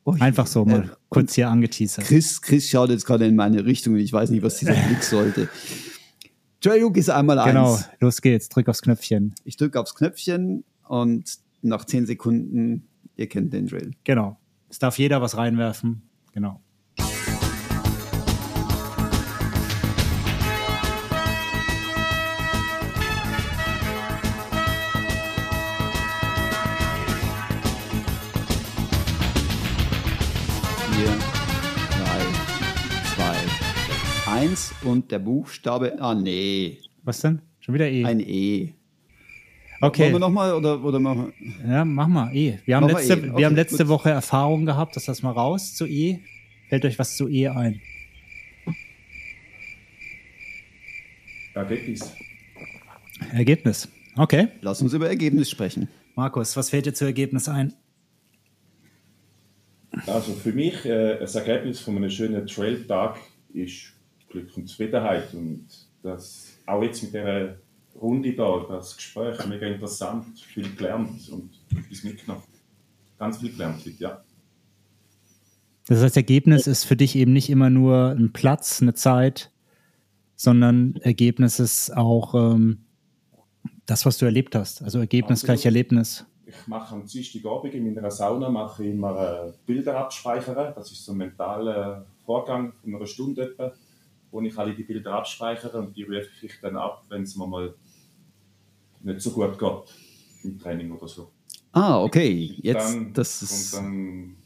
Oh, 0.05 0.15
Einfach 0.21 0.47
so 0.47 0.65
mal 0.65 0.85
äh, 0.85 0.89
kurz 1.09 1.35
hier 1.35 1.49
angeteasert. 1.49 2.05
Chris, 2.05 2.41
Chris 2.41 2.69
schaut 2.69 2.91
jetzt 2.91 3.05
gerade 3.07 3.27
in 3.27 3.35
meine 3.37 3.65
Richtung 3.65 3.95
und 3.95 4.01
ich 4.01 4.13
weiß 4.13 4.31
nicht, 4.31 4.43
was 4.43 4.57
dieser 4.59 4.73
Blick 4.87 5.03
sollte. 5.03 5.49
Trailhook 6.61 6.97
ist 6.97 7.11
einmal 7.11 7.45
Genau, 7.45 7.75
eins. 7.75 7.89
los 8.01 8.23
geht's, 8.23 8.49
drück 8.49 8.69
aufs 8.69 8.83
Knöpfchen. 8.83 9.35
Ich 9.45 9.57
drücke 9.57 9.81
aufs 9.81 9.95
Knöpfchen 9.95 10.65
und 10.89 11.39
nach 11.63 11.85
10 11.85 12.07
Sekunden, 12.07 12.87
ihr 13.17 13.29
kennt 13.29 13.53
den 13.53 13.67
Drill. 13.67 13.91
Genau. 14.05 14.39
Es 14.69 14.79
darf 14.79 14.99
jeder 14.99 15.21
was 15.21 15.37
reinwerfen. 15.37 16.03
Genau. 16.37 16.61
Vier, 30.93 31.09
drei, 31.89 32.21
zwei, 33.15 34.31
eins 34.31 34.75
und 34.85 35.11
der 35.11 35.19
Buchstabe, 35.21 35.97
ah 36.01 36.15
nee, 36.15 36.81
Was 37.03 37.21
denn? 37.23 37.41
Schon 37.61 37.75
wieder 37.75 37.89
E. 37.89 38.05
ein 38.05 38.21
E. 38.21 38.75
okay. 39.81 40.05
Wollen 40.05 40.13
wir 40.15 40.19
nochmal 40.21 40.55
oder, 40.55 40.83
oder 40.83 40.99
machen 40.99 41.33
wir? 41.39 41.71
Ja, 41.71 41.85
mach 41.85 42.09
mal 42.09 42.35
E. 42.35 42.59
Wir 42.65 42.77
haben 42.77 42.85
Mach 42.87 42.99
letzte, 42.99 43.15
E. 43.15 43.23
wir 43.23 43.35
Okay, 43.35 43.45
haben 43.45 43.55
letzte 43.57 43.85
gut. 43.85 43.89
Woche 43.89 44.11
Erfahrung 44.11 44.67
gehabt, 44.67 44.97
dass 44.97 45.05
das 45.07 45.23
mal 45.23 45.33
raus 45.33 45.75
zu 45.75 45.87
E. 45.87 46.19
Fällt 46.69 46.85
euch 46.85 46.99
was 46.99 47.17
zu 47.17 47.29
E 47.29 47.49
ein? 47.49 47.81
Ergebnis. 51.55 52.13
Ergebnis. 53.33 53.89
Okay. 54.17 54.49
Lass 54.61 54.83
uns 54.83 54.93
über 54.93 55.09
Ergebnis 55.09 55.51
sprechen. 55.51 55.89
Markus, 56.15 56.57
was 56.57 56.71
fällt 56.71 56.87
dir 56.87 56.95
zu 56.95 57.05
Ergebnis 57.05 57.49
ein? 57.49 57.73
Also 60.07 60.33
für 60.35 60.53
mich, 60.53 60.85
äh, 60.85 61.19
das 61.19 61.35
Ergebnis 61.35 61.81
von 61.81 61.97
einem 61.97 62.11
schönen 62.11 62.47
Trail-Tag 62.47 63.19
ist 63.55 63.93
Glück 64.29 64.55
und 64.57 64.67
Zufriedenheit. 64.67 65.33
Und 65.33 65.67
das 66.03 66.59
auch 66.67 66.83
jetzt 66.83 67.03
mit 67.03 67.15
dieser 67.15 67.57
Runde 68.01 68.35
da, 68.35 68.67
das 68.69 68.97
Gespräch, 68.97 69.45
mega 69.47 69.67
interessant, 69.67 70.39
viel 70.41 70.75
gelernt 70.75 71.29
und 71.31 71.51
etwas 71.71 72.05
mitgenommen. 72.05 72.43
Ganz 73.19 73.39
viel 73.39 73.53
gelernt 73.53 73.79
heute, 73.81 73.91
ja. 73.99 74.23
Das 75.89 76.03
heißt, 76.03 76.17
Ergebnis 76.17 76.67
ist 76.67 76.85
für 76.85 76.97
dich 76.97 77.15
eben 77.17 77.33
nicht 77.33 77.49
immer 77.49 77.71
nur 77.71 78.11
ein 78.11 78.33
Platz, 78.33 78.83
eine 78.83 78.95
Zeit, 78.95 79.53
sondern 80.35 80.97
Ergebnis 80.97 81.61
ist 81.61 81.97
auch 81.97 82.35
ähm, 82.35 82.87
das, 83.87 84.05
was 84.05 84.19
du 84.19 84.27
erlebt 84.27 84.55
hast. 84.55 84.83
Also 84.83 84.99
Ergebnis 84.99 85.41
Absolut. 85.41 85.61
gleich 85.61 85.67
Erlebnis. 85.67 86.27
Ich 86.45 86.67
mache 86.67 86.95
am 86.95 87.07
Dienstagabend 87.07 87.75
in 87.75 87.93
meiner 87.93 88.11
Sauna 88.11 88.49
mache 88.51 88.85
ich 88.85 88.91
immer 88.91 89.47
äh, 89.47 89.53
Bilder 89.65 89.97
abspeichern. 89.99 90.75
Das 90.75 90.93
ist 90.93 91.05
so 91.05 91.13
ein 91.13 91.19
mentaler 91.19 92.07
Vorgang 92.25 92.73
von 92.73 92.95
einer 92.95 93.07
Stunde 93.07 93.43
etwa, 93.43 93.73
wo 94.31 94.41
ich 94.41 94.57
alle 94.57 94.75
die 94.75 94.85
Bilder 94.85 95.15
abspeichere 95.15 95.79
und 95.79 95.97
die 95.97 96.03
rufe 96.03 96.29
ich 96.43 96.53
dann 96.61 96.77
ab, 96.77 97.05
wenn 97.09 97.23
es 97.23 97.37
mir 97.37 97.47
mal 97.47 97.75
nicht 99.07 99.21
so 99.21 99.31
gut 99.31 99.59
geht 99.59 100.45
im 100.45 100.59
Training 100.59 100.91
oder 100.93 101.09
so. 101.09 101.31
Ah, 101.73 102.03
okay. 102.03 102.55
Jetzt, 102.63 102.95
dann, 102.95 103.13
das 103.13 103.43
und 103.43 103.49
ist, 103.51 103.75
dann 103.75 104.37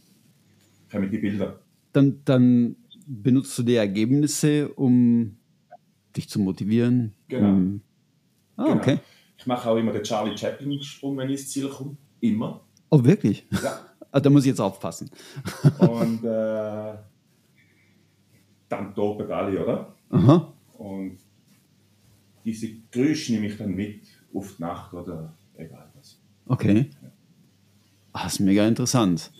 kommen 0.90 1.10
die 1.10 1.18
Bilder. 1.18 1.60
dann, 1.92 2.20
dann 2.24 2.76
benutzt 3.06 3.56
du 3.58 3.62
die 3.62 3.74
Ergebnisse, 3.76 4.68
um 4.68 5.36
dich 6.16 6.28
zu 6.28 6.40
motivieren. 6.40 7.12
Genau. 7.28 7.48
Um, 7.48 7.80
ah, 8.56 8.64
Genau. 8.64 8.76
okay. 8.76 8.98
Ich 9.38 9.46
mache 9.46 9.70
auch 9.70 9.76
immer 9.76 9.92
den 9.92 10.02
Charlie 10.02 10.36
Chaplin-Sprung, 10.36 11.16
wenn 11.16 11.30
ich 11.30 11.40
ins 11.40 11.50
Ziel 11.50 11.68
komme. 11.68 11.96
Immer. 12.20 12.60
Oh, 12.90 13.02
wirklich? 13.04 13.46
Ja. 13.62 13.80
Ah, 14.12 14.18
da 14.18 14.28
muss 14.28 14.42
ich 14.42 14.48
jetzt 14.48 14.60
aufpassen. 14.60 15.08
Und 15.78 16.24
äh, 16.24 16.94
dann 18.68 18.92
toben 18.92 19.30
alle, 19.30 19.62
oder? 19.62 19.94
Aha. 20.08 20.52
Und 20.78 21.18
diese 22.44 22.72
Geräusche 22.90 23.34
nehme 23.34 23.46
ich 23.46 23.56
dann 23.56 23.72
mit 23.72 24.00
auf 24.34 24.56
die 24.56 24.62
Nacht 24.62 24.92
oder 24.94 25.34
egal 25.56 25.90
was. 25.96 26.18
Okay. 26.46 26.90
Ah, 28.12 28.26
ist 28.26 28.40
mega 28.40 28.66
interessant. 28.66 29.30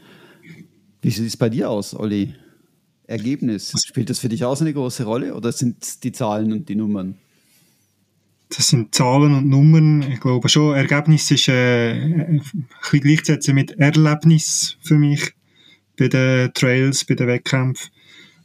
Wie 1.02 1.10
sieht 1.10 1.26
es 1.26 1.36
bei 1.36 1.48
dir 1.48 1.70
aus, 1.70 1.94
Olli? 1.94 2.34
Ergebnis. 3.06 3.72
Spielt 3.84 4.08
das 4.08 4.20
für 4.20 4.28
dich 4.28 4.44
auch 4.44 4.60
eine 4.60 4.72
große 4.72 5.04
Rolle 5.04 5.34
oder 5.34 5.50
sind 5.50 5.82
es 5.82 5.98
die 5.98 6.12
Zahlen 6.12 6.52
und 6.52 6.68
die 6.68 6.76
Nummern? 6.76 7.16
Das 8.48 8.68
sind 8.68 8.94
Zahlen 8.94 9.34
und 9.34 9.48
Nummern. 9.48 10.02
Ich 10.02 10.20
glaube 10.20 10.48
schon, 10.48 10.74
Ergebnis 10.74 11.30
ist 11.30 11.48
äh, 11.48 11.92
ein 11.92 12.42
bisschen 12.80 13.00
gleichzusetzen 13.00 13.54
mit 13.54 13.72
Erlebnis 13.78 14.76
für 14.80 14.96
mich 14.96 15.34
bei 15.98 16.08
den 16.08 16.52
Trails, 16.54 17.04
bei 17.04 17.14
den 17.14 17.26
Wettkämpfen. 17.26 17.90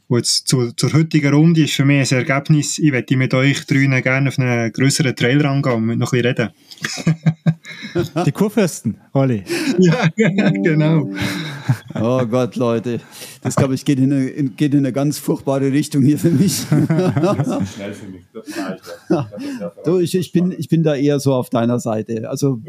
Und 0.08 0.18
jetzt 0.18 0.46
zu, 0.46 0.70
zur 0.72 0.92
heutigen 0.92 1.34
Runde 1.34 1.64
ist 1.64 1.74
für 1.74 1.84
mich 1.84 2.12
ein 2.12 2.18
Ergebnis, 2.18 2.78
ich 2.78 2.92
möchte 2.92 3.16
mit 3.16 3.34
euch 3.34 3.66
drinnen 3.66 4.00
gerne 4.02 4.28
auf 4.28 4.38
einen 4.38 4.70
grösseren 4.72 5.16
Trailrun 5.16 5.62
gehen 5.62 5.90
und 5.90 5.98
noch 5.98 6.12
ein 6.12 6.22
bisschen 6.22 6.26
reden. 6.26 6.50
Die 8.24 8.32
Kurfürsten, 8.32 8.98
Olli. 9.12 9.42
ja, 9.78 10.08
genau. 10.16 11.10
Oh 11.94 12.24
Gott, 12.26 12.54
Leute. 12.54 13.00
Das, 13.42 13.56
glaube 13.56 13.74
ich, 13.74 13.84
geht 13.84 13.98
in, 13.98 14.12
eine, 14.12 14.28
in, 14.28 14.54
geht 14.54 14.74
in 14.74 14.80
eine 14.80 14.92
ganz 14.92 15.18
furchtbare 15.18 15.72
Richtung 15.72 16.04
hier 16.04 16.18
für 16.18 16.30
mich. 16.30 16.66
Das 16.68 17.48
ist 17.48 17.74
schnell 17.74 17.92
für 17.92 18.06
mich. 18.06 18.22
Das. 18.32 18.46
Ich 18.46 19.84
Du, 19.84 19.98
ich, 19.98 20.14
ich, 20.14 20.32
bin, 20.32 20.54
ich 20.56 20.68
bin 20.68 20.82
da 20.82 20.94
eher 20.94 21.18
so 21.18 21.34
auf 21.34 21.50
deiner 21.50 21.80
Seite. 21.80 22.28
Also, 22.28 22.60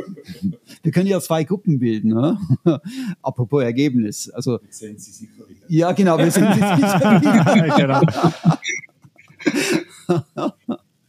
wir 0.82 0.92
können 0.92 1.08
ja 1.08 1.20
zwei 1.20 1.44
Gruppen 1.44 1.78
bilden. 1.78 2.10
Ne? 2.10 2.40
Apropos 3.22 3.62
Ergebnis. 3.62 4.30
Also, 4.30 4.60
Jetzt 4.64 4.80
sehen 4.80 4.98
Sie 4.98 5.12
sicher 5.12 5.34
wieder. 5.36 5.37
Ja, 5.70 5.92
genau, 5.92 6.18
wir 6.18 6.32
sind 6.32 6.46
jetzt 6.46 6.58
wieder. 6.60 7.76
genau. 7.78 8.02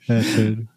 Sehr 0.06 0.22
schön. 0.22 0.68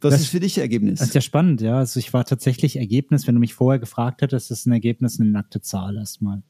Was 0.00 0.12
Das- 0.14 0.20
ist 0.22 0.28
für 0.28 0.40
dich 0.40 0.58
Ergebnis? 0.58 0.98
Das 0.98 1.08
ist 1.08 1.14
ja 1.14 1.20
spannend, 1.20 1.60
ja. 1.60 1.78
Also 1.78 1.98
ich 1.98 2.12
war 2.12 2.24
tatsächlich 2.24 2.76
Ergebnis, 2.76 3.26
wenn 3.26 3.34
du 3.34 3.40
mich 3.40 3.54
vorher 3.54 3.78
gefragt 3.78 4.20
hättest, 4.22 4.50
ist 4.50 4.66
ein 4.66 4.72
Ergebnis 4.72 5.18
eine 5.20 5.30
nackte 5.30 5.60
Zahl 5.60 5.96
erstmal. 5.96 6.42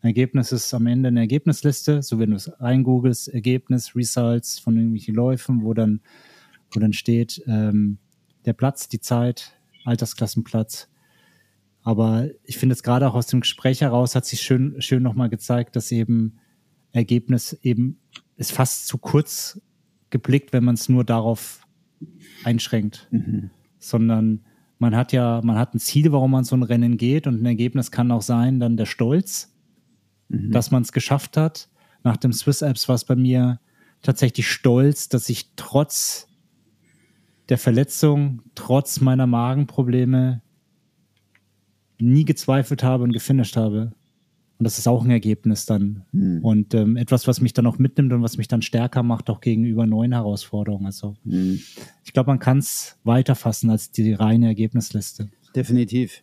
Ein 0.00 0.08
Ergebnis 0.08 0.52
ist 0.52 0.72
am 0.72 0.86
Ende 0.86 1.08
eine 1.08 1.20
Ergebnisliste, 1.20 2.02
so 2.02 2.18
wenn 2.18 2.30
du 2.30 2.36
es 2.36 2.50
reingoogelst, 2.60 3.28
Ergebnis, 3.28 3.94
Results 3.96 4.58
von 4.58 4.76
irgendwelchen 4.76 5.14
Läufen, 5.14 5.62
wo 5.62 5.74
dann, 5.74 6.00
wo 6.70 6.80
dann 6.80 6.92
steht, 6.92 7.42
ähm, 7.46 7.98
der 8.44 8.52
Platz, 8.52 8.88
die 8.88 9.00
Zeit, 9.00 9.52
Altersklassenplatz. 9.84 10.88
Aber 11.86 12.26
ich 12.42 12.58
finde 12.58 12.72
jetzt 12.72 12.82
gerade 12.82 13.06
auch 13.06 13.14
aus 13.14 13.28
dem 13.28 13.42
Gespräch 13.42 13.80
heraus 13.80 14.16
hat 14.16 14.26
sich 14.26 14.40
schön, 14.42 14.74
schön 14.82 15.04
nochmal 15.04 15.28
gezeigt, 15.28 15.76
dass 15.76 15.92
eben 15.92 16.40
Ergebnis 16.90 17.52
eben 17.62 18.00
ist 18.36 18.50
fast 18.50 18.88
zu 18.88 18.98
kurz 18.98 19.60
geblickt, 20.10 20.52
wenn 20.52 20.64
man 20.64 20.74
es 20.74 20.88
nur 20.88 21.04
darauf 21.04 21.64
einschränkt. 22.42 23.08
Sondern 23.78 24.44
man 24.80 24.96
hat 24.96 25.12
ja, 25.12 25.40
man 25.44 25.56
hat 25.56 25.76
ein 25.76 25.78
Ziel, 25.78 26.10
warum 26.10 26.32
man 26.32 26.42
so 26.42 26.56
ein 26.56 26.64
Rennen 26.64 26.96
geht. 26.96 27.28
Und 27.28 27.40
ein 27.40 27.46
Ergebnis 27.46 27.92
kann 27.92 28.10
auch 28.10 28.22
sein, 28.22 28.58
dann 28.58 28.76
der 28.76 28.86
Stolz, 28.86 29.54
dass 30.28 30.72
man 30.72 30.82
es 30.82 30.90
geschafft 30.90 31.36
hat. 31.36 31.68
Nach 32.02 32.16
dem 32.16 32.32
Swiss 32.32 32.64
Alps 32.64 32.88
war 32.88 32.96
es 32.96 33.04
bei 33.04 33.14
mir 33.14 33.60
tatsächlich 34.02 34.50
stolz, 34.50 35.08
dass 35.08 35.28
ich 35.28 35.52
trotz 35.54 36.26
der 37.48 37.58
Verletzung, 37.58 38.42
trotz 38.56 39.00
meiner 39.00 39.28
Magenprobleme 39.28 40.42
nie 41.98 42.24
gezweifelt 42.24 42.82
habe 42.82 43.04
und 43.04 43.12
gefinisht 43.12 43.56
habe. 43.56 43.92
Und 44.58 44.64
das 44.64 44.78
ist 44.78 44.88
auch 44.88 45.04
ein 45.04 45.10
Ergebnis 45.10 45.66
dann. 45.66 46.04
Und 46.42 46.72
ähm, 46.72 46.96
etwas, 46.96 47.26
was 47.28 47.42
mich 47.42 47.52
dann 47.52 47.66
auch 47.66 47.78
mitnimmt 47.78 48.12
und 48.14 48.22
was 48.22 48.38
mich 48.38 48.48
dann 48.48 48.62
stärker 48.62 49.02
macht, 49.02 49.28
auch 49.28 49.42
gegenüber 49.42 49.86
neuen 49.86 50.12
Herausforderungen. 50.12 50.86
Also 50.86 51.14
Hm, 51.24 51.60
ich 52.04 52.12
glaube, 52.14 52.28
man 52.30 52.38
kann 52.38 52.58
es 52.58 52.98
weiter 53.04 53.34
fassen 53.34 53.68
als 53.68 53.90
die 53.90 54.14
reine 54.14 54.46
Ergebnisliste. 54.46 55.28
definitiv. 55.54 56.22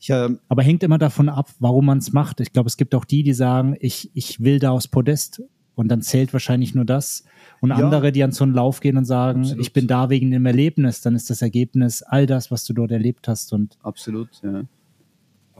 Ich, 0.00 0.08
äh, 0.08 0.30
Aber 0.48 0.62
hängt 0.62 0.82
immer 0.82 0.96
davon 0.96 1.28
ab, 1.28 1.50
warum 1.58 1.84
man 1.86 1.98
es 1.98 2.12
macht. 2.14 2.40
Ich 2.40 2.54
glaube, 2.54 2.68
es 2.68 2.78
gibt 2.78 2.94
auch 2.94 3.04
die, 3.04 3.22
die 3.22 3.34
sagen, 3.34 3.76
ich, 3.80 4.10
ich 4.14 4.40
will 4.40 4.58
da 4.60 4.70
aufs 4.70 4.88
Podest 4.88 5.42
und 5.74 5.88
dann 5.88 6.00
zählt 6.00 6.32
wahrscheinlich 6.32 6.74
nur 6.74 6.86
das. 6.86 7.24
Und 7.60 7.68
Ja. 7.70 7.76
andere, 7.76 8.10
die 8.12 8.22
an 8.24 8.32
so 8.32 8.44
einen 8.44 8.54
Lauf 8.54 8.80
gehen 8.80 8.96
und 8.96 9.04
sagen, 9.04 9.40
Absolut. 9.40 9.62
ich 9.62 9.74
bin 9.74 9.86
da 9.86 10.08
wegen 10.08 10.30
dem 10.30 10.46
Erlebnis, 10.46 11.02
dann 11.02 11.14
ist 11.14 11.28
das 11.28 11.42
Ergebnis 11.42 12.02
all 12.02 12.24
das, 12.24 12.50
was 12.50 12.64
du 12.64 12.72
dort 12.72 12.92
erlebt 12.92 13.28
hast. 13.28 13.52
Und 13.52 13.76
absolut, 13.82 14.28
ja. 14.42 14.62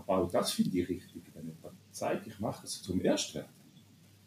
Aber 0.08 0.24
auch 0.24 0.30
das 0.30 0.50
finde 0.50 0.76
ich 0.78 0.88
richtig. 0.88 1.22
Wenn 1.34 1.46
jemand 1.46 1.74
zeigt, 1.90 2.26
ich 2.26 2.40
mache 2.40 2.62
das 2.62 2.82
zum 2.82 3.00
Erstwerden. 3.00 3.50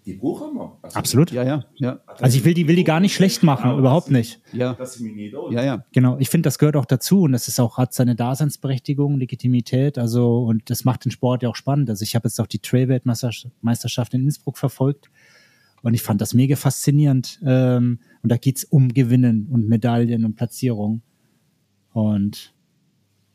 die 0.05 0.13
brauchen 0.13 0.55
wir. 0.55 0.77
Also, 0.81 0.97
Absolut. 0.97 1.31
Ja, 1.31 1.43
ja, 1.43 1.65
ja. 1.75 1.99
das 2.07 2.21
Also 2.21 2.37
ich 2.37 2.45
will 2.45 2.53
die, 2.53 2.67
will 2.67 2.75
die 2.75 2.83
gar 2.83 2.99
nicht 2.99 3.13
schlecht 3.13 3.43
machen, 3.43 3.63
Genau, 3.69 3.79
überhaupt 3.79 4.09
nicht. 4.11 4.39
Ja, 4.53 4.73
Das 4.75 4.93
sind 4.93 5.07
meine 5.07 5.21
Idole. 5.21 5.55
ja, 5.55 5.63
ja. 5.63 5.85
Genau, 5.91 6.17
ich 6.19 6.29
finde, 6.29 6.47
das 6.47 6.57
gehört 6.59 6.75
auch 6.75 6.85
dazu 6.85 7.21
und 7.23 7.33
das 7.33 7.47
ist 7.47 7.59
auch, 7.59 7.77
hat 7.77 7.93
seine 7.93 8.15
Daseinsberechtigung, 8.15 9.17
Legitimität, 9.17 9.97
also 9.97 10.43
und 10.43 10.69
das 10.69 10.85
macht 10.85 11.03
den 11.05 11.11
Sport 11.11 11.43
ja 11.43 11.49
auch 11.49 11.55
spannend. 11.55 11.89
Also 11.89 12.03
ich 12.03 12.15
habe 12.15 12.27
jetzt 12.27 12.39
auch 12.39 12.47
die 12.47 12.59
Trail-Weltmeisterschaft 12.59 14.13
in 14.13 14.23
Innsbruck 14.23 14.57
verfolgt 14.57 15.09
und 15.83 15.93
ich 15.93 16.01
fand 16.03 16.21
das 16.21 16.33
mega 16.33 16.55
faszinierend. 16.55 17.39
Ähm, 17.43 17.99
und 18.21 18.31
da 18.31 18.37
geht's 18.37 18.63
um 18.63 18.89
Gewinnen 18.93 19.47
und 19.51 19.67
Medaillen 19.67 20.25
und 20.25 20.35
Platzierung. 20.35 21.01
Und 21.93 22.53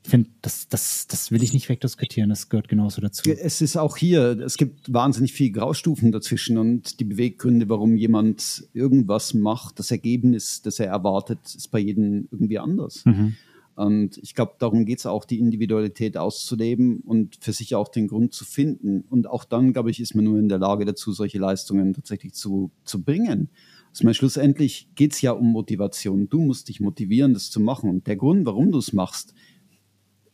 ich 0.07 0.11
finde, 0.11 0.31
das, 0.41 0.69
das, 0.69 1.09
das 1.09 1.33
will 1.33 1.43
ich 1.43 1.53
nicht 1.53 1.69
wegdiskutieren, 1.69 2.31
das 2.31 2.49
gehört 2.49 2.69
genauso 2.69 3.01
dazu. 3.01 3.29
Es 3.29 3.61
ist 3.61 3.77
auch 3.77 3.97
hier, 3.97 4.39
es 4.39 4.57
gibt 4.57 4.93
wahnsinnig 4.93 5.33
viele 5.33 5.51
Graustufen 5.51 6.13
dazwischen 6.13 6.59
und 6.59 7.01
die 7.01 7.05
Beweggründe, 7.05 7.69
warum 7.69 7.97
jemand 7.97 8.69
irgendwas 8.73 9.35
macht, 9.35 9.81
das 9.81 9.91
Ergebnis, 9.91 10.63
das 10.63 10.79
er 10.79 10.87
erwartet, 10.87 11.41
ist 11.45 11.73
bei 11.73 11.81
jedem 11.81 12.29
irgendwie 12.31 12.61
anders. 12.61 13.05
Mhm. 13.05 13.35
Und 13.75 14.19
ich 14.19 14.37
glaube, 14.37 14.55
darum 14.61 14.87
geht 14.87 15.01
es 15.01 15.07
auch, 15.07 15.25
die 15.25 15.41
Individualität 15.41 16.17
auszuleben 16.17 17.01
und 17.01 17.37
für 17.41 17.53
sich 17.53 17.75
auch 17.75 17.89
den 17.89 18.07
Grund 18.07 18.33
zu 18.33 18.45
finden. 18.45 19.05
Und 19.11 19.27
auch 19.27 19.45
dann, 19.45 19.73
glaube 19.73 19.91
ich, 19.91 19.99
ist 19.99 20.15
man 20.15 20.25
nur 20.25 20.39
in 20.39 20.49
der 20.49 20.59
Lage 20.59 20.85
dazu, 20.85 21.13
solche 21.13 21.39
Leistungen 21.39 21.95
tatsächlich 21.95 22.33
zu, 22.33 22.71
zu 22.85 23.03
bringen. 23.03 23.51
Also 23.91 24.05
meine, 24.05 24.15
schlussendlich 24.15 24.89
geht 24.95 25.15
es 25.15 25.21
ja 25.21 25.33
um 25.33 25.53
Motivation. 25.53 26.29
Du 26.29 26.39
musst 26.39 26.69
dich 26.69 26.81
motivieren, 26.81 27.35
das 27.35 27.51
zu 27.51 27.61
machen. 27.61 27.91
Und 27.91 28.07
der 28.07 28.17
Grund, 28.17 28.47
warum 28.47 28.71
du 28.71 28.79
es 28.79 28.93
machst, 28.93 29.35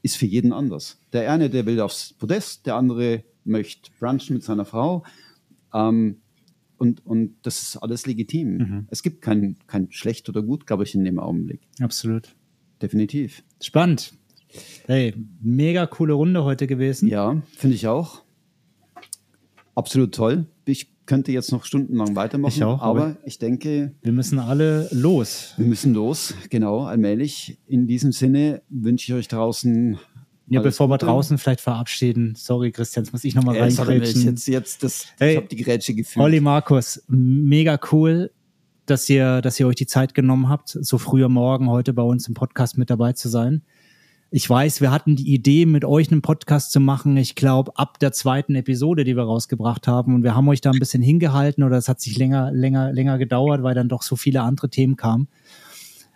ist 0.02 0.16
für 0.16 0.26
jeden 0.26 0.52
anders. 0.52 1.00
Der 1.12 1.30
eine, 1.30 1.48
der 1.48 1.66
will 1.66 1.80
aufs 1.80 2.12
Podest, 2.14 2.66
der 2.66 2.76
andere 2.76 3.24
möchte 3.44 3.90
brunchen 3.98 4.34
mit 4.34 4.44
seiner 4.44 4.64
Frau. 4.64 5.04
Ähm, 5.72 6.18
und, 6.76 7.06
und 7.06 7.36
das 7.42 7.62
ist 7.62 7.76
alles 7.76 8.06
legitim. 8.06 8.56
Mhm. 8.56 8.86
Es 8.90 9.02
gibt 9.02 9.22
kein, 9.22 9.56
kein 9.68 9.90
schlecht 9.92 10.28
oder 10.28 10.42
gut, 10.42 10.66
glaube 10.66 10.82
ich, 10.82 10.94
in 10.94 11.04
dem 11.04 11.18
Augenblick. 11.20 11.60
Absolut. 11.80 12.34
Definitiv. 12.80 13.44
Spannend. 13.60 14.14
Hey, 14.86 15.14
mega 15.40 15.86
coole 15.86 16.14
Runde 16.14 16.44
heute 16.44 16.66
gewesen. 16.66 17.08
Ja, 17.08 17.40
finde 17.56 17.76
ich 17.76 17.86
auch. 17.86 18.22
Absolut 19.74 20.14
toll. 20.14 20.46
Ich 20.64 20.92
könnte 21.06 21.32
jetzt 21.32 21.50
noch 21.50 21.64
stundenlang 21.64 22.14
weitermachen, 22.14 22.52
Ich 22.54 22.62
auch, 22.64 22.80
aber 22.80 23.00
aber- 23.06 23.16
ich 23.24 23.38
denke, 23.38 23.92
Wir 24.02 24.12
müssen 24.12 24.38
alle 24.38 24.88
los. 24.92 25.54
wir 25.56 25.66
müssen 25.66 25.92
los, 25.94 26.34
genau, 26.50 26.84
allmählich. 26.84 27.58
In 27.66 27.86
diesem 27.86 28.12
Sinne 28.12 28.62
wünsche 28.68 29.12
ich 29.12 29.18
euch 29.18 29.28
draußen. 29.28 29.98
Ja, 30.48 30.60
alles 30.60 30.74
bevor 30.74 30.88
wir 30.88 30.94
Gute. 30.94 31.06
draußen 31.06 31.38
vielleicht 31.38 31.60
verabschieden. 31.60 32.34
Sorry, 32.36 32.70
Christian, 32.72 33.04
jetzt 33.04 33.12
muss 33.12 33.24
ich 33.24 33.34
nochmal 33.34 33.58
reingrätschen. 33.58 34.22
jetzt, 34.24 34.46
jetzt 34.46 34.82
das, 34.82 35.06
Hey, 35.18 35.32
ich 35.32 35.36
habe 35.38 35.46
die 35.48 35.56
Grätsche 35.56 35.94
gefühlt. 35.94 36.22
Olli 36.22 36.40
Markus, 36.40 37.02
mega 37.08 37.78
cool, 37.90 38.30
dass 38.86 39.08
ihr, 39.08 39.40
dass 39.40 39.58
ihr 39.58 39.66
euch 39.66 39.76
die 39.76 39.86
Zeit 39.86 40.14
genommen 40.14 40.48
habt, 40.48 40.68
so 40.68 40.98
früh 40.98 41.24
am 41.24 41.32
Morgen 41.32 41.70
heute 41.70 41.92
bei 41.94 42.02
uns 42.02 42.28
im 42.28 42.34
Podcast 42.34 42.76
mit 42.78 42.90
dabei 42.90 43.12
zu 43.14 43.28
sein. 43.28 43.62
Ich 44.34 44.48
weiß, 44.48 44.80
wir 44.80 44.90
hatten 44.90 45.14
die 45.14 45.34
Idee, 45.34 45.66
mit 45.66 45.84
euch 45.84 46.10
einen 46.10 46.22
Podcast 46.22 46.72
zu 46.72 46.80
machen, 46.80 47.18
ich 47.18 47.34
glaube, 47.34 47.76
ab 47.76 47.98
der 47.98 48.12
zweiten 48.12 48.54
Episode, 48.54 49.04
die 49.04 49.14
wir 49.14 49.24
rausgebracht 49.24 49.86
haben. 49.86 50.14
Und 50.14 50.22
wir 50.22 50.34
haben 50.34 50.48
euch 50.48 50.62
da 50.62 50.70
ein 50.70 50.78
bisschen 50.78 51.02
hingehalten 51.02 51.62
oder 51.62 51.76
es 51.76 51.86
hat 51.86 52.00
sich 52.00 52.16
länger, 52.16 52.50
länger, 52.50 52.94
länger 52.94 53.18
gedauert, 53.18 53.62
weil 53.62 53.74
dann 53.74 53.90
doch 53.90 54.00
so 54.00 54.16
viele 54.16 54.40
andere 54.40 54.70
Themen 54.70 54.96
kamen. 54.96 55.28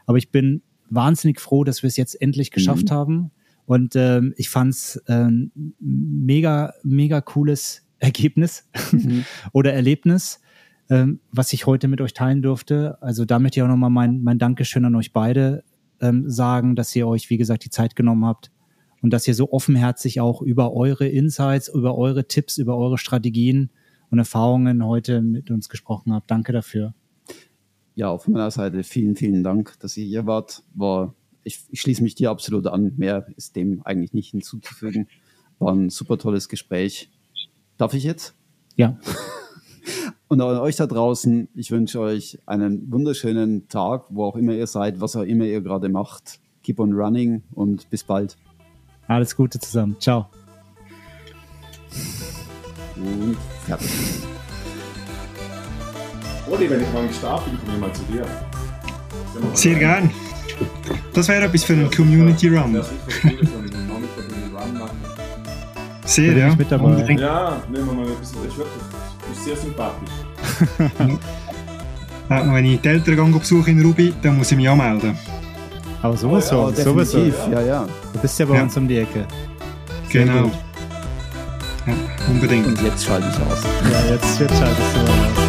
Aber 0.06 0.16
ich 0.16 0.30
bin 0.30 0.62
wahnsinnig 0.88 1.40
froh, 1.40 1.62
dass 1.62 1.82
wir 1.82 1.88
es 1.88 1.98
jetzt 1.98 2.18
endlich 2.18 2.52
geschafft 2.52 2.90
haben. 2.90 3.32
Und 3.66 3.97
ähm, 3.97 4.32
ich 4.38 4.48
fand's 4.48 4.98
ähm, 5.09 5.52
mega, 5.78 6.72
mega 6.82 7.20
cooles 7.20 7.82
Ergebnis 7.98 8.66
oder 9.52 9.74
Erlebnis, 9.74 10.40
ähm, 10.88 11.20
was 11.32 11.52
ich 11.52 11.66
heute 11.66 11.86
mit 11.86 12.01
euch 12.01 12.14
teilen 12.14 12.40
durfte. 12.40 12.97
Also 13.02 13.26
da 13.26 13.38
möchte 13.38 13.60
ich 13.60 13.62
auch 13.62 13.68
nochmal 13.68 13.90
mein, 13.90 14.22
mein 14.22 14.38
Dankeschön 14.38 14.86
an 14.86 14.94
euch 14.94 15.12
beide 15.12 15.64
ähm, 16.01 16.28
sagen, 16.31 16.77
dass 16.77 16.94
ihr 16.94 17.06
euch, 17.06 17.31
wie 17.31 17.36
gesagt, 17.36 17.64
die 17.64 17.70
Zeit 17.70 17.97
genommen 17.97 18.24
habt 18.24 18.51
und 19.02 19.12
dass 19.12 19.28
ihr 19.28 19.35
so 19.35 19.52
offenherzig 19.52 20.20
auch 20.20 20.43
über 20.43 20.73
eure 20.73 21.06
Insights, 21.06 21.68
über 21.68 21.97
eure 21.97 22.27
Tipps, 22.27 22.59
über 22.59 22.77
eure 22.77 22.98
Strategien 22.98 23.70
und 24.10 24.18
Erfahrungen 24.18 24.85
heute 24.85 25.23
mit 25.23 25.51
uns 25.51 25.68
gesprochen 25.68 26.12
habt. 26.12 26.31
Danke 26.31 26.52
dafür. 26.52 26.94
Ja, 27.94 28.10
auf 28.10 28.28
meiner 28.28 28.51
Seite 28.51 28.82
vielen, 28.82 29.16
vielen 29.16 29.43
Dank, 29.43 29.74
dass 29.81 29.97
ihr 29.97 30.05
hier 30.05 30.27
wart. 30.27 30.62
War, 30.74 31.14
ich, 31.44 31.64
ich 31.70 31.81
schließe 31.81 32.02
mich 32.02 32.14
dir 32.14 32.31
absolut 32.31 32.66
an. 32.66 32.93
Mehr 32.97 33.27
ist 33.36 33.56
dem 33.56 33.81
eigentlich 33.85 34.12
nicht 34.12 34.31
hinzuzufügen. 34.31 35.09
War 35.59 35.73
ein 35.73 35.89
super 35.89 36.18
tolles 36.18 36.48
Gespräch. 36.48 37.10
Darf 37.78 37.94
ich 37.94 38.05
jetzt? 38.05 38.35
Ja, 38.77 38.98
Und 40.28 40.40
an 40.40 40.58
euch 40.58 40.76
da 40.76 40.86
draußen, 40.86 41.48
ich 41.54 41.70
wünsche 41.70 42.00
euch 42.00 42.38
einen 42.46 42.90
wunderschönen 42.90 43.68
Tag, 43.68 44.04
wo 44.10 44.24
auch 44.24 44.36
immer 44.36 44.52
ihr 44.52 44.66
seid, 44.66 45.00
was 45.00 45.16
auch 45.16 45.22
immer 45.22 45.44
ihr 45.44 45.60
gerade 45.60 45.88
macht. 45.88 46.40
Keep 46.62 46.80
on 46.80 46.92
running 46.92 47.42
und 47.52 47.88
bis 47.90 48.02
bald. 48.02 48.36
alles 49.06 49.36
Gute 49.36 49.60
zusammen. 49.60 49.96
Ciao. 50.00 50.26
Und 52.96 53.36
fertig. 53.64 53.90
Olli, 56.50 56.70
wenn 56.70 56.80
ich 56.80 56.92
mal 56.92 57.12
stark 57.12 57.44
bin, 57.44 57.58
komme 57.58 57.74
ich 57.74 57.80
mal 57.80 57.92
zu 57.92 58.02
dir. 58.04 58.26
Sehr 59.54 59.78
gern. 59.78 60.10
Das 61.12 61.28
wäre 61.28 61.44
etwas 61.44 61.64
für 61.64 61.74
einen 61.74 61.90
Community 61.90 62.48
Run. 62.48 62.82
Sehr, 66.07 66.37
ja. 66.37 66.49
ich 66.49 66.57
mit 66.57 66.70
dabei. 66.70 66.85
Unbedingt. 66.85 67.20
Ja, 67.20 67.57
nehmen 67.70 67.87
wir 67.87 67.95
mal 67.95 68.07
ein 68.07 68.16
bisschen. 68.19 68.39
Das 68.43 68.53
ist 68.53 68.59
wirklich 68.59 68.83
das 69.28 69.39
ist 69.39 69.45
sehr 69.45 69.57
sympathisch. 69.57 71.19
Ja, 72.28 72.53
wenn 72.53 72.65
ich 72.65 72.81
die 72.81 72.89
Eltern 72.89 73.33
besuche 73.39 73.70
in 73.70 73.81
Ruby, 73.83 74.12
dann 74.20 74.39
muss 74.39 74.51
ich 74.51 74.57
mich 74.57 74.69
anmelden. 74.69 75.16
Aber 76.03 76.16
sowieso, 76.16 76.70
Ja, 76.70 76.85
sowieso. 76.85 77.19
Ja, 77.53 77.61
ja. 77.61 77.87
Du 78.12 78.19
bist 78.19 78.37
ja 78.41 78.47
bei 78.47 78.57
Ja. 78.57 78.62
uns 78.62 78.77
um 78.77 78.89
die 78.89 78.99
Ecke. 78.99 79.27
Sehr 80.11 80.24
Genau. 80.24 80.51
Ja, 81.87 81.93
unbedingt. 82.28 82.66
Und 82.66 82.83
jetzt 82.83 83.05
schalte 83.05 83.28
ich 83.31 83.53
aus. 83.53 83.62
Ja, 83.62 84.12
jetzt, 84.12 84.41
jetzt 84.41 84.59
schaltest 84.59 84.97
du 84.97 84.99
mal 85.03 85.09
aus. 85.09 85.45